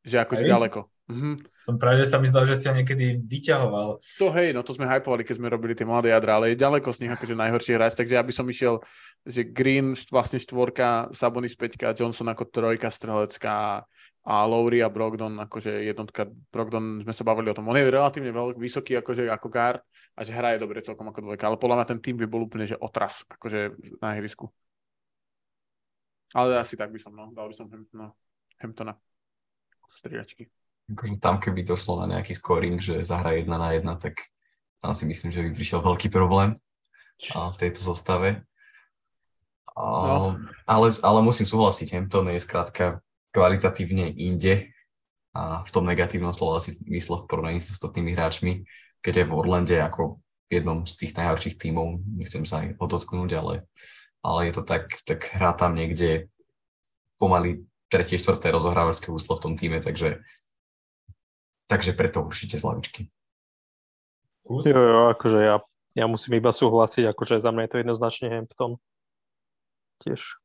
Že 0.08 0.24
akože 0.24 0.44
Hej. 0.48 0.52
ďaleko. 0.56 0.80
Mhm. 1.04 1.44
Som 1.44 1.76
práve, 1.76 2.08
že 2.08 2.16
sa 2.16 2.18
mi 2.22 2.32
zdal, 2.32 2.48
že 2.48 2.56
si 2.56 2.64
ho 2.72 2.74
niekedy 2.74 3.20
vyťahoval. 3.28 4.00
To 4.24 4.28
hej, 4.40 4.56
no 4.56 4.64
to 4.64 4.72
sme 4.72 4.88
hypovali, 4.88 5.28
keď 5.28 5.36
sme 5.36 5.52
robili 5.52 5.76
tie 5.76 5.84
mladé 5.84 6.16
jadra, 6.16 6.40
ale 6.40 6.56
je 6.56 6.64
ďaleko 6.64 6.96
z 6.96 7.04
nich 7.04 7.12
akože 7.12 7.36
najhorší 7.36 7.76
hráč, 7.76 7.94
takže 8.00 8.16
ja 8.16 8.24
by 8.24 8.32
som 8.32 8.48
išiel, 8.48 8.80
že 9.28 9.44
Green 9.44 10.00
vlastne 10.08 10.40
štvorka, 10.40 11.12
Sabonis 11.12 11.60
peťka, 11.60 11.92
Johnson 11.92 12.32
ako 12.32 12.48
trojka 12.48 12.88
strelecká 12.88 13.84
a 14.24 14.36
Lowry 14.48 14.80
a 14.80 14.88
Brogdon 14.88 15.36
akože 15.44 15.84
jednotka. 15.84 16.24
Brogdon, 16.56 17.04
sme 17.04 17.12
sa 17.12 17.28
bavili 17.28 17.52
o 17.52 17.56
tom, 17.56 17.68
on 17.68 17.76
je 17.76 17.84
relatívne 17.84 18.32
veľký, 18.32 18.56
vysoký 18.56 18.96
akože 19.04 19.28
ako 19.28 19.48
guard 19.52 19.84
a 20.16 20.24
že 20.24 20.32
hraje 20.32 20.64
dobre 20.64 20.80
celkom 20.80 21.12
ako 21.12 21.20
dvojka, 21.20 21.52
ale 21.52 21.60
podľa 21.60 21.84
mňa 21.84 21.90
ten 21.92 22.00
tým 22.00 22.16
by 22.24 22.32
bol 22.32 22.48
úplne, 22.48 22.64
že 22.64 22.80
otras, 22.80 23.28
akože 23.28 23.76
na 24.00 24.16
ihrisku. 24.16 24.48
Ale 26.32 26.56
asi 26.56 26.80
tak 26.80 26.96
by 26.96 27.00
som, 27.04 27.12
no, 27.12 27.28
dal 27.36 27.52
by 27.52 27.56
som 27.60 27.68
Hamptona, 27.68 28.08
Hamptona 28.64 28.96
striedačky. 30.00 30.63
Akože 30.92 31.16
tam, 31.24 31.40
keby 31.40 31.64
došlo 31.64 32.04
na 32.04 32.18
nejaký 32.18 32.36
scoring, 32.36 32.76
že 32.76 33.08
zahra 33.08 33.40
jedna 33.40 33.56
na 33.56 33.72
jedna, 33.72 33.96
tak 33.96 34.20
tam 34.84 34.92
si 34.92 35.08
myslím, 35.08 35.32
že 35.32 35.40
by 35.40 35.50
prišiel 35.56 35.80
veľký 35.80 36.12
problém 36.12 36.60
a, 37.32 37.56
v 37.56 37.60
tejto 37.60 37.80
zostave. 37.80 38.44
A, 39.74 39.84
No. 39.84 40.38
ale, 40.68 40.88
ale 41.00 41.20
musím 41.24 41.48
súhlasiť, 41.48 41.96
Hampton 41.96 42.28
je 42.30 42.44
skrátka 42.44 43.00
kvalitatívne 43.34 44.12
inde 44.14 44.70
a 45.34 45.66
v 45.66 45.70
tom 45.74 45.90
negatívnom 45.90 46.36
slova 46.36 46.62
si 46.62 46.78
mysle 46.86 47.26
v 47.26 47.28
porovnaní 47.32 47.58
s 47.58 47.74
ostatnými 47.74 48.14
hráčmi, 48.14 48.68
keď 49.02 49.24
je 49.24 49.26
v 49.26 49.34
Orlande 49.34 49.78
ako 49.82 50.22
v 50.46 50.50
jednom 50.62 50.86
z 50.86 50.94
tých 50.94 51.18
najhorších 51.18 51.58
tímov, 51.58 52.06
nechcem 52.06 52.46
sa 52.46 52.62
aj 52.62 52.78
odotknúť, 52.78 53.30
ale, 53.40 53.66
ale 54.22 54.40
je 54.52 54.54
to 54.54 54.64
tak, 54.68 54.94
tak 55.10 55.26
hrá 55.34 55.58
tam 55.58 55.74
niekde 55.74 56.30
pomaly 57.18 57.66
tretie, 57.90 58.22
štvrté 58.22 58.54
rozohrávačské 58.54 59.10
úslo 59.10 59.34
v 59.40 59.44
tom 59.50 59.54
týme, 59.58 59.82
takže 59.82 60.22
takže 61.68 61.96
preto 61.96 62.24
určite 62.24 62.60
z 62.60 62.64
lavičky. 62.64 63.02
Jo, 64.44 64.76
jo, 64.76 65.02
akože 65.16 65.40
ja, 65.40 65.64
ja 65.96 66.06
musím 66.08 66.36
iba 66.36 66.52
súhlasiť, 66.52 67.16
akože 67.16 67.40
za 67.40 67.56
mňa 67.56 67.64
je 67.64 67.72
to 67.72 67.80
jednoznačne 67.80 68.28
Hampton. 68.28 68.76
Tiež. 70.04 70.36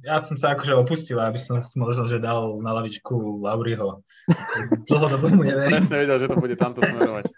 Ja 0.00 0.16
som 0.24 0.40
sa 0.40 0.56
akože 0.56 0.72
opustil, 0.72 1.20
aby 1.20 1.36
som 1.36 1.60
si 1.60 1.76
možno, 1.76 2.08
že 2.08 2.16
dal 2.16 2.56
na 2.64 2.72
lavičku 2.72 3.44
Lauriho. 3.44 4.00
Dlhodobo 4.88 5.28
mu 5.36 5.44
neverím. 5.44 5.76
Presne 5.76 6.08
vedel, 6.08 6.16
že 6.16 6.32
to 6.32 6.40
bude 6.40 6.56
tamto 6.56 6.80
smerovať. 6.80 7.28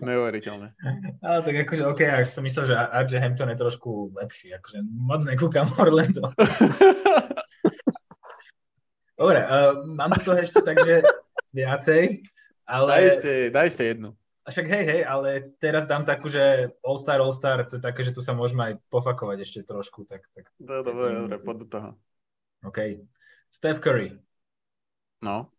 Neuveriteľné. 0.00 0.72
Ale 1.20 1.44
tak 1.44 1.54
akože, 1.66 1.84
OK, 1.84 2.00
ja 2.00 2.24
som 2.24 2.40
myslel, 2.46 2.70
že 2.70 2.78
RJ 2.78 3.20
Hampton 3.20 3.52
je 3.52 3.58
trošku 3.58 4.14
lepší. 4.16 4.54
Akože 4.54 4.86
moc 4.86 5.26
nekúkam 5.26 5.66
Orlando. 5.82 6.30
Dobre, 9.20 9.44
uh, 9.44 9.84
mám 9.84 10.16
tu 10.16 10.32
toho 10.32 10.40
ešte 10.40 10.64
takže 10.64 11.04
viacej, 11.54 12.24
ale... 12.66 12.90
Daj 12.90 13.06
ešte, 13.14 13.32
daj 13.50 13.66
ešte 13.70 13.84
jednu. 13.86 14.10
Však 14.50 14.66
hej, 14.66 14.84
hej, 14.88 15.02
ale 15.06 15.54
teraz 15.62 15.86
dám 15.86 16.02
takú, 16.02 16.26
že 16.26 16.74
All-Star, 16.82 17.22
All-Star, 17.22 17.68
to 17.70 17.78
je 17.78 17.82
také, 17.84 18.02
že 18.02 18.10
tu 18.10 18.24
sa 18.24 18.34
môžeme 18.34 18.72
aj 18.72 18.74
pofakovať 18.90 19.46
ešte 19.46 19.60
trošku, 19.62 20.08
tak, 20.08 20.26
tak 20.34 20.50
To 20.58 20.80
je 20.80 20.82
dobre, 20.82 21.06
dobre, 21.12 21.36
poď 21.38 21.56
do 21.62 21.66
toho. 21.70 21.90
OK. 22.66 22.78
Steph 23.52 23.78
Curry, 23.78 24.18
No, 25.20 25.52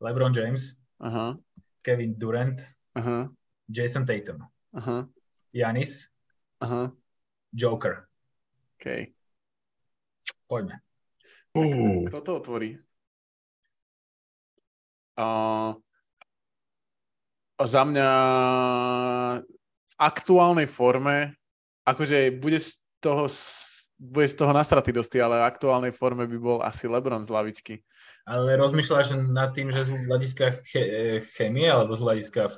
LeBron 0.00 0.32
James, 0.32 0.80
aha, 0.96 1.36
Kevin 1.84 2.16
Durant, 2.16 2.56
aha, 2.96 3.28
Jason 3.68 4.08
Tatum, 4.08 4.40
aha, 4.72 5.04
Janis, 5.52 6.08
aha, 6.64 6.96
Joker. 7.52 8.08
OK. 8.80 9.12
Poďme. 10.48 10.80
Uh, 11.52 12.08
Kto 12.08 12.24
to 12.24 12.32
otvorí? 12.40 12.80
Uh, 15.12 15.76
za 17.60 17.82
mňa 17.84 18.10
v 19.92 19.94
aktuálnej 20.00 20.66
forme, 20.66 21.36
akože 21.84 22.32
bude 22.40 22.58
z 22.58 22.80
toho, 22.98 23.28
bude 24.00 24.26
z 24.26 24.34
toho 24.34 24.52
nastraty 24.56 24.90
dosti, 24.90 25.20
ale 25.20 25.38
v 25.42 25.48
aktuálnej 25.48 25.92
forme 25.94 26.26
by 26.26 26.38
bol 26.40 26.58
asi 26.64 26.88
LeBron 26.88 27.22
z 27.22 27.30
lavičky. 27.30 27.74
Ale 28.22 28.54
rozmýšľaš 28.54 29.18
nad 29.34 29.50
tým, 29.50 29.70
že 29.74 29.86
z 29.86 29.90
hľadiska 30.06 30.62
ché- 30.62 31.22
chémie 31.34 31.66
alebo 31.66 31.98
z 31.98 32.02
hľadiska 32.06 32.54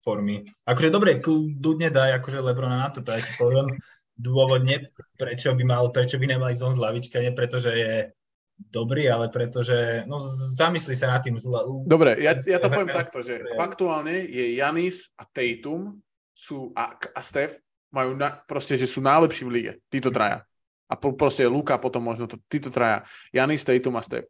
formy? 0.00 0.48
Akože 0.64 0.88
dobre, 0.88 1.20
kľudne 1.20 1.92
daj 1.92 2.20
akože 2.20 2.40
Lebrona 2.40 2.88
na 2.88 2.88
to, 2.88 3.04
to 3.04 3.12
ja 3.12 3.20
ti 3.20 3.32
poviem 3.36 3.76
dôvodne, 4.16 4.92
prečo 5.20 5.52
by 5.52 5.64
mal, 5.64 5.92
prečo 5.92 6.16
by 6.16 6.26
nemali 6.32 6.56
zón 6.56 6.72
z 6.76 6.80
lavička, 6.80 7.20
nie 7.20 7.32
preto, 7.32 7.60
že 7.60 7.72
je 7.72 7.94
dobrý, 8.70 9.10
ale 9.10 9.32
preto, 9.32 9.64
že 9.64 10.06
no 10.06 10.20
zamysli 10.54 10.94
sa 10.94 11.10
nad 11.10 11.24
tým. 11.24 11.40
Zla, 11.40 11.64
Dobre, 11.88 12.20
ja, 12.20 12.36
ja 12.36 12.58
to 12.62 12.68
poviem 12.70 12.92
takto, 13.00 13.24
že 13.24 13.42
aktuálne 13.58 14.22
je 14.28 14.58
Janis 14.58 15.10
a 15.18 15.26
Tatum 15.26 15.98
sú, 16.30 16.70
a, 16.76 16.94
a 16.94 17.20
Steph 17.20 17.58
majú 17.92 18.16
na, 18.16 18.40
proste, 18.44 18.74
že 18.78 18.88
sú 18.88 19.04
najlepší 19.04 19.42
v 19.44 19.52
lige. 19.52 19.72
Títo 19.92 20.08
traja. 20.08 20.44
A 20.88 20.96
po, 20.96 21.16
proste 21.16 21.48
Luka 21.48 21.80
potom 21.80 22.04
možno 22.04 22.28
to, 22.28 22.36
títo 22.48 22.68
traja. 22.68 23.04
Janis, 23.32 23.64
Tatum 23.64 23.96
a 23.96 24.02
Steph. 24.04 24.28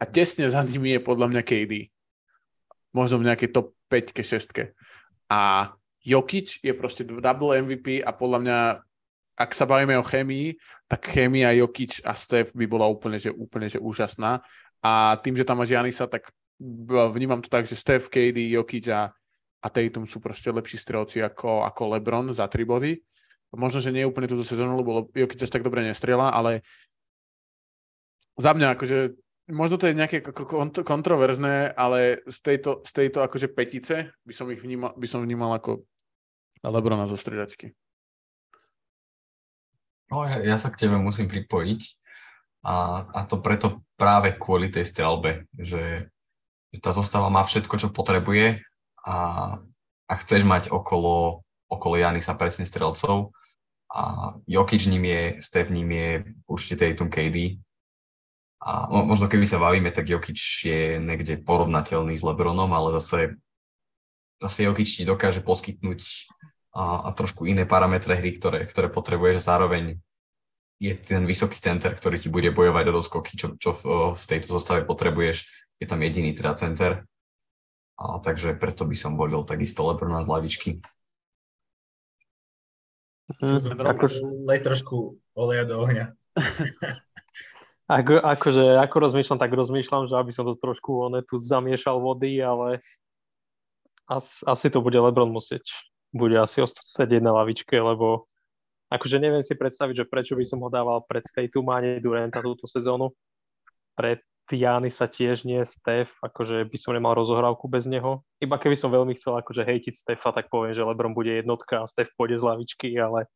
A 0.00 0.04
tesne 0.08 0.48
za 0.48 0.62
nimi 0.62 0.96
je 0.96 1.00
podľa 1.02 1.26
mňa 1.30 1.42
KD. 1.44 1.90
Možno 2.90 3.22
v 3.22 3.30
nejakej 3.30 3.50
top 3.54 3.76
5 3.86 4.16
6 4.16 4.74
A 5.30 5.70
Jokic 6.00 6.58
je 6.64 6.72
proste 6.72 7.04
double 7.04 7.60
MVP 7.60 8.00
a 8.00 8.10
podľa 8.10 8.38
mňa 8.40 8.58
ak 9.40 9.56
sa 9.56 9.64
bavíme 9.64 9.96
o 9.96 10.04
chémii, 10.04 10.52
tak 10.84 11.08
chémia 11.08 11.56
Jokic 11.56 12.04
a 12.04 12.12
Steph 12.12 12.52
by 12.52 12.68
bola 12.68 12.84
úplne, 12.84 13.16
že, 13.16 13.32
úplne 13.32 13.72
že 13.72 13.80
úžasná. 13.80 14.44
A 14.84 15.16
tým, 15.24 15.32
že 15.32 15.48
tam 15.48 15.64
máš 15.64 15.72
Janisa, 15.72 16.04
tak 16.04 16.28
vnímam 17.16 17.40
to 17.40 17.48
tak, 17.48 17.64
že 17.64 17.80
Steph, 17.80 18.12
KD, 18.12 18.52
Jokic 18.52 18.92
a, 18.92 19.08
a 19.64 19.66
Tatum 19.72 20.04
sú 20.04 20.20
proste 20.20 20.52
lepší 20.52 20.76
strelci 20.76 21.24
ako, 21.24 21.64
ako 21.64 21.96
LeBron 21.96 22.28
za 22.36 22.44
tri 22.52 22.68
body. 22.68 23.00
Možno, 23.56 23.80
že 23.80 23.90
nie 23.90 24.04
úplne 24.04 24.28
túto 24.28 24.44
sezónu, 24.44 24.76
lebo 24.76 25.08
Jokic 25.16 25.40
až 25.40 25.50
tak 25.50 25.64
dobre 25.64 25.80
nestrela, 25.80 26.28
ale 26.28 26.60
za 28.36 28.52
mňa 28.52 28.76
akože 28.76 29.16
možno 29.50 29.76
to 29.80 29.90
je 29.90 29.98
nejaké 29.98 30.22
ko- 30.22 30.46
kont- 30.46 30.86
kontroverzné, 30.86 31.74
ale 31.74 32.22
z 32.28 32.38
tejto, 32.40 32.84
z 32.86 32.92
tejto 32.94 33.24
akože 33.26 33.50
petice 33.50 34.14
by 34.22 34.32
som 34.32 34.46
ich 34.54 34.62
vnímal, 34.62 34.94
by 34.94 35.06
som 35.10 35.20
vnímal 35.20 35.50
ako 35.58 35.82
Lebrona 36.62 37.10
zo 37.10 37.18
striedačky. 37.18 37.74
No, 40.10 40.26
ja, 40.26 40.42
ja 40.42 40.56
sa 40.58 40.68
k 40.68 40.86
tebe 40.86 40.98
musím 40.98 41.30
pripojiť. 41.30 41.80
A, 42.60 43.08
a 43.08 43.20
to 43.24 43.40
preto 43.40 43.80
práve 43.96 44.36
kvôli 44.36 44.68
tej 44.68 44.84
strelbe, 44.84 45.48
že, 45.56 46.12
že 46.68 46.78
tá 46.84 46.92
zostava 46.92 47.32
má 47.32 47.40
všetko, 47.40 47.74
čo 47.80 47.88
potrebuje 47.88 48.60
a, 49.08 49.16
a 50.04 50.12
chceš 50.20 50.44
mať 50.44 50.68
okolo, 50.68 51.40
okolo 51.72 51.94
Janisa 51.96 52.36
presne 52.36 52.68
strelcov. 52.68 53.32
A 53.90 54.34
Jokic 54.44 54.86
ním 54.86 55.08
je, 55.08 55.22
Steph 55.40 55.72
ním 55.72 55.90
je 55.90 56.10
určite 56.46 56.78
Tatum 56.78 57.08
KD 57.08 57.58
a 58.60 58.92
mo- 58.92 59.08
možno 59.08 59.24
keby 59.24 59.48
sa 59.48 59.56
bavíme, 59.56 59.88
tak 59.88 60.12
Jokic 60.12 60.36
je 60.62 61.00
niekde 61.00 61.40
porovnateľný 61.40 62.12
s 62.12 62.22
Lebronom, 62.22 62.68
ale 62.76 62.92
zase, 63.00 63.40
zase 64.36 64.68
Jokic 64.68 64.84
ti 64.84 65.08
dokáže 65.08 65.40
poskytnúť 65.40 66.00
a, 66.70 67.06
a 67.06 67.08
trošku 67.10 67.46
iné 67.50 67.66
parametre 67.66 68.14
hry, 68.14 68.34
ktoré, 68.38 68.62
ktoré 68.66 68.86
potrebuješ 68.86 69.42
a 69.42 69.46
zároveň 69.56 69.98
je 70.80 70.96
ten 70.96 71.28
vysoký 71.28 71.60
center, 71.60 71.92
ktorý 71.92 72.16
ti 72.16 72.32
bude 72.32 72.48
bojovať 72.56 72.84
o 72.88 72.96
doskoky, 72.96 73.36
čo, 73.36 73.52
čo 73.60 73.76
v, 73.76 74.16
v 74.16 74.24
tejto 74.24 74.56
zostave 74.56 74.88
potrebuješ. 74.88 75.44
Je 75.76 75.84
tam 75.84 76.00
jediný 76.00 76.32
teda 76.32 76.56
center. 76.56 77.04
A, 78.00 78.16
takže 78.24 78.56
preto 78.56 78.88
by 78.88 78.96
som 78.96 79.20
volil 79.20 79.44
takisto 79.44 79.84
Lebrona 79.84 80.24
z 80.24 80.30
lavičky. 80.32 80.70
Mm, 83.44 83.60
akože... 83.76 84.24
Lej 84.48 84.60
trošku 84.64 85.20
oleja 85.36 85.68
do 85.68 85.84
ohňa. 85.84 86.16
ako, 88.00 88.24
akože, 88.24 88.64
ako 88.80 88.96
rozmýšľam, 89.04 89.38
tak 89.38 89.52
rozmýšľam, 89.52 90.08
že 90.08 90.16
aby 90.16 90.32
som 90.32 90.48
to 90.48 90.56
trošku 90.56 91.12
one, 91.12 91.20
tu 91.28 91.36
zamiešal 91.36 92.00
vody, 92.00 92.40
ale 92.40 92.80
asi, 94.08 94.42
asi 94.48 94.66
to 94.72 94.80
bude 94.80 94.96
Lebron 94.96 95.28
musieť. 95.28 95.62
Bude 96.10 96.36
asi 96.42 96.62
sedieť 96.66 97.22
na 97.22 97.30
lavičke, 97.36 97.78
lebo 97.78 98.30
Akože 98.90 99.22
neviem 99.22 99.40
si 99.46 99.54
predstaviť, 99.54 100.02
že 100.02 100.10
prečo 100.10 100.34
by 100.34 100.42
som 100.42 100.58
ho 100.66 100.68
dával 100.68 101.06
pred 101.06 101.22
Tatum 101.30 101.70
a 101.70 101.78
nie 101.78 102.02
Duranta 102.02 102.42
túto 102.42 102.66
sezónu. 102.66 103.14
Pred 103.94 104.18
Tiany 104.50 104.90
sa 104.90 105.06
tiež 105.06 105.46
nie, 105.46 105.62
Steph, 105.62 106.10
akože 106.18 106.66
by 106.66 106.74
som 106.74 106.98
nemal 106.98 107.14
rozohrávku 107.14 107.70
bez 107.70 107.86
neho. 107.86 108.26
Iba 108.42 108.58
keby 108.58 108.74
som 108.74 108.90
veľmi 108.90 109.14
chcel 109.14 109.38
akože 109.38 109.62
hejtiť 109.62 109.94
Stefa, 109.94 110.34
tak 110.34 110.50
poviem, 110.50 110.74
že 110.74 110.82
Lebron 110.82 111.14
bude 111.14 111.30
jednotka 111.30 111.86
a 111.86 111.86
Steph 111.86 112.10
pôjde 112.18 112.42
z 112.42 112.50
lavičky, 112.50 112.90
ale, 112.98 113.30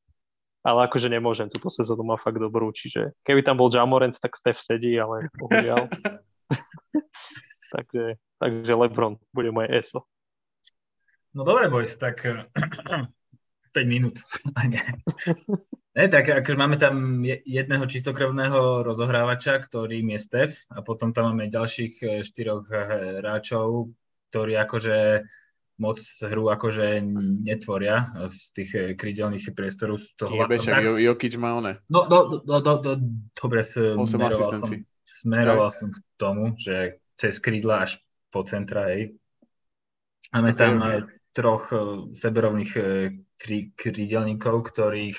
ale 0.67 0.91
akože 0.91 1.07
nemôžem, 1.07 1.47
túto 1.47 1.71
sezónu 1.71 2.03
má 2.03 2.19
fakt 2.19 2.43
dobrú, 2.43 2.75
čiže 2.75 3.15
keby 3.23 3.47
tam 3.47 3.63
bol 3.63 3.71
Jamorant, 3.71 4.19
tak 4.19 4.35
Steph 4.35 4.59
sedí, 4.59 4.99
ale 4.99 5.31
bohužiaľ. 5.39 5.87
takže, 7.79 8.19
takže 8.43 8.73
Lebron 8.75 9.23
bude 9.31 9.55
moje 9.55 9.71
ESO. 9.71 10.03
No 11.35 11.43
dobre, 11.43 11.67
boys, 11.67 11.99
tak 11.99 12.23
5 13.75 13.91
minút. 13.91 14.23
ne, 15.99 16.05
tak 16.07 16.31
akože 16.31 16.55
máme 16.55 16.79
tam 16.79 17.27
jedného 17.27 17.83
čistokrvného 17.91 18.87
rozohrávača, 18.87 19.59
ktorým 19.59 20.15
je 20.15 20.19
Stef 20.23 20.53
a 20.71 20.87
potom 20.87 21.11
tam 21.11 21.35
máme 21.35 21.51
ďalších 21.51 21.95
e, 22.07 22.07
štyroch 22.23 22.71
e, 22.71 22.79
hráčov, 23.19 23.91
ktorí 24.31 24.55
akože 24.63 25.27
moc 25.83 25.99
hru 26.23 26.55
akože 26.55 27.03
netvoria 27.43 28.15
z 28.31 28.39
tých 28.55 28.71
e, 28.79 28.81
krydelných 28.95 29.51
priestorov. 29.59 29.99
Z 29.99 30.15
toho 30.15 30.39
Jebe, 30.39 30.63
však 30.63 30.87
tak... 30.87 31.03
Jokic 31.03 31.35
má 31.35 31.59
one. 31.59 31.83
No, 31.91 32.07
do, 32.07 32.47
do, 32.47 32.63
do, 32.63 32.73
do, 32.79 32.93
dobre, 33.35 33.67
smeroval 33.67 34.55
som, 34.55 34.71
smeroval 35.03 35.71
som 35.75 35.91
k 35.91 35.99
tomu, 36.15 36.55
že 36.55 37.03
cez 37.19 37.43
krídla 37.43 37.91
až 37.91 37.99
po 38.31 38.47
centra, 38.47 38.87
hej. 38.95 39.19
Máme 40.31 40.55
okay, 40.55 40.59
tam 40.63 40.73
okay. 40.79 41.24
Troch 41.35 41.69
seberovných 42.15 42.73
kri, 43.37 43.75
krídelníkov, 43.75 44.71
ktorých 44.71 45.19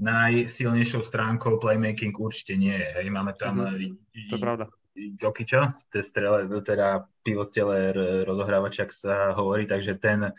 najsilnejšou 0.00 1.04
stránkou 1.04 1.60
playmaking 1.60 2.16
určite 2.16 2.56
nie 2.56 2.72
je. 2.72 2.88
Hej. 2.96 3.06
Máme 3.12 3.36
tam 3.36 3.60
mm-hmm. 3.60 4.30
to 4.32 4.34
je 4.38 4.40
pravda. 4.40 4.64
Jokiča, 4.96 5.76
strele, 6.02 6.48
teda 6.64 7.06
pivot 7.22 7.48
stele 7.48 7.94
rozohrávač, 8.26 8.84
ak 8.84 8.90
sa 8.90 9.32
hovorí, 9.36 9.64
takže 9.64 9.96
ten 9.96 10.34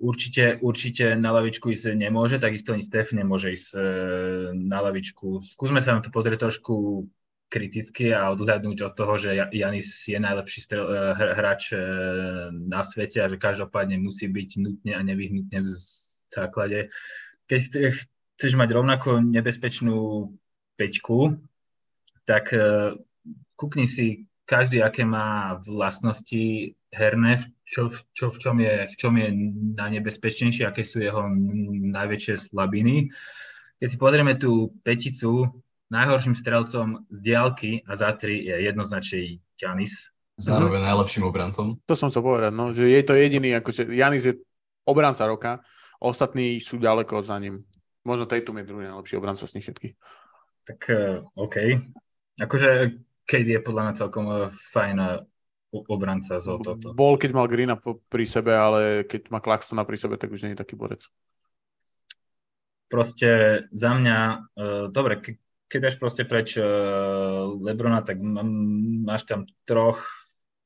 určite, 0.00 0.58
určite 0.60 1.16
na 1.16 1.32
lavičku 1.32 1.72
ísť 1.72 1.96
nemôže, 1.96 2.40
takisto 2.40 2.72
ani 2.72 2.84
Stef 2.84 3.12
nemôže 3.16 3.52
ísť 3.52 3.70
na 4.56 4.78
lavičku. 4.84 5.44
Skúsme 5.44 5.80
sa 5.84 5.96
na 5.96 6.04
to 6.04 6.12
pozrieť 6.12 6.50
trošku 6.50 7.06
kriticky 7.50 8.14
a 8.14 8.30
odhľadnúť 8.30 8.78
od 8.86 8.92
toho, 8.94 9.14
že 9.18 9.34
Janis 9.50 10.06
je 10.06 10.16
najlepší 10.16 10.60
strel, 10.62 10.86
e, 10.86 11.12
hráč 11.18 11.74
e, 11.74 11.78
na 12.54 12.86
svete 12.86 13.18
a 13.18 13.26
že 13.26 13.42
každopádne 13.42 13.98
musí 13.98 14.30
byť 14.30 14.50
nutne 14.62 14.92
a 14.94 15.00
nevyhnutne 15.02 15.58
v 15.58 15.68
základe. 16.30 16.94
Keď 17.50 17.60
chceš 18.38 18.52
mať 18.54 18.70
rovnako 18.70 19.18
nebezpečnú 19.18 20.30
peťku, 20.78 21.42
tak 22.22 22.54
e, 22.54 22.94
kúkni 23.58 23.90
si 23.90 24.30
každý, 24.46 24.86
aké 24.86 25.02
má 25.02 25.58
vlastnosti 25.66 26.74
herné, 26.94 27.38
čo, 27.66 27.90
čo, 28.14 28.30
v, 28.30 28.36
čom 28.38 28.56
je, 28.62 28.74
v 28.86 28.94
čom 28.94 29.14
je 29.18 29.28
najnebezpečnejšie, 29.78 30.66
aké 30.66 30.82
sú 30.86 31.02
jeho 31.02 31.26
najväčšie 31.94 32.50
slabiny. 32.50 33.10
Keď 33.78 33.88
si 33.90 33.98
pozrieme 33.98 34.34
tú 34.38 34.74
peticu, 34.82 35.50
najhorším 35.90 36.38
strelcom 36.38 37.04
z 37.10 37.18
diálky 37.20 37.70
a 37.84 37.98
za 37.98 38.14
tri 38.14 38.46
je 38.46 38.56
jednoznačne 38.64 39.42
Janis. 39.58 40.14
Zároveň 40.40 40.80
najlepším 40.80 41.28
obrancom. 41.28 41.76
To 41.84 41.94
som 41.98 42.08
chcel 42.08 42.24
povedať, 42.24 42.52
no, 42.56 42.72
že 42.72 42.88
je 42.88 43.02
to 43.04 43.12
jediný, 43.12 43.60
akože 43.60 43.92
Janis 43.92 44.24
je 44.24 44.34
obranca 44.88 45.28
roka, 45.28 45.60
Ostatní 46.00 46.64
sú 46.64 46.80
ďaleko 46.80 47.20
za 47.20 47.36
ním. 47.36 47.60
Možno 48.08 48.24
Tatum 48.24 48.56
je 48.56 48.68
druhý 48.72 48.88
najlepší 48.88 49.20
obranca 49.20 49.44
z 49.44 49.60
nich 49.60 49.64
všetkých. 49.68 49.94
Tak 50.64 50.80
uh, 50.88 51.20
OK. 51.36 51.56
Akože 52.40 52.96
Kate 53.28 53.52
je 53.52 53.60
podľa 53.60 53.82
mňa 53.84 54.00
celkom 54.00 54.24
uh, 54.24 54.48
fajn 54.48 54.96
uh, 54.96 55.20
obranca 55.92 56.40
z 56.40 56.48
toto. 56.64 56.96
Bol, 56.96 57.20
keď 57.20 57.36
mal 57.36 57.52
Greena 57.52 57.76
pri 57.76 58.24
sebe, 58.24 58.56
ale 58.56 59.04
keď 59.04 59.28
má 59.28 59.44
Claxtona 59.44 59.84
pri 59.84 60.00
sebe, 60.00 60.16
tak 60.16 60.32
už 60.32 60.48
nie 60.48 60.56
je 60.56 60.62
taký 60.64 60.72
borec. 60.72 61.04
Proste 62.88 63.62
za 63.68 63.92
mňa, 63.92 64.18
uh, 64.56 64.84
dobre, 64.88 65.20
keď 65.70 65.78
dáš 65.86 65.96
proste 66.02 66.26
preč 66.26 66.58
uh, 66.58 67.46
Lebrona, 67.62 68.02
tak 68.02 68.18
máš 68.20 69.22
tam 69.30 69.46
troch 69.62 70.02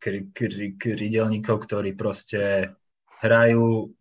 krydelníkov, 0.00 1.64
ktorí 1.68 1.92
proste 1.92 2.72
hrajú 3.20 3.92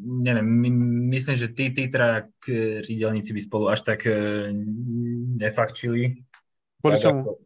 neviem, 0.00 0.48
my, 0.48 0.70
myslím, 1.12 1.36
že 1.36 1.52
tí, 1.52 1.76
tí 1.76 1.92
traja 1.92 2.24
krídelníci 2.40 3.36
by 3.36 3.40
spolu 3.44 3.64
až 3.68 3.84
tak 3.84 4.08
uh, 4.08 4.48
nefakčili. 5.36 6.24
Kvôli 6.80 6.96
tak, 6.96 7.04
čomu? 7.04 7.36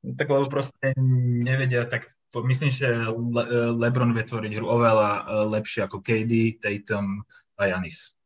Tak 0.00 0.26
lebo 0.26 0.48
proste 0.48 0.96
nevedia, 1.44 1.86
tak 1.86 2.08
myslím, 2.34 2.72
že 2.72 2.88
Le, 3.14 3.44
Lebron 3.76 4.16
vie 4.16 4.24
tvoriť 4.24 4.52
hru 4.58 4.66
oveľa 4.66 5.10
lepšie 5.52 5.86
ako 5.86 6.00
KD, 6.00 6.58
Tatum 6.58 7.22
a 7.60 7.62
Janis. 7.68 8.16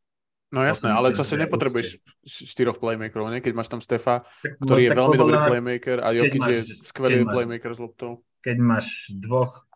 No 0.55 0.63
jasné, 0.63 0.87
ale 0.95 1.11
zase 1.11 1.35
nepotrebuješ 1.35 1.99
štyroch 2.23 2.79
playmakerov, 2.79 3.27
nie? 3.27 3.43
keď 3.43 3.53
máš 3.59 3.67
tam 3.67 3.83
Stefa, 3.83 4.23
tak, 4.39 4.55
ktorý 4.63 4.81
no, 4.81 4.85
je 4.87 4.91
veľmi 4.95 5.17
dobrý 5.19 5.37
playmaker 5.51 5.97
a 5.99 6.15
Jokic 6.15 6.43
je 6.47 6.59
skvelý 6.79 7.27
playmaker 7.27 7.75
s 7.75 7.79
loptou. 7.83 8.23
Keď 8.39 8.57
máš 8.63 9.11
dvoch 9.11 9.67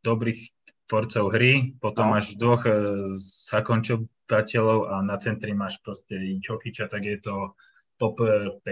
dobrých 0.00 0.48
tvorcov 0.88 1.36
hry, 1.36 1.76
potom 1.76 2.08
no. 2.08 2.12
máš 2.16 2.32
dvoch 2.40 2.64
e, 2.64 3.04
zakončovateľov 3.52 4.88
a 4.88 5.04
na 5.04 5.20
centri 5.20 5.52
máš 5.52 5.76
proste 5.84 6.16
Jokiča, 6.40 6.88
tak 6.88 7.04
je 7.04 7.20
to 7.20 7.52
top 8.00 8.16
5. 8.20 8.64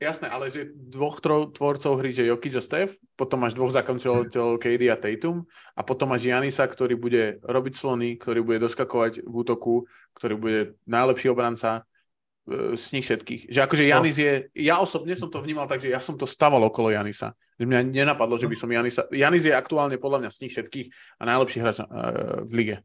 E, 0.00 0.08
Jasné, 0.08 0.32
ale 0.32 0.48
že 0.48 0.72
dvoch 0.72 1.20
tvorcov 1.20 1.92
hry, 2.00 2.16
že 2.16 2.24
Jokic 2.24 2.56
a 2.56 2.64
Steph, 2.64 2.96
potom 3.20 3.44
máš 3.44 3.52
dvoch 3.52 3.70
zakončovateľov 3.70 4.56
KD 4.56 4.82
a 4.88 4.96
Tatum 4.96 5.44
a 5.76 5.84
potom 5.84 6.08
máš 6.08 6.24
Janisa, 6.24 6.64
ktorý 6.64 6.96
bude 6.96 7.36
robiť 7.44 7.74
slony, 7.76 8.16
ktorý 8.16 8.40
bude 8.40 8.64
doskakovať 8.64 9.22
v 9.28 9.34
útoku, 9.36 9.84
ktorý 10.16 10.34
bude 10.40 10.60
najlepší 10.88 11.28
obranca 11.28 11.84
z 12.50 12.84
nich 12.96 13.06
všetkých. 13.06 13.52
Že 13.52 13.60
akože 13.62 13.84
Janis 13.86 14.16
je, 14.18 14.32
ja 14.58 14.82
osobne 14.82 15.14
som 15.14 15.30
to 15.30 15.38
vnímal 15.38 15.70
tak, 15.70 15.84
že 15.84 15.92
ja 15.92 16.02
som 16.02 16.18
to 16.18 16.26
staval 16.26 16.64
okolo 16.66 16.90
Janisa. 16.90 17.36
Že 17.60 17.68
mňa 17.68 17.80
nenapadlo, 17.92 18.40
že 18.40 18.50
by 18.50 18.56
som 18.56 18.72
Janisa, 18.72 19.06
Janis 19.12 19.46
je 19.46 19.54
aktuálne 19.54 20.00
podľa 20.00 20.26
mňa 20.26 20.30
z 20.32 20.40
nich 20.42 20.52
všetkých 20.56 20.86
a 21.20 21.22
najlepší 21.28 21.58
hráč 21.60 21.78
uh, 21.84 22.42
v 22.42 22.52
lige. 22.56 22.76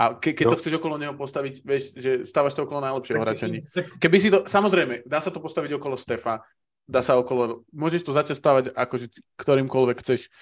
A 0.00 0.16
ke, 0.16 0.32
keď 0.32 0.56
to 0.56 0.60
chceš 0.64 0.80
okolo 0.80 0.96
neho 0.96 1.12
postaviť, 1.12 1.60
vieš, 1.60 1.92
že 1.92 2.24
stávaš 2.24 2.56
to 2.56 2.64
okolo 2.64 2.80
najlepšieho 2.80 3.20
hráča. 3.20 3.52
Keby 4.00 4.16
si 4.16 4.32
to, 4.32 4.48
samozrejme, 4.48 5.04
dá 5.04 5.20
sa 5.20 5.28
to 5.28 5.44
postaviť 5.44 5.76
okolo 5.76 6.00
Stefa, 6.00 6.40
dá 6.88 7.04
sa 7.04 7.20
okolo, 7.20 7.68
môžeš 7.68 8.08
to 8.08 8.16
začať 8.16 8.40
stavať 8.40 8.64
akože 8.72 9.12
ktorýmkoľvek 9.36 9.96
chceš 10.00 10.32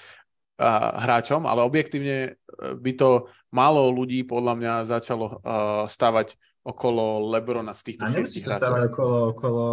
uh, 0.62 1.02
hráčom, 1.02 1.42
ale 1.50 1.66
objektívne 1.66 2.38
by 2.54 2.92
to 2.94 3.26
málo 3.50 3.90
ľudí 3.90 4.22
podľa 4.22 4.54
mňa 4.54 4.72
začalo 4.86 5.26
uh, 5.26 5.90
stavať 5.90 6.38
okolo 6.62 7.26
Lebrona 7.34 7.74
z 7.74 7.82
týchto 7.92 8.06
šiestich 8.14 8.46
hráčov. 8.46 8.62
stávať 8.62 8.82
okolo, 8.94 9.16
okolo 9.34 9.64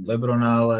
Lebrona, 0.00 0.64
ale 0.64 0.76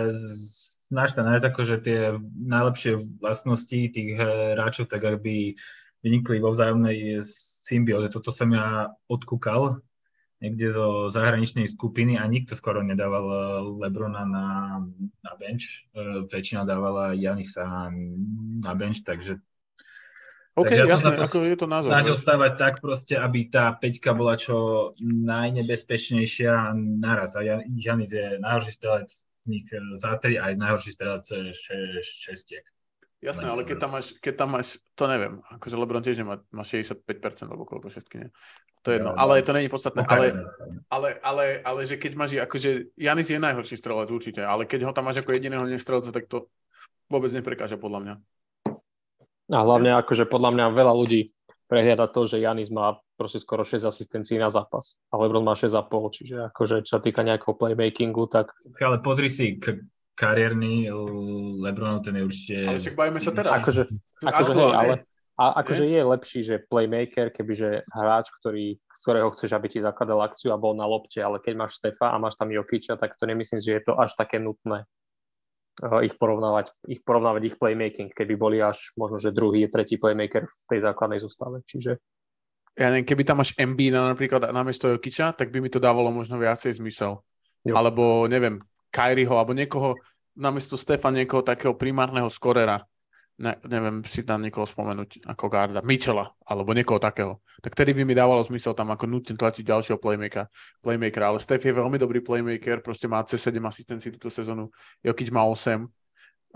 znáš 0.88 1.12
to 1.12 1.20
nájsť 1.20 1.44
ako, 1.44 1.60
že 1.66 1.76
tie 1.84 2.00
najlepšie 2.24 3.20
vlastnosti 3.20 3.78
tých 3.92 4.10
hráčov 4.56 4.88
tak 4.88 5.04
aby 5.04 5.52
vynikli 6.00 6.38
vo 6.38 6.54
vzájomnej 6.54 7.20
symbióze. 7.66 8.06
Toto 8.14 8.30
som 8.30 8.55
ja 8.55 8.94
odkúkal 9.10 9.82
niekde 10.38 10.70
zo 10.70 11.09
zahraničnej 11.10 11.66
skupiny 11.66 12.20
a 12.20 12.28
nikto 12.28 12.55
skoro 12.55 12.84
nedával 12.84 13.26
Lebrona 13.82 14.22
na, 14.28 14.47
na 15.24 15.32
bench. 15.40 15.88
E, 15.97 16.28
väčšina 16.28 16.68
dávala 16.68 17.16
Janisa 17.16 17.90
na 18.62 18.72
bench, 18.76 19.02
takže 19.02 19.43
OK, 20.56 20.72
Takže 20.72 20.88
ja 20.88 20.88
jasné, 20.88 21.12
som 21.12 21.20
ako 21.20 21.38
je 21.44 21.56
to 21.60 21.68
názor. 21.68 21.90
Snažil 21.93 22.16
stávať 22.16 22.52
tak 22.56 22.74
proste, 22.80 23.14
aby 23.20 23.52
tá 23.52 23.76
peťka 23.76 24.16
bola 24.16 24.40
čo 24.40 24.56
najnebezpečnejšia 25.05 26.72
naraz. 26.97 27.36
A 27.36 27.44
Janis 27.68 28.09
je 28.09 28.40
najhorší 28.40 28.72
strelec 28.72 29.09
z 29.12 29.47
nich 29.52 29.68
za 30.01 30.16
tri 30.16 30.40
a 30.40 30.48
aj 30.48 30.55
najhorší 30.56 30.97
strelec 30.97 31.28
šestiek. 32.01 32.64
Jasné, 33.24 33.48
ale 33.48 33.64
keď 33.64 33.76
tam 33.80 33.90
máš, 33.97 34.12
keď 34.20 34.34
tam 34.36 34.48
máš, 34.52 34.76
to 34.93 35.09
neviem, 35.09 35.40
akože 35.48 35.74
LeBron 35.74 36.05
tiež 36.05 36.20
nemá, 36.20 36.44
má 36.52 36.62
65% 36.62 37.01
alebo 37.48 37.64
koľko 37.64 37.88
všetky, 37.88 38.14
nie? 38.20 38.28
To 38.84 38.94
je 38.94 39.02
jedno, 39.02 39.18
ale 39.18 39.43
to 39.43 39.51
není 39.51 39.66
podstatné, 39.66 40.05
No, 40.05 40.06
ale, 40.06 40.26
ale, 40.86 41.09
ale, 41.18 41.44
ale, 41.64 41.80
že 41.88 41.98
keď 41.98 42.12
máš, 42.14 42.38
akože 42.38 42.94
Janis 42.94 43.26
je 43.26 43.40
najhorší 43.43 43.74
strelec 43.74 44.06
určite, 44.12 44.44
ale 44.47 44.62
keď 44.62 44.86
ho 44.86 44.93
tam 44.94 45.10
máš 45.10 45.24
ako 45.24 45.34
jediného 45.34 45.66
nestrelca, 45.66 46.14
tak 46.14 46.30
to 46.30 46.47
vôbec 47.10 47.32
neprekáža 47.34 47.80
podľa 47.80 48.01
mňa. 48.05 48.14
A 49.47 49.59
hlavne 49.62 49.90
akože 49.97 50.30
podľa 50.30 50.51
mňa 50.55 50.64
veľa 50.76 50.94
ľudí 50.94 51.34
prehliada 51.66 52.06
to, 52.06 52.26
že 52.30 52.38
Janis 52.38 52.70
má 52.70 52.94
proste 53.18 53.43
skoro 53.43 53.66
6 53.66 53.90
asistencií 53.90 54.38
na 54.38 54.55
zápas. 54.55 54.98
A 55.10 55.18
LeBron 55.18 55.43
má 55.43 55.59
6,5, 55.59 55.82
čiže 56.14 56.36
akože 56.55 56.86
čo 56.86 56.98
sa 56.98 57.01
týka 57.02 57.26
nejakého 57.26 57.59
playmakingu, 57.59 58.30
tak 58.30 58.55
Ale 58.78 59.02
pozri 59.02 59.26
si, 59.26 59.59
k- 59.59 59.82
kariérny 60.16 60.88
Lebronov, 61.60 62.01
ten 62.02 62.16
je 62.16 62.22
určite... 62.24 62.55
Ale 62.64 62.80
však 62.80 62.97
bavíme 62.97 63.20
sa 63.20 63.30
teraz. 63.36 63.52
akože, 63.60 63.82
akože 64.24 64.52
hej, 64.56 64.64
Aktuálne. 64.64 64.76
ale 64.80 64.94
a 65.36 65.60
akože 65.60 65.84
je 65.84 66.01
lepší, 66.01 66.40
že 66.40 66.64
playmaker, 66.64 67.28
kebyže 67.28 67.84
hráč, 67.93 68.32
ktorý, 68.40 68.80
ktorého 69.05 69.28
chceš, 69.36 69.52
aby 69.52 69.68
ti 69.68 69.84
zakladal 69.84 70.24
akciu 70.24 70.56
a 70.56 70.56
bol 70.56 70.72
na 70.72 70.88
lopte, 70.88 71.20
ale 71.20 71.44
keď 71.44 71.55
máš 71.60 71.76
Stefa 71.76 72.09
a 72.09 72.16
máš 72.16 72.40
tam 72.40 72.48
Jokiča, 72.48 72.97
tak 72.97 73.20
to 73.20 73.28
nemyslím, 73.28 73.60
že 73.60 73.76
je 73.76 73.82
to 73.84 74.01
až 74.01 74.16
také 74.16 74.40
nutné 74.40 74.88
uh, 75.84 76.01
ich 76.01 76.16
porovnávať, 76.16 76.72
ich 76.88 77.05
porovnávať 77.05 77.52
ich 77.52 77.56
playmaking, 77.60 78.16
keby 78.16 78.32
boli 78.32 78.64
až 78.64 78.97
možno, 78.97 79.20
že 79.20 79.36
druhý, 79.36 79.68
tretí 79.68 80.01
playmaker 80.01 80.48
v 80.48 80.62
tej 80.72 80.80
základnej 80.88 81.20
zostave. 81.20 81.60
Čiže 81.68 82.01
Ja 82.80 82.88
neviem, 82.88 83.05
keby 83.05 83.28
tam 83.28 83.44
máš 83.44 83.52
MB 83.60 83.80
na, 83.93 84.16
napríklad 84.16 84.48
namiesto 84.56 84.88
Jokiča, 84.88 85.36
tak 85.36 85.52
by 85.52 85.60
mi 85.60 85.68
to 85.68 85.76
dávalo 85.76 86.09
možno 86.09 86.40
viacej 86.40 86.80
zmysel. 86.80 87.20
Jo. 87.68 87.76
Alebo, 87.76 88.24
neviem, 88.24 88.64
Kyrieho, 88.97 89.36
alebo 89.36 89.52
niekoho, 89.52 90.01
namiesto 90.32 90.81
Stefa, 90.81 91.12
niekoho 91.12 91.44
takého 91.44 91.77
primárneho 91.77 92.32
skorera. 92.32 92.81
Ne, 93.36 93.52
neviem 93.68 94.01
si 94.09 94.24
tam 94.24 94.40
niekoho 94.40 94.64
spomenúť 94.64 95.28
ako 95.28 95.52
garda. 95.52 95.85
Mitchella, 95.85 96.32
alebo 96.48 96.73
niekoho 96.73 96.97
takého. 96.97 97.44
Tak 97.60 97.77
tedy 97.77 97.93
by 97.93 98.09
mi 98.09 98.16
dávalo 98.16 98.40
zmysel 98.40 98.73
tam 98.73 98.89
ako 98.97 99.05
nutne 99.05 99.36
tlačiť 99.36 99.60
ďalšieho 99.60 100.01
playmakera. 100.01 100.48
playmakera. 100.81 101.28
Ale 101.28 101.39
Steph 101.44 101.68
je 101.68 101.77
veľmi 101.77 102.01
dobrý 102.01 102.24
playmaker, 102.24 102.81
proste 102.81 103.05
má 103.05 103.20
C7 103.20 103.60
asistencií 103.60 104.16
túto 104.16 104.32
sezónu. 104.32 104.73
Jokic 105.05 105.28
má 105.28 105.44
8. 105.44 105.85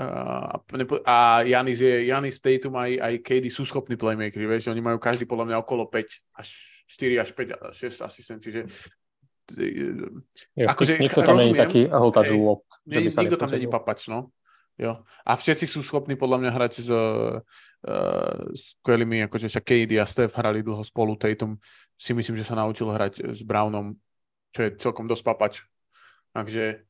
Uh, 0.00 0.56
a 0.56 0.56
nepo- 0.80 1.04
a 1.04 1.44
Janis, 1.44 1.84
je, 1.84 2.08
Janis 2.08 2.40
Tatum 2.40 2.72
aj, 2.80 2.96
aj 2.96 3.14
KD 3.20 3.52
sú 3.52 3.68
schopní 3.68 4.00
playmakeri, 4.00 4.48
vieš, 4.48 4.72
oni 4.72 4.80
majú 4.80 4.96
každý 4.96 5.28
podľa 5.28 5.52
mňa 5.52 5.56
okolo 5.60 5.92
5 5.92 6.40
až 6.40 6.48
4 6.88 7.20
až 7.20 7.30
5 7.36 7.68
až 7.68 7.76
6 8.00 8.08
asistencií, 8.08 8.48
že 8.48 8.62
je, 9.56 10.66
Akože 10.66 11.00
nikto 11.00 11.20
tam 11.24 11.40
rozumiem. 11.40 11.58
taký 11.58 11.80
hltač 11.88 12.28
lob, 12.36 12.62
že 12.86 12.98
by 13.00 13.08
nie, 13.08 13.14
sa 13.14 13.20
nikto 13.24 13.38
tam 13.40 13.50
není 13.50 13.66
papač, 13.66 14.06
no. 14.06 14.30
Jo. 14.80 15.04
A 15.28 15.36
všetci 15.36 15.68
sú 15.68 15.84
schopní 15.84 16.16
podľa 16.16 16.40
mňa 16.40 16.50
hrať 16.56 16.72
s 16.80 16.88
uh, 16.88 17.36
skvelými, 18.56 19.28
akože 19.28 19.52
však 19.52 19.64
KD 19.64 20.00
a 20.00 20.08
Steph 20.08 20.32
hrali 20.32 20.64
dlho 20.64 20.80
spolu, 20.80 21.20
Tatum 21.20 21.60
si 22.00 22.16
myslím, 22.16 22.40
že 22.40 22.48
sa 22.48 22.56
naučil 22.56 22.88
hrať 22.88 23.28
s 23.28 23.44
Brownom, 23.44 23.92
čo 24.56 24.64
je 24.64 24.70
celkom 24.80 25.04
dosť 25.04 25.24
papač. 25.26 25.54
Takže 26.32 26.80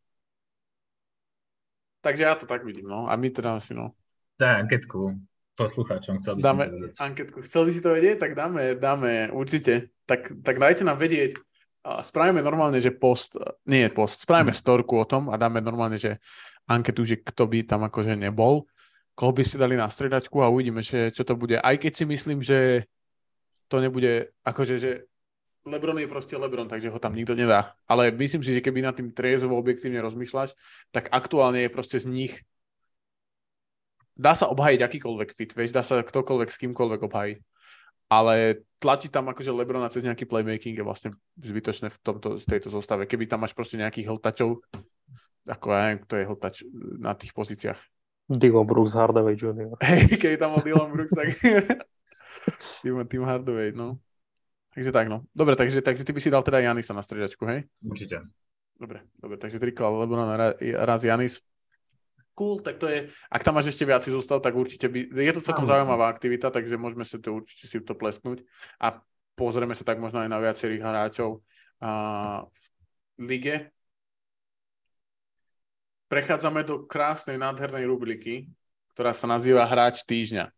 takže 2.01 2.23
ja 2.23 2.39
to 2.39 2.47
tak 2.47 2.63
vidím, 2.63 2.87
no. 2.87 3.11
A 3.11 3.19
my 3.19 3.27
teda 3.29 3.59
asi, 3.59 3.75
no. 3.75 3.93
Daj 4.39 4.65
anketku 4.65 5.19
poslucháčom, 5.59 6.17
chcel 6.23 6.39
by 6.39 6.41
som 6.41 6.47
Dáme 6.47 6.65
to 6.65 6.73
vedieť. 6.73 6.95
anketku. 6.97 7.39
Chcel 7.45 7.63
by 7.67 7.71
si 7.75 7.81
to 7.85 7.91
vedieť? 7.93 8.17
Tak 8.17 8.33
dáme, 8.33 8.63
dáme, 8.81 9.13
určite. 9.35 9.93
Tak, 10.09 10.33
tak 10.41 10.57
dajte 10.57 10.87
nám 10.89 10.97
vedieť. 10.97 11.37
Spravíme 11.81 12.45
normálne, 12.45 12.77
že 12.77 12.93
post, 12.93 13.41
nie 13.65 13.89
post, 13.89 14.29
spravíme 14.29 14.53
storku 14.53 15.01
o 15.01 15.09
tom 15.09 15.33
a 15.33 15.41
dáme 15.41 15.65
normálne, 15.65 15.97
že 15.97 16.21
anketu, 16.69 17.09
že 17.09 17.25
kto 17.25 17.49
by 17.49 17.65
tam 17.65 17.89
akože 17.89 18.21
nebol. 18.21 18.69
Koho 19.17 19.33
by 19.33 19.43
ste 19.45 19.61
dali 19.61 19.81
na 19.81 19.89
stredačku 19.89 20.45
a 20.45 20.53
uvidíme, 20.53 20.85
že, 20.85 21.09
čo 21.13 21.25
to 21.25 21.37
bude. 21.37 21.57
Aj 21.57 21.77
keď 21.77 21.93
si 21.97 22.05
myslím, 22.05 22.45
že 22.45 22.85
to 23.73 23.81
nebude, 23.81 24.29
akože, 24.45 24.77
že 24.77 24.91
Lebron 25.65 26.01
je 26.01 26.09
proste 26.09 26.37
Lebron, 26.37 26.69
takže 26.69 26.89
ho 26.89 26.97
tam 27.01 27.13
nikto 27.13 27.37
nedá. 27.37 27.77
Ale 27.85 28.09
myslím 28.17 28.41
si, 28.41 28.57
že 28.57 28.65
keby 28.65 28.81
nad 28.81 28.97
tým 28.97 29.13
triezvo 29.13 29.57
objektívne 29.57 30.01
rozmýšľaš, 30.01 30.57
tak 30.89 31.13
aktuálne 31.13 31.65
je 31.65 31.71
proste 31.73 32.01
z 32.01 32.09
nich 32.09 32.35
dá 34.21 34.37
sa 34.37 34.53
obhajiť 34.53 34.81
akýkoľvek 34.85 35.29
fit, 35.33 35.51
vieš, 35.57 35.73
dá 35.73 35.81
sa 35.81 36.05
ktokoľvek 36.05 36.49
s 36.53 36.61
kýmkoľvek 36.61 37.01
obhajiť. 37.09 37.39
Ale 38.11 38.67
tlačiť 38.83 39.11
tam 39.15 39.31
akože 39.31 39.55
Lebrona 39.55 39.87
cez 39.87 40.03
nejaký 40.03 40.27
playmaking 40.27 40.75
je 40.75 40.85
vlastne 40.85 41.11
zbytočné 41.39 41.95
v 41.95 41.99
tomto, 42.03 42.43
tejto 42.43 42.75
zostave. 42.75 43.07
Keby 43.07 43.31
tam 43.31 43.47
máš 43.47 43.55
proste 43.55 43.79
nejakých 43.79 44.11
hltačov, 44.11 44.67
ako 45.47 45.67
ja 45.71 45.79
neviem, 45.87 46.01
kto 46.03 46.15
je 46.19 46.25
hltač 46.27 46.55
na 46.99 47.15
tých 47.15 47.31
pozíciách. 47.31 47.79
Dylan 48.31 48.67
Brooks, 48.67 48.95
Hardaway 48.95 49.35
Jr. 49.35 49.75
Hej, 49.87 50.19
keď 50.19 50.43
tam 50.43 50.59
bol 50.59 50.63
Dylan 50.63 50.91
Brooks, 50.91 51.15
tak 51.15 51.35
tým, 52.83 52.99
tým 53.07 53.23
Hardaway, 53.23 53.75
no. 53.75 53.99
Takže 54.71 54.91
tak, 54.95 55.11
no. 55.11 55.27
Dobre, 55.35 55.59
takže, 55.59 55.83
takže 55.83 56.07
ty 56.07 56.11
by 56.15 56.21
si 56.23 56.31
dal 56.31 56.47
teda 56.47 56.63
Janisa 56.63 56.95
na 56.95 57.03
stredačku, 57.03 57.43
hej? 57.47 57.67
Určite. 57.83 58.23
Dobre, 58.79 59.03
dobre, 59.19 59.37
takže 59.37 59.59
trikol 59.59 59.99
Lebrona 59.99 60.57
raz 60.87 61.03
Janis. 61.03 61.43
Cool, 62.41 62.65
tak 62.65 62.81
to 62.81 62.89
je, 62.89 63.13
ak 63.29 63.45
tam 63.45 63.61
máš 63.61 63.77
ešte 63.77 63.85
viac 63.85 64.01
zostav, 64.01 64.41
tak 64.41 64.57
určite 64.57 64.89
by, 64.89 65.13
je 65.13 65.33
to 65.37 65.45
celkom 65.45 65.69
zaujímavá 65.69 66.09
aktivita, 66.09 66.49
takže 66.49 66.81
môžeme 66.81 67.05
si 67.05 67.21
to 67.21 67.37
určite 67.37 67.69
si 67.69 67.77
to 67.85 67.93
plesknúť 67.93 68.41
a 68.81 68.97
pozrieme 69.37 69.77
sa 69.77 69.85
tak 69.85 70.01
možno 70.01 70.25
aj 70.25 70.33
na 70.33 70.41
viacerých 70.41 70.81
hráčov 70.81 71.45
a, 71.85 72.49
v 72.49 72.65
lige. 73.21 73.57
Prechádzame 76.09 76.65
do 76.65 76.89
krásnej, 76.89 77.37
nádhernej 77.37 77.85
rubriky, 77.85 78.49
ktorá 78.97 79.13
sa 79.13 79.29
nazýva 79.29 79.69
Hráč 79.69 80.01
týždňa. 80.09 80.49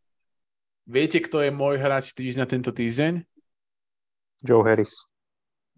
Viete, 0.87 1.19
kto 1.19 1.43
je 1.43 1.51
môj 1.51 1.83
hráč 1.83 2.15
týždňa 2.15 2.47
tento 2.47 2.71
týždeň? 2.71 3.27
Joe 4.47 4.63
Harris. 4.63 5.03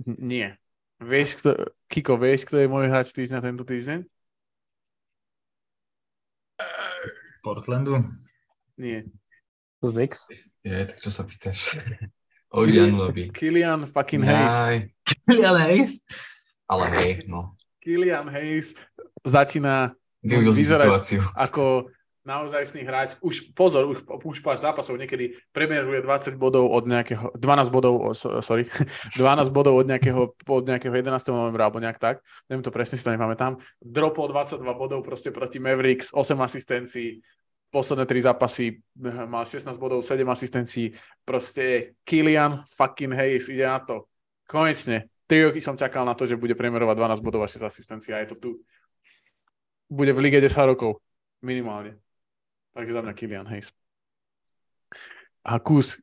Nie. 0.05 0.60
Vieš, 1.01 1.40
kto, 1.40 1.74
Kiko, 1.89 2.20
vieš, 2.20 2.44
kto 2.44 2.60
je 2.60 2.68
môj 2.68 2.93
hráč 2.93 3.16
týždňa 3.16 3.40
tento 3.40 3.64
týždeň? 3.64 4.05
Portlandu? 7.44 8.00
Nie. 8.80 9.04
Z 9.84 9.92
Knicks. 9.92 10.24
Je, 10.64 10.72
tak 10.88 10.96
čo 10.98 11.12
sa 11.12 11.28
pýtaš? 11.28 11.76
Odian 12.56 12.96
Lobby. 12.96 13.28
Killian 13.28 13.84
fucking 13.84 14.24
Hayes. 14.24 14.88
Ale 15.28 15.58
Hayes? 15.60 15.92
ale 16.64 16.88
hej, 16.96 17.10
no. 17.28 17.52
Killian 17.84 18.24
Hayes 18.32 18.72
začína 19.20 19.92
Vyzerá- 20.24 20.88
situáciu. 20.88 21.20
ako 21.36 21.92
naozajstný 22.24 22.82
hráč. 22.88 23.14
Už 23.20 23.52
pozor, 23.52 23.84
už, 23.84 24.02
už 24.05 24.40
pár 24.40 24.56
zápasov 24.56 24.96
niekedy 24.96 25.36
premiéruje 25.52 26.01
20 26.01 26.40
bodov 26.40 26.72
od 26.72 26.88
nejakého, 26.88 27.36
12 27.36 27.68
bodov, 27.68 28.16
sorry, 28.40 28.64
12 29.20 29.52
bodov 29.52 29.76
od 29.76 29.86
nejakého, 29.86 30.32
od 30.32 30.64
nejakého 30.64 30.92
11. 30.92 31.20
novembra, 31.28 31.68
alebo 31.68 31.84
nejak 31.84 32.01
tak. 32.01 32.24
Neviem 32.48 32.64
to 32.64 32.72
presne, 32.72 32.96
si 32.96 33.05
to 33.05 33.12
nepamätám. 33.12 33.60
Dropol 33.78 34.32
22 34.32 34.64
bodov 34.74 35.05
proste 35.05 35.28
proti 35.30 35.60
Mavericks, 35.60 36.16
8 36.16 36.34
asistencií, 36.40 37.20
posledné 37.68 38.09
3 38.09 38.28
zápasy 38.32 38.80
eh, 38.80 39.26
mal 39.28 39.44
16 39.44 39.76
bodov, 39.76 40.01
7 40.01 40.24
asistencií. 40.24 40.96
Proste 41.26 41.98
Killian 42.09 42.64
fucking 42.64 43.12
Hayes 43.12 43.52
ide 43.52 43.68
na 43.68 43.84
to. 43.84 44.09
Konečne. 44.48 45.12
3 45.26 45.51
roky 45.51 45.60
som 45.60 45.74
čakal 45.74 46.05
na 46.05 46.12
to, 46.12 46.28
že 46.28 46.36
bude 46.36 46.52
premiérovať 46.55 46.96
12 47.20 47.24
bodov 47.24 47.44
a 47.44 47.48
6 47.48 47.64
asistencií 47.64 48.12
a 48.12 48.22
je 48.22 48.32
to 48.32 48.36
tu. 48.36 48.51
Bude 49.88 50.12
v 50.12 50.30
lige 50.30 50.38
10 50.40 50.52
rokov. 50.68 51.01
Minimálne. 51.44 52.03
Takže 52.74 52.92
za 52.92 53.01
mňa 53.06 53.14
Killian 53.14 53.46
Hayes. 53.46 53.70
A 55.46 55.62
kus. 55.62 55.98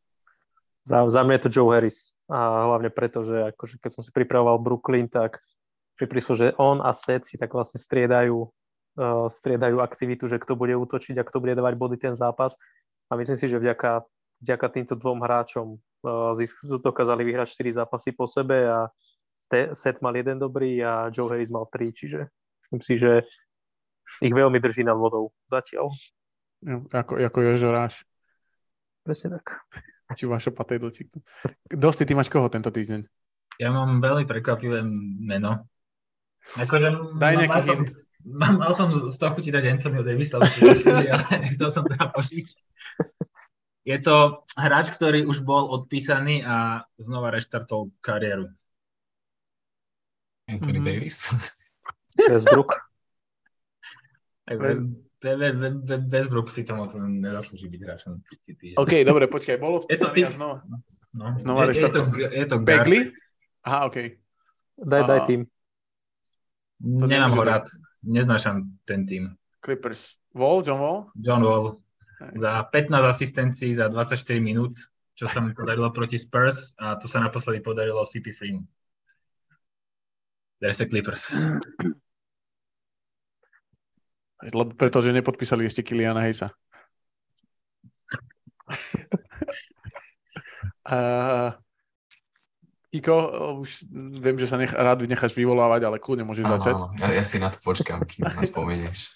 Za, 0.88 1.04
za 1.12 1.22
mňa 1.22 1.36
je 1.38 1.44
to 1.44 1.54
Joe 1.54 1.72
Harris. 1.76 2.16
A 2.32 2.72
hlavne 2.72 2.88
preto, 2.88 3.28
že 3.28 3.52
akože 3.52 3.84
keď 3.84 3.92
som 3.92 4.02
si 4.08 4.12
pripravoval 4.16 4.64
Brooklyn, 4.64 5.12
tak 5.12 5.44
mi 6.00 6.08
prišlo, 6.08 6.34
že 6.34 6.48
on 6.58 6.80
a 6.80 6.96
Seth 6.96 7.28
si 7.28 7.36
tak 7.36 7.52
vlastne 7.52 7.78
striedajú, 7.78 8.48
uh, 8.48 9.28
striedajú 9.28 9.84
aktivitu, 9.84 10.32
že 10.32 10.40
kto 10.40 10.56
bude 10.56 10.74
útočiť 10.74 11.20
a 11.20 11.28
kto 11.28 11.44
bude 11.44 11.54
dávať 11.54 11.76
body 11.76 11.98
ten 12.00 12.16
zápas. 12.16 12.56
A 13.12 13.20
myslím 13.20 13.36
si, 13.36 13.52
že 13.52 13.60
vďaka, 13.60 14.08
vďaka 14.40 14.68
týmto 14.72 14.96
dvom 14.96 15.20
hráčom 15.22 15.76
uh, 15.76 16.32
zisk- 16.34 16.64
dokázali 16.66 17.28
vyhrať 17.28 17.60
4 17.60 17.84
zápasy 17.84 18.16
po 18.16 18.26
sebe 18.26 18.66
a 18.66 18.88
Seth 19.52 20.00
mal 20.00 20.16
jeden 20.16 20.40
dobrý 20.40 20.80
a 20.80 21.12
Joe 21.12 21.28
Harris 21.28 21.52
mal 21.52 21.68
3, 21.68 21.92
čiže 21.92 22.32
myslím 22.64 22.82
si, 22.82 22.96
že 22.96 23.28
ich 24.24 24.32
veľmi 24.32 24.64
drží 24.64 24.88
nad 24.88 24.96
vodou 24.96 25.36
zatiaľ. 25.52 25.92
Jo, 26.62 26.86
Ako, 26.88 27.18
ako 27.18 27.40
Jožo 27.42 27.70
Ráš. 27.70 28.06
Presne 29.02 29.36
tak. 29.36 29.66
Či 30.12 30.26
Vašo 30.26 30.52
Patejdlčík. 30.52 31.10
Dosti, 31.68 32.04
ty 32.04 32.12
máš 32.12 32.28
koho 32.28 32.46
tento 32.48 32.68
týždeň? 32.68 33.08
Ja 33.58 33.70
mám 33.70 33.98
veľmi 33.98 34.24
prekvapivé 34.24 34.84
meno. 35.18 35.66
Akože 36.56 37.18
Daj 37.18 37.34
mal- 37.34 37.40
nejaký 37.40 37.50
mal 37.52 37.64
som, 37.64 37.78
hint. 37.80 37.90
mal, 38.22 38.54
mal 38.60 38.74
som 38.74 38.88
z 38.92 39.16
toho 39.16 39.32
chutiť 39.34 39.52
dať 39.52 39.66
Anthony 39.68 40.02
Davisa, 40.02 40.38
ale 40.38 40.50
nechcel 41.40 41.70
som 41.74 41.82
teda 41.84 42.10
požiť. 42.10 42.48
Je 43.82 43.98
to 43.98 44.16
hráč, 44.54 44.92
ktorý 44.92 45.26
už 45.26 45.42
bol 45.42 45.66
odpísaný 45.72 46.42
a 46.42 46.86
znova 46.96 47.32
reštartol 47.32 47.90
kariéru. 47.98 48.52
Anthony 50.46 50.78
Mhm. 50.78 50.86
Davis. 50.86 51.32
Westbrook. 52.20 52.78
West- 54.52 54.86
Westbrook 55.22 56.50
si 56.50 56.66
to 56.66 56.74
moc 56.74 56.90
nezaslúži 56.98 57.70
byť 57.70 57.82
hráčom. 57.86 58.12
OK, 58.78 59.06
dobre, 59.06 59.30
počkaj, 59.30 59.62
bolo 59.62 59.86
Je 59.86 59.98
to 60.02 60.10
a 60.10 60.32
znova. 60.34 60.66
No, 61.12 61.36
Znova 61.38 61.68
je, 61.68 61.78
je, 61.78 61.92
to, 61.92 62.02
je 62.16 62.46
to. 62.48 62.56
Bagley? 62.64 63.12
Aha, 63.68 63.92
OK. 63.92 64.16
Daj, 64.80 65.02
daj 65.06 65.20
tým. 65.28 65.42
To 66.82 67.06
Nemám 67.06 67.36
ho 67.36 67.44
rád. 67.44 67.66
Neznášam 68.02 68.66
ten 68.88 69.06
tým. 69.06 69.38
Clippers. 69.62 70.18
Wall, 70.34 70.66
John 70.66 70.80
Wall? 70.82 71.00
John 71.20 71.46
Wall 71.46 71.78
za 72.34 72.64
15 72.64 72.94
asistencií 73.06 73.76
za 73.76 73.90
24 73.90 74.42
minút, 74.42 74.78
čo 75.18 75.26
sa 75.26 75.42
mu 75.42 75.54
podarilo 75.54 75.90
proti 75.90 76.18
Spurs 76.18 76.74
a 76.78 76.96
to 76.98 77.10
sa 77.10 77.22
naposledy 77.22 77.62
podarilo 77.62 78.06
CP 78.06 78.34
Freemu. 78.34 78.64
There's 80.62 80.78
the 80.78 80.86
Clippers. 80.86 81.34
Lebo 84.50 84.74
pretože 84.74 85.14
nepodpísali 85.14 85.70
ešte 85.70 85.86
Kiliana 85.86 86.26
Hejsa. 86.26 86.50
uh, 90.90 91.54
Kiko, 92.92 93.16
už 93.62 93.88
viem, 94.20 94.36
že 94.36 94.50
sa 94.50 94.58
nech, 94.58 94.74
rád 94.74 95.06
necháš 95.08 95.32
vyvolávať, 95.38 95.88
ale 95.88 96.02
kľudne 96.02 96.26
môžeš 96.28 96.44
Áno, 96.44 96.54
začať. 96.58 96.74
áno, 96.76 96.88
ja, 97.00 97.08
ja 97.22 97.24
si 97.24 97.38
na 97.40 97.48
to 97.54 97.62
počkám, 97.64 98.04
kým 98.04 98.28
ma 98.28 98.44
spomenieš. 98.44 99.14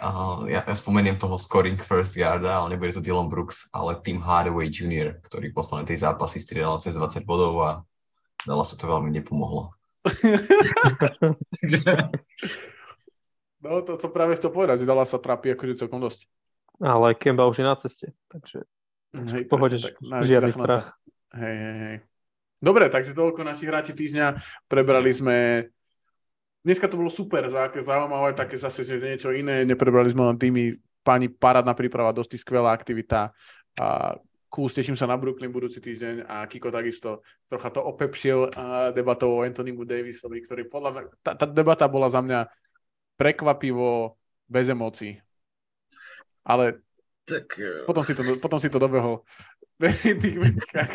Uh, 0.00 0.48
ja, 0.48 0.64
ja 0.64 0.72
spomeniem 0.72 1.20
toho 1.20 1.36
scoring 1.36 1.76
first 1.76 2.16
guarda, 2.16 2.56
ale 2.56 2.72
nebude 2.72 2.96
to 2.96 3.04
Dylan 3.04 3.28
Brooks, 3.28 3.68
ale 3.76 4.00
Tim 4.00 4.22
Hardaway 4.22 4.72
Jr., 4.72 5.20
ktorý 5.20 5.52
posledné 5.52 5.84
tej 5.84 6.00
zápasy 6.00 6.40
striedal 6.40 6.80
cez 6.80 6.96
20 6.96 7.28
bodov 7.28 7.60
a 7.60 7.70
Dallasu 8.48 8.80
to 8.80 8.88
veľmi 8.88 9.12
nepomohlo. 9.12 9.68
No 13.60 13.84
to, 13.84 14.00
to 14.00 14.08
práve 14.08 14.36
chcel 14.40 14.48
povedať, 14.52 14.84
že 14.84 14.88
dala 14.88 15.04
sa 15.04 15.20
trápi 15.20 15.52
akože 15.52 15.84
celkom 15.84 16.00
dosť. 16.00 16.24
Ale 16.80 17.12
Kemba 17.12 17.44
už 17.44 17.60
je 17.60 17.66
na 17.68 17.76
ceste, 17.76 18.08
takže 18.32 18.64
Hej, 19.10 19.50
pohode, 19.50 19.76
tak. 19.76 20.00
Žiadny 20.00 20.52
strach. 20.54 20.96
Hej, 21.34 21.56
hej, 21.56 21.76
hej. 21.76 21.96
Dobre, 22.60 22.86
takže 22.88 23.16
toľko 23.16 23.42
naši 23.42 23.64
hráči 23.66 23.92
týždňa. 23.92 24.26
Prebrali 24.70 25.10
sme... 25.10 25.66
Dneska 26.60 26.92
to 26.92 27.00
bolo 27.00 27.08
super, 27.08 27.48
zaujímavé, 27.48 28.36
také 28.36 28.60
zase, 28.60 28.84
že 28.84 29.00
niečo 29.00 29.32
iné. 29.32 29.64
Neprebrali 29.64 30.12
sme 30.12 30.28
len 30.28 30.36
tými 30.36 30.76
páni 31.00 31.32
parádna 31.32 31.72
príprava, 31.72 32.12
dosť 32.12 32.36
skvelá 32.36 32.70
aktivita. 32.76 33.32
A 33.80 34.16
Kus, 34.50 34.74
teším 34.74 34.98
sa 34.98 35.06
na 35.06 35.14
Brooklyn 35.14 35.54
budúci 35.54 35.78
týždeň 35.78 36.26
a 36.26 36.42
Kiko 36.50 36.74
takisto 36.74 37.22
trocha 37.46 37.70
to 37.70 37.86
opepšil 37.86 38.50
debatou 38.90 39.38
o 39.38 39.46
Anthonymu 39.46 39.86
Davisovi, 39.86 40.42
ktorý 40.42 40.66
podľa 40.66 40.90
mňa, 40.90 41.02
tá, 41.22 41.32
tá 41.38 41.46
debata 41.46 41.86
bola 41.86 42.10
za 42.10 42.18
mňa 42.18 42.50
prekvapivo 43.20 44.16
bez 44.48 44.72
emócií. 44.72 45.20
Ale 46.40 46.80
tak, 47.28 47.52
eh, 47.60 47.84
potom 47.84 48.00
si 48.00 48.16
to, 48.16 48.24
potom 48.40 48.56
si 48.56 48.72
to 48.72 48.80
dobehol 48.80 49.28
v 49.76 49.92
tých 49.92 50.40
mečkách. 50.40 50.92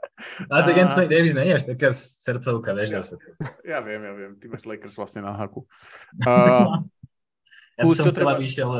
ale 0.52 0.60
tak 0.64 0.76
a- 0.76 0.82
Anthony 0.88 1.08
Davis 1.12 1.36
nie 1.36 1.52
je 1.52 1.56
až 1.60 1.64
taká 1.68 1.92
srdcovka, 1.92 2.72
vieš, 2.72 2.96
zase. 2.96 3.14
Ja 3.68 3.84
viem, 3.84 4.00
ja 4.00 4.12
viem, 4.16 4.32
ty 4.40 4.48
máš 4.48 4.64
Lakers 4.64 4.96
vlastne 4.96 5.20
na 5.20 5.36
haku. 5.36 5.68
Uh, 6.24 6.80
Ja 7.76 7.84
by 7.84 7.92
Kus, 7.92 8.00
som 8.00 8.08
chcela 8.08 8.32
treba- 8.32 8.40
vyšiel 8.40 8.70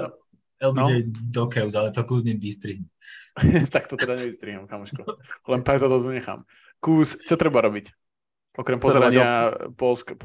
LBJ 0.57 0.93
do 1.37 1.45
Cavs, 1.53 1.77
ale 1.77 1.93
to 1.93 2.01
kľudne 2.01 2.41
vystrihnem. 2.41 2.89
tak 3.77 3.93
to 3.93 4.01
teda 4.01 4.17
nevystriham, 4.17 4.65
kamoško. 4.65 5.05
Len 5.53 5.61
preto 5.61 5.85
to 5.93 6.01
nechám. 6.09 6.49
Kús, 6.81 7.21
čo 7.21 7.37
treba 7.37 7.61
robiť? 7.61 7.93
Okrem 8.57 8.81
pozerania 8.81 9.53
Polsko, 9.77 10.17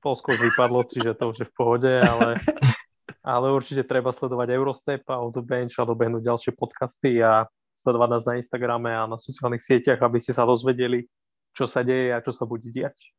Polsko, 0.00 0.32
už 0.32 0.40
vypadlo, 0.52 0.80
čiže 0.86 1.16
to 1.16 1.32
už 1.32 1.36
je 1.42 1.46
v 1.48 1.54
pohode, 1.54 1.90
ale, 1.90 2.36
ale 3.36 3.46
určite 3.52 3.82
treba 3.84 4.12
sledovať 4.12 4.48
Eurostep 4.54 5.02
a 5.08 5.20
Autobench 5.20 5.76
a 5.78 5.88
dobehnúť 5.88 6.22
ďalšie 6.22 6.52
podcasty 6.54 7.20
a 7.20 7.46
sledovať 7.78 8.08
nás 8.10 8.24
na 8.26 8.34
Instagrame 8.38 8.90
a 8.92 9.06
na 9.06 9.16
sociálnych 9.16 9.62
sieťach, 9.62 10.00
aby 10.02 10.18
ste 10.18 10.34
sa 10.34 10.48
dozvedeli, 10.48 11.06
čo 11.54 11.64
sa 11.68 11.86
deje 11.86 12.12
a 12.12 12.20
čo 12.20 12.32
sa 12.34 12.44
bude 12.48 12.68
diať. 12.68 13.12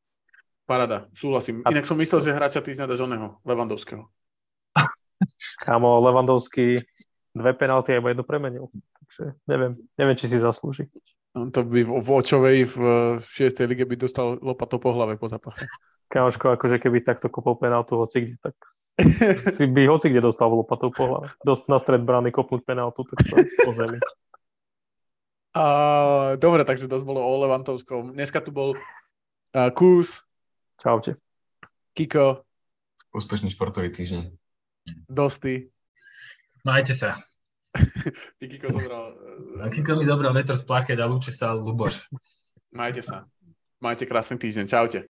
Parada, 0.68 1.08
súhlasím. 1.16 1.64
A- 1.64 1.72
Inak 1.72 1.88
som 1.88 1.95
myslel, 1.95 2.20
že 2.20 2.36
hráča 2.36 2.60
týždňa 2.60 2.91
dáš 2.91 2.99
oného, 2.99 3.40
Levandovského. 3.48 4.04
Kámo, 5.64 6.04
Levandovský 6.04 6.84
dve 7.32 7.52
penalty 7.56 7.95
a 7.95 8.02
iba 8.02 8.12
jednu 8.12 8.26
premenil. 8.28 8.66
Takže 9.08 9.38
neviem, 9.48 9.74
neviem, 9.95 10.18
či 10.20 10.28
si 10.28 10.38
zaslúži. 10.41 10.90
On 11.38 11.54
to 11.54 11.62
by 11.62 11.86
v 11.86 12.10
Očovej 12.10 12.66
v 12.66 12.78
6. 13.22 13.70
lige 13.70 13.86
by 13.86 13.95
dostal 13.95 14.41
lopatou 14.41 14.82
po 14.82 14.90
hlave 14.91 15.16
po 15.22 15.30
zápase. 15.30 15.64
Kámoško, 16.07 16.55
akože 16.55 16.79
keby 16.79 17.03
takto 17.03 17.27
kopol 17.27 17.59
penaltu 17.59 17.99
hoci 17.99 18.23
kde, 18.23 18.35
tak 18.39 18.55
si 19.59 19.67
by 19.67 19.91
hoci 19.91 20.07
kde 20.07 20.23
dostal 20.23 20.47
lopatou 20.47 20.88
po 20.88 21.03
hlave. 21.03 21.27
Dosť 21.43 21.63
na 21.67 21.77
stred 21.77 22.01
brány 22.07 22.31
kopnúť 22.31 22.63
penaltu, 22.63 23.03
tak 23.03 23.27
to 23.27 23.35
po 23.43 23.71
zemi. 23.75 23.99
A, 25.57 25.65
dobre, 26.39 26.63
takže 26.63 26.88
dosť 26.88 27.03
bolo 27.03 27.19
o 27.19 27.31
Levantovskom. 27.43 28.15
Dneska 28.15 28.39
tu 28.39 28.55
bol 28.55 28.77
uh, 28.77 29.69
Kús, 29.75 30.23
Čaute. 30.79 31.17
Kiko, 31.97 32.47
Úspešný 33.17 33.49
športový 33.49 33.89
týždeň. 33.89 34.29
Dosty. 35.09 35.71
Majte 36.61 36.93
sa. 36.93 37.17
Ty 38.38 38.45
Kiko 38.45 38.69
zobral. 38.69 39.15
A 39.63 39.73
Kiko 39.73 39.95
mi 39.95 40.03
zobral 40.05 40.38
vetr 40.38 40.53
z 40.53 40.63
plachet 40.67 40.99
a 40.99 41.09
lúči 41.09 41.31
sa 41.31 41.55
Luboš. 41.55 42.05
Majte 42.69 43.01
sa. 43.01 43.25
Majte 43.79 44.05
krásny 44.05 44.38
týždeň. 44.38 44.65
Čaute. 44.69 44.99